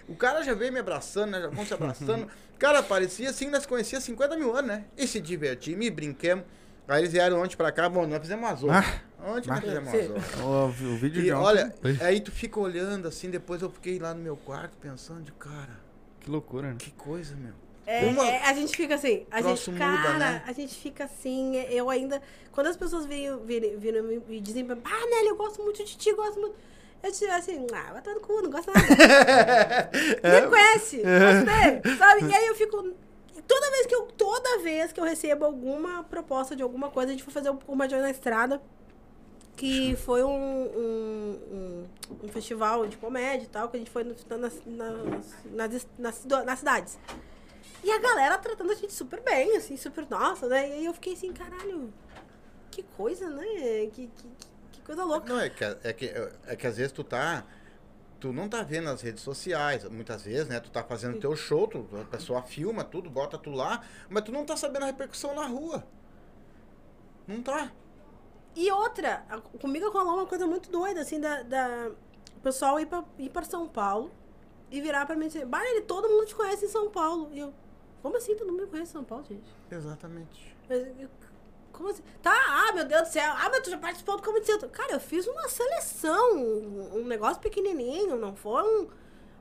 o 0.09 0.15
cara 0.17 0.43
já 0.43 0.53
veio 0.55 0.73
me 0.73 0.81
abraçando, 0.81 1.31
né? 1.31 1.41
Já 1.41 1.49
vão 1.49 1.65
se 1.65 1.73
abraçando. 1.75 2.27
cara, 2.59 2.83
parecia 2.83 3.31
assim, 3.31 3.49
nós 3.51 3.65
conhecíamos 3.67 4.05
50 4.05 4.37
mil 4.37 4.55
anos, 4.57 4.69
né? 4.69 4.85
E 4.97 5.07
se 5.07 5.21
divertimos, 5.21 5.87
e 5.87 5.91
brinquemos. 5.91 6.45
Aí 6.89 7.01
eles 7.03 7.13
vieram 7.13 7.41
ontem 7.43 7.57
pra 7.57 7.73
cá, 7.73 7.89
bom, 7.89 8.07
nós 8.07 8.21
fizemos 8.21 8.45
uma 8.49 8.55
zona. 8.55 8.85
Ontem 9.25 9.49
nós 9.49 9.59
Ah. 9.59 9.61
fizemos 9.61 9.91
Sim. 9.91 10.07
uma 10.09 10.21
zona. 10.21 10.45
O, 10.45 10.65
o 10.67 10.97
vídeo 10.97 11.21
E 11.21 11.25
de 11.25 11.33
olha, 11.33 11.75
aí 12.01 12.21
tu 12.21 12.31
fica 12.31 12.61
olhando 12.61 13.09
assim, 13.09 13.29
depois 13.31 13.61
eu 13.63 13.71
fiquei 13.71 13.99
lá 13.99 14.15
no 14.15 14.21
meu 14.23 14.37
quarto 14.37 14.77
pensando, 14.79 15.23
de 15.23 15.33
cara, 15.33 15.81
que 16.21 16.31
loucura, 16.31 16.69
né? 16.71 16.77
que 16.79 16.91
coisa, 16.93 17.35
meu. 17.35 17.53
É, 17.87 18.07
Uma- 18.07 18.27
é, 18.27 18.43
a 18.43 18.53
gente 18.53 18.77
fica 18.77 18.97
assim, 18.97 19.25
a 19.31 19.41
troço 19.41 19.71
gente, 19.71 19.81
muda, 19.81 19.87
cara, 20.03 20.19
né? 20.19 20.43
a 20.45 20.53
gente 20.53 20.75
fica 20.75 21.05
assim, 21.05 21.57
eu 21.71 21.89
ainda, 21.89 22.21
quando 22.51 22.67
as 22.67 22.77
pessoas 22.77 23.07
viram, 23.07 23.39
viram, 23.39 23.79
viram 23.79 24.03
me- 24.03 24.19
me 24.27 24.41
dizem, 24.41 24.67
ah, 24.85 25.07
Nelly, 25.09 25.29
eu 25.29 25.37
gosto 25.37 25.63
muito 25.63 25.85
de 25.85 25.97
ti, 25.97 26.13
gosto 26.13 26.41
muito, 26.41 26.57
eu 27.03 27.13
digo 27.13 27.31
assim, 27.33 27.65
ah, 27.73 27.93
vai 28.03 28.15
no 28.15 28.21
cu, 28.21 28.43
não 28.43 28.51
gosto 28.51 28.73
nada. 28.75 28.81
Me 30.43 30.49
conhece, 30.49 30.97
gostei, 30.97 31.97
sabe? 31.97 32.25
E 32.29 32.35
aí 32.35 32.47
eu 32.49 32.55
fico, 32.57 32.93
toda 33.47 33.71
vez 33.71 33.87
que 33.87 33.95
eu, 33.95 34.03
toda 34.17 34.59
vez 34.59 34.93
que 34.93 34.99
eu 34.99 35.05
recebo 35.05 35.45
alguma 35.45 36.03
proposta 36.03 36.57
de 36.57 36.65
alguma 36.65 36.91
coisa, 36.91 37.11
a 37.11 37.13
gente 37.13 37.23
foi 37.23 37.33
fazer 37.33 37.51
um 37.51 37.57
comédia 37.57 38.01
na 38.01 38.11
estrada, 38.11 38.61
que 39.57 39.95
foi 39.97 40.25
um, 40.25 40.29
um, 40.29 41.39
um, 41.53 41.87
um 42.25 42.29
festival 42.29 42.87
de 42.89 42.97
comédia 42.97 43.45
e 43.45 43.49
tal, 43.49 43.69
que 43.69 43.77
a 43.77 43.79
gente 43.79 43.91
foi 43.91 44.03
no- 44.03 44.17
nas, 44.39 44.61
nas, 44.67 45.87
nas, 45.99 46.25
nas 46.45 46.59
cidades. 46.59 46.99
E 47.87 47.93
a 47.93 47.99
galera 48.01 48.37
tratando 48.37 48.73
a 48.73 48.75
gente 48.75 48.93
super 48.93 49.23
bem, 49.23 49.57
assim, 49.57 49.77
super 49.77 50.05
nossa, 50.11 50.49
né? 50.49 50.69
E 50.69 50.73
aí 50.73 50.85
eu 50.87 50.93
fiquei 50.93 51.13
assim, 51.13 51.33
caralho, 51.33 51.95
que 52.69 52.83
coisa, 52.83 53.31
né? 53.31 53.45
Que, 53.93 54.09
que, 54.09 54.29
que 54.73 54.81
coisa 54.83 55.05
louca. 55.05 55.33
Não, 55.33 55.39
é 55.39 55.49
que, 55.49 55.63
é, 55.63 55.93
que, 55.93 56.13
é 56.49 56.57
que 56.57 56.67
às 56.67 56.77
vezes 56.77 56.91
tu 56.91 57.05
tá. 57.05 57.47
Tu 58.19 58.33
não 58.33 58.49
tá 58.49 58.65
vendo 58.65 58.89
as 58.89 59.03
redes 59.03 59.23
sociais, 59.23 59.85
muitas 59.85 60.23
vezes, 60.23 60.49
né? 60.49 60.59
Tu 60.59 60.69
tá 60.69 60.83
fazendo 60.83 61.21
teu 61.21 61.37
show, 61.37 61.69
tu, 61.69 61.87
a 62.01 62.05
pessoa 62.07 62.43
filma 62.43 62.83
tudo, 62.83 63.09
bota 63.09 63.39
tu 63.39 63.51
lá, 63.51 63.85
mas 64.11 64.25
tu 64.25 64.33
não 64.33 64.45
tá 64.45 64.57
sabendo 64.57 64.83
a 64.83 64.87
repercussão 64.87 65.33
na 65.37 65.47
rua. 65.47 65.87
Não 67.25 67.41
tá. 67.41 67.71
E 68.57 68.69
outra, 68.73 69.25
comigo 69.61 69.89
rolou 69.91 70.15
uma 70.15 70.27
coisa 70.27 70.45
muito 70.45 70.73
doida, 70.73 71.03
assim, 71.03 71.21
da, 71.21 71.45
da 71.45 71.93
o 72.37 72.41
pessoal 72.41 72.81
ir 72.81 72.87
pra, 72.87 73.05
ir 73.17 73.31
pra 73.31 73.45
São 73.45 73.69
Paulo 73.69 74.11
e 74.73 74.81
virar 74.81 75.07
pra 75.07 75.15
mim 75.15 75.27
e 75.27 75.29
dizer, 75.29 75.47
bah, 75.47 75.65
ele, 75.65 75.83
todo 75.83 76.09
mundo 76.09 76.27
te 76.27 76.35
conhece 76.35 76.65
em 76.65 76.69
São 76.69 76.91
Paulo. 76.91 77.31
E 77.33 77.39
eu, 77.39 77.55
como 78.07 78.19
assim 78.19 78.37
todo 78.37 78.53
mundo 78.53 78.63
me 78.63 78.67
conhece 78.69 78.93
São 78.93 79.03
Paulo, 79.03 79.25
gente? 79.29 79.53
Exatamente. 79.69 80.57
Mas 80.69 80.79
eu- 81.01 81.11
Como 81.73 81.89
assim? 81.89 82.05
Tá, 82.23 82.31
ah, 82.33 82.73
meu 82.73 82.85
Deus 82.85 83.03
do 83.03 83.13
céu. 83.13 83.33
Ah, 83.37 83.49
mas 83.51 83.61
tu 83.63 83.71
já 83.71 83.79
participou 83.79 84.17
do 84.17 84.23
Comedy 84.23 84.47
Central. 84.47 84.71
Cara, 84.71 84.93
eu 84.93 85.01
fiz 85.01 85.27
uma 85.27 85.49
seleção, 85.49 86.37
um, 86.37 87.01
um 87.01 87.05
negócio 87.05 87.43
pequenininho, 87.43 88.17
não 88.17 88.37
foi 88.37 88.63
um... 88.63 88.89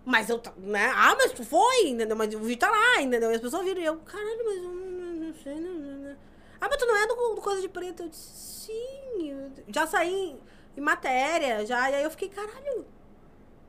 Mas 0.04 0.30
eu, 0.32 0.42
né? 0.58 0.92
Ah, 0.96 1.16
mas 1.16 1.32
tu 1.32 1.44
foi, 1.46 1.90
entendeu? 1.90 2.18
Mas 2.18 2.34
o 2.34 2.40
vídeo 2.40 2.60
tá 2.60 2.72
lá, 2.72 3.02
entendeu? 3.04 3.32
E 3.32 3.36
as 3.36 3.42
pessoas 3.42 3.64
viram 3.64 3.80
e 3.82 3.86
eu, 3.86 3.98
caralho, 4.00 4.44
mas 4.46 4.58
eu 4.58 4.64
não, 4.64 5.28
não 5.28 5.34
sei, 5.36 5.60
não, 5.60 5.74
não, 5.76 5.98
não. 6.00 6.18
Ah, 6.60 6.68
mas 6.68 6.78
tu 6.78 6.86
não 6.88 6.98
é 6.98 7.08
do, 7.08 7.36
do 7.36 7.42
Coisa 7.42 7.62
de 7.62 7.70
Preto. 7.70 8.02
Eu 8.04 8.10
disse, 8.10 8.66
sim. 8.66 9.30
eu 9.30 9.52
já 9.74 9.86
saí 9.86 10.36
em 10.76 10.82
matéria, 10.82 11.64
já. 11.68 11.90
E 11.92 11.96
aí 11.96 12.04
eu 12.04 12.10
fiquei, 12.10 12.30
caralho, 12.30 12.86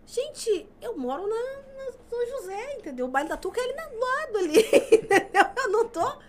gente, 0.06 0.68
eu 0.80 0.96
moro 0.96 1.26
na, 1.26 1.84
na 1.84 1.92
São 2.08 2.26
José, 2.26 2.74
entendeu? 2.78 3.06
O 3.06 3.08
baile 3.08 3.28
da 3.28 3.36
Tuca 3.36 3.60
é 3.60 3.64
ali 3.64 3.72
do 3.72 3.98
lado 3.98 4.38
ali, 4.38 4.60
entendeu? 4.94 5.44
Eu 5.56 5.70
não 5.70 5.88
tô... 5.88 6.26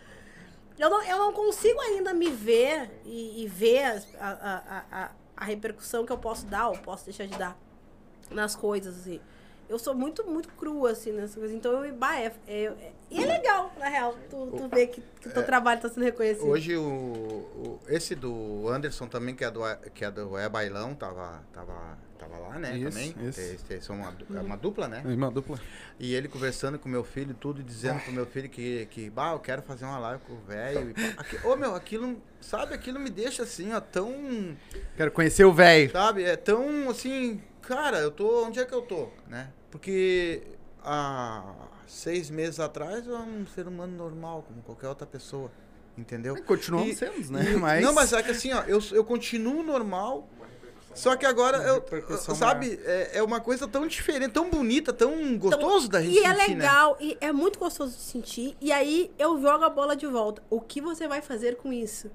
Eu 0.78 0.92
não, 0.92 1.04
eu 1.04 1.18
não 1.18 1.34
consigo 1.34 1.80
ainda 1.82 2.14
me 2.14 2.30
ver 2.30 3.02
e, 3.04 3.44
e 3.44 3.48
ver 3.48 3.84
a, 4.20 4.30
a, 4.30 4.86
a, 4.92 5.12
a 5.36 5.44
repercussão 5.44 6.06
que 6.06 6.12
eu 6.12 6.20
posso 6.20 6.46
dar 6.46 6.70
ou 6.70 6.78
posso 6.78 7.06
deixar 7.06 7.26
de 7.26 7.36
dar 7.36 7.58
nas 8.30 8.56
coisas, 8.56 9.00
assim. 9.00 9.20
Eu 9.70 9.78
sou 9.78 9.94
muito, 9.94 10.26
muito 10.26 10.48
crua, 10.50 10.92
assim, 10.92 11.12
nessas 11.12 11.36
coisas. 11.36 11.52
Então, 11.56 11.84
eu, 11.84 11.94
bah, 11.94 12.18
é, 12.18 12.32
é, 12.48 12.64
é- 12.66 12.92
e 13.12 13.22
é 13.22 13.26
legal, 13.26 13.72
na 13.78 13.88
real, 13.88 14.16
tu, 14.30 14.48
tu 14.56 14.68
ver 14.70 14.88
que, 14.88 15.02
que 15.22 15.28
o 15.28 15.32
teu 15.32 15.44
trabalho 15.44 15.80
tá 15.82 15.90
sendo 15.90 16.04
reconhecido. 16.04 16.48
Hoje 16.48 16.76
o, 16.76 16.84
o- 16.84 17.80
esse 17.88 18.16
do 18.16 18.68
Anderson 18.70 19.08
também, 19.08 19.36
que 19.36 19.44
é 19.44 19.52
do, 19.52 19.62
que 19.94 20.06
é 20.06 20.12
do 20.12 20.38
É 20.38 20.48
Bailão, 20.48 20.94
tava, 20.96 21.44
tava, 21.54 21.98
tava 22.18 22.38
lá, 22.38 22.60
né? 22.60 22.78
Isso, 22.78 22.90
também. 22.90 23.16
isso. 23.28 23.40
Eles, 23.42 23.66
eles 23.70 23.84
são 23.86 23.96
uma, 23.98 24.14
é 24.36 24.40
uma 24.40 24.56
dupla, 24.58 24.88
né? 24.88 25.04
Irmã 25.06 25.32
dupla. 25.32 25.60
E 26.00 26.14
ele 26.16 26.28
conversando 26.30 26.78
com 26.80 26.88
meu 26.88 27.04
filho 27.04 27.34
tudo, 27.34 27.60
e 27.62 27.64
dizendo 27.64 28.00
pro 28.02 28.12
meu 28.14 28.26
filho 28.26 28.50
que, 28.50 28.86
que 28.88 29.10
bah, 29.10 29.32
eu 29.34 29.40
quero 29.40 29.62
fazer 29.62 29.84
uma 29.86 30.00
live 30.00 30.22
com 30.24 30.34
o 30.34 30.40
velho. 30.48 30.94
Ô, 31.44 31.56
meu, 31.58 31.76
aquilo, 31.76 32.22
sabe, 32.42 32.74
aquilo 32.74 33.00
me 33.00 33.10
deixa 33.10 33.44
assim, 33.44 33.74
ó, 33.74 33.80
tão. 33.82 34.56
Quero 34.96 35.12
conhecer 35.12 35.44
o 35.46 35.54
velho. 35.54 35.92
Sabe, 35.92 36.24
é 36.24 36.36
tão 36.36 36.90
assim, 36.90 37.42
cara, 37.62 38.00
eu 38.00 38.12
tô. 38.12 38.46
Onde 38.46 38.60
é 38.60 38.66
que 38.66 38.74
eu 38.74 38.82
tô, 38.82 39.10
né? 39.28 39.50
Porque 39.72 40.42
há 40.84 41.44
seis 41.88 42.30
meses 42.30 42.60
atrás 42.60 43.06
eu 43.08 43.16
era 43.16 43.24
um 43.24 43.46
ser 43.48 43.68
humano 43.68 43.96
normal, 43.96 44.44
como 44.48 44.62
qualquer 44.62 44.88
outra 44.88 45.06
pessoa. 45.08 45.52
Entendeu? 45.98 46.42
Continuamos 46.44 46.90
E- 46.92 46.96
sendo, 46.96 47.32
né? 47.32 47.52
e- 47.52 47.56
Mas... 47.58 47.84
Não, 47.84 47.92
mas 47.94 48.14
é 48.14 48.22
que 48.22 48.32
assim, 48.32 48.54
ó, 48.54 48.62
eu, 48.64 48.80
eu 48.92 49.04
continuo 49.04 49.64
normal. 49.64 50.28
Só 50.94 51.16
que 51.16 51.28
agora, 51.28 51.58
eu, 51.60 51.84
sabe, 52.36 52.80
é, 52.84 53.20
é 53.20 53.24
uma 53.24 53.40
coisa 53.40 53.68
tão 53.68 53.86
diferente, 53.86 54.32
tão 54.32 54.50
bonita, 54.50 54.92
tão 54.92 55.38
gostoso 55.38 55.88
da 55.88 56.02
gente 56.02 56.16
E 56.16 56.20
é 56.24 56.34
sentir, 56.34 56.56
né? 56.56 56.64
legal, 56.64 56.98
e 57.00 57.16
é 57.22 57.32
muito 57.32 57.60
gostoso 57.60 57.96
de 57.96 58.02
sentir. 58.02 58.58
E 58.60 58.72
aí 58.72 59.12
eu 59.20 59.40
jogo 59.40 59.64
a 59.64 59.70
bola 59.70 59.96
de 59.96 60.08
volta. 60.08 60.42
O 60.50 60.60
que 60.60 60.82
você 60.82 61.08
vai 61.08 61.22
fazer 61.22 61.56
com 61.58 61.72
isso? 61.72 62.10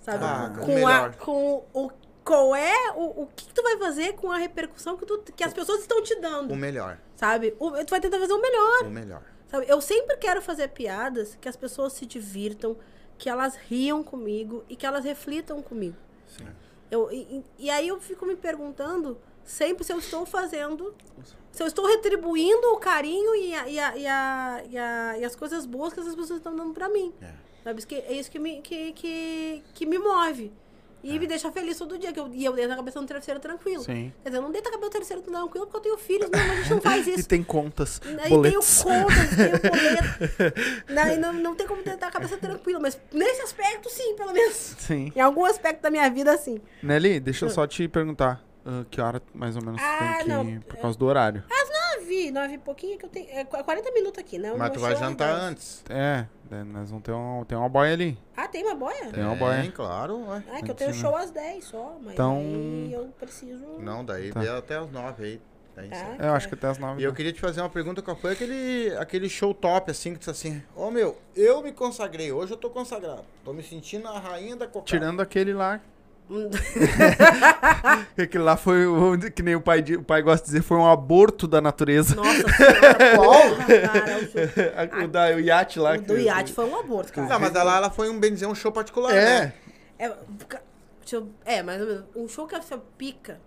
Sabe? 0.00 0.24
Ah, 0.24 0.52
o 0.56 0.64
com 0.64 0.86
a, 0.86 1.08
com 1.10 1.64
o 1.74 1.90
qual 2.28 2.54
é 2.54 2.92
o, 2.94 3.22
o 3.22 3.26
que, 3.34 3.46
que 3.46 3.54
tu 3.54 3.62
vai 3.62 3.76
fazer 3.78 4.12
com 4.14 4.30
a 4.30 4.36
repercussão 4.36 4.96
que, 4.96 5.06
tu, 5.06 5.18
que 5.34 5.42
as 5.42 5.52
pessoas 5.54 5.80
estão 5.80 6.02
te 6.02 6.14
dando, 6.20 6.52
O 6.52 6.56
melhor, 6.56 6.98
sabe? 7.16 7.54
O- 7.58 7.70
tu 7.84 7.90
vai 7.90 8.00
tentar 8.00 8.18
fazer 8.18 8.32
o 8.34 8.40
melhor. 8.40 8.82
o 8.84 8.90
melhor. 8.90 9.22
Sabe? 9.48 9.64
Eu 9.68 9.80
sempre 9.80 10.16
quero 10.18 10.42
fazer 10.42 10.68
piadas 10.68 11.36
que 11.40 11.48
as 11.48 11.56
pessoas 11.56 11.94
se 11.94 12.04
divirtam, 12.04 12.76
que 13.16 13.28
elas 13.30 13.56
riam 13.56 14.02
comigo 14.04 14.62
e 14.68 14.76
que 14.76 14.84
elas 14.86 15.04
reflitam 15.04 15.62
comigo. 15.62 15.96
Sim. 16.26 16.46
Eu, 16.90 17.10
e, 17.10 17.42
e- 17.58 17.70
aí 17.70 17.88
eu 17.88 17.98
fico 18.00 18.24
me 18.26 18.36
perguntando 18.36 19.18
sempre 19.44 19.82
se 19.84 19.92
eu 19.92 19.98
estou 19.98 20.26
fazendo, 20.26 20.94
se 21.50 21.62
eu 21.62 21.66
estou 21.66 21.86
retribuindo 21.86 22.68
o 22.74 22.76
carinho 22.78 23.34
e, 23.34 23.54
a- 23.54 23.68
e, 23.68 23.78
a- 23.80 23.96
e, 23.96 24.06
a- 24.06 24.62
e, 24.68 24.76
a- 24.78 25.18
e 25.18 25.24
as 25.24 25.34
coisas 25.34 25.64
boas 25.64 25.92
que 25.94 26.00
essas 26.00 26.14
pessoas 26.14 26.38
estão 26.40 26.54
dando 26.54 26.72
pra 26.74 26.88
mim. 26.88 27.12
É. 27.22 27.32
Sabe? 27.64 27.84
Que- 27.86 27.94
É 27.96 28.12
isso 28.12 28.30
que 28.30 28.38
me, 28.38 28.60
que, 28.60 28.92
que, 28.92 29.62
que 29.74 29.86
me 29.86 29.98
move. 29.98 30.52
E 31.02 31.14
É. 31.14 31.18
me 31.18 31.26
deixa 31.26 31.50
feliz 31.52 31.78
todo 31.78 31.96
dia. 31.98 32.12
Que 32.12 32.20
eu, 32.20 32.28
e 32.32 32.44
eu 32.44 32.52
deito 32.52 32.72
a 32.72 32.76
cabeça 32.76 33.00
no 33.00 33.06
travesseiro 33.06 33.38
tranquilo. 33.40 33.82
Sim. 33.84 34.12
Quer 34.22 34.28
dizer, 34.30 34.38
eu 34.38 34.42
não 34.42 34.50
deito 34.50 34.68
a 34.68 34.72
cabeça 34.72 34.86
no 34.86 34.90
travesseiro 34.90 35.22
tranquilo 35.22 35.66
porque 35.66 35.76
eu 35.76 35.80
tenho 35.80 35.98
filhos, 35.98 36.30
não, 36.30 36.38
a 36.40 36.54
gente 36.56 36.70
não 36.70 36.80
faz 36.80 37.06
E 37.08 37.14
isso. 37.14 37.28
tem 37.28 37.42
contas, 37.42 37.98
tenho 38.00 38.28
boletos. 38.28 38.82
contas, 38.82 39.28
tenho 39.36 39.50
boleto. 39.72 40.60
não, 40.88 41.08
e 41.08 41.16
não, 41.16 41.32
não 41.32 41.54
tem 41.54 41.66
como 41.66 41.82
ter 41.82 41.92
a 42.02 42.10
cabeça 42.10 42.36
tranquila, 42.36 42.80
mas 42.80 42.98
nesse 43.12 43.42
aspecto, 43.42 43.88
sim, 43.90 44.14
pelo 44.16 44.32
menos. 44.32 44.54
Sim. 44.78 45.12
Em 45.14 45.20
algum 45.20 45.44
aspecto 45.44 45.82
da 45.82 45.90
minha 45.90 46.08
vida, 46.10 46.36
sim. 46.36 46.60
Nelly, 46.82 47.20
deixa 47.20 47.44
eu 47.46 47.50
só 47.50 47.66
te 47.66 47.86
perguntar. 47.88 48.42
ah, 48.66 48.84
que 48.90 49.00
hora 49.00 49.22
mais 49.34 49.56
ou 49.56 49.62
menos 49.62 49.80
Ah, 49.82 50.18
tem 50.18 50.26
que 50.26 50.50
ir, 50.52 50.60
por 50.64 50.76
causa 50.78 50.98
do 50.98 51.06
horário? 51.06 51.42
Nove, 52.08 52.30
nove 52.30 52.54
e 52.54 52.58
pouquinho 52.58 52.98
que 52.98 53.04
eu 53.04 53.08
tenho. 53.10 53.28
É 53.30 53.44
qu- 53.44 53.62
40 53.62 53.90
minutos 53.92 54.18
aqui, 54.18 54.38
né? 54.38 54.52
O 54.52 54.58
Mas 54.58 54.68
meu 54.70 54.74
tu 54.78 54.80
vai 54.80 54.92
show 54.96 55.02
é 55.04 55.08
jantar 55.08 55.32
dez. 55.34 55.42
antes. 55.44 55.84
É, 55.90 56.26
é, 56.50 56.64
nós 56.64 56.88
vamos 56.88 57.04
ter, 57.04 57.12
um, 57.12 57.44
tem 57.46 57.56
uma 57.58 57.68
boia 57.68 57.92
ali. 57.92 58.18
Ah, 58.36 58.48
tem 58.48 58.64
uma 58.64 58.74
boia? 58.74 59.10
Tem 59.12 59.22
uma 59.22 59.36
boia. 59.36 59.70
claro, 59.72 60.26
ué. 60.28 60.42
Ah, 60.50 60.58
é 60.58 60.62
que 60.62 60.70
eu 60.70 60.72
Antes, 60.72 60.74
tenho 60.76 60.90
né? 60.90 60.96
show 60.96 61.14
às 61.16 61.30
10 61.30 61.64
só, 61.64 61.96
mas 62.02 62.14
Então- 62.14 62.38
aí 62.38 62.92
eu 62.94 63.08
preciso. 63.18 63.64
Não, 63.78 64.04
daí 64.04 64.32
Tá. 64.32 64.40
até 64.58 64.76
as 64.78 64.90
nove 64.90 65.24
aí. 65.24 65.40
Tá. 65.74 65.82
sim. 65.82 66.16
É, 66.18 66.26
eu 66.26 66.32
acho 66.32 66.48
que 66.48 66.54
até 66.54 66.66
as 66.66 66.78
nove. 66.78 67.00
E 67.00 67.04
eu 67.04 67.12
queria 67.14 67.32
te 67.32 67.40
fazer 67.40 67.60
uma 67.60 67.68
pergunta, 67.70 68.02
qual 68.02 68.16
foi 68.16 68.32
aquele, 68.32 68.92
aquele 68.98 69.28
show 69.28 69.54
top, 69.54 69.90
assim, 69.92 70.12
que 70.14 70.18
tu 70.18 70.30
disse 70.32 70.48
assim, 70.48 70.62
ô 70.74 70.90
meu, 70.90 71.16
eu 71.36 71.62
me 71.62 71.72
consagrei, 71.72 72.32
hoje 72.32 72.52
eu 72.52 72.56
tô 72.56 72.68
consagrado. 72.70 73.22
Tô 73.44 73.52
me 73.52 73.62
sentindo 73.62 74.08
a 74.08 74.18
rainha 74.18 74.56
da 74.56 74.66
cocada. 74.66 74.86
Tirando 74.86 75.20
aquele 75.20 75.52
lá. 75.52 75.80
aquele 78.16 78.44
lá 78.44 78.56
foi 78.56 78.84
que 79.34 79.42
nem 79.42 79.54
o 79.56 79.60
pai, 79.60 79.80
o 79.96 80.02
pai 80.02 80.22
gosta 80.22 80.44
de 80.44 80.52
dizer, 80.52 80.62
foi 80.62 80.76
um 80.76 80.86
aborto 80.86 81.46
da 81.48 81.60
natureza. 81.60 82.14
Nossa 82.14 82.30
senhora, 82.32 82.94
cara. 84.84 85.04
O, 85.04 85.08
da 85.08 85.26
o 85.36 85.40
iate 85.40 85.78
lá. 85.78 85.94
o 85.94 86.00
do 86.02 86.18
iate 86.18 86.52
foi 86.52 86.64
um 86.66 86.76
aborto, 86.78 87.12
cara. 87.12 87.28
Não, 87.28 87.40
mas 87.40 87.54
ela, 87.54 87.76
ela 87.76 87.90
foi 87.90 88.08
um, 88.10 88.18
bem 88.18 88.32
dizer, 88.32 88.46
um 88.46 88.54
show 88.54 88.70
particular, 88.72 89.12
É. 89.14 89.24
né? 89.40 89.52
É, 89.98 90.06
eu- 91.12 91.28
é, 91.44 91.62
mais 91.62 91.80
ou 91.80 91.86
menos. 91.86 92.04
Um 92.14 92.28
show 92.28 92.46
que 92.46 92.54
eu 92.54 92.62
fiz 92.62 92.78
pica 92.96 93.40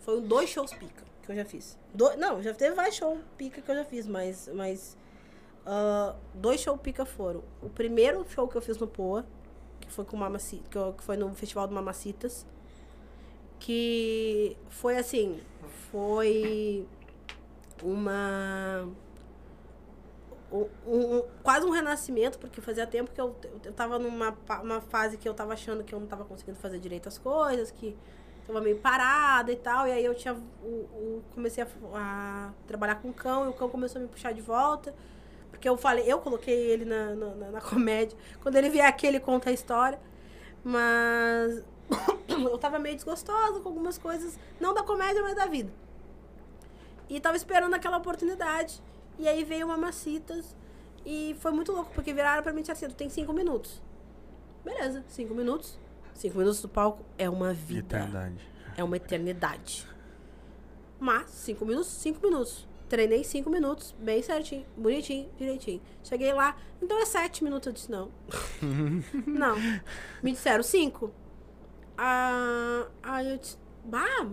foi 0.00 0.20
dois 0.20 0.48
shows 0.48 0.72
pica 0.72 1.02
que 1.24 1.32
eu 1.32 1.36
já 1.36 1.44
fiz. 1.44 1.76
Do- 1.92 2.16
não, 2.16 2.42
já 2.42 2.54
teve 2.54 2.74
vários 2.74 2.94
shows 2.96 3.18
pica 3.36 3.60
que 3.60 3.70
eu 3.70 3.74
já 3.74 3.84
fiz, 3.84 4.06
mas. 4.06 4.48
mas 4.54 4.96
ah, 5.66 6.14
dois 6.32 6.60
shows 6.60 6.80
pica 6.80 7.04
foram. 7.04 7.42
O 7.60 7.68
primeiro 7.68 8.24
show 8.32 8.46
que 8.48 8.56
eu 8.56 8.62
fiz 8.62 8.78
no 8.78 8.86
Poa, 8.86 9.26
que 9.88 9.92
foi 9.94 10.04
com 10.04 10.16
Mamacita, 10.16 10.62
que, 10.70 10.92
que 10.98 11.02
foi 11.04 11.16
no 11.16 11.34
Festival 11.34 11.66
do 11.66 11.74
Mamacitas. 11.74 12.46
Que 13.58 14.56
foi 14.68 14.96
assim. 14.96 15.40
Foi 15.90 16.86
uma. 17.82 18.88
um- 20.50 20.66
um- 20.86 21.22
quase 21.42 21.66
um 21.66 21.70
renascimento, 21.70 22.38
porque 22.38 22.60
fazia 22.60 22.86
tempo 22.86 23.10
que 23.10 23.20
eu, 23.20 23.34
eu 23.64 23.72
tava 23.72 23.98
numa 23.98 24.34
uma 24.62 24.80
fase 24.80 25.18
que 25.18 25.28
eu 25.28 25.34
tava 25.34 25.52
achando 25.52 25.84
que 25.84 25.94
eu 25.94 26.00
não 26.00 26.06
tava 26.06 26.24
conseguindo 26.24 26.58
fazer 26.58 26.78
direito 26.78 27.06
as 27.08 27.18
coisas, 27.18 27.70
que 27.70 27.96
tava 28.46 28.60
meio 28.62 28.78
parada 28.78 29.52
e 29.52 29.56
tal, 29.56 29.86
e 29.86 29.92
aí 29.92 30.04
eu 30.04 30.14
tinha 30.14 30.34
o, 30.62 30.66
o- 30.66 31.22
comecei 31.34 31.62
a, 31.62 31.68
a 31.94 32.52
trabalhar 32.66 32.94
com 32.96 33.08
o 33.10 33.12
cão, 33.12 33.44
e 33.46 33.48
o 33.48 33.52
cão 33.52 33.68
começou 33.68 33.98
a 34.00 34.02
me 34.02 34.08
puxar 34.08 34.32
de 34.32 34.40
volta, 34.40 34.94
porque 35.50 35.68
eu 35.68 35.76
falei, 35.76 36.04
eu 36.10 36.18
coloquei 36.20 36.54
ele 36.70 36.84
na, 36.84 37.14
na, 37.14 37.50
na- 37.50 37.60
comédia, 37.60 38.16
quando 38.40 38.56
ele 38.56 38.68
vier 38.70 38.86
aqui 38.86 39.06
ele 39.06 39.18
conta 39.20 39.50
a 39.50 39.52
história, 39.52 39.98
mas 40.64 41.62
eu 42.28 42.58
tava 42.58 42.78
meio 42.78 42.94
desgostosa 42.94 43.60
com 43.60 43.68
algumas 43.68 43.98
coisas, 43.98 44.38
não 44.60 44.74
da 44.74 44.82
comédia, 44.82 45.22
mas 45.22 45.34
da 45.34 45.46
vida. 45.46 45.70
E 47.08 47.18
tava 47.20 47.36
esperando 47.36 47.74
aquela 47.74 47.96
oportunidade. 47.96 48.82
E 49.18 49.26
aí 49.26 49.42
veio 49.42 49.64
o 49.66 49.68
Mamacitas. 49.70 50.54
E 51.06 51.34
foi 51.40 51.50
muito 51.52 51.72
louco, 51.72 51.90
porque 51.94 52.12
viraram 52.12 52.42
pra 52.42 52.52
mim 52.52 52.58
e 52.60 52.62
disseram 52.62 52.78
assim, 52.78 52.88
tu 52.88 52.94
tem 52.96 53.08
cinco 53.08 53.32
minutos. 53.32 53.80
Beleza, 54.62 55.02
cinco 55.08 55.34
minutos. 55.34 55.78
Cinco 56.12 56.36
minutos 56.36 56.60
do 56.60 56.68
palco 56.68 57.02
é 57.16 57.28
uma 57.30 57.54
vida. 57.54 57.96
Eternidade. 57.96 58.50
É 58.76 58.84
uma 58.84 58.96
eternidade. 58.96 59.88
Mas, 61.00 61.30
cinco 61.30 61.64
minutos, 61.64 61.88
cinco 61.88 62.20
minutos. 62.26 62.68
Treinei 62.88 63.22
cinco 63.22 63.50
minutos, 63.50 63.94
bem 63.98 64.22
certinho, 64.22 64.64
bonitinho, 64.76 65.28
direitinho. 65.36 65.82
Cheguei 66.02 66.32
lá, 66.32 66.56
então 66.80 66.98
é 66.98 67.04
sete 67.04 67.44
minutos. 67.44 67.66
Eu 67.66 67.72
disse, 67.72 67.90
não. 67.90 68.10
não. 69.26 69.56
Me 70.22 70.32
disseram 70.32 70.62
cinco. 70.62 71.12
Ah, 71.96 72.88
aí 73.02 73.30
eu 73.30 73.36
disse, 73.36 73.58
bah, 73.84 74.26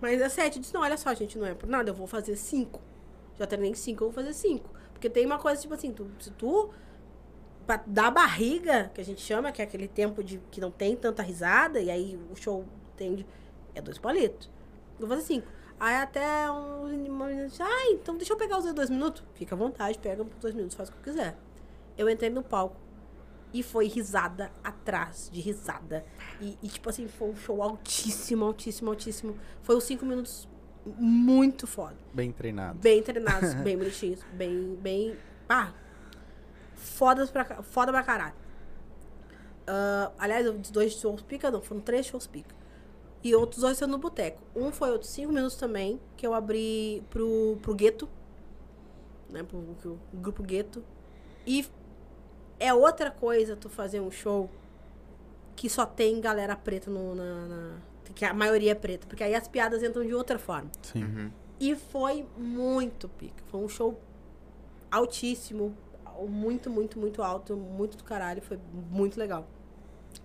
mas 0.00 0.20
é 0.20 0.28
sete. 0.28 0.56
Eu 0.56 0.60
disse, 0.60 0.74
não, 0.74 0.82
olha 0.82 0.96
só, 0.98 1.14
gente, 1.14 1.38
não 1.38 1.46
é 1.46 1.54
por 1.54 1.68
nada, 1.68 1.88
eu 1.88 1.94
vou 1.94 2.06
fazer 2.06 2.36
cinco. 2.36 2.82
Já 3.38 3.46
treinei 3.46 3.74
cinco, 3.74 4.04
eu 4.04 4.10
vou 4.10 4.14
fazer 4.14 4.34
cinco. 4.34 4.68
Porque 4.92 5.08
tem 5.08 5.24
uma 5.24 5.38
coisa, 5.38 5.60
tipo 5.60 5.72
assim, 5.72 5.90
tu, 5.90 6.10
se 6.20 6.30
tu 6.32 6.70
dar 7.86 8.10
barriga, 8.10 8.90
que 8.94 9.00
a 9.00 9.04
gente 9.04 9.20
chama, 9.22 9.52
que 9.52 9.62
é 9.62 9.64
aquele 9.64 9.88
tempo 9.88 10.22
de 10.22 10.38
que 10.50 10.60
não 10.60 10.70
tem 10.70 10.94
tanta 10.96 11.22
risada, 11.22 11.80
e 11.80 11.90
aí 11.90 12.18
o 12.30 12.36
show 12.36 12.64
tem. 12.96 13.24
É 13.74 13.80
dois 13.80 13.98
palitos. 13.98 14.50
Vou 14.98 15.08
fazer 15.08 15.22
cinco. 15.22 15.48
Aí 15.82 15.96
até 15.96 16.48
um 16.48 17.08
uma 17.08 17.26
menina 17.26 17.48
disse, 17.48 17.60
ah, 17.60 17.90
então 17.90 18.16
deixa 18.16 18.32
eu 18.32 18.36
pegar 18.36 18.56
os 18.56 18.72
dois 18.72 18.88
minutos. 18.88 19.24
Fica 19.34 19.56
à 19.56 19.58
vontade, 19.58 19.98
pega 19.98 20.24
por 20.24 20.38
dois 20.38 20.54
minutos, 20.54 20.76
faz 20.76 20.88
o 20.88 20.92
que 20.92 21.02
quiser. 21.02 21.36
Eu 21.98 22.08
entrei 22.08 22.30
no 22.30 22.40
palco 22.40 22.76
e 23.52 23.64
foi 23.64 23.88
risada 23.88 24.52
atrás 24.62 25.28
de 25.32 25.40
risada. 25.40 26.04
E, 26.40 26.56
e, 26.62 26.68
tipo 26.68 26.88
assim, 26.88 27.08
foi 27.08 27.30
um 27.30 27.34
show 27.34 27.60
altíssimo, 27.60 28.44
altíssimo, 28.44 28.90
altíssimo. 28.90 29.36
Foi 29.64 29.74
os 29.74 29.82
cinco 29.82 30.06
minutos 30.06 30.48
muito 30.86 31.66
foda. 31.66 31.96
Bem 32.14 32.30
treinado. 32.30 32.78
Bem 32.78 33.02
treinados, 33.02 33.52
bem 33.64 33.76
bonitinhos, 33.76 34.20
bem, 34.34 34.78
bem. 34.80 35.16
Ah, 35.48 35.72
foda 36.76 37.26
pra, 37.26 37.44
foda 37.60 37.90
pra 37.90 38.04
caralho. 38.04 38.34
Ah, 39.66 40.12
aliás, 40.16 40.46
os 40.46 40.70
dois 40.70 40.92
shows 40.92 41.22
pica, 41.22 41.50
não, 41.50 41.60
foram 41.60 41.80
três 41.80 42.06
shows 42.06 42.28
pica. 42.28 42.61
E 43.24 43.34
outros 43.34 43.60
dois 43.60 43.78
sendo 43.78 43.92
no 43.92 43.98
boteco. 43.98 44.40
Um 44.54 44.72
foi 44.72 44.90
outros 44.90 45.10
cinco 45.10 45.32
minutos 45.32 45.56
também, 45.56 46.00
que 46.16 46.26
eu 46.26 46.34
abri 46.34 47.02
pro, 47.08 47.56
pro 47.62 47.74
Gueto. 47.74 48.08
Né, 49.30 49.42
pro, 49.44 49.60
pro 49.80 49.98
grupo 50.14 50.42
Gueto. 50.42 50.82
E 51.46 51.64
é 52.58 52.74
outra 52.74 53.10
coisa 53.10 53.56
tu 53.56 53.68
fazer 53.68 54.00
um 54.00 54.10
show 54.10 54.50
que 55.56 55.68
só 55.70 55.86
tem 55.86 56.20
galera 56.20 56.56
preta 56.56 56.90
no, 56.90 57.14
na, 57.14 57.46
na- 57.46 57.76
Que 58.14 58.24
a 58.24 58.34
maioria 58.34 58.72
é 58.72 58.74
preta. 58.74 59.06
Porque 59.06 59.22
aí 59.22 59.34
as 59.34 59.46
piadas 59.48 59.82
entram 59.82 60.04
de 60.04 60.14
outra 60.14 60.38
forma. 60.38 60.70
Sim. 60.82 61.30
E 61.60 61.76
foi 61.76 62.26
muito 62.36 63.08
pica. 63.08 63.42
Foi 63.46 63.60
um 63.60 63.68
show 63.68 63.98
altíssimo. 64.90 65.74
Muito, 66.28 66.68
muito, 66.70 66.98
muito 66.98 67.22
alto. 67.22 67.56
Muito 67.56 67.96
do 67.96 68.04
caralho. 68.04 68.42
Foi 68.42 68.58
muito 68.90 69.18
legal. 69.18 69.46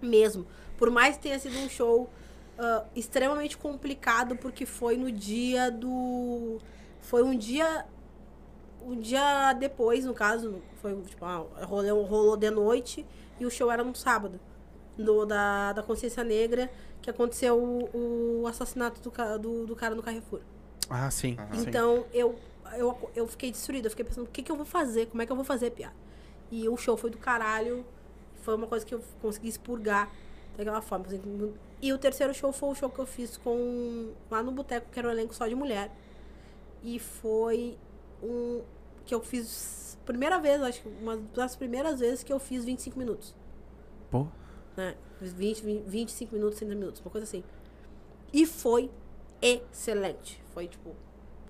Mesmo. 0.02 0.46
Por 0.78 0.90
mais 0.90 1.16
que 1.16 1.24
tenha 1.24 1.40
sido 1.40 1.58
um 1.60 1.70
show 1.70 2.10
ah, 2.58 2.86
extremamente 2.96 3.58
complicado, 3.58 4.36
porque 4.36 4.66
foi 4.66 4.98
no 4.98 5.12
dia 5.12 5.70
do. 5.70 6.58
Foi 7.02 7.24
um 7.24 7.38
dia. 7.38 7.86
Um 8.82 9.00
dia 9.00 9.54
depois, 9.54 10.06
no 10.06 10.14
caso. 10.14 10.62
Foi 10.82 11.00
tipo, 11.04 11.24
ah, 11.24 11.46
rolou, 11.64 12.04
rolou 12.04 12.38
de 12.38 12.50
noite 12.50 13.06
e 13.40 13.46
o 13.46 13.52
show 13.52 13.72
era 13.72 13.84
no 13.84 13.96
sábado. 13.96 14.40
Do, 14.98 15.28
da, 15.28 15.74
da 15.74 15.84
consciência 15.84 16.24
negra, 16.24 16.72
que 17.04 17.10
aconteceu 17.10 17.56
o, 17.56 18.42
o 18.42 18.48
assassinato 18.48 19.00
do, 19.00 19.38
do, 19.38 19.66
do 19.68 19.76
cara 19.76 19.94
no 19.94 20.02
Carrefour. 20.02 20.40
Ah, 20.90 21.12
sim. 21.12 21.38
sim. 21.54 21.70
Então, 21.70 22.06
eu, 22.12 22.36
eu, 22.74 23.12
eu 23.16 23.28
fiquei 23.28 23.52
destruída. 23.52 23.86
Eu 23.86 23.92
fiquei 23.92 24.04
pensando, 24.04 24.26
o 24.26 24.30
que, 24.30 24.42
que 24.42 24.52
eu 24.52 24.56
vou 24.56 24.66
fazer? 24.66 25.06
Como 25.06 25.22
é 25.22 25.26
que 25.28 25.32
eu 25.32 25.36
vou 25.36 25.46
fazer, 25.46 25.70
piada? 25.70 25.94
E 26.50 26.68
o 26.68 26.76
show 26.78 26.98
foi 26.98 27.12
do 27.12 27.20
caralho. 27.20 27.86
Foi 28.42 28.56
uma 28.56 28.66
coisa 28.66 28.84
que 28.84 28.96
eu 28.96 29.04
consegui 29.22 29.50
expurgar 29.50 30.12
daquela 30.58 30.82
forma. 30.82 31.06
assim. 31.06 31.22
E 31.82 31.94
o 31.94 31.98
terceiro 31.98 32.34
show 32.34 32.52
foi 32.52 32.70
o 32.70 32.76
show 32.76 32.90
que 32.90 33.00
eu 33.00 33.06
fiz 33.06 33.38
com... 33.38 34.12
Lá 34.32 34.42
no 34.42 34.52
Boteco, 34.52 34.90
que 34.92 34.98
era 34.98 35.08
um 35.08 35.12
elenco 35.12 35.34
só 35.34 35.48
de 35.48 35.56
mulher. 35.56 35.92
E 36.84 36.98
foi 37.00 37.78
um... 38.22 38.62
Que 39.06 39.14
eu 39.14 39.22
fiz... 39.22 39.98
Primeira 40.06 40.40
vez, 40.40 40.62
acho 40.62 40.82
que 40.82 40.88
uma 41.02 41.18
das 41.18 41.56
primeiras 41.56 42.00
vezes 42.00 42.24
que 42.24 42.32
eu 42.32 42.40
fiz 42.40 42.64
25 42.64 42.98
minutos 42.98 43.36
Pô. 44.10 44.26
né? 44.78 44.96
20, 45.20 45.62
20, 45.64 45.84
25 45.84 46.34
minutos, 46.34 46.58
30 46.60 46.76
minutos, 46.76 47.02
uma 47.02 47.12
coisa 47.12 47.26
assim. 47.26 47.44
E 48.32 48.46
foi 48.46 48.90
excelente. 49.42 50.42
Foi, 50.54 50.68
tipo, 50.68 50.96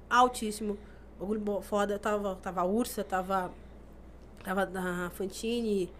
altíssimo. 0.10 0.78
Bagulho 1.20 1.40
bo- 1.40 1.62
foda. 1.62 2.00
Tava, 2.00 2.36
tava 2.36 2.62
a 2.62 2.66
Ursa, 2.66 3.04
tava. 3.04 3.52
Tava 4.44 4.64
a 4.74 5.10
Fantine. 5.12 5.92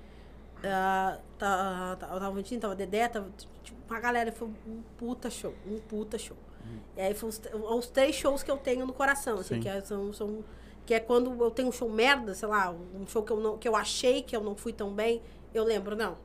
tá- 0.62 1.20
tá- 1.38 1.96
tava 2.00 2.28
a 2.28 2.32
Fantine, 2.32 2.60
tava 2.62 2.74
a 2.74 2.76
Dedé, 2.76 3.08
tava. 3.08 3.30
Uma 3.90 4.00
galera. 4.00 4.32
Foi 4.32 4.48
um 4.48 4.82
puta 4.98 5.30
show. 5.30 5.54
Um 5.66 5.80
puta 5.80 6.18
show. 6.18 6.38
E 6.98 7.02
aí 7.02 7.14
foi 7.14 7.30
os, 7.30 7.42
os 7.54 7.88
três 7.88 8.16
shows 8.16 8.44
que 8.44 8.52
eu 8.52 8.58
tenho 8.58 8.86
no 8.86 8.92
coração, 8.92 9.36
assim, 9.40 9.56
Sim. 9.56 9.62
que 9.62 9.70
é, 9.70 9.80
são, 9.82 10.12
são. 10.12 10.44
Que 10.86 10.94
é 10.96 11.00
quando 11.00 11.42
eu 11.44 11.52
tenho 11.52 11.70
um 11.70 11.72
show 11.72 11.90
merda, 11.90 12.34
sei 12.34 12.48
lá, 12.48 12.72
um 12.72 13.06
show 13.08 13.24
que 13.24 13.32
eu, 13.32 13.40
não, 13.40 13.58
que 13.58 13.68
eu 13.68 13.76
achei 13.76 14.22
que 14.22 14.36
eu 14.36 14.42
não 14.42 14.56
fui 14.56 14.72
tão 14.74 14.92
bem, 14.94 15.22
eu 15.54 15.64
lembro, 15.64 15.96
não. 15.96 16.18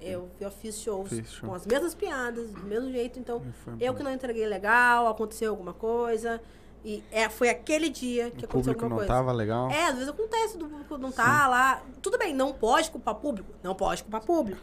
Eu, 0.00 0.30
eu 0.40 0.50
fiz 0.50 0.78
shows 0.80 1.10
Fiz 1.10 1.30
show. 1.30 1.48
com 1.48 1.54
as 1.54 1.66
mesmas 1.66 1.94
piadas, 1.94 2.50
do 2.50 2.60
mesmo 2.62 2.90
jeito, 2.90 3.18
então 3.18 3.42
eu 3.78 3.94
que 3.94 4.02
não 4.02 4.10
entreguei 4.10 4.46
legal, 4.46 5.06
aconteceu 5.08 5.50
alguma 5.50 5.74
coisa. 5.74 6.40
E 6.82 7.04
é, 7.12 7.28
foi 7.28 7.50
aquele 7.50 7.90
dia 7.90 8.30
que 8.30 8.44
O 8.44 8.48
aconteceu 8.48 8.72
público 8.74 8.84
alguma 8.84 8.88
não 8.88 8.96
coisa. 8.96 9.12
tava 9.12 9.32
legal. 9.32 9.70
É, 9.70 9.86
às 9.88 9.94
vezes 9.94 10.08
acontece, 10.08 10.56
do 10.56 10.66
público 10.66 10.96
não 10.96 11.12
tá 11.12 11.46
lá. 11.46 11.82
Tudo 12.00 12.16
bem, 12.16 12.32
não 12.32 12.54
pode 12.54 12.90
culpar 12.90 13.14
público? 13.16 13.50
Não 13.62 13.74
pode 13.74 14.02
culpar 14.02 14.22
público. 14.24 14.60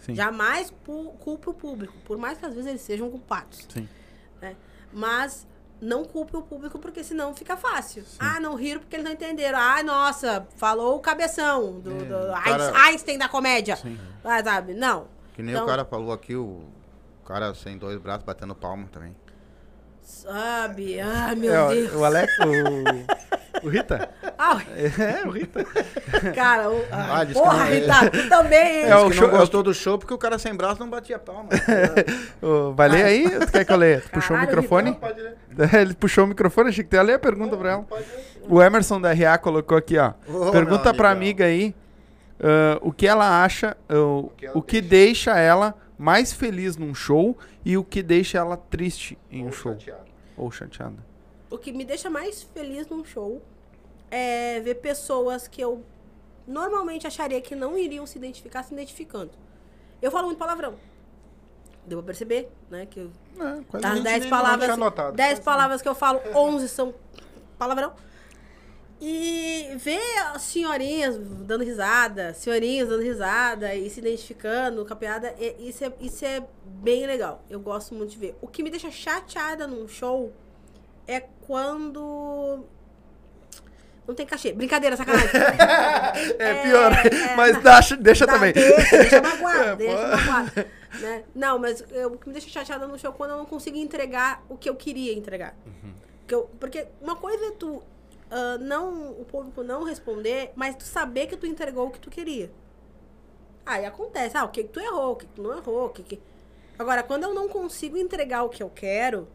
Sim. 0.00 0.14
Jamais 0.14 0.72
culpe 1.18 1.50
o 1.50 1.54
público, 1.54 1.94
por 2.04 2.16
mais 2.18 2.38
que 2.38 2.46
às 2.46 2.52
vezes 2.54 2.68
eles 2.68 2.80
sejam 2.82 3.10
culpados. 3.10 3.66
Sim. 3.68 3.88
né? 4.40 4.56
Mas 4.92 5.46
não 5.80 6.04
culpe 6.04 6.36
o 6.36 6.42
público, 6.42 6.78
porque 6.78 7.04
senão 7.04 7.34
fica 7.34 7.56
fácil. 7.56 8.04
Ah, 8.18 8.40
não 8.40 8.54
riram 8.54 8.80
porque 8.80 8.96
eles 8.96 9.04
não 9.04 9.12
entenderam. 9.12 9.58
Ah, 9.58 9.82
nossa, 9.82 10.46
falou 10.56 10.96
o 10.96 11.00
cabeção 11.00 11.78
do, 11.80 11.90
do 11.94 12.32
cara- 12.42 12.72
Einstein 12.86 13.18
da 13.18 13.28
comédia. 13.28 13.76
Sim. 13.76 13.98
Ah, 14.24 14.42
sabe? 14.42 14.74
Não. 14.74 15.06
Que 15.34 15.42
nem 15.42 15.52
Então- 15.54 15.64
o 15.64 15.68
cara 15.68 15.84
falou 15.84 16.12
aqui, 16.12 16.34
o 16.34 16.62
cara 17.24 17.54
sem 17.54 17.76
dois 17.78 18.00
braços 18.00 18.24
batendo 18.24 18.54
palma 18.54 18.88
também. 18.90 19.14
Sabe? 20.02 20.98
Ah, 21.00 21.34
meu 21.36 21.52
É, 21.52 21.68
Deus. 21.74 21.94
o 21.94 22.04
Alex, 22.04 22.32
o, 22.38 22.42
o 23.62 23.68
Rita? 23.68 24.08
Ah, 24.38 24.60
É, 24.76 25.26
o 25.26 25.30
Rita. 25.30 25.64
cara, 26.34 26.70
o, 26.70 26.84
Ah, 26.90 27.22
ah, 27.22 27.26
porra, 27.32 27.58
não- 27.58 27.66
Rita, 27.66 28.10
tu 28.10 28.28
também. 28.28 28.82
É 28.82 28.96
o 28.96 29.10
show- 29.12 29.28
não 29.30 29.38
gostou 29.38 29.62
do 29.62 29.74
show 29.74 29.98
porque 29.98 30.14
o 30.14 30.18
cara 30.18 30.38
sem 30.38 30.54
braço 30.54 30.80
não 30.80 30.88
batia 30.88 31.18
palma. 31.18 31.48
Vai 32.74 32.88
ler 32.88 33.04
aí? 33.04 33.30
Tu 33.46 33.52
quer 33.52 33.64
que 33.64 33.72
eu 33.72 33.76
leia? 33.76 34.00
Tu 34.00 34.10
Puxou 34.10 34.36
o 34.36 34.40
microfone? 34.40 34.90
Rita. 34.90 35.00
Pode 35.06 35.20
ler. 35.20 35.36
Ele 35.80 35.94
puxou 35.94 36.24
o 36.24 36.26
microfone, 36.28 36.68
achei 36.68 36.84
que 36.84 36.90
tu 36.90 36.94
ia 36.94 37.02
ler 37.02 37.14
a 37.14 37.18
pergunta 37.18 37.56
pra 37.56 37.72
ela. 37.72 37.86
O 38.48 38.62
Emerson 38.62 39.00
da 39.00 39.12
RA 39.12 39.36
colocou 39.38 39.76
aqui, 39.76 39.98
ó. 39.98 40.12
Ô, 40.28 40.50
pergunta 40.50 40.94
pra 40.94 41.10
amiga 41.10 41.44
aí 41.44 41.74
ah, 42.40 42.78
o 42.80 42.92
que 42.92 43.06
ela 43.06 43.42
acha, 43.44 43.76
ah, 43.88 43.98
o, 43.98 44.32
que 44.36 44.46
ela 44.46 44.56
o 44.58 44.62
que 44.62 44.80
deixa 44.80 45.38
ela 45.38 45.74
mais 45.98 46.32
feliz 46.32 46.76
num 46.76 46.94
show 46.94 47.36
e 47.64 47.76
o 47.76 47.82
que 47.82 48.02
deixa 48.02 48.38
ela 48.38 48.56
triste 48.56 49.18
em 49.30 49.44
um 49.44 49.50
show. 49.52 49.76
Ou 50.36 50.50
chateada. 50.52 51.07
O 51.50 51.56
que 51.58 51.72
me 51.72 51.84
deixa 51.84 52.10
mais 52.10 52.42
feliz 52.42 52.86
num 52.88 53.04
show 53.04 53.42
é 54.10 54.60
ver 54.60 54.76
pessoas 54.76 55.48
que 55.48 55.60
eu 55.60 55.84
normalmente 56.46 57.06
acharia 57.06 57.40
que 57.40 57.54
não 57.54 57.76
iriam 57.76 58.06
se 58.06 58.18
identificar 58.18 58.62
se 58.62 58.72
identificando. 58.74 59.30
Eu 60.00 60.10
falo 60.10 60.26
muito 60.26 60.38
palavrão. 60.38 60.76
Deu 61.86 61.98
pra 61.98 62.06
perceber, 62.06 62.50
né? 62.70 62.86
Que 62.86 63.00
eu 63.00 63.10
É, 63.40 63.78
Das 63.80 63.90
ninguém 63.94 64.02
10 64.02 64.20
nem 64.22 64.30
palavras. 64.30 64.68
10 65.16 65.38
palavras 65.40 65.82
que 65.82 65.88
eu 65.88 65.94
falo, 65.94 66.20
11 66.34 66.68
são 66.68 66.94
palavrão. 67.58 67.92
E 69.00 69.68
ver 69.76 70.00
as 70.34 70.42
senhorinhas 70.42 71.16
dando 71.18 71.62
risada, 71.62 72.34
senhorinhas 72.34 72.88
dando 72.88 73.02
risada 73.02 73.72
e 73.74 73.88
se 73.88 74.00
identificando 74.00 74.84
com 74.84 74.92
a 74.92 74.96
piada, 74.96 75.28
é- 75.38 75.54
isso 75.60 75.84
é, 75.84 75.92
isso 76.00 76.24
é 76.24 76.44
bem 76.64 77.06
legal. 77.06 77.44
Eu 77.48 77.60
gosto 77.60 77.94
muito 77.94 78.10
de 78.10 78.18
ver. 78.18 78.36
O 78.42 78.48
que 78.48 78.60
me 78.62 78.70
deixa 78.70 78.90
chateada 78.90 79.66
num 79.68 79.86
show 79.86 80.32
é 81.08 81.20
quando. 81.46 82.64
Não 84.06 84.14
tem 84.14 84.24
cachê. 84.24 84.52
Brincadeira, 84.52 84.96
sacanagem. 84.96 85.28
É 86.38 86.62
pior, 86.62 86.92
é, 86.92 87.34
mas 87.36 87.56
deixa, 88.00 88.26
Dá, 88.26 88.32
também. 88.32 88.52
Deixa, 88.52 88.96
deixa 88.98 89.20
magoado, 89.20 89.58
É, 89.64 89.76
deixa 89.76 89.96
pô. 89.96 90.16
magoado. 90.16 90.50
Né? 91.00 91.22
Não, 91.34 91.58
mas 91.58 91.84
eu- 91.90 92.12
o 92.14 92.16
que 92.18 92.26
me 92.26 92.32
deixa 92.32 92.48
chateada 92.48 92.86
no 92.86 92.98
show 92.98 93.10
é 93.10 93.14
quando 93.14 93.32
eu 93.32 93.36
não 93.36 93.44
consigo 93.44 93.76
entregar 93.76 94.42
o 94.48 94.56
que 94.56 94.70
eu 94.70 94.74
queria 94.74 95.12
entregar. 95.12 95.54
Uhum. 95.66 95.92
Que 96.26 96.34
eu- 96.34 96.48
porque 96.58 96.86
uma 97.02 97.14
coisa 97.14 97.44
é 97.44 97.50
tu 97.50 97.82
ah, 98.30 98.58
não, 98.58 99.10
o 99.12 99.24
público 99.24 99.62
não 99.62 99.84
responder, 99.84 100.52
mas 100.54 100.76
tu 100.76 100.84
saber 100.84 101.26
que 101.26 101.36
tu 101.36 101.46
entregou 101.46 101.86
o 101.86 101.90
que 101.90 102.00
tu 102.00 102.10
queria. 102.10 102.50
Aí 103.64 103.84
acontece, 103.84 104.36
ah, 104.36 104.44
o 104.44 104.48
que, 104.48 104.62
que 104.64 104.68
tu 104.70 104.80
errou, 104.80 105.12
o 105.12 105.16
que, 105.16 105.26
que 105.26 105.32
tu 105.34 105.42
não 105.42 105.56
errou, 105.56 105.86
o 105.86 105.88
que, 105.90 106.02
que. 106.02 106.20
Agora, 106.78 107.02
quando 107.02 107.24
eu 107.24 107.34
não 107.34 107.48
consigo 107.48 107.96
entregar 107.96 108.42
o 108.44 108.48
que 108.48 108.62
eu 108.62 108.70
quero, 108.70 109.28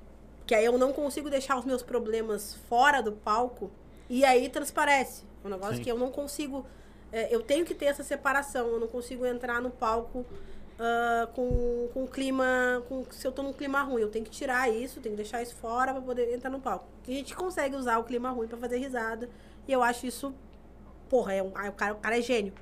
que 0.46 0.54
aí 0.54 0.66
eu 0.66 0.78
não 0.78 0.92
consigo 0.92 1.30
deixar 1.30 1.58
os 1.58 1.66
meus 1.66 1.82
problemas 1.82 2.56
fora 2.68 3.02
do 3.02 3.12
palco, 3.12 3.72
e 4.10 4.24
aí 4.26 4.50
transparece. 4.50 5.24
É 5.44 5.48
um 5.48 5.50
negócio 5.50 5.78
Sim. 5.78 5.84
que 5.84 5.92
eu 5.92 5.98
não 5.98 6.12
consigo. 6.12 6.66
é, 7.12 7.34
eu 7.34 7.42
tenho 7.42 7.66
que 7.66 7.74
ter 7.74 7.86
essa 7.86 8.04
separação. 8.04 8.68
Eu 8.68 8.80
não 8.80 8.88
consigo 8.88 9.26
entrar 9.26 9.62
no 9.62 9.70
palco 9.70 10.26
ah, 10.80 11.28
com, 11.34 11.90
com 11.94 12.08
clima. 12.08 12.84
Com, 12.88 13.06
se 13.10 13.26
eu 13.26 13.32
tô 13.32 13.44
num 13.44 13.54
clima 13.54 13.82
ruim, 13.82 14.02
eu 14.02 14.10
tenho 14.10 14.26
que 14.26 14.32
tirar 14.32 14.70
isso, 14.70 15.00
tenho 15.00 15.16
que 15.16 15.22
deixar 15.22 15.42
isso 15.42 15.56
fora 15.56 15.94
pra 15.94 16.02
poder 16.02 16.34
entrar 16.34 16.50
no 16.50 16.60
palco. 16.60 16.86
E 17.08 17.14
a 17.14 17.16
gente 17.16 17.36
consegue 17.36 17.76
usar 17.76 17.98
o 17.98 18.04
clima 18.04 18.30
ruim 18.32 18.48
pra 18.48 18.58
fazer 18.58 18.78
risada. 18.78 19.30
E 19.68 19.72
eu 19.72 19.82
acho 19.84 20.06
isso. 20.06 20.34
Porra, 21.10 21.34
é 21.34 21.44
um, 21.44 21.50
o, 21.50 21.72
cara, 21.74 21.94
o 21.94 21.98
cara 21.98 22.18
é 22.18 22.22
gênio. 22.22 22.54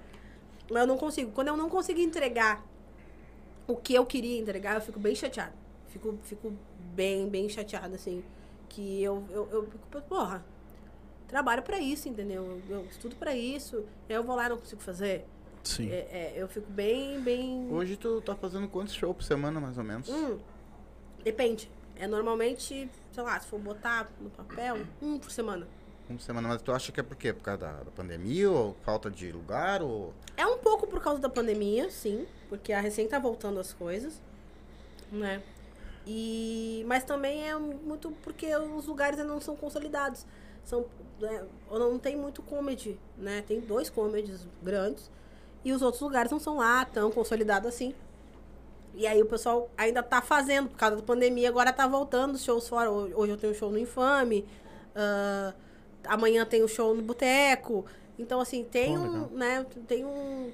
Mas 0.70 0.82
eu 0.82 0.88
não 0.88 0.98
consigo. 0.98 1.32
Quando 1.32 1.50
eu 1.50 1.58
não 1.58 1.70
consigo 1.70 2.00
entregar 2.00 2.64
o 3.68 3.76
que 3.76 3.94
eu 3.94 4.06
queria 4.06 4.40
entregar, 4.40 4.76
eu 4.76 4.82
fico 4.82 5.00
bem 5.00 5.16
chateada. 5.16 5.54
Fico, 5.92 6.18
fico 6.24 6.54
bem, 6.96 7.30
bem 7.30 7.48
chateada, 7.50 7.96
assim. 7.96 8.24
Que 8.70 9.04
eu, 9.04 9.24
eu, 9.30 9.50
eu 9.52 9.64
fico, 9.66 10.02
porra, 10.08 10.44
trabalho 11.28 11.62
pra 11.62 11.80
isso, 11.80 12.08
entendeu? 12.08 12.62
Eu, 12.70 12.78
eu 12.78 12.86
estudo 12.86 13.16
pra 13.16 13.36
isso. 13.36 13.86
aí 14.10 14.16
Eu 14.16 14.24
vou 14.24 14.36
lá 14.36 14.46
e 14.46 14.50
não 14.50 14.58
consigo 14.58 14.82
fazer. 14.82 15.26
Sim. 15.64 15.92
É, 15.92 16.08
é, 16.12 16.34
eu 16.36 16.48
fico 16.48 16.72
bem, 16.72 17.22
bem. 17.22 17.68
Hoje 17.72 17.98
tu 17.98 18.22
tá 18.22 18.36
fazendo 18.36 18.68
quantos 18.68 18.94
shows 18.94 19.16
por 19.16 19.24
semana, 19.24 19.60
mais 19.60 19.78
ou 19.78 19.84
menos? 19.84 20.10
Hum, 20.10 20.40
depende. 21.24 21.70
É 21.96 22.08
normalmente, 22.08 22.90
sei 23.12 23.24
lá, 23.24 23.40
se 23.40 23.48
for 23.48 23.60
botar 23.60 24.10
no 24.20 24.30
papel, 24.30 24.80
um 25.02 25.20
por 25.20 25.30
semana. 25.30 25.68
Um 26.10 26.16
por 26.16 26.24
semana, 26.24 26.48
mas 26.48 26.62
tu 26.62 26.72
acha 26.72 26.92
que 26.92 27.00
é 27.00 27.04
por 27.04 27.16
quê? 27.16 27.32
Por 27.32 27.44
causa 27.44 27.60
da, 27.60 27.72
da 27.84 27.92
pandemia 27.92 28.50
ou 28.50 28.76
falta 28.82 29.12
de 29.12 29.32
lugar 29.32 29.84
ou... 29.84 30.14
É 30.36 30.46
um 30.46 30.58
pouco 30.58 30.88
por 30.88 31.02
causa 31.02 31.22
da 31.22 31.30
pandemia, 31.30 31.92
sim, 31.92 32.26
porque 32.50 32.74
a 32.74 32.82
recém 32.82 33.08
tá 33.08 33.20
voltando 33.20 33.60
as 33.60 33.72
coisas, 33.72 34.20
né? 35.12 35.44
E 36.06 36.84
mas 36.88 37.04
também 37.04 37.48
é 37.48 37.56
muito 37.56 38.12
porque 38.24 38.56
os 38.56 38.88
lugares 38.88 39.20
ainda 39.20 39.32
não 39.32 39.42
são 39.42 39.56
consolidados. 39.56 40.26
São 40.64 40.86
né, 41.20 41.44
ou 41.70 41.80
não 41.80 42.00
tem 42.00 42.16
muito 42.16 42.42
comedy, 42.42 43.00
né? 43.18 43.44
Tem 43.48 43.60
dois 43.60 43.90
comedies 43.90 44.46
grandes 44.62 45.10
e 45.64 45.72
os 45.72 45.82
outros 45.82 46.02
lugares 46.02 46.32
não 46.32 46.40
são 46.40 46.58
lá 46.58 46.84
tão 46.86 47.12
consolidados 47.12 47.70
assim. 47.70 47.94
E 48.94 49.08
aí 49.08 49.22
o 49.22 49.26
pessoal 49.26 49.70
ainda 49.78 50.04
tá 50.04 50.22
fazendo, 50.22 50.70
por 50.70 50.78
causa 50.78 50.98
da 50.98 51.02
pandemia, 51.02 51.48
agora 51.48 51.72
tá 51.72 51.88
voltando 51.88 52.36
os 52.36 52.44
shows 52.44 52.68
fora. 52.68 52.92
Hoje 52.92 53.32
eu 53.32 53.38
tenho 53.38 53.54
um 53.54 53.56
show 53.56 53.72
no 53.72 53.80
Infame, 53.80 54.46
ah, 54.96 55.54
amanhã 56.06 56.46
tem 56.46 56.64
um 56.64 56.68
show 56.68 56.94
no 56.94 57.02
Boteco. 57.02 57.86
Então, 58.20 58.40
assim, 58.40 58.64
tem 58.64 58.98
Pô, 58.98 59.04
um, 59.04 59.12
legal. 59.12 59.30
né, 59.32 59.66
tem 59.88 60.06
um... 60.06 60.52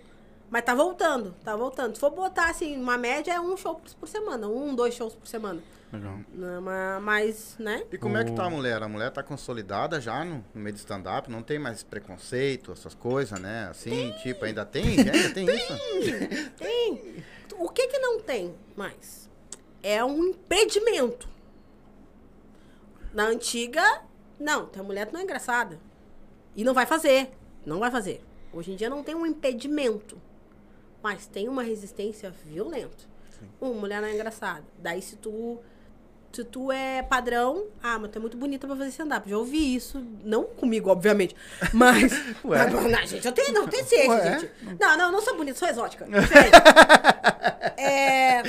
Mas 0.50 0.64
tá 0.64 0.74
voltando, 0.74 1.36
tá 1.44 1.56
voltando. 1.56 1.96
Se 1.96 2.00
for 2.00 2.10
botar, 2.12 2.50
assim, 2.50 2.78
uma 2.82 2.98
média 2.98 3.34
é 3.34 3.40
um 3.40 3.58
show 3.58 3.82
por, 4.00 4.08
semana, 4.08 4.48
um, 4.48 4.74
dois 4.74 4.94
shows 4.94 5.14
por 5.14 5.28
semana. 5.28 5.62
Legal. 5.92 6.20
Não, 6.34 6.62
ma- 6.62 7.00
Mas, 7.02 7.56
né? 7.60 7.84
E 7.92 7.98
como 7.98 8.18
é 8.18 8.24
que 8.24 8.32
tá 8.32 8.46
a 8.46 8.50
mulher? 8.50 8.82
A 8.82 8.88
mulher 8.88 9.12
tá 9.12 9.22
consolidada 9.24 10.00
já 10.02 10.24
no, 10.24 10.44
no 10.54 10.62
meio 10.62 10.74
de 10.74 10.80
stand-up? 10.80 11.30
Não 11.30 11.42
tem 11.42 11.60
mais 11.60 11.84
preconceito, 11.84 12.72
essas 12.72 12.94
coisas, 12.94 13.40
né? 13.40 13.68
Assim, 13.70 14.14
tipo, 14.22 14.44
ainda 14.46 14.66
tem? 14.66 14.84
Ainda 15.00 15.34
tem 15.34 15.46
isso? 15.50 15.74
Tem. 16.58 17.24
O 17.60 17.70
que 17.70 17.88
que 17.88 18.00
não 18.00 18.20
tem 18.22 18.54
mais? 18.76 19.30
É 19.82 20.04
um 20.04 20.26
impedimento. 20.26 21.28
Na 23.14 23.24
antiga, 23.26 24.02
não, 24.40 24.66
tua 24.68 24.84
mulher 24.84 25.10
não 25.12 25.20
é 25.20 25.24
engraçada. 25.24 25.80
E 26.56 26.64
não 26.64 26.74
vai 26.74 26.86
fazer. 26.86 27.32
Não 27.66 27.80
vai 27.80 27.90
fazer. 27.90 28.24
Hoje 28.54 28.72
em 28.72 28.76
dia 28.76 28.90
não 28.90 29.04
tem 29.04 29.16
um 29.16 29.26
impedimento. 29.26 30.22
Mas 31.08 31.26
tem 31.26 31.48
uma 31.48 31.64
resistência 31.64 32.30
violenta. 32.30 33.06
Uma 33.62 33.74
mulher 33.74 34.02
não 34.02 34.10
é 34.10 34.14
engraçada. 34.14 34.66
Daí 34.78 35.02
se 35.02 35.16
tu. 35.16 35.58
Se 36.32 36.44
tu 36.44 36.72
é 36.72 37.02
padrão, 37.02 37.66
ah, 37.82 37.98
mas 37.98 38.12
tu 38.12 38.18
é 38.18 38.22
muito 38.22 38.38
bonita 38.38 38.68
pra 38.68 38.76
fazer 38.76 38.90
stand-up. 38.90 39.28
Já 39.28 39.38
ouvi 39.38 39.74
isso, 39.76 40.06
não 40.24 40.44
comigo, 40.44 40.90
obviamente. 40.92 41.36
Mas. 41.74 42.12
Ué. 42.46 42.70
Não, 42.70 42.82
não, 42.84 43.08
gente, 43.08 43.26
eu 43.26 43.32
tenho, 43.32 43.54
não, 43.54 43.68
tenho 43.68 43.84
ciência, 43.86 44.12
Ué. 44.12 44.40
gente. 44.40 44.52
Não, 44.80 44.96
não, 44.98 45.12
não 45.12 45.22
sou 45.22 45.36
bonita, 45.36 45.58
sou 45.58 45.68
exótica. 45.68 46.06
É, 47.80 48.42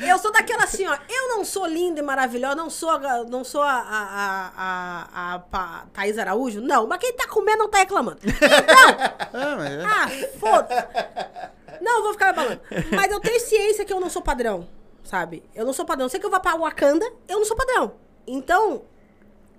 eu 0.00 0.18
sou 0.18 0.30
daquela 0.30 0.64
assim, 0.64 0.86
ó. 0.86 0.94
Eu 1.08 1.28
não 1.30 1.44
sou 1.46 1.66
linda 1.66 2.00
e 2.00 2.02
maravilhosa, 2.02 2.54
não 2.54 2.68
sou, 2.68 2.90
a, 2.90 3.24
não 3.24 3.42
sou 3.42 3.62
a, 3.62 3.72
a, 3.72 4.52
a, 4.56 5.42
a, 5.50 5.86
Thaís 5.94 6.18
Araújo, 6.18 6.60
não. 6.60 6.86
Mas 6.86 6.98
quem 6.98 7.14
tá 7.14 7.26
comendo 7.26 7.58
não 7.58 7.70
tá 7.70 7.78
reclamando. 7.78 8.18
Então, 8.22 8.96
Ah, 9.32 9.56
mas 9.56 9.72
é- 9.72 9.82
ah, 9.84 10.38
foda-se. 10.38 11.82
Não, 11.82 11.96
eu 11.98 12.02
vou 12.02 12.12
ficar 12.12 12.34
falando. 12.34 12.60
Mas 12.94 13.10
eu 13.10 13.20
tenho 13.20 13.40
ciência 13.40 13.84
que 13.84 13.92
eu 13.92 14.00
não 14.00 14.10
sou 14.10 14.20
padrão, 14.20 14.68
sabe? 15.04 15.42
Eu 15.54 15.64
não 15.64 15.72
sou 15.72 15.84
padrão. 15.84 16.08
Sei 16.08 16.18
que 16.18 16.26
eu 16.26 16.30
vou 16.30 16.40
pra 16.40 16.56
Wakanda, 16.56 17.06
eu 17.28 17.38
não 17.38 17.44
sou 17.44 17.56
padrão. 17.56 17.94
Então, 18.26 18.82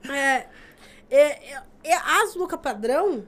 é, 0.09 0.47
é, 1.09 1.51
é- 1.53 1.63
é- 1.84 1.95
as 2.22 2.35
Luca 2.35 2.57
padrão 2.57 3.26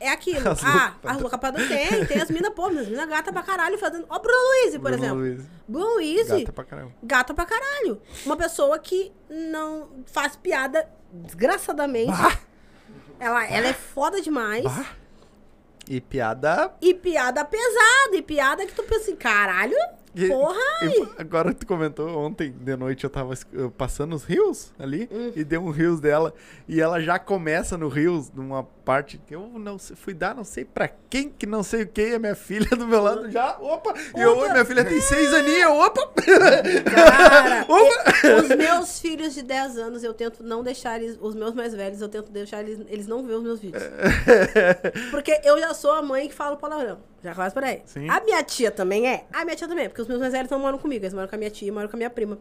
é 0.00 0.08
aquilo. 0.08 0.48
As 0.50 0.64
ah, 0.64 0.96
as 1.04 1.20
Luca 1.20 1.36
padrão 1.38 1.66
tem, 1.68 2.06
tem 2.06 2.20
as 2.20 2.30
minas, 2.30 2.52
pô, 2.54 2.66
as 2.66 2.88
minas 2.88 3.08
gata 3.08 3.32
pra 3.32 3.42
caralho 3.42 3.78
fazendo. 3.78 4.06
Ó, 4.08 4.18
Bruno 4.18 4.38
Luiz, 4.38 4.72
por 4.72 4.80
Bruno 4.80 4.96
exemplo. 4.96 5.18
Luiz. 5.18 5.42
Bruno 5.68 5.94
Luiz, 5.94 6.28
Gata 6.28 6.52
pra 6.52 6.64
caramba. 6.64 6.92
gata 7.02 7.34
pra 7.34 7.44
caralho. 7.44 8.00
Uma 8.24 8.36
pessoa 8.36 8.78
que 8.78 9.12
não 9.28 9.90
faz 10.06 10.34
piada 10.36 10.88
desgraçadamente. 11.12 12.10
Bah! 12.10 12.38
Ela, 13.18 13.46
ela 13.46 13.66
é 13.68 13.72
foda 13.74 14.20
demais. 14.22 14.64
Bah! 14.64 14.86
E 15.88 16.00
piada. 16.00 16.72
E 16.80 16.94
piada 16.94 17.44
pesada, 17.44 18.14
e 18.16 18.22
piada 18.22 18.64
que 18.64 18.72
tu 18.72 18.82
pensa 18.84 19.02
assim, 19.02 19.16
caralho, 19.16 19.76
e- 20.14 20.28
porra. 20.28 20.58
e 20.82 21.08
agora 21.18 21.52
tu 21.54 21.66
comentou 21.66 22.08
ontem 22.18 22.50
de 22.52 22.76
noite 22.76 23.04
eu 23.04 23.10
tava 23.10 23.34
eh, 23.34 23.70
passando 23.76 24.14
os 24.14 24.24
rios 24.24 24.72
ali 24.78 25.08
Hum. 25.12 25.32
e 25.36 25.44
deu 25.44 25.62
um 25.62 25.70
rios 25.70 26.00
dela 26.00 26.32
e 26.68 26.80
ela 26.80 27.00
já 27.00 27.18
começa 27.18 27.76
no 27.78 27.88
rios 27.88 28.30
numa 28.32 28.64
parte 28.84 29.20
que 29.26 29.34
eu 29.34 29.48
não 29.56 29.78
sei, 29.78 29.94
fui 29.96 30.12
dar 30.14 30.34
não 30.34 30.42
sei 30.44 30.64
pra 30.64 30.88
quem 31.08 31.28
que 31.28 31.46
não 31.46 31.62
sei 31.62 31.82
o 31.82 31.86
que 31.86 32.14
a 32.14 32.18
minha 32.18 32.34
filha 32.34 32.68
do 32.76 32.86
meu 32.86 33.02
lado 33.02 33.30
já 33.30 33.56
opa, 33.58 33.94
e 34.16 34.20
eu 34.20 34.36
minha 34.50 34.64
filha 34.64 34.84
tem 34.84 35.00
seis 35.00 35.32
aninhos 35.32 35.60
eu, 35.62 35.76
opa 35.78 36.08
Cara, 36.92 37.66
Opa. 37.68 38.26
eu- 38.26 38.36
os 38.42 38.48
meus 38.48 39.00
filhos 39.00 39.34
de 39.34 39.42
10 39.42 39.78
anos, 39.78 40.02
eu 40.02 40.12
tento 40.14 40.42
não 40.42 40.62
deixar 40.62 41.00
eles, 41.00 41.18
os 41.20 41.34
meus 41.34 41.54
mais 41.54 41.74
velhos, 41.74 42.00
eu 42.00 42.08
tento 42.08 42.30
deixar 42.30 42.60
eles, 42.62 42.80
eles 42.88 43.06
não 43.06 43.24
ver 43.26 43.34
os 43.34 43.42
meus 43.42 43.60
vídeos. 43.60 43.82
Porque 45.10 45.40
eu 45.44 45.58
já 45.58 45.72
sou 45.74 45.92
a 45.92 46.02
mãe 46.02 46.28
que 46.28 46.34
fala 46.34 46.56
palavrão. 46.56 46.98
Já 47.22 47.34
começa 47.34 47.54
por 47.54 47.64
aí. 47.64 47.82
Sim. 47.84 48.08
A 48.08 48.20
minha 48.20 48.42
tia 48.42 48.70
também 48.70 49.06
é? 49.08 49.26
A 49.32 49.44
minha 49.44 49.56
tia 49.56 49.68
também 49.68 49.84
é, 49.84 49.88
porque 49.88 50.02
os 50.02 50.08
meus 50.08 50.20
mais 50.20 50.32
velhos 50.32 50.50
não 50.50 50.58
moram 50.58 50.78
comigo, 50.78 51.04
eles 51.04 51.14
moram 51.14 51.28
com 51.28 51.34
a 51.34 51.38
minha 51.38 51.50
tia 51.50 51.68
e 51.68 51.70
moram 51.70 51.88
com 51.88 51.96
a 51.96 51.98
minha 51.98 52.10
prima. 52.10 52.38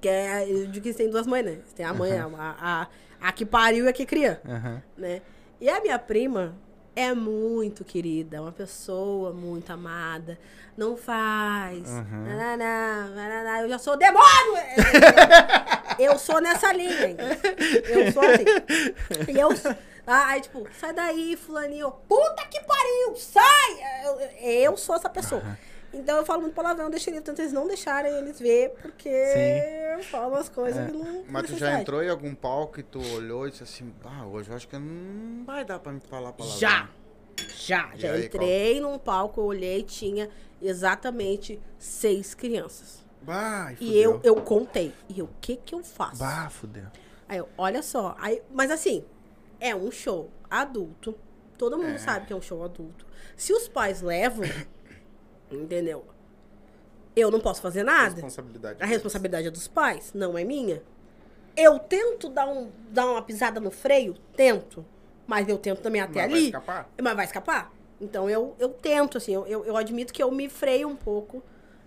Que 0.00 0.08
é, 0.08 0.50
eu 0.50 0.66
digo 0.66 0.82
que 0.82 0.88
eles 0.88 0.96
têm 0.96 1.10
duas 1.10 1.26
mães, 1.26 1.44
né? 1.44 1.58
Tem 1.76 1.84
a 1.84 1.92
mãe, 1.92 2.12
a, 2.18 2.26
a, 2.36 2.86
a 3.20 3.32
que 3.32 3.44
pariu 3.44 3.84
e 3.84 3.88
a 3.88 3.92
que 3.92 4.06
cria. 4.06 4.40
Aham. 4.46 4.82
né? 4.96 5.20
E 5.60 5.68
a 5.68 5.80
minha 5.80 5.98
prima 5.98 6.54
é 6.96 7.14
muito 7.14 7.84
querida, 7.84 8.36
é 8.38 8.40
uma 8.40 8.52
pessoa 8.52 9.32
muito 9.32 9.70
amada. 9.72 10.38
Não 10.76 10.96
faz. 10.96 11.88
Uhum. 11.88 12.24
nananá, 12.24 13.10
nananá, 13.14 13.62
eu 13.62 13.68
já 13.68 13.78
sou 13.78 13.96
demônio! 13.96 14.56
eu 15.98 16.18
sou 16.18 16.40
nessa 16.40 16.72
linha. 16.72 17.16
Eu 17.88 18.10
sou 18.12 18.22
assim. 18.22 18.44
E 19.32 19.38
eu. 19.38 19.50
Ah, 20.06 20.26
Aí, 20.28 20.40
tipo, 20.40 20.66
sai 20.78 20.92
daí, 20.92 21.36
fulaninho. 21.36 21.90
Puta 22.08 22.46
que 22.46 22.60
pariu! 22.62 23.16
Sai! 23.16 24.04
Eu, 24.04 24.20
eu 24.70 24.76
sou 24.76 24.94
essa 24.96 25.08
pessoa. 25.08 25.42
Então 25.94 26.16
eu 26.16 26.24
falo 26.24 26.40
muito 26.40 26.54
palavrão, 26.54 26.88
deixa 26.88 27.10
eles, 27.10 27.22
tento 27.22 27.38
eles 27.40 27.52
não 27.52 27.66
deixarem 27.66 28.10
eles 28.16 28.40
ver, 28.40 28.70
porque 28.80 29.10
Sim. 29.10 29.98
eu 29.98 30.02
falo 30.04 30.34
umas 30.34 30.48
coisas 30.48 30.82
É. 30.82 30.86
que 30.90 30.92
não. 30.96 31.24
Mas 31.28 31.46
tu 31.50 31.56
já 31.58 31.78
entrou 31.78 32.02
em 32.02 32.08
algum 32.08 32.34
palco 32.34 32.80
e 32.80 32.82
tu 32.82 32.98
olhou 33.14 33.46
e 33.46 33.50
disse 33.50 33.62
assim, 33.62 33.92
ah, 34.04 34.24
hoje 34.26 34.48
eu 34.48 34.56
acho 34.56 34.66
que 34.66 34.78
não 34.78 35.44
vai 35.44 35.64
dar 35.66 35.78
pra 35.78 35.92
me 35.92 36.00
falar 36.00 36.32
palavrão. 36.32 36.58
Já. 36.58 36.88
Já, 37.58 37.90
E 37.94 38.00
já 38.00 38.12
aí, 38.12 38.24
entrei 38.26 38.80
num 38.80 38.98
palco, 38.98 39.40
eu 39.40 39.44
olhei, 39.44 39.82
tinha 39.82 40.30
exatamente 40.60 41.60
seis 41.78 42.34
crianças. 42.34 43.04
Bah, 43.20 43.72
E 43.78 43.96
eu, 43.98 44.18
eu 44.24 44.36
contei. 44.36 44.92
E 45.08 45.18
eu, 45.20 45.26
o 45.26 45.30
que 45.40 45.56
que 45.56 45.74
eu 45.74 45.84
faço? 45.84 46.18
Bah, 46.18 46.48
fudeu. 46.50 46.86
Aí 47.28 47.38
eu, 47.38 47.48
olha 47.56 47.82
só. 47.82 48.16
Aí, 48.18 48.42
mas 48.50 48.70
assim, 48.70 49.04
é 49.62 49.74
um 49.74 49.90
show 49.92 50.28
adulto. 50.50 51.14
Todo 51.56 51.78
mundo 51.78 51.96
sabe 51.98 52.26
que 52.26 52.32
é 52.32 52.36
um 52.36 52.42
show 52.42 52.64
adulto. 52.64 53.06
Se 53.36 53.52
os 53.52 53.68
pais 53.68 54.02
levam, 54.02 54.44
entendeu? 55.50 56.04
Eu 57.14 57.30
não 57.30 57.38
posso 57.38 57.62
fazer 57.62 57.84
nada. 57.84 58.14
Responsabilidade. 58.14 58.82
A 58.82 58.86
responsabilidade 58.86 59.46
é 59.46 59.50
dos 59.50 59.68
pais, 59.68 60.12
não 60.12 60.36
é 60.36 60.42
minha. 60.42 60.82
Eu 61.56 61.78
tento 61.78 62.28
dar, 62.28 62.48
um, 62.48 62.70
dar 62.88 63.06
uma 63.06 63.22
pisada 63.22 63.60
no 63.60 63.70
freio, 63.70 64.14
tento. 64.34 64.84
Mas 65.26 65.48
eu 65.48 65.56
tento 65.56 65.80
também 65.80 66.00
até 66.00 66.22
Mas 66.22 66.30
vai 66.30 66.38
ali. 66.38 66.46
escapar? 66.46 66.90
Mas 67.00 67.14
vai 67.14 67.24
escapar. 67.24 67.72
Então 68.00 68.28
eu, 68.28 68.56
eu 68.58 68.70
tento, 68.70 69.18
assim, 69.18 69.32
eu, 69.32 69.46
eu, 69.46 69.64
eu 69.64 69.76
admito 69.76 70.12
que 70.12 70.22
eu 70.22 70.30
me 70.32 70.48
freio 70.48 70.88
um 70.88 70.96
pouco 70.96 71.42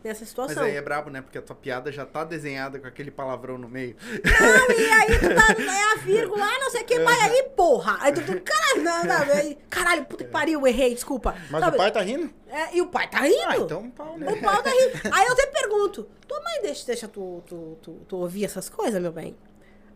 nessa 0.06 0.22
Mas 0.22 0.30
situação. 0.30 0.64
aí 0.64 0.76
é 0.76 0.82
brabo, 0.82 1.10
né? 1.10 1.22
Porque 1.22 1.38
a 1.38 1.42
tua 1.42 1.56
piada 1.56 1.92
já 1.92 2.06
tá 2.06 2.24
desenhada 2.24 2.80
com 2.80 2.88
aquele 2.88 3.10
palavrão 3.12 3.58
no 3.58 3.68
meio. 3.68 3.96
Não, 4.24 4.76
e 4.78 4.92
aí 4.92 5.20
tu 5.20 5.36
tá, 5.36 5.54
é 5.74 5.94
a 5.94 5.96
vírgula, 5.98 6.46
ah, 6.46 6.60
não 6.60 6.70
sei 6.70 6.82
o 6.82 6.86
que, 6.86 7.00
mas 7.00 7.20
aí, 7.24 7.44
porra. 7.56 7.98
Aí 8.02 8.14
tu, 8.14 8.22
tu 8.22 8.40
caralho, 8.42 8.84
não, 8.84 9.04
não, 9.04 9.34
aí, 9.34 9.58
caralho, 9.70 10.06
puta 10.06 10.24
que 10.24 10.30
pariu, 10.30 10.60
eu 10.60 10.68
errei, 10.68 10.94
desculpa. 10.94 11.36
Mas 11.50 11.62
Sabe? 11.62 11.76
o 11.76 11.78
pai 11.78 11.92
tá 11.92 12.02
rindo? 12.02 12.32
É, 12.48 12.78
e 12.78 12.82
o 12.82 12.88
pai 12.88 13.10
tá 13.10 13.20
rindo. 13.20 13.44
Ah, 13.48 13.58
então 13.58 13.90
pau, 13.92 14.18
né? 14.18 14.32
O 14.32 14.42
pau 14.42 14.62
tá 14.62 14.70
rindo. 14.70 14.92
Aí 15.12 15.26
eu 15.26 15.36
sempre 15.36 15.60
pergunto, 15.60 16.08
tua 16.28 16.40
mãe 16.42 16.62
deixa, 16.62 16.86
deixa 16.86 17.08
tu, 17.08 17.44
tu, 17.48 17.78
tu, 17.82 17.92
tu 18.08 18.18
ouvir 18.18 18.46
essas 18.46 18.70
coisas, 18.70 19.02
meu 19.02 19.12
bem? 19.12 19.36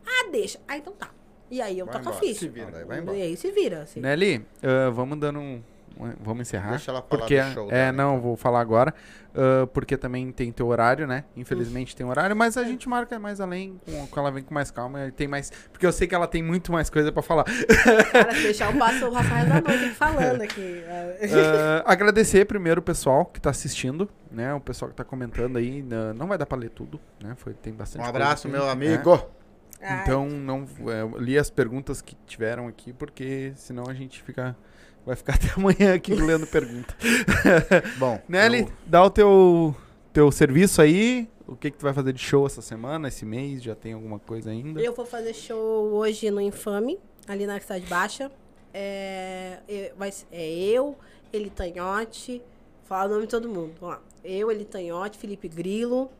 Ah, 0.05 0.29
deixa. 0.31 0.59
Ah, 0.67 0.77
então 0.77 0.93
tá. 0.93 1.11
E 1.51 1.61
aí 1.61 1.79
eu 1.79 1.85
Vai 1.85 1.95
toco 1.95 2.09
a 2.09 2.13
ficha. 2.13 2.41
se 2.41 2.47
vira. 2.47 2.65
Não, 2.65 2.71
daí 2.73 2.85
vai 2.85 2.99
embora. 2.99 3.17
E 3.17 3.21
aí 3.21 3.37
se 3.37 3.51
vira, 3.51 3.81
assim. 3.81 3.99
Nelly, 3.99 4.45
ah, 4.61 4.89
vamos 4.91 5.19
dando 5.19 5.39
um. 5.39 5.63
Vamos 6.21 6.47
encerrar. 6.47 6.69
Deixa 6.71 6.91
ela 6.91 7.01
falar 7.01 7.19
porque 7.21 7.41
do 7.41 7.51
show 7.53 7.67
É, 7.69 7.71
dela, 7.71 7.91
não, 7.91 8.11
então. 8.11 8.21
vou 8.21 8.37
falar 8.37 8.61
agora. 8.61 8.93
ah, 9.35 9.67
porque 9.73 9.97
também 9.97 10.31
tem 10.31 10.49
teu 10.51 10.67
horário, 10.67 11.05
né? 11.05 11.25
Infelizmente 11.35 11.93
tem 11.95 12.05
horário, 12.05 12.35
mas 12.35 12.55
a 12.55 12.63
gente 12.63 12.87
marca 12.87 13.19
mais 13.19 13.41
além, 13.41 13.79
com, 13.85 14.07
com 14.07 14.19
ela 14.19 14.31
vem 14.31 14.41
com 14.43 14.53
mais 14.53 14.71
calma 14.71 15.11
tem 15.11 15.27
mais. 15.27 15.51
Porque 15.73 15.85
eu 15.85 15.91
sei 15.91 16.07
que 16.07 16.15
ela 16.15 16.25
tem 16.27 16.41
muito 16.41 16.71
mais 16.71 16.89
coisa 16.89 17.11
pra 17.11 17.21
falar. 17.21 17.43
Cara, 17.43 18.33
se 18.33 18.43
deixar 18.43 18.71
eu 18.71 18.79
passo 18.79 19.07
o 19.07 19.11
Rafael 19.13 19.45
da 19.47 19.59
noite 19.61 19.89
falando 19.89 20.41
aqui. 20.41 20.83
Ah, 20.87 21.83
agradecer 21.91 22.45
primeiro 22.45 22.79
o 22.79 22.83
pessoal 22.83 23.25
que 23.25 23.39
tá 23.41 23.49
assistindo, 23.49 24.09
né? 24.31 24.53
O 24.53 24.59
pessoal 24.61 24.89
que 24.89 24.95
tá 24.95 25.03
comentando 25.03 25.57
aí. 25.57 25.81
né, 25.81 26.13
Não 26.15 26.27
vai 26.27 26.37
dar 26.37 26.45
pra 26.45 26.57
ler 26.57 26.69
tudo, 26.69 26.99
né? 27.21 27.33
Foi, 27.35 27.53
tem 27.53 27.73
bastante 27.73 28.03
Um 28.03 28.07
abraço, 28.07 28.47
aqui, 28.47 28.55
meu 28.55 28.65
né? 28.65 28.71
amigo. 28.71 29.21
Ai, 29.81 30.01
Então, 30.03 30.27
não 30.27 30.65
é, 30.87 31.19
li 31.21 31.37
as 31.37 31.49
perguntas 31.49 32.01
que 32.01 32.15
tiveram 32.25 32.67
aqui, 32.67 32.93
porque 32.93 33.51
senão 33.55 33.83
a 33.89 33.93
gente 33.93 34.21
fica. 34.23 34.55
Vai 35.05 35.15
ficar 35.15 35.35
até 35.41 35.49
amanhã 35.55 35.93
aqui 35.93 36.13
lendo 36.13 36.45
pergunta. 36.47 36.95
Bom, 37.97 38.21
Nelly, 38.27 38.61
eu- 38.61 38.71
dá 38.85 39.03
o 39.03 39.09
teu, 39.09 39.75
teu 40.13 40.31
serviço 40.31 40.81
aí. 40.81 41.27
O 41.47 41.55
que, 41.55 41.71
que 41.71 41.77
tu 41.77 41.81
vai 41.83 41.93
fazer 41.93 42.13
de 42.13 42.19
show 42.21 42.45
essa 42.45 42.61
semana, 42.61 43.07
esse 43.07 43.25
mês? 43.25 43.63
Já 43.63 43.73
tem 43.73 43.93
alguma 43.93 44.19
coisa 44.19 44.51
ainda? 44.51 44.79
Eu 44.79 44.93
vou 44.93 45.05
fazer 45.05 45.33
show 45.33 45.91
hoje 45.93 46.29
no 46.29 46.39
Infame, 46.39 46.99
ali 47.27 47.47
na 47.47 47.59
Cidade 47.59 47.87
Baixa. 47.87 48.31
É, 48.71 49.57
é, 49.67 49.93
vai 49.97 50.11
é 50.31 50.47
eu, 50.47 50.95
Eli 51.33 51.49
Tanhote, 51.49 52.39
fala 52.83 53.09
o 53.09 53.13
nome 53.15 53.23
de 53.25 53.31
todo 53.31 53.49
mundo. 53.49 53.73
Vamos 53.79 53.95
lá. 53.95 54.01
Eu, 54.23 54.51
Eli 54.51 54.63
Tanhote, 54.63 55.17
Felipe 55.17 55.47
Grilo, 55.47 56.11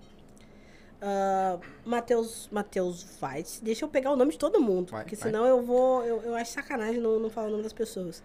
ah, 1.01 1.59
Matheus, 1.85 2.49
Matheus 2.51 3.05
Vaz. 3.19 3.59
Deixa 3.63 3.85
eu 3.85 3.89
pegar 3.89 4.11
o 4.11 4.15
nome 4.15 4.31
de 4.31 4.37
todo 4.37 4.59
mundo, 4.59 4.91
Vai, 4.91 5.03
porque 5.03 5.15
vai. 5.15 5.29
senão 5.29 5.45
eu 5.45 5.61
vou. 5.61 6.03
Eu, 6.03 6.21
eu 6.23 6.35
acho 6.35 6.51
sacanagem 6.51 6.99
não, 6.99 7.19
não 7.19 7.29
falar 7.29 7.47
o 7.47 7.51
nome 7.51 7.63
das 7.63 7.73
pessoas. 7.73 8.23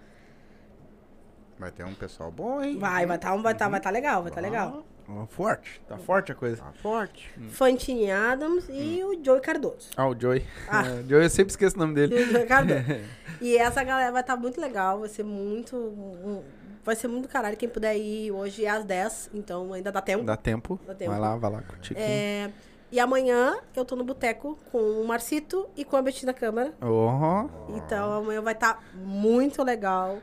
Vai 1.59 1.71
ter 1.71 1.85
um 1.85 1.95
pessoal 1.95 2.31
bom, 2.31 2.63
hein? 2.63 2.79
Vai, 2.79 3.07
vai 3.07 3.19
tá, 3.19 3.35
vai 3.37 3.55
tá, 3.55 3.69
vai 3.69 3.81
tá 3.81 3.91
legal, 3.91 4.23
vai 4.23 4.33
tá 4.33 4.41
legal. 4.41 4.85
Forte, 5.29 5.83
tá 5.87 5.99
forte 5.99 6.33
a 6.33 6.35
coisa. 6.35 6.63
Tá 6.63 6.73
forte. 6.83 7.31
Fantine 7.51 8.11
Adams 8.11 8.65
e 8.71 9.03
o 9.05 9.23
Joey 9.23 9.41
Cardoso. 9.41 9.91
Ah, 9.97 10.09
o 10.09 10.19
Joey. 10.19 10.45
Ah. 10.69 10.83
É, 10.89 11.01
o 11.01 11.09
Joey, 11.09 11.25
eu 11.25 11.31
sempre 11.31 11.51
esqueço 11.51 11.77
o 11.77 11.79
nome 11.79 11.95
dele. 11.95 12.17
E 12.19 12.23
o 12.25 12.33
Joey 12.33 12.47
Cardoso. 12.47 12.81
E 13.41 13.57
essa 13.59 13.83
galera 13.85 14.11
vai 14.13 14.21
estar 14.23 14.37
muito 14.37 14.61
legal, 14.61 15.01
vai 15.01 15.09
ser 15.09 15.25
muito. 15.25 15.77
um- 15.77 16.43
Vai 16.85 16.95
ser 16.95 17.09
muito 17.09 17.29
caralho. 17.29 17.57
Quem 17.57 17.69
puder 17.69 17.97
ir 17.97 18.31
hoje 18.31 18.65
é 18.67 18.69
às 18.71 18.85
10, 18.85 19.31
então 19.35 19.73
ainda 19.73 19.91
dá 19.91 20.01
tempo. 20.03 20.23
Dá 20.23 20.37
tempo. 20.37 20.79
Dá 20.87 20.95
tempo. 20.95 21.11
Vai 21.11 21.19
lá, 21.21 21.35
vai 21.37 21.51
lá 21.51 21.63
curtir. 21.63 21.95
É, 21.97 22.51
e 22.93 23.01
amanhã 23.01 23.57
eu 23.75 23.85
tô 23.87 23.97
no 23.97 24.05
boteco 24.05 24.59
com 24.71 24.79
o 24.79 25.07
Marcito 25.07 25.67
e 25.77 25.83
com 25.85 25.97
a 25.97 26.03
Betina 26.03 26.33
Câmara. 26.35 26.75
Ó, 26.83 27.47
Então 27.71 28.13
amanhã 28.13 28.41
vai 28.43 28.53
estar 28.53 28.83
muito 28.95 29.63
legal. 29.63 30.19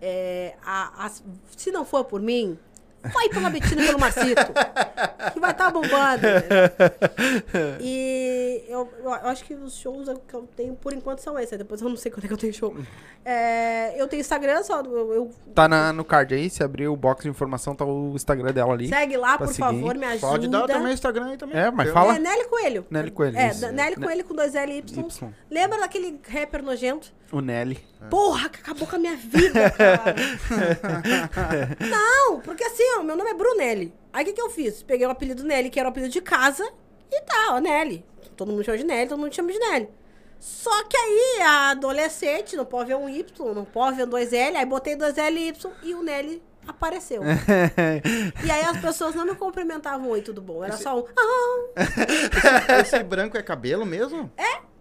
É, 0.00 0.54
a- 0.64 1.04
as- 1.06 1.22
se 1.56 1.70
não 1.70 1.84
for 1.84 2.04
por 2.04 2.20
mim, 2.20 2.58
vai 3.02 3.28
pela 3.28 3.50
Betina 3.50 3.82
pelo 3.86 3.98
Marcito. 3.98 4.52
que 5.32 5.40
vai 5.40 5.50
estar 5.52 5.70
bombando. 5.70 6.26
E 7.80 8.64
eu, 8.68 8.88
eu 9.02 9.12
acho 9.12 9.44
que 9.44 9.54
os 9.54 9.74
shows 9.76 10.08
que 10.26 10.34
eu 10.34 10.48
tenho 10.56 10.74
por 10.74 10.92
enquanto 10.92 11.20
são 11.20 11.38
esses. 11.38 11.56
Depois 11.56 11.80
eu 11.80 11.88
não 11.88 11.96
sei 11.96 12.10
quando 12.10 12.24
é 12.24 12.28
que 12.28 12.32
eu 12.32 12.38
tenho 12.38 12.52
show. 12.52 12.76
É, 13.24 14.00
eu 14.00 14.06
tenho 14.08 14.20
Instagram, 14.20 14.62
só 14.62 14.80
eu, 14.80 15.12
eu- 15.14 15.30
Tá 15.54 15.68
na, 15.68 15.92
no 15.92 16.04
card 16.04 16.34
aí, 16.34 16.48
se 16.48 16.62
abrir 16.62 16.88
o 16.88 16.96
box 16.96 17.22
de 17.24 17.28
informação, 17.28 17.74
tá 17.74 17.84
o 17.84 18.14
Instagram 18.14 18.52
dela 18.52 18.72
ali. 18.72 18.88
segue 18.88 19.16
lá, 19.16 19.36
por 19.38 19.48
seguir. 19.48 19.58
favor, 19.60 19.94
me 19.96 20.06
ajuda. 20.06 20.26
Pode 20.26 20.48
dar 20.48 20.66
também 20.66 20.88
o 20.90 20.94
Instagram 20.94 21.26
aí 21.26 21.36
também. 21.36 21.56
É, 21.58 21.70
mas 21.70 21.90
fala. 21.90 22.16
É 22.16 22.18
Nelly 22.18 22.44
Coelho. 22.48 22.86
Nelly 22.90 23.10
Coelho, 23.10 23.38
É, 23.38 23.48
isso. 23.50 23.70
Nelly 23.72 23.96
Ne- 23.96 24.06
Coelho 24.06 24.24
com 24.24 24.34
dois 24.34 24.54
L 24.54 24.72
e 24.72 24.78
Y. 24.78 25.00
Y. 25.06 25.28
Lembra 25.50 25.80
daquele 25.80 26.20
rapper 26.28 26.62
nojento? 26.62 27.12
O 27.32 27.40
Nelly. 27.40 27.78
Porra, 28.08 28.48
que 28.48 28.58
acabou 28.60 28.88
com 28.88 28.96
a 28.96 28.98
minha 28.98 29.14
vida, 29.16 29.70
cara. 29.70 30.14
Não, 31.88 32.40
porque 32.40 32.64
assim, 32.64 32.82
ó, 32.98 33.02
meu 33.02 33.16
nome 33.16 33.30
é 33.30 33.34
Brunelli. 33.34 33.94
Aí 34.12 34.22
o 34.22 34.26
que, 34.26 34.32
que 34.32 34.40
eu 34.42 34.50
fiz? 34.50 34.82
Peguei 34.82 35.06
o 35.06 35.10
apelido 35.10 35.44
Nelly, 35.44 35.70
que 35.70 35.78
era 35.78 35.88
o 35.88 35.92
apelido 35.92 36.12
de 36.12 36.20
casa, 36.20 36.68
e 37.10 37.20
tá, 37.22 37.48
ó, 37.50 37.58
Nelly. 37.58 38.04
Todo 38.36 38.50
mundo 38.50 38.64
chama 38.64 38.78
de 38.78 38.84
Nelly, 38.84 39.08
todo 39.08 39.18
mundo 39.18 39.34
chama 39.34 39.52
de 39.52 39.58
Nelly. 39.58 39.88
Só 40.38 40.84
que 40.84 40.96
aí, 40.96 41.42
a 41.42 41.70
adolescente, 41.70 42.56
não 42.56 42.64
pode 42.64 42.88
ver 42.88 42.96
um 42.96 43.08
Y, 43.08 43.54
não 43.54 43.64
pode 43.64 43.96
ver 43.98 44.04
um 44.06 44.08
dois 44.08 44.32
L, 44.32 44.56
aí 44.56 44.64
botei 44.64 44.96
dois 44.96 45.16
L 45.18 45.38
e 45.38 45.48
Y 45.48 45.72
e 45.82 45.94
o 45.94 46.02
Nelly 46.02 46.42
apareceu. 46.66 47.22
e 48.44 48.50
aí 48.50 48.64
as 48.64 48.78
pessoas 48.80 49.14
não 49.14 49.26
me 49.26 49.34
cumprimentavam, 49.34 50.08
oi, 50.08 50.22
tudo 50.22 50.40
bom? 50.40 50.64
Era 50.64 50.76
só 50.78 50.98
um. 50.98 51.04
Ah, 51.16 51.70
Esse 52.80 53.02
branco 53.02 53.36
é 53.36 53.42
cabelo 53.42 53.84
mesmo? 53.84 54.30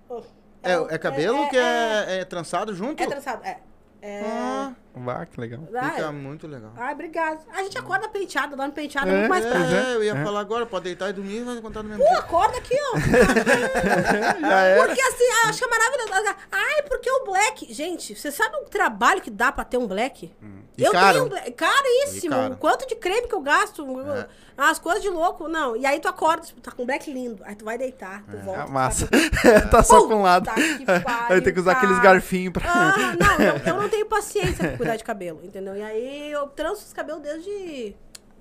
oh, 0.08 0.22
É, 0.64 0.96
é 0.96 0.98
cabelo 0.98 1.44
é- 1.44 1.50
que 1.50 1.58
é- 1.58 2.06
é, 2.08 2.20
é 2.22 2.26
trançado 2.26 2.74
junto? 2.74 3.04
É 3.04 3.08
trançado, 3.08 3.46
é. 3.46 3.60
É. 4.02 4.22
Ah, 4.24 4.74
Vá, 4.96 5.26
que 5.26 5.40
legal. 5.40 5.62
Ah, 5.76 5.92
fica 5.92 6.02
é. 6.08 6.12
muito 6.12 6.48
legal. 6.48 6.72
Ai, 6.76 6.94
obrigado. 6.94 7.46
A 7.54 7.62
gente 7.64 7.78
acorda 7.78 8.10
penteado, 8.10 8.56
dorme 8.56 8.74
penteado, 8.74 9.08
é 9.10 9.14
É, 9.14 9.18
muito 9.18 9.30
mais 9.30 9.46
prático. 9.46 9.74
É, 9.76 9.96
eu 9.96 10.04
ia 10.04 10.14
É. 10.14 10.24
falar 10.24 10.40
agora, 10.40 10.66
pode 10.66 10.86
deitar 10.86 11.10
e 11.10 11.14
dormir 11.14 11.38
e 11.38 11.44
vai 11.44 11.62
contar 11.62 11.84
no 11.84 11.90
mesmo 11.90 12.04
Pô, 12.04 12.10
dia. 12.10 12.20
acorda 12.20 12.58
aqui, 12.58 12.76
ó. 12.94 12.98
Já 14.42 14.62
era. 14.62 14.86
Porque 14.88 15.02
assim, 15.02 15.24
eu 15.24 15.50
acho 15.50 15.60
que 15.60 15.66
é 15.66 15.68
maravilhoso. 15.68 16.36
Ai, 16.52 16.82
porque 16.84 17.10
o 17.10 17.24
black. 17.26 17.74
Gente, 17.74 18.16
você 18.16 18.32
sabe 18.32 18.56
o 18.58 18.66
trabalho 18.66 19.22
que 19.22 19.30
dá 19.32 19.52
pra 19.52 19.64
ter 19.64 19.78
um 19.78 19.88
black? 19.88 20.34
E 20.78 20.84
eu 20.84 20.92
caro. 20.92 21.14
tenho 21.14 21.26
um 21.26 21.30
black. 21.30 21.52
Caríssimo. 21.52 22.34
E 22.36 22.38
caro. 22.38 22.54
O 22.54 22.58
quanto 22.58 22.88
de 22.88 22.96
creme 22.96 23.28
que 23.28 23.36
eu 23.36 23.42
gasto. 23.42 23.86
É. 24.12 24.28
As 24.60 24.78
coisas 24.78 25.02
de 25.02 25.10
louco. 25.10 25.48
Não. 25.48 25.76
E 25.76 25.86
aí 25.86 26.00
tu 26.00 26.08
acorda, 26.08 26.46
tipo, 26.46 26.60
tá 26.60 26.72
com 26.72 26.84
um 26.84 26.86
black 26.86 27.12
lindo. 27.12 27.42
Aí 27.46 27.56
tu 27.56 27.64
vai 27.64 27.78
deitar, 27.78 28.24
tu 28.30 28.38
volta. 28.40 28.64
Ah, 28.64 28.68
massa. 28.68 29.08
tá 29.08 29.62
tá 29.72 29.84
só 29.84 30.06
com 30.08 30.16
um 30.16 30.22
lado. 30.22 30.50
que 30.54 30.86
pariu, 30.86 31.28
Vai 31.30 31.42
ter 31.42 31.52
que 31.54 31.60
usar 31.60 31.72
aqueles 31.74 32.00
garfinhos 32.00 32.52
pra. 32.52 32.64
Ah, 32.68 33.16
não, 33.18 33.46
eu, 33.46 33.58
eu 33.66 33.82
não 33.82 33.90
tenho 33.90 34.06
paciência 34.06 34.68
pra 34.68 34.78
cuidar 34.78 34.96
de 34.98 35.04
cabelo, 35.04 35.40
entendeu? 35.44 35.76
E 35.76 35.82
aí 35.82 36.32
eu 36.32 36.48
tranço 36.48 36.86
os 36.86 36.94
cabelos 36.94 37.22
desde 37.22 37.96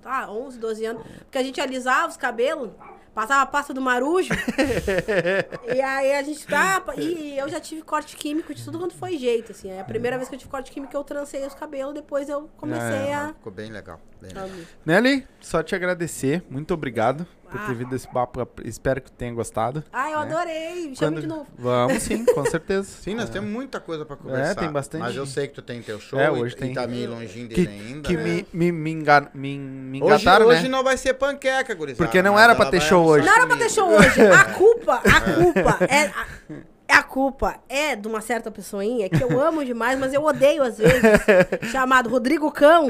tá, 0.09 0.31
11, 0.31 0.59
12 0.59 0.85
anos. 0.87 1.03
Porque 1.25 1.39
a 1.39 1.43
gente 1.43 1.61
alisava 1.61 2.09
os 2.09 2.17
cabelos, 2.17 2.71
passava 3.15 3.43
a 3.43 3.47
pasta 3.47 3.75
do 3.75 3.81
marujo. 3.81 4.33
e 5.75 5.81
aí 5.81 6.15
a 6.15 6.23
gente 6.23 6.47
tapa. 6.47 6.95
E 6.99 7.39
eu 7.39 7.49
já 7.49 7.61
tive 7.61 7.83
corte 7.83 8.17
químico 8.17 8.55
de 8.55 8.65
tudo 8.65 8.79
quanto 8.79 8.95
foi 8.95 9.19
jeito, 9.19 9.53
assim. 9.53 9.71
É 9.71 9.81
a 9.81 9.85
primeira 9.85 10.17
vez 10.17 10.29
que 10.29 10.35
eu 10.35 10.39
tive 10.39 10.51
corte 10.51 10.71
químico 10.71 10.97
eu 10.97 11.05
trancei 11.05 11.47
os 11.47 11.55
cabelos, 11.55 11.95
depois 11.95 12.29
eu 12.29 12.49
comecei 12.57 13.13
Ah, 13.13 13.27
a. 13.27 13.35
Ficou 13.35 13.53
bem 13.53 13.71
legal. 13.71 14.01
Bem 14.21 14.31
legal. 14.31 14.49
Nelly, 14.85 15.27
só 15.41 15.63
te 15.63 15.75
agradecer. 15.75 16.43
Muito 16.49 16.73
obrigado 16.73 17.27
por 17.49 17.61
ter 17.61 17.71
Ah. 17.73 17.75
vindo 17.75 17.95
esse 17.97 18.07
papo. 18.09 18.47
Espero 18.65 19.01
que 19.01 19.11
tu 19.11 19.15
tenha 19.17 19.33
gostado. 19.33 19.83
Ah, 19.93 20.11
eu 20.11 20.21
né? 20.21 20.35
adorei. 20.35 20.89
Me 20.89 20.97
chama 20.97 21.13
Quando- 21.13 21.21
de 21.21 21.27
novo. 21.27 21.47
Vamos 21.59 22.03
sim, 22.03 22.25
com 22.25 22.45
certeza. 22.47 22.85
Sim, 23.01 23.15
nós 23.15 23.29
temos 23.31 23.51
muita 23.51 23.81
coisa 23.81 24.05
pra 24.05 24.17
conversar. 24.17 24.51
É, 24.53 24.55
tem 24.55 24.71
bastante. 24.71 25.01
Mas 25.03 25.17
eu 25.17 25.27
sei 25.27 25.49
que 25.49 25.55
tu 25.55 25.63
tem 25.63 25.81
teu 25.83 25.99
show 26.01 26.19
É, 26.19 26.27
e- 26.27 26.31
hoje 26.31 26.55
e, 26.55 26.59
tem. 26.59 26.75
tá 26.75 26.87
meio 26.87 27.11
longinho 27.11 27.49
que 27.49 27.55
dele 27.67 27.69
ainda. 27.69 28.09
que 28.09 28.17
né? 28.17 28.23
me, 28.23 28.47
me, 28.53 28.73
me, 28.73 28.91
engan- 28.93 29.29
me, 29.35 29.59
me 29.59 30.03
Hoje, 30.03 30.15
engataram, 30.15 30.47
hoje 30.47 30.63
né? 30.65 30.69
não 30.69 30.85
vai 30.85 30.97
ser 30.97 31.15
panqueca, 31.15 31.75
gurizada. 31.75 32.05
Porque 32.05 32.23
não 32.23 32.39
era 32.39 32.55
pra 32.55 32.67
ter 32.67 32.81
show 32.81 33.05
hoje. 33.07 33.27
Não 33.27 33.35
era 33.35 33.47
pra 33.47 33.57
ter 33.57 33.71
show 33.71 33.89
hoje. 33.89 34.21
A 34.31 34.45
culpa, 34.45 34.95
a 35.05 35.21
culpa 35.21 35.79
é. 35.89 36.05
A, 36.07 36.27
é 36.51 36.78
a 36.89 37.03
culpa 37.03 37.57
é 37.69 37.95
de 37.95 38.09
uma 38.09 38.21
certa 38.21 38.51
pessoinha 38.51 39.09
que 39.09 39.23
eu 39.23 39.41
amo 39.41 39.65
demais, 39.65 39.99
mas 39.99 40.15
eu 40.15 40.25
odeio 40.25 40.63
às 40.63 40.79
vezes. 40.79 41.03
chamado 41.71 42.09
Rodrigo 42.09 42.51
Cão. 42.51 42.89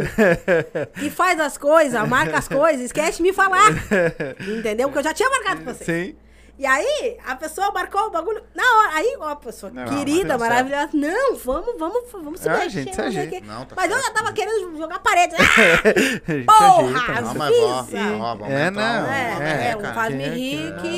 Que 0.94 1.10
faz 1.10 1.40
as 1.40 1.58
coisas, 1.58 2.08
marca 2.08 2.38
as 2.38 2.48
coisas, 2.48 2.86
esquece 2.86 3.18
de 3.18 3.22
me 3.24 3.32
falar. 3.32 3.70
Entendeu? 4.46 4.88
Porque 4.88 5.00
eu 5.00 5.04
já 5.04 5.14
tinha 5.14 5.28
marcado 5.28 5.62
pra 5.62 5.74
você. 5.74 5.84
Sim. 5.84 6.27
E 6.59 6.66
aí, 6.66 7.16
a 7.24 7.36
pessoa 7.36 7.70
marcou 7.70 8.01
o 8.06 8.10
bagulho 8.10 8.43
na 8.52 8.64
hora. 8.64 8.94
Aí, 8.97 9.16
ó, 9.20 9.28
a 9.28 9.36
pessoa 9.36 9.70
Não, 9.70 9.85
querida, 9.85 10.30
deu 10.30 10.39
maravilhosa. 10.40 10.89
Não, 10.93 11.36
vamos, 11.36 11.78
vamos, 11.78 12.02
vamos 12.12 12.40
se 12.40 12.48
Ah, 12.48 12.55
mexer. 12.59 12.70
gente, 12.70 12.98
não 12.98 13.05
ajeita. 13.06 13.30
quê. 13.30 13.40
Não, 13.47 13.64
tá 13.64 13.76
mas 13.76 13.90
eu 13.90 13.97
certo. 13.97 14.06
já 14.09 14.12
tava 14.14 14.32
querendo 14.32 14.76
jogar 14.76 14.98
parede. 14.98 15.36
Ah, 15.39 16.32
gente 16.32 16.44
Porra! 16.47 16.68
ajeita, 16.74 17.20
Não, 17.22 17.32
né? 17.32 17.39
mas 17.39 17.55
ó, 17.62 17.78
Avisa. 17.78 17.98
ó, 18.16 18.35
vamos 18.35 18.51
É, 18.55 18.70
não, 18.72 18.82
É, 18.82 19.39
É, 19.40 19.70
é, 19.70 19.94
faz-me 19.94 20.24
é 20.24 20.28
rir 20.30 20.74
que- 20.82 20.89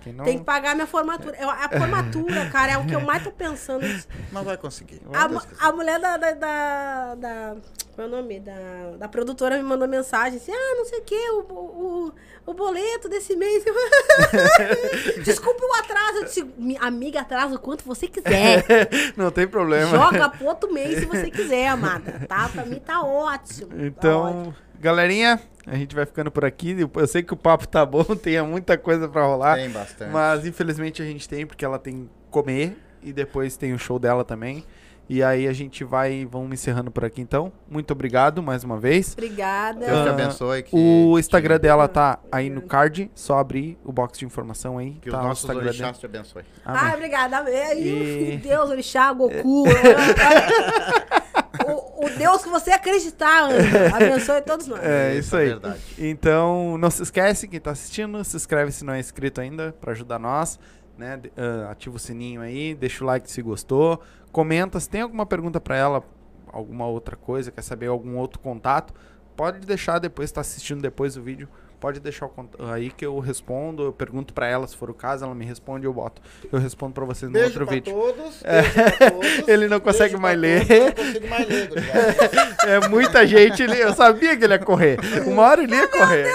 que 0.00 0.08
é, 0.08 0.12
não- 0.14 0.24
tem 0.24 0.38
que 0.38 0.44
pagar 0.44 0.74
minha 0.74 0.86
formatura. 0.86 1.36
Eu- 1.38 1.50
A 1.50 1.68
formatura, 1.68 2.48
cara, 2.50 2.72
é 2.72 2.78
o 2.78 2.86
que 2.86 2.94
eu 2.94 3.00
mais 3.02 3.22
tô 3.22 3.30
pensando. 3.30 3.84
Mas 4.32 4.44
vai 4.44 4.56
conseguir. 4.56 5.02
A, 5.12 5.68
a 5.68 5.72
mulher 5.72 5.98
da, 6.00 6.16
da, 6.16 6.32
da, 6.32 7.14
da- 7.16 7.56
Qual 7.94 8.06
é 8.06 8.10
o 8.10 8.10
nome? 8.10 8.40
Da, 8.40 8.52
da 8.98 9.08
produtora 9.08 9.56
me 9.56 9.62
mandou 9.62 9.86
mensagem 9.88 10.38
assim: 10.38 10.52
ah, 10.52 10.74
não 10.76 10.84
sei 10.84 10.98
o 10.98 11.02
que, 11.02 11.30
o, 11.30 11.40
o, 11.42 12.12
o 12.46 12.54
boleto 12.54 13.08
desse 13.08 13.36
mês. 13.36 13.64
Desculpe 15.24 15.62
o 15.64 15.74
atraso. 15.74 16.18
Eu 16.18 16.24
disse: 16.24 16.44
"Mi- 16.58 16.76
amiga, 16.80 17.20
atraso 17.20 17.54
o 17.54 17.58
quanto 17.58 17.84
você 17.84 18.06
quiser. 18.08 18.64
Não 19.16 19.30
tem 19.30 19.46
problema. 19.46 19.90
Joga 19.90 20.28
pro 20.28 20.46
outro 20.46 20.72
mês 20.72 20.98
se 21.00 21.04
você 21.06 21.30
quiser, 21.30 21.68
amada. 21.68 22.24
Tá? 22.28 22.48
Pra 22.48 22.64
mim 22.64 22.80
tá 22.80 23.00
ótimo. 23.02 23.68
tá 23.68 23.74
ótimo. 23.74 23.86
Então, 23.86 24.54
galerinha, 24.80 25.40
a 25.66 25.76
gente 25.76 25.94
vai 25.94 26.04
ficando 26.06 26.30
por 26.30 26.44
aqui. 26.44 26.76
Eu 26.94 27.06
sei 27.06 27.22
que 27.22 27.32
o 27.32 27.36
papo 27.36 27.66
tá 27.68 27.84
bom, 27.86 28.04
tem 28.16 28.40
muita 28.42 28.76
coisa 28.76 29.08
pra 29.08 29.24
rolar. 29.24 29.56
Tem 29.56 29.70
bastante. 29.70 30.10
Mas 30.12 30.46
infelizmente 30.46 31.00
a 31.02 31.04
gente 31.04 31.28
tem, 31.28 31.46
porque 31.46 31.64
ela 31.64 31.78
tem 31.78 32.04
que 32.04 32.10
comer 32.30 32.76
e 33.02 33.12
depois 33.12 33.56
tem 33.56 33.72
o 33.72 33.78
show 33.78 33.98
dela 33.98 34.24
também. 34.24 34.64
E 35.06 35.22
aí 35.22 35.46
a 35.46 35.52
gente 35.52 35.84
vai, 35.84 36.26
vamos 36.30 36.50
encerrando 36.52 36.90
por 36.90 37.04
aqui 37.04 37.20
então. 37.20 37.52
Muito 37.68 37.90
obrigado 37.90 38.42
mais 38.42 38.64
uma 38.64 38.78
vez. 38.80 39.12
Obrigada. 39.12 39.80
Deus 39.84 40.02
te 40.02 40.08
Ah, 40.08 40.12
abençoe. 40.12 40.62
Que, 40.62 40.70
O 40.74 41.18
Instagram 41.18 41.58
dela 41.60 41.86
tá 41.86 42.18
aí 42.32 42.48
no 42.48 42.62
card, 42.62 43.10
só 43.14 43.38
abrir 43.38 43.76
o 43.84 43.92
box 43.92 44.18
de 44.18 44.24
informação 44.24 44.78
aí. 44.78 44.92
que 45.02 45.10
tá 45.10 45.18
os 45.18 45.24
o 45.24 45.28
nossos 45.28 45.44
Instagram 45.44 45.66
orixás 45.68 45.98
te 45.98 46.06
abençoe. 46.06 46.42
dela. 46.42 46.54
Ah, 46.64 46.80
Amém. 46.80 46.94
obrigada. 46.94 47.44
E- 47.74 48.38
Deus, 48.42 48.70
Orixá, 48.70 49.12
Goku. 49.12 49.64
o, 51.66 52.06
o 52.06 52.10
Deus 52.16 52.42
que 52.42 52.48
você 52.48 52.70
acreditar, 52.70 53.44
Anjo. 53.50 53.94
Abençoe 53.94 54.40
todos 54.42 54.66
nós. 54.66 54.80
É 54.82 55.14
isso 55.16 55.36
aí. 55.36 55.48
verdade. 55.48 55.80
Então, 55.98 56.76
não 56.78 56.90
se 56.90 57.02
esquece, 57.02 57.46
quem 57.48 57.60
tá 57.60 57.70
assistindo, 57.72 58.22
se 58.24 58.36
inscreve 58.36 58.72
se 58.72 58.84
não 58.84 58.94
é 58.94 59.00
inscrito 59.00 59.40
ainda, 59.40 59.74
pra 59.80 59.92
ajudar 59.92 60.18
nós, 60.18 60.58
né? 60.98 61.20
Ah, 61.36 61.70
ativa 61.72 61.96
o 61.96 61.98
sininho 61.98 62.40
aí, 62.40 62.74
deixa 62.74 63.04
o 63.04 63.06
like 63.06 63.30
se 63.30 63.42
gostou, 63.42 64.00
comenta 64.34 64.80
se 64.80 64.90
tem 64.90 65.00
alguma 65.00 65.24
pergunta 65.24 65.60
pra 65.60 65.76
ela, 65.76 66.02
alguma 66.52 66.86
outra 66.88 67.14
coisa, 67.14 67.52
quer 67.52 67.62
saber 67.62 67.86
algum 67.86 68.16
outro 68.16 68.40
contato, 68.40 68.92
pode 69.36 69.64
deixar 69.64 70.00
depois, 70.00 70.32
tá 70.32 70.40
assistindo 70.40 70.82
depois 70.82 71.14
do 71.14 71.22
vídeo, 71.22 71.48
pode 71.84 72.00
deixar 72.00 72.24
o 72.24 72.32
aí 72.72 72.90
que 72.90 73.04
eu 73.04 73.18
respondo, 73.18 73.82
eu 73.82 73.92
pergunto 73.92 74.32
pra 74.32 74.46
ela 74.48 74.66
se 74.66 74.74
for 74.74 74.88
o 74.88 74.94
caso, 74.94 75.22
ela 75.22 75.34
me 75.34 75.44
responde, 75.44 75.84
eu 75.84 75.92
boto. 75.92 76.22
Eu 76.50 76.58
respondo 76.58 76.94
pra 76.94 77.04
vocês 77.04 77.30
no 77.30 77.34
Beijo 77.34 77.48
outro 77.60 77.66
pra 77.66 77.74
vídeo. 77.74 77.92
todos. 77.92 78.42
Beijo 78.42 78.72
pra 78.72 79.10
todos. 79.12 79.48
Ele 79.48 79.68
não 79.68 79.78
consegue 79.80 80.16
beijo 80.16 80.22
mais 80.22 80.38
ler. 80.38 80.66
todos, 80.66 80.78
Não 80.86 80.94
consigo 80.94 81.28
mais 81.28 81.46
ler. 81.46 81.68
É 82.66 82.88
muita 82.88 83.26
gente, 83.26 83.62
ele- 83.62 83.78
eu 83.82 83.92
sabia 83.92 84.34
que 84.34 84.44
ele 84.44 84.54
ia 84.54 84.58
correr. 84.58 84.98
Uma 85.26 85.42
hora 85.42 85.62
ele 85.62 85.74
ia 85.76 85.86
correr. 85.86 86.26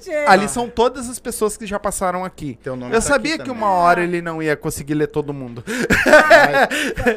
Tchê. 0.00 0.12
Ali 0.26 0.48
são 0.48 0.68
todas 0.68 1.08
as 1.08 1.20
pessoas 1.20 1.56
que 1.56 1.64
já 1.64 1.78
passaram 1.78 2.24
aqui. 2.24 2.58
Teu 2.60 2.74
nome 2.74 2.90
Eu 2.92 3.00
tá 3.00 3.06
sabia 3.06 3.34
aqui 3.36 3.44
que 3.44 3.48
também. 3.50 3.62
uma 3.62 3.70
hora 3.70 4.02
ele 4.02 4.20
não 4.20 4.42
ia 4.42 4.56
conseguir 4.56 4.94
ler 4.94 5.06
todo 5.06 5.32
mundo. 5.32 5.62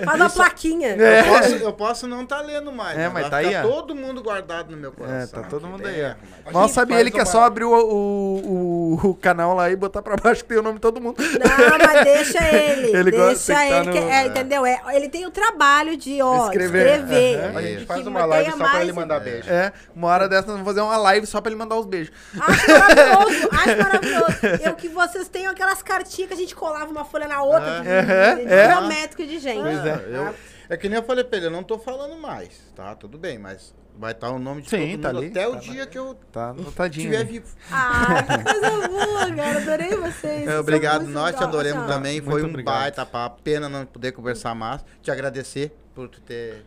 Faz 0.06 0.16
uma 0.22 0.30
plaquinha. 0.30 0.90
Eu, 0.96 1.26
posso, 1.26 1.56
eu 1.56 1.74
posso 1.74 2.08
não 2.08 2.22
estar 2.22 2.42
lendo 2.42 2.72
mais. 2.72 2.98
É, 2.98 3.10
mas 3.10 3.28
tá 3.28 3.38
aí, 3.38 3.60
todo 3.64 3.96
mundo 3.96 4.22
guardado 4.22 4.70
no 4.72 4.78
meu 4.78 4.92
coração. 4.92 5.18
É, 5.18 5.26
tá 5.26 5.50
todo 5.50 5.66
mundo 5.68 5.86
aí, 5.88 6.16
Mal 6.54 6.70
sabia 6.70 7.00
ele 7.00 7.10
que 7.10 7.20
é 7.20 7.26
só 7.26 7.47
abrir 7.48 7.64
o, 7.66 7.72
o, 7.74 8.98
o- 9.04 9.10
o 9.10 9.16
canal 9.16 9.56
lá 9.56 9.70
e 9.70 9.76
botar 9.76 10.02
pra 10.02 10.16
baixo 10.16 10.44
que 10.44 10.50
tem 10.50 10.58
o 10.58 10.62
nome 10.62 10.76
de 10.76 10.82
todo 10.82 11.02
mundo. 11.02 11.18
Não, 11.22 11.78
mas 11.80 12.04
deixa 12.04 12.44
ele. 12.48 12.96
Ele 12.96 13.12
deixa 13.12 13.26
gosta 13.26 13.54
que 13.54 13.60
tá 13.60 13.80
ele. 13.80 13.92
que- 13.92 14.00
no- 14.00 14.10
é, 14.10 14.26
entendeu? 14.28 14.66
É, 14.66 14.82
ele 14.94 15.10
tem 15.10 15.26
o 15.26 15.32
trabalho 15.32 15.98
de, 15.98 16.22
ó, 16.22 16.46
Escrever. 16.46 16.86
escrever. 17.00 17.56
A 17.58 17.62
gente 17.62 17.86
faz 17.86 18.06
uma 18.06 18.26
live 18.26 18.52
só 18.52 18.58
pra 18.58 18.68
mais- 18.68 18.82
ele 18.84 18.94
mandar 18.94 19.20
beijo. 19.20 19.50
É, 19.50 19.72
uma 19.96 20.08
hora 20.10 20.28
dessa 20.30 20.48
nós 20.48 20.52
vamos 20.58 20.66
fazer 20.68 20.82
uma 20.82 20.98
live 20.98 21.26
só 21.28 21.42
pra 21.42 21.50
ele 21.52 21.60
mandar 21.60 21.76
os 21.76 21.86
beijos. 21.86 22.14
Acho 22.40 22.68
maravilhoso, 22.72 23.50
acho 23.52 23.78
maravilhoso. 23.84 24.64
Eu 24.64 24.76
que 24.76 24.88
vocês 24.90 25.28
tenham 25.30 25.52
aquelas 25.52 25.82
cartinhas 25.82 26.28
que 26.28 26.34
a 26.34 26.38
gente 26.38 26.56
colava 26.56 26.92
uma 26.92 27.06
folha 27.06 27.28
na 27.28 27.42
outra, 27.44 27.82
de, 27.82 27.90
Aham, 27.90 28.36
de, 28.38 28.46
de 28.46 28.54
é. 28.54 28.72
geométrico 28.72 29.26
de 29.26 29.40
gente. 29.40 29.62
Pois 29.62 29.86
é. 29.86 30.06
Eu, 30.12 30.36
é 30.70 30.78
que 30.78 30.90
nem 30.90 30.98
eu 31.00 31.04
falei 31.04 31.24
pra 31.24 31.38
ele, 31.38 31.48
eu 31.48 31.52
não 31.52 31.64
tô 31.64 31.78
falando 31.80 32.18
mais, 32.18 32.50
tá? 32.76 32.94
Tudo 32.96 33.18
bem, 33.18 33.38
mas 33.38 33.74
vai 33.98 34.12
estar 34.12 34.30
o 34.32 34.40
nome 34.40 34.62
de 34.62 34.70
Sim, 34.70 34.78
todo 34.78 34.88
mundo 34.90 35.02
tá 35.02 35.10
ali, 35.10 35.28
até 35.28 35.42
tá 35.44 35.48
o 35.50 35.52
lá. 35.54 35.60
dia 35.60 35.88
que 35.88 35.98
eu 35.98 36.16
Tá 36.32 36.50
anotadinho. 36.50 37.16
ali. 37.16 37.24
vivo. 37.34 37.48
Ah, 37.72 38.24
que 38.24 38.44
coisa 38.44 38.88
boa, 38.88 39.36
cara. 39.36 39.58
Adorei 39.62 39.90
vocês. 39.98 40.24
É, 40.26 40.46
Vocês 40.46 40.60
obrigado, 40.60 41.08
nós 41.08 41.36
te 41.36 41.44
adoremos 41.44 41.84
Assim, 41.84 41.94
também. 41.94 42.22
Muito 42.22 42.32
Foi 42.32 42.44
um 42.44 42.50
obrigado. 42.50 42.74
baita 42.76 43.06
papo. 43.06 43.42
Pena 43.42 43.68
não 43.68 43.86
poder 43.86 44.12
conversar 44.12 44.54
mais. 44.56 44.84
Te 45.02 45.10
agradecer 45.12 45.76
por 45.96 46.08
tu 46.08 46.22
ter 46.22 46.64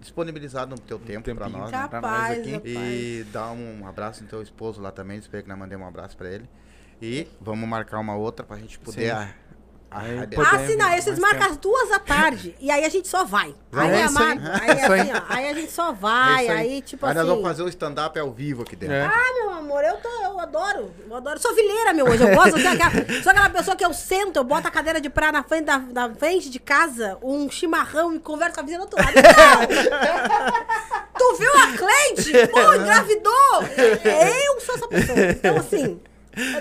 disponibilizado 0.00 0.74
o 0.74 0.78
teu 0.78 0.98
tempo 0.98 1.22
pra 1.34 1.46
tempinho. 1.46 1.62
nós. 1.62 1.70
né? 1.70 1.78
pra 1.88 2.00
Capaz, 2.00 2.28
nós 2.28 2.38
aqui. 2.38 2.52
rapaz. 2.52 2.66
E 2.76 3.26
dar 3.32 3.52
um 3.52 3.86
abraço 3.86 4.22
no 4.22 4.28
teu 4.28 4.42
esposo 4.42 4.80
lá 4.80 4.90
também. 4.90 5.18
Espero 5.18 5.42
que 5.42 5.48
nós 5.48 5.58
mandemos 5.58 5.84
um 5.84 5.88
abraço 5.88 6.16
pra 6.16 6.28
ele. 6.30 6.48
E 7.00 7.26
vamos 7.40 7.68
marcar 7.68 7.98
uma 7.98 8.14
outra 8.16 8.44
pra 8.46 8.56
gente 8.56 8.78
poder 8.78 9.06
Sim. 9.06 9.10
a, 9.10 9.28
Aí 9.94 10.16
arrebentar. 10.16 10.44
poder- 10.50 10.62
Ah, 10.64 10.66
sim, 10.66 10.76
não. 10.76 10.86
Aí 10.86 11.02
vocês 11.02 11.18
mais 11.18 11.32
marcam 11.34 11.50
as 11.52 11.56
duas 11.58 11.88
da 11.88 11.98
tarde. 11.98 12.56
E 12.60 12.70
aí 12.70 12.84
a 12.84 12.88
gente 12.88 13.08
só 13.08 13.24
vai. 13.24 13.54
Aí, 13.72 13.90
É 13.90 14.00
é 14.00 14.04
isso 14.04 14.18
aí. 14.18 14.24
amado. 14.32 14.40
Aí, 14.62 14.76
Isso 14.76 14.92
aí. 14.92 15.00
assim, 15.00 15.12
ó. 15.12 15.22
Aí 15.28 15.48
a 15.50 15.54
gente 15.54 15.72
só 15.72 15.90
É 15.90 15.92
vai. 15.94 16.42
isso 16.44 16.52
aí. 16.52 16.82
tipo 16.82 17.06
Aí 17.06 17.10
assim. 17.12 17.18
nós 17.20 17.28
vamos 17.28 17.42
fazer 17.44 17.62
o 17.62 17.68
stand-up 17.68 18.18
ao 18.18 18.30
vivo 18.30 18.62
aqui 18.62 18.76
dentro. 18.76 18.94
É. 18.94 19.04
Ah, 19.06 19.32
meu 19.34 19.50
amor, 19.50 19.82
eu, 19.84 19.96
tô, 19.98 20.08
eu 20.08 20.40
adoro. 20.40 20.90
Eu 21.08 21.16
adoro. 21.16 21.38
Sou 21.40 21.54
vileira, 21.54 21.92
meu, 21.92 22.06
hoje. 22.06 22.22
Eu 22.22 22.34
gosto. 22.34 22.56
Eu 22.56 22.62
sou 22.62 22.70
aquela, 22.70 22.90
sou 23.22 23.30
aquela 23.32 23.50
pessoa 23.50 23.76
que 23.76 23.84
eu 23.84 23.92
sento, 23.94 24.36
eu 24.36 24.44
boto 24.44 24.66
a 24.68 24.70
cadeira 24.70 25.00
de 25.00 25.08
praia 25.10 25.32
na 25.32 25.42
frente 25.42 25.64
da, 25.64 25.78
da 25.78 26.10
frente 26.14 26.50
de 26.50 26.58
casa, 26.58 27.18
um 27.22 27.50
chimarrão 27.50 28.14
e 28.14 28.18
converso 28.18 28.54
com 28.54 28.60
a 28.60 28.62
vizinha 28.62 28.78
do 28.78 28.82
outro 28.82 28.98
lado. 28.98 29.12
Então, 29.18 31.12
tu 31.18 31.36
viu 31.36 31.50
a 31.52 31.76
Cleide? 31.76 32.46
Pô, 32.48 32.74
engravidou. 32.74 33.62
É, 34.04 34.42
Eu 34.48 34.60
sou 34.60 34.74
essa 34.74 34.88
pessoa. 34.88 35.18
Então, 35.30 35.56
assim, 35.56 36.00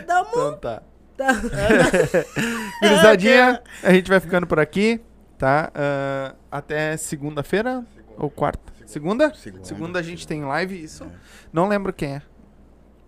tamo... 0.07 0.27
Então 0.31 0.57
tá. 0.57 0.83
Gurizadinha, 2.81 3.61
a 3.83 3.93
gente 3.93 4.09
vai 4.09 4.19
ficando 4.19 4.47
por 4.47 4.59
aqui, 4.59 5.01
tá? 5.37 5.71
Ah, 5.73 6.35
até 6.51 6.97
segunda-feira 6.97 7.83
ou 8.17 8.29
quarta? 8.29 8.71
Segunda? 8.85 9.33
Segunda. 9.63 9.99
a 9.99 10.01
gente 10.01 10.27
tem 10.27 10.43
live, 10.43 10.83
isso. 10.83 11.05
Não 11.53 11.67
lembro 11.67 11.93
quem 11.93 12.15
é. 12.15 12.21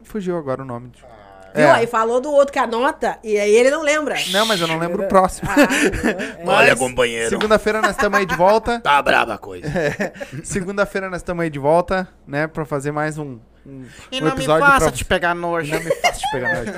Fugiu 0.03 0.37
agora 0.37 0.61
o 0.61 0.65
nome. 0.65 0.91
Viu? 1.53 1.65
É. 1.65 1.69
Aí 1.71 1.87
falou 1.87 2.19
do 2.19 2.31
outro 2.31 2.51
que 2.51 2.57
anota, 2.57 3.19
e 3.23 3.37
aí 3.37 3.53
ele 3.53 3.69
não 3.69 3.83
lembra. 3.83 4.15
Não, 4.31 4.45
mas 4.45 4.59
eu 4.59 4.67
não 4.67 4.79
lembro 4.79 5.03
o 5.03 5.07
próximo. 5.07 5.47
Ah, 5.51 5.61
é. 5.61 6.43
Mas 6.43 6.79
companheiro. 6.79 7.29
Segunda-feira 7.29 7.79
nós 7.79 7.91
estamos 7.91 8.17
aí 8.17 8.25
de 8.25 8.35
volta. 8.35 8.79
Tá 8.79 8.99
brava 9.01 9.35
a 9.35 9.37
coisa. 9.37 9.67
Segunda-feira 10.43 11.09
nós 11.09 11.19
estamos 11.19 11.43
aí 11.43 11.49
de 11.51 11.59
volta, 11.59 12.07
né? 12.25 12.47
Pra 12.47 12.65
fazer 12.65 12.91
mais 12.91 13.19
um, 13.19 13.39
um, 13.65 13.85
E 14.11 14.17
um 14.17 14.25
não 14.25 14.27
me 14.27 14.33
episódio 14.37 14.65
faça 14.65 14.85
pra 14.87 14.91
te 14.91 15.05
pegar 15.05 15.33
nojo. 15.35 15.73
Não 15.73 15.83
me 15.83 15.95
faça 15.95 16.19
te 16.19 16.31
pegar 16.31 16.55
nojo. 16.55 16.71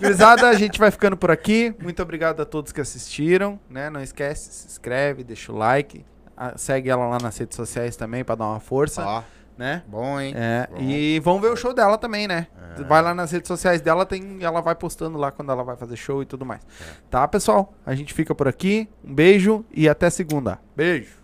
Gurizada, 0.00 0.48
a 0.48 0.54
gente 0.54 0.78
vai 0.78 0.90
ficando 0.90 1.16
por 1.16 1.30
aqui. 1.30 1.74
Muito 1.82 2.02
obrigado 2.02 2.40
a 2.40 2.44
todos 2.44 2.72
que 2.72 2.80
assistiram, 2.80 3.58
né? 3.68 3.90
Não 3.90 4.00
esquece, 4.00 4.52
se 4.52 4.66
inscreve, 4.68 5.24
deixa 5.24 5.52
o 5.52 5.56
like. 5.56 6.04
Ah, 6.36 6.54
Segue 6.56 6.88
ela 6.90 7.06
lá 7.06 7.18
nas 7.20 7.36
redes 7.36 7.56
sociais 7.56 7.96
também 7.96 8.24
pra 8.24 8.34
dar 8.34 8.46
uma 8.46 8.58
força, 8.60 9.04
Ó, 9.04 9.22
né? 9.56 9.82
bom, 9.86 10.18
hein? 10.18 10.32
É, 10.36 10.66
Bom. 10.70 10.78
e 10.80 11.20
vão 11.20 11.40
ver 11.40 11.48
o 11.48 11.56
show 11.56 11.74
dela 11.74 11.98
também, 11.98 12.26
né? 12.26 12.46
Vai 12.88 13.02
lá 13.02 13.14
nas 13.14 13.30
redes 13.30 13.48
sociais 13.48 13.82
dela, 13.82 14.06
tem, 14.06 14.38
ela 14.40 14.62
vai 14.62 14.74
postando 14.74 15.18
lá 15.18 15.30
quando 15.30 15.52
ela 15.52 15.62
vai 15.62 15.76
fazer 15.76 15.94
show 15.94 16.22
e 16.22 16.26
tudo 16.26 16.44
mais. 16.46 16.62
Tá, 17.10 17.28
pessoal? 17.28 17.74
A 17.84 17.94
gente 17.94 18.14
fica 18.14 18.34
por 18.34 18.48
aqui. 18.48 18.88
Um 19.04 19.14
beijo 19.14 19.62
e 19.70 19.86
até 19.88 20.08
segunda. 20.08 20.58
Beijo. 20.74 21.21